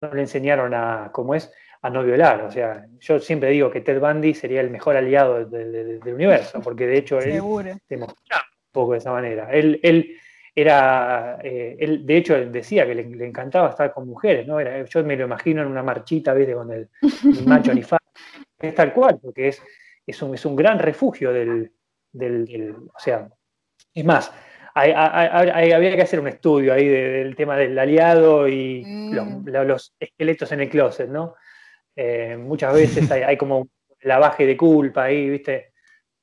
no 0.00 0.14
le 0.14 0.20
enseñaron 0.22 0.74
a, 0.74 1.10
como 1.12 1.34
es, 1.34 1.52
a 1.82 1.90
no 1.90 2.02
violar. 2.02 2.42
O 2.42 2.50
sea, 2.50 2.86
yo 2.98 3.18
siempre 3.18 3.50
digo 3.50 3.70
que 3.70 3.80
Ted 3.80 4.00
Bundy 4.00 4.34
sería 4.34 4.60
el 4.60 4.70
mejor 4.70 4.96
aliado 4.96 5.44
del 5.44 6.00
universo, 6.04 6.60
porque 6.60 6.86
de 6.86 6.98
hecho 6.98 7.18
él 7.20 7.40
demostraba 7.88 8.44
un 8.50 8.72
poco 8.72 8.92
de 8.92 8.98
esa 8.98 9.12
manera. 9.12 9.50
Él, 9.50 9.80
él 9.82 10.16
era, 10.54 11.38
eh, 11.42 11.76
él, 11.78 12.04
de 12.04 12.16
hecho, 12.16 12.36
él 12.36 12.50
decía 12.50 12.86
que 12.86 12.94
le, 12.94 13.26
encantaba 13.26 13.70
estar 13.70 13.92
con 13.92 14.06
mujeres, 14.06 14.46
¿no? 14.46 14.58
Era, 14.60 14.84
yo 14.84 15.04
me 15.04 15.16
lo 15.16 15.24
imagino 15.24 15.62
en 15.62 15.68
una 15.68 15.82
marchita, 15.82 16.34
¿viste? 16.34 16.54
Con 16.54 16.72
el, 16.72 16.88
macho 17.46 17.72
ni 17.74 17.82
Es 18.60 18.74
tal 18.74 18.92
cual, 18.92 19.18
porque 19.22 19.48
es, 19.48 19.62
es, 20.06 20.22
un, 20.22 20.34
es 20.34 20.44
un 20.44 20.56
gran 20.56 20.78
refugio 20.78 21.32
del, 21.32 21.72
del, 22.12 22.76
o 22.92 22.98
sea, 22.98 23.28
es 23.94 24.04
más, 24.04 24.32
habría 24.74 25.96
que 25.96 26.02
hacer 26.02 26.20
un 26.20 26.28
estudio 26.28 26.72
ahí 26.72 26.86
del 26.86 27.34
tema 27.36 27.56
del 27.56 27.78
aliado 27.78 28.48
y 28.48 28.82
mm. 28.84 29.48
los, 29.48 29.94
esqueletos 29.98 30.52
en 30.52 30.60
el 30.60 30.68
closet, 30.68 31.08
¿no? 31.08 31.34
Eh, 31.96 32.36
muchas 32.38 32.74
veces 32.74 33.10
hay, 33.10 33.36
como 33.36 33.68
la 34.02 34.18
baje 34.18 34.46
de 34.46 34.56
culpa 34.56 35.04
ahí, 35.04 35.28
¿viste? 35.28 35.72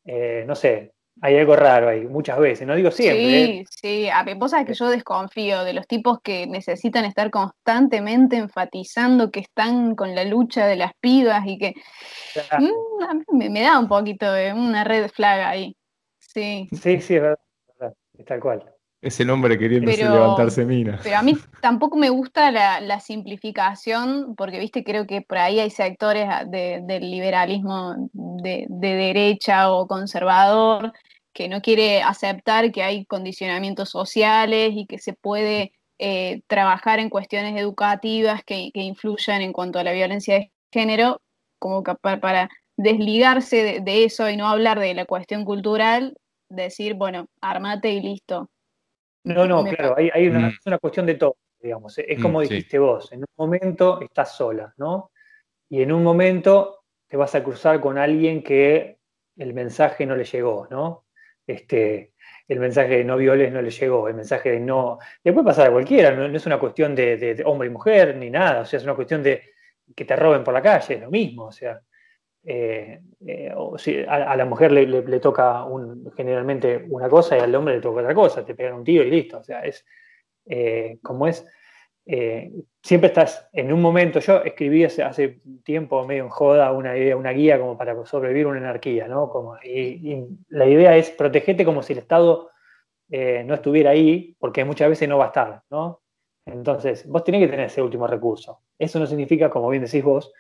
Eh, 0.06 0.44
no 0.48 0.56
sé, 0.56 0.94
hay 1.22 1.38
algo 1.38 1.56
raro 1.56 1.90
ahí, 1.90 2.06
muchas 2.08 2.40
veces, 2.40 2.68
no 2.68 2.76
digo 2.76 2.92
siempre. 2.92 3.26
Sí, 3.26 3.60
¿eh? 3.60 3.66
sí, 3.70 4.10
a 4.10 4.24
vos 4.36 4.52
sabés 4.52 4.68
que 4.68 4.74
yo 4.74 4.90
desconfío 4.90 5.64
de 5.64 5.74
los 5.74 5.88
tipos 5.88 6.20
que 6.22 6.48
necesitan 6.48 7.06
estar 7.06 7.30
constantemente 7.30 8.38
enfatizando 8.38 9.32
que 9.32 9.42
están 9.42 9.96
con 9.96 10.16
la 10.16 10.24
lucha 10.24 10.66
de 10.66 10.78
las 10.78 10.92
pibas 11.00 11.46
y 11.46 11.58
que 11.58 11.74
mm, 12.58 13.04
a 13.04 13.14
mí 13.14 13.50
me, 13.50 13.62
da 13.62 13.80
un 13.80 13.88
poquito 13.88 14.32
de 14.32 14.54
una 14.54 14.84
red 14.84 15.10
flag 15.10 15.42
ahí. 15.42 15.76
Sí. 16.20 16.70
Sí, 16.72 17.02
sí, 17.02 17.16
es 17.16 17.22
verdad 17.22 17.40
tal 18.26 18.40
cual. 18.40 18.77
Es 19.00 19.20
el 19.20 19.30
hombre 19.30 19.60
queriendo 19.60 19.92
levantarse 19.92 20.66
mina. 20.66 21.00
Pero 21.04 21.18
a 21.18 21.22
mí 21.22 21.38
tampoco 21.62 21.98
me 21.98 22.10
gusta 22.10 22.52
la, 22.52 23.00
simplificación, 23.00 24.36
porque 24.36 24.60
viste, 24.60 24.84
creo 24.84 25.06
que 25.06 25.22
por 25.22 25.38
ahí 25.38 25.60
hay 25.60 25.70
sectores 25.70 26.28
del 26.50 27.12
liberalismo 27.12 28.10
de, 28.14 28.66
derecha 28.70 29.72
o 29.72 29.88
conservador 29.88 30.94
que 31.32 31.48
no 31.48 31.62
quiere 31.62 32.02
aceptar 32.02 32.72
que 32.72 32.82
hay 32.82 33.06
condicionamientos 33.06 33.92
sociales 33.92 34.72
y 34.74 34.88
que 34.88 34.98
se 34.98 35.14
puede 35.14 35.72
eh, 36.00 36.42
trabajar 36.48 36.98
en 37.00 37.12
cuestiones 37.12 37.56
educativas 37.62 38.44
que, 38.44 38.72
influyan 38.74 39.42
en 39.42 39.54
cuanto 39.54 39.78
a 39.78 39.84
la 39.84 39.92
violencia 39.92 40.34
de 40.34 40.52
género, 40.72 41.22
como 41.60 41.84
para, 41.84 42.20
para 42.20 42.50
desligarse 42.78 43.82
de, 43.82 44.04
eso 44.04 44.28
y 44.30 44.38
no 44.38 44.48
hablar 44.48 44.80
de 44.80 44.96
la 44.96 45.06
cuestión 45.06 45.46
cultural, 45.46 46.18
decir, 46.50 46.96
bueno, 46.96 47.28
armate 47.42 47.92
y 47.92 48.02
listo. 48.02 48.50
No, 49.34 49.46
no, 49.46 49.64
claro, 49.64 49.96
hay, 49.98 50.28
una, 50.28 50.40
mm. 50.40 50.46
es 50.48 50.66
una 50.66 50.78
cuestión 50.78 51.06
de 51.06 51.16
todo, 51.16 51.38
digamos. 51.60 51.98
Es 51.98 52.20
mm, 52.20 52.22
como 52.22 52.42
dijiste 52.42 52.80
vos, 52.80 53.12
en 53.12 53.20
un 53.20 53.26
momento 53.38 54.02
estás 54.02 54.36
sola, 54.36 54.74
¿no? 54.78 55.12
Y 55.70 55.82
en 55.82 55.92
un 55.92 56.04
momento 56.04 56.84
te 57.08 57.18
vas 57.18 57.36
a 57.36 57.44
cruzar 57.44 57.80
con 57.80 57.98
alguien 57.98 58.44
que 58.44 59.00
el 59.36 59.54
mensaje 59.54 60.06
no 60.06 60.16
le 60.16 60.24
llegó, 60.24 60.68
¿no? 60.70 61.06
Este, 61.46 62.14
el 62.48 62.60
mensaje 62.60 62.98
de 62.98 63.04
no 63.04 63.18
violes 63.18 63.52
no 63.52 63.62
le 63.62 63.70
llegó, 63.70 64.08
el 64.08 64.16
mensaje 64.16 64.52
de 64.52 64.60
no... 64.60 65.00
Le 65.24 65.34
puede 65.34 65.46
pasar 65.46 65.68
a 65.68 65.72
cualquiera, 65.72 66.12
no, 66.12 66.26
es 66.26 66.46
una 66.46 66.60
cuestión 66.60 66.96
de, 66.96 67.42
hombre 67.46 67.68
y 67.68 67.72
mujer 67.72 68.16
ni 68.16 68.30
nada, 68.30 68.62
o 68.62 68.66
sea, 68.66 68.78
es 68.78 68.84
una 68.84 68.96
cuestión 68.96 69.22
de 69.24 69.44
que 69.96 70.06
te 70.06 70.16
roben 70.16 70.44
por 70.44 70.54
la 70.54 70.62
calle, 70.62 70.96
es 70.96 71.02
lo 71.02 71.10
mismo, 71.10 71.46
o 71.46 71.52
sea, 71.52 71.82
eh, 72.50 73.02
eh, 73.26 73.52
o 73.58 73.78
si 73.78 73.98
a, 74.08 74.34
la 74.38 74.46
mujer 74.46 74.72
le, 74.72 75.20
toca 75.20 75.66
generalmente 76.16 76.86
una 76.90 77.10
cosa 77.10 77.36
y 77.36 77.42
al 77.42 77.54
hombre 77.54 77.76
le 77.76 77.82
toca 77.82 78.00
otra 78.00 78.16
cosa, 78.16 78.46
te 78.46 78.56
pegan 78.56 78.76
un 78.76 78.86
tiro 78.86 79.04
y 79.04 79.12
listo. 79.12 79.40
O 79.40 79.44
sea, 79.44 79.66
es 79.66 79.86
eh, 80.46 80.98
como 81.04 81.28
es. 81.28 81.46
siempre 82.82 83.08
estás 83.10 83.50
en 83.52 83.74
un 83.74 83.82
momento. 83.82 84.20
Yo 84.20 84.42
escribí 84.44 84.86
hace, 84.86 85.42
tiempo, 85.66 86.08
medio 86.08 86.24
en 86.24 86.30
joda, 86.30 86.72
una 86.72 86.94
una 87.18 87.32
guía 87.32 87.60
como 87.60 87.78
para 87.78 88.06
sobrevivir 88.06 88.48
una 88.48 88.60
anarquía, 88.60 89.10
¿no? 89.10 89.30
Como, 89.30 89.58
y, 89.62 90.26
la 90.48 90.68
idea 90.68 90.96
es 90.96 91.10
protegerte 91.10 91.66
como 91.66 91.84
si 91.84 91.94
el 91.94 92.00
Estado 92.00 92.50
no 93.10 93.54
estuviera 93.54 93.92
ahí, 93.92 94.38
porque 94.40 94.64
muchas 94.64 94.90
veces 94.90 95.10
no 95.10 95.18
va 95.18 95.26
a 95.26 95.28
estar, 95.28 95.64
¿no? 95.70 96.02
Entonces, 96.46 97.06
vos 97.08 97.26
tenés 97.26 97.42
que 97.42 97.50
tener 97.50 97.66
ese 97.66 97.82
último 97.82 98.08
recurso. 98.08 98.62
Eso 98.80 99.00
no 99.00 99.06
significa, 99.06 99.50
como 99.50 99.70
bien 99.70 99.84
decís 99.84 100.04
vos, 100.04 100.32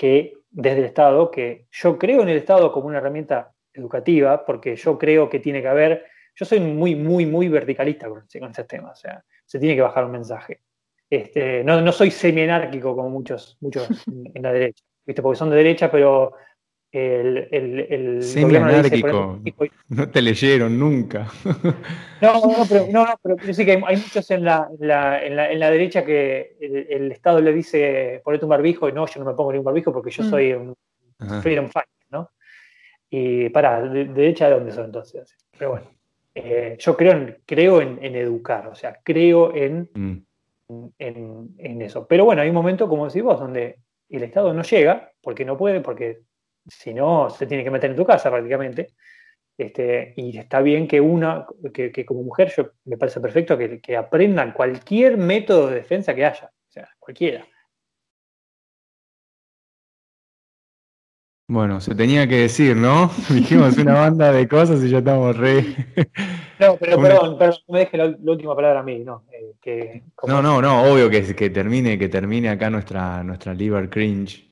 que 0.00 0.32
desde 0.50 0.78
el 0.78 0.84
Estado, 0.86 1.30
que 1.30 1.66
yo 1.70 1.98
creo 1.98 2.22
en 2.22 2.30
el 2.30 2.38
Estado 2.38 2.72
como 2.72 2.86
una 2.86 2.96
herramienta 2.96 3.52
educativa, 3.70 4.46
porque 4.46 4.74
yo 4.74 4.96
creo 4.96 5.28
que 5.28 5.40
tiene 5.40 5.60
que 5.60 5.68
haber, 5.68 6.06
yo 6.34 6.46
soy 6.46 6.58
muy, 6.58 6.94
muy, 6.94 7.26
muy 7.26 7.48
verticalista 7.48 8.08
con, 8.08 8.20
con 8.26 8.50
ese 8.50 8.64
tema, 8.64 8.92
o 8.92 8.94
sea, 8.94 9.22
se 9.44 9.58
tiene 9.58 9.74
que 9.74 9.82
bajar 9.82 10.06
un 10.06 10.12
mensaje. 10.12 10.62
Este, 11.10 11.62
no, 11.64 11.82
no 11.82 11.92
soy 11.92 12.10
semi-anárquico 12.10 12.96
como 12.96 13.10
muchos, 13.10 13.58
muchos 13.60 13.90
en 14.34 14.42
la 14.42 14.54
derecha, 14.54 14.82
¿viste? 15.04 15.20
porque 15.20 15.36
son 15.36 15.50
de 15.50 15.56
derecha, 15.56 15.90
pero 15.90 16.32
el, 16.92 17.48
el, 17.50 18.22
Semi-anárquico. 18.22 19.40
No 19.88 20.10
te 20.10 20.22
leyeron 20.22 20.78
nunca. 20.78 21.28
No, 22.20 22.34
no, 22.34 22.66
pero, 22.68 22.86
no, 22.90 23.06
pero 23.22 23.54
sí 23.54 23.64
que 23.64 23.82
hay, 23.82 23.96
muchos 23.96 24.30
en 24.30 24.44
la, 24.44 24.68
en 24.78 24.86
la, 24.86 25.24
en 25.24 25.58
la, 25.58 25.70
derecha 25.70 26.04
que 26.04 26.54
el, 26.60 27.10
Estado 27.10 27.40
le 27.40 27.50
dice 27.50 28.20
ponete 28.22 28.44
un 28.44 28.50
barbijo 28.50 28.90
y 28.90 28.92
no, 28.92 29.06
yo 29.06 29.20
no 29.20 29.30
me 29.30 29.34
pongo 29.34 29.52
ningún 29.52 29.64
barbijo 29.64 29.90
porque 29.90 30.10
yo 30.10 30.24
mm. 30.24 30.28
soy 30.28 30.52
un 30.52 30.76
freedom 31.40 31.70
fighter, 31.70 32.04
¿no? 32.10 32.30
Y 33.08 33.48
para, 33.48 33.80
de, 33.80 34.04
derecha 34.04 34.48
de 34.48 34.54
dónde 34.54 34.72
son 34.72 34.84
entonces. 34.84 35.34
Pero 35.56 35.70
bueno, 35.70 35.86
eh, 36.34 36.76
yo 36.78 36.94
creo, 36.94 37.12
en, 37.12 37.38
creo 37.46 37.80
en, 37.80 38.14
educar, 38.14 38.66
o 38.66 38.74
sea, 38.74 39.00
creo 39.02 39.54
en, 39.54 39.88
mm. 39.94 40.16
en, 40.98 41.48
en 41.56 41.80
eso. 41.80 42.06
Pero 42.06 42.26
bueno, 42.26 42.42
hay 42.42 42.50
un 42.50 42.54
momento, 42.54 42.86
como 42.86 43.06
decís 43.06 43.22
vos, 43.22 43.40
donde 43.40 43.78
el 44.10 44.22
Estado 44.24 44.52
no 44.52 44.62
llega, 44.62 45.10
porque 45.22 45.46
no 45.46 45.56
puede, 45.56 45.80
porque 45.80 46.20
si 46.66 46.94
no, 46.94 47.30
se 47.30 47.46
tiene 47.46 47.64
que 47.64 47.70
meter 47.70 47.90
en 47.90 47.96
tu 47.96 48.04
casa 48.04 48.30
prácticamente. 48.30 48.94
Este, 49.56 50.14
y 50.16 50.38
está 50.38 50.62
bien 50.62 50.88
que 50.88 51.00
una, 51.00 51.46
que, 51.74 52.06
como 52.06 52.22
mujer, 52.22 52.50
yo 52.56 52.70
me 52.86 52.96
parece 52.96 53.20
perfecto 53.20 53.58
que, 53.58 53.80
que, 53.80 53.96
aprendan 53.96 54.52
cualquier 54.52 55.18
método 55.18 55.68
de 55.68 55.76
defensa 55.76 56.14
que 56.14 56.24
haya, 56.24 56.46
o 56.46 56.72
sea, 56.72 56.88
cualquiera. 56.98 57.46
Bueno, 61.46 61.80
se 61.80 61.96
tenía 61.96 62.28
que 62.28 62.36
decir, 62.36 62.76
¿no? 62.76 63.10
Dijimos 63.28 63.76
una 63.76 63.94
banda 63.94 64.32
de 64.32 64.46
cosas 64.46 64.82
y 64.84 64.88
ya 64.88 64.98
estamos 64.98 65.36
re. 65.36 65.64
No, 66.60 66.76
pero 66.76 67.00
perdón, 67.00 67.38
perdón, 67.38 67.56
no 67.68 67.72
me 67.72 67.78
deje 67.78 67.96
la, 67.96 68.04
última 68.04 68.54
palabra 68.54 68.80
a 68.80 68.82
mí, 68.82 68.98
¿no? 68.98 69.24
Eh, 69.64 70.02
no, 70.26 70.42
no, 70.42 70.60
no, 70.60 70.82
obvio 70.82 71.08
que, 71.08 71.34
que 71.34 71.48
termine, 71.48 71.98
que 71.98 72.10
termine 72.10 72.50
acá 72.50 72.68
nuestra, 72.68 73.24
nuestra 73.24 73.54
Liver 73.54 73.88
Cringe. 73.88 74.49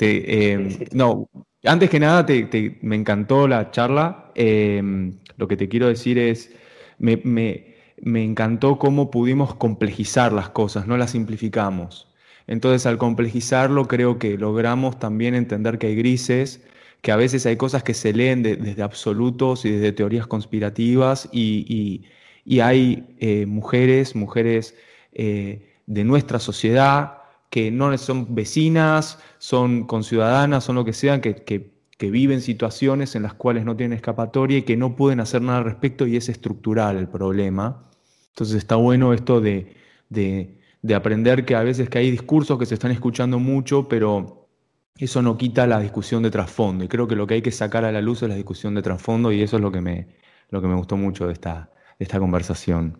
Eh, 0.00 0.86
no, 0.92 1.28
antes 1.64 1.90
que 1.90 2.00
nada, 2.00 2.24
te, 2.26 2.78
me 2.82 2.96
encantó 2.96 3.48
la 3.48 3.70
charla. 3.70 4.32
Eh, 4.34 5.12
lo 5.36 5.48
que 5.48 5.56
te 5.56 5.68
quiero 5.68 5.88
decir 5.88 6.18
es, 6.18 6.50
me, 6.98 7.16
me, 7.24 7.74
me 8.02 8.24
encantó 8.24 8.78
cómo 8.78 9.10
pudimos 9.10 9.54
complejizar 9.54 10.32
las 10.32 10.50
cosas, 10.50 10.86
no 10.86 10.96
las 10.96 11.10
simplificamos. 11.12 12.08
Entonces, 12.46 12.86
al 12.86 12.98
complejizarlo, 12.98 13.86
creo 13.86 14.18
que 14.18 14.36
logramos 14.36 14.98
también 14.98 15.34
entender 15.34 15.78
que 15.78 15.88
hay 15.88 15.96
grises, 15.96 16.62
que 17.02 17.12
a 17.12 17.16
veces 17.16 17.46
hay 17.46 17.56
cosas 17.56 17.82
que 17.82 17.94
se 17.94 18.12
leen 18.12 18.42
desde 18.42 18.82
absolutos 18.82 19.64
y 19.64 19.70
desde 19.70 19.92
teorías 19.92 20.26
conspirativas 20.26 21.28
y, 21.32 22.04
hay 22.60 23.16
eh, 23.20 23.46
mujeres, 23.46 24.16
mujeres 24.16 24.74
eh, 25.12 25.76
de 25.86 26.04
nuestra 26.04 26.38
sociedad 26.40 27.19
que 27.50 27.70
no 27.70 27.96
son 27.98 28.34
vecinas, 28.34 29.18
son 29.38 29.86
conciudadanas, 29.86 30.64
son 30.64 30.76
lo 30.76 30.84
que 30.84 30.92
sean, 30.92 31.20
que, 31.20 31.80
viven 32.00 32.40
situaciones 32.40 33.14
en 33.14 33.22
las 33.24 33.34
cuales 33.34 33.66
no 33.66 33.76
tienen 33.76 33.94
escapatoria 33.94 34.58
y 34.58 34.62
que 34.62 34.76
no 34.76 34.96
pueden 34.96 35.20
hacer 35.20 35.42
nada 35.42 35.58
al 35.58 35.64
respecto 35.64 36.06
y 36.06 36.16
es 36.16 36.30
estructural 36.30 36.96
el 36.96 37.08
problema. 37.08 37.90
Entonces 38.30 38.56
está 38.56 38.76
bueno 38.76 39.12
esto 39.12 39.40
de 39.42 39.76
de 40.82 40.94
aprender 40.94 41.44
que 41.44 41.54
a 41.54 41.62
veces 41.62 41.88
que 41.88 41.98
hay 41.98 42.10
discursos 42.10 42.58
que 42.58 42.66
se 42.66 42.74
están 42.74 42.90
escuchando 42.90 43.38
mucho, 43.38 43.88
pero 43.88 44.48
eso 44.96 45.22
no 45.22 45.36
quita 45.36 45.66
la 45.66 45.80
discusión 45.80 46.22
de 46.22 46.30
trasfondo. 46.30 46.84
Y 46.84 46.88
creo 46.88 47.06
que 47.08 47.16
lo 47.16 47.26
que 47.26 47.34
hay 47.34 47.42
que 47.42 47.52
sacar 47.52 47.84
a 47.84 47.92
la 47.92 48.00
luz 48.00 48.22
es 48.22 48.28
la 48.28 48.34
discusión 48.34 48.74
de 48.74 48.82
trasfondo 48.82 49.32
y 49.32 49.42
eso 49.42 49.56
es 49.56 49.62
lo 49.62 49.72
que 49.72 49.80
me, 49.80 50.08
lo 50.50 50.60
que 50.60 50.68
me 50.68 50.74
gustó 50.74 50.96
mucho 50.96 51.26
de 51.26 51.34
esta, 51.34 51.70
de 51.98 52.04
esta 52.04 52.18
conversación. 52.18 52.98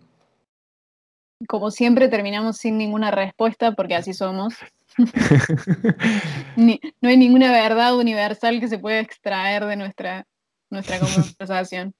Como 1.48 1.70
siempre 1.70 2.08
terminamos 2.08 2.58
sin 2.58 2.78
ninguna 2.78 3.10
respuesta 3.10 3.72
porque 3.72 3.94
así 3.94 4.12
somos. 4.12 4.54
no 6.56 7.08
hay 7.08 7.16
ninguna 7.16 7.52
verdad 7.52 7.96
universal 7.96 8.60
que 8.60 8.68
se 8.68 8.78
pueda 8.78 9.00
extraer 9.00 9.64
de 9.64 9.76
nuestra, 9.76 10.26
nuestra 10.70 10.98
conversación. 10.98 11.94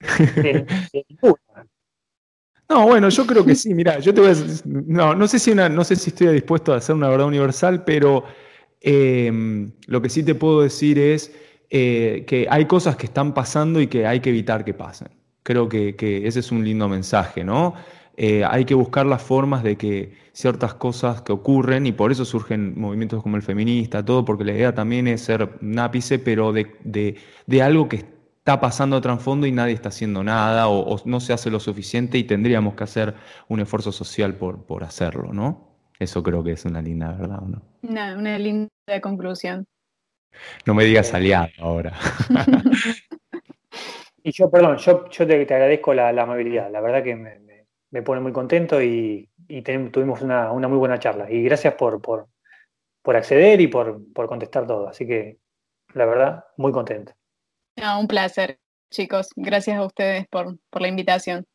No, 2.70 2.86
bueno, 2.86 3.08
yo 3.08 3.26
creo 3.26 3.44
que 3.44 3.56
sí, 3.56 3.74
mira, 3.74 3.98
yo 3.98 4.14
te 4.14 4.20
voy 4.20 4.30
a 4.30 4.34
decir, 4.34 4.62
no, 4.64 5.12
no 5.12 5.26
sé 5.26 5.40
si 5.40 5.50
una, 5.50 5.68
no 5.68 5.82
sé 5.82 5.96
si 5.96 6.10
estoy 6.10 6.28
dispuesto 6.28 6.72
a 6.72 6.76
hacer 6.76 6.94
una 6.94 7.08
verdad 7.08 7.26
universal, 7.26 7.82
pero 7.82 8.22
em, 8.80 9.72
lo 9.88 10.00
que 10.00 10.08
sí 10.08 10.22
te 10.22 10.36
puedo 10.36 10.62
decir 10.62 10.96
es 10.96 11.34
eh, 11.68 12.24
que 12.28 12.46
hay 12.48 12.66
cosas 12.66 12.94
que 12.94 13.06
están 13.06 13.34
pasando 13.34 13.80
y 13.80 13.88
que 13.88 14.06
hay 14.06 14.20
que 14.20 14.30
evitar 14.30 14.64
que 14.64 14.72
pasen. 14.72 15.08
Creo 15.42 15.68
que, 15.68 15.96
ese 16.24 16.38
es 16.38 16.52
un 16.52 16.64
lindo 16.64 16.88
mensaje, 16.88 17.42
¿no? 17.42 17.74
Eh, 18.22 18.44
hay 18.44 18.66
que 18.66 18.74
buscar 18.74 19.06
las 19.06 19.22
formas 19.22 19.62
de 19.62 19.78
que 19.78 20.12
ciertas 20.32 20.74
cosas 20.74 21.22
que 21.22 21.32
ocurren, 21.32 21.86
y 21.86 21.92
por 21.92 22.12
eso 22.12 22.26
surgen 22.26 22.78
movimientos 22.78 23.22
como 23.22 23.36
el 23.36 23.42
feminista, 23.42 24.04
todo, 24.04 24.26
porque 24.26 24.44
la 24.44 24.52
idea 24.52 24.74
también 24.74 25.08
es 25.08 25.22
ser 25.22 25.48
un 25.62 25.78
ápice, 25.78 26.18
pero 26.18 26.52
de, 26.52 26.76
de, 26.84 27.16
de 27.46 27.62
algo 27.62 27.88
que 27.88 27.96
está 27.96 28.60
pasando 28.60 28.96
a 28.96 29.00
trasfondo 29.00 29.46
y 29.46 29.52
nadie 29.52 29.72
está 29.72 29.88
haciendo 29.88 30.22
nada 30.22 30.68
o, 30.68 31.00
no 31.06 31.18
se 31.18 31.32
hace 31.32 31.48
lo 31.48 31.60
suficiente 31.60 32.18
y 32.18 32.24
tendríamos 32.24 32.74
que 32.74 32.84
hacer 32.84 33.14
un 33.48 33.60
esfuerzo 33.60 33.90
social 33.90 34.34
por, 34.34 34.66
por 34.66 34.84
hacerlo, 34.84 35.32
¿no? 35.32 35.70
Eso 35.98 36.22
creo 36.22 36.44
que 36.44 36.52
es 36.52 36.66
una 36.66 36.82
linda 36.82 37.12
verdad, 37.12 37.40
¿no? 37.40 37.62
Una, 37.80 38.18
una 38.18 38.38
linda 38.38 38.68
conclusión. 39.00 39.64
No 40.66 40.74
me 40.74 40.84
digas 40.84 41.14
aliado 41.14 41.48
ahora. 41.58 41.94
y 44.22 44.30
yo, 44.30 44.50
perdón, 44.50 44.76
yo, 44.76 45.08
yo 45.08 45.26
te, 45.26 45.40
agradezco 45.40 45.94
la, 45.94 46.10
amabilidad. 46.10 46.70
La 46.70 46.82
verdad 46.82 47.02
que 47.02 47.16
me, 47.16 47.49
pone 48.04 48.20
muy 48.20 48.32
contento 48.32 48.82
y, 48.82 49.28
tuvimos 49.92 50.22
una, 50.22 50.52
muy 50.52 50.78
buena 50.78 50.98
charla. 50.98 51.30
Y 51.30 51.42
gracias 51.42 51.74
por, 51.74 52.00
por, 52.00 52.28
por 53.02 53.16
acceder 53.16 53.60
y 53.60 53.66
por, 53.66 54.00
por 54.12 54.28
contestar 54.28 54.66
todo. 54.66 54.88
Así 54.88 55.06
que, 55.06 55.38
la 55.94 56.06
verdad, 56.06 56.44
muy 56.56 56.72
contento 56.72 57.12
un 57.98 58.06
placer, 58.06 58.58
chicos. 58.90 59.28
Gracias 59.36 59.78
a 59.78 59.84
ustedes 59.84 60.26
por, 60.28 60.58
por 60.70 60.82
la 60.82 60.88
invitación. 60.88 61.46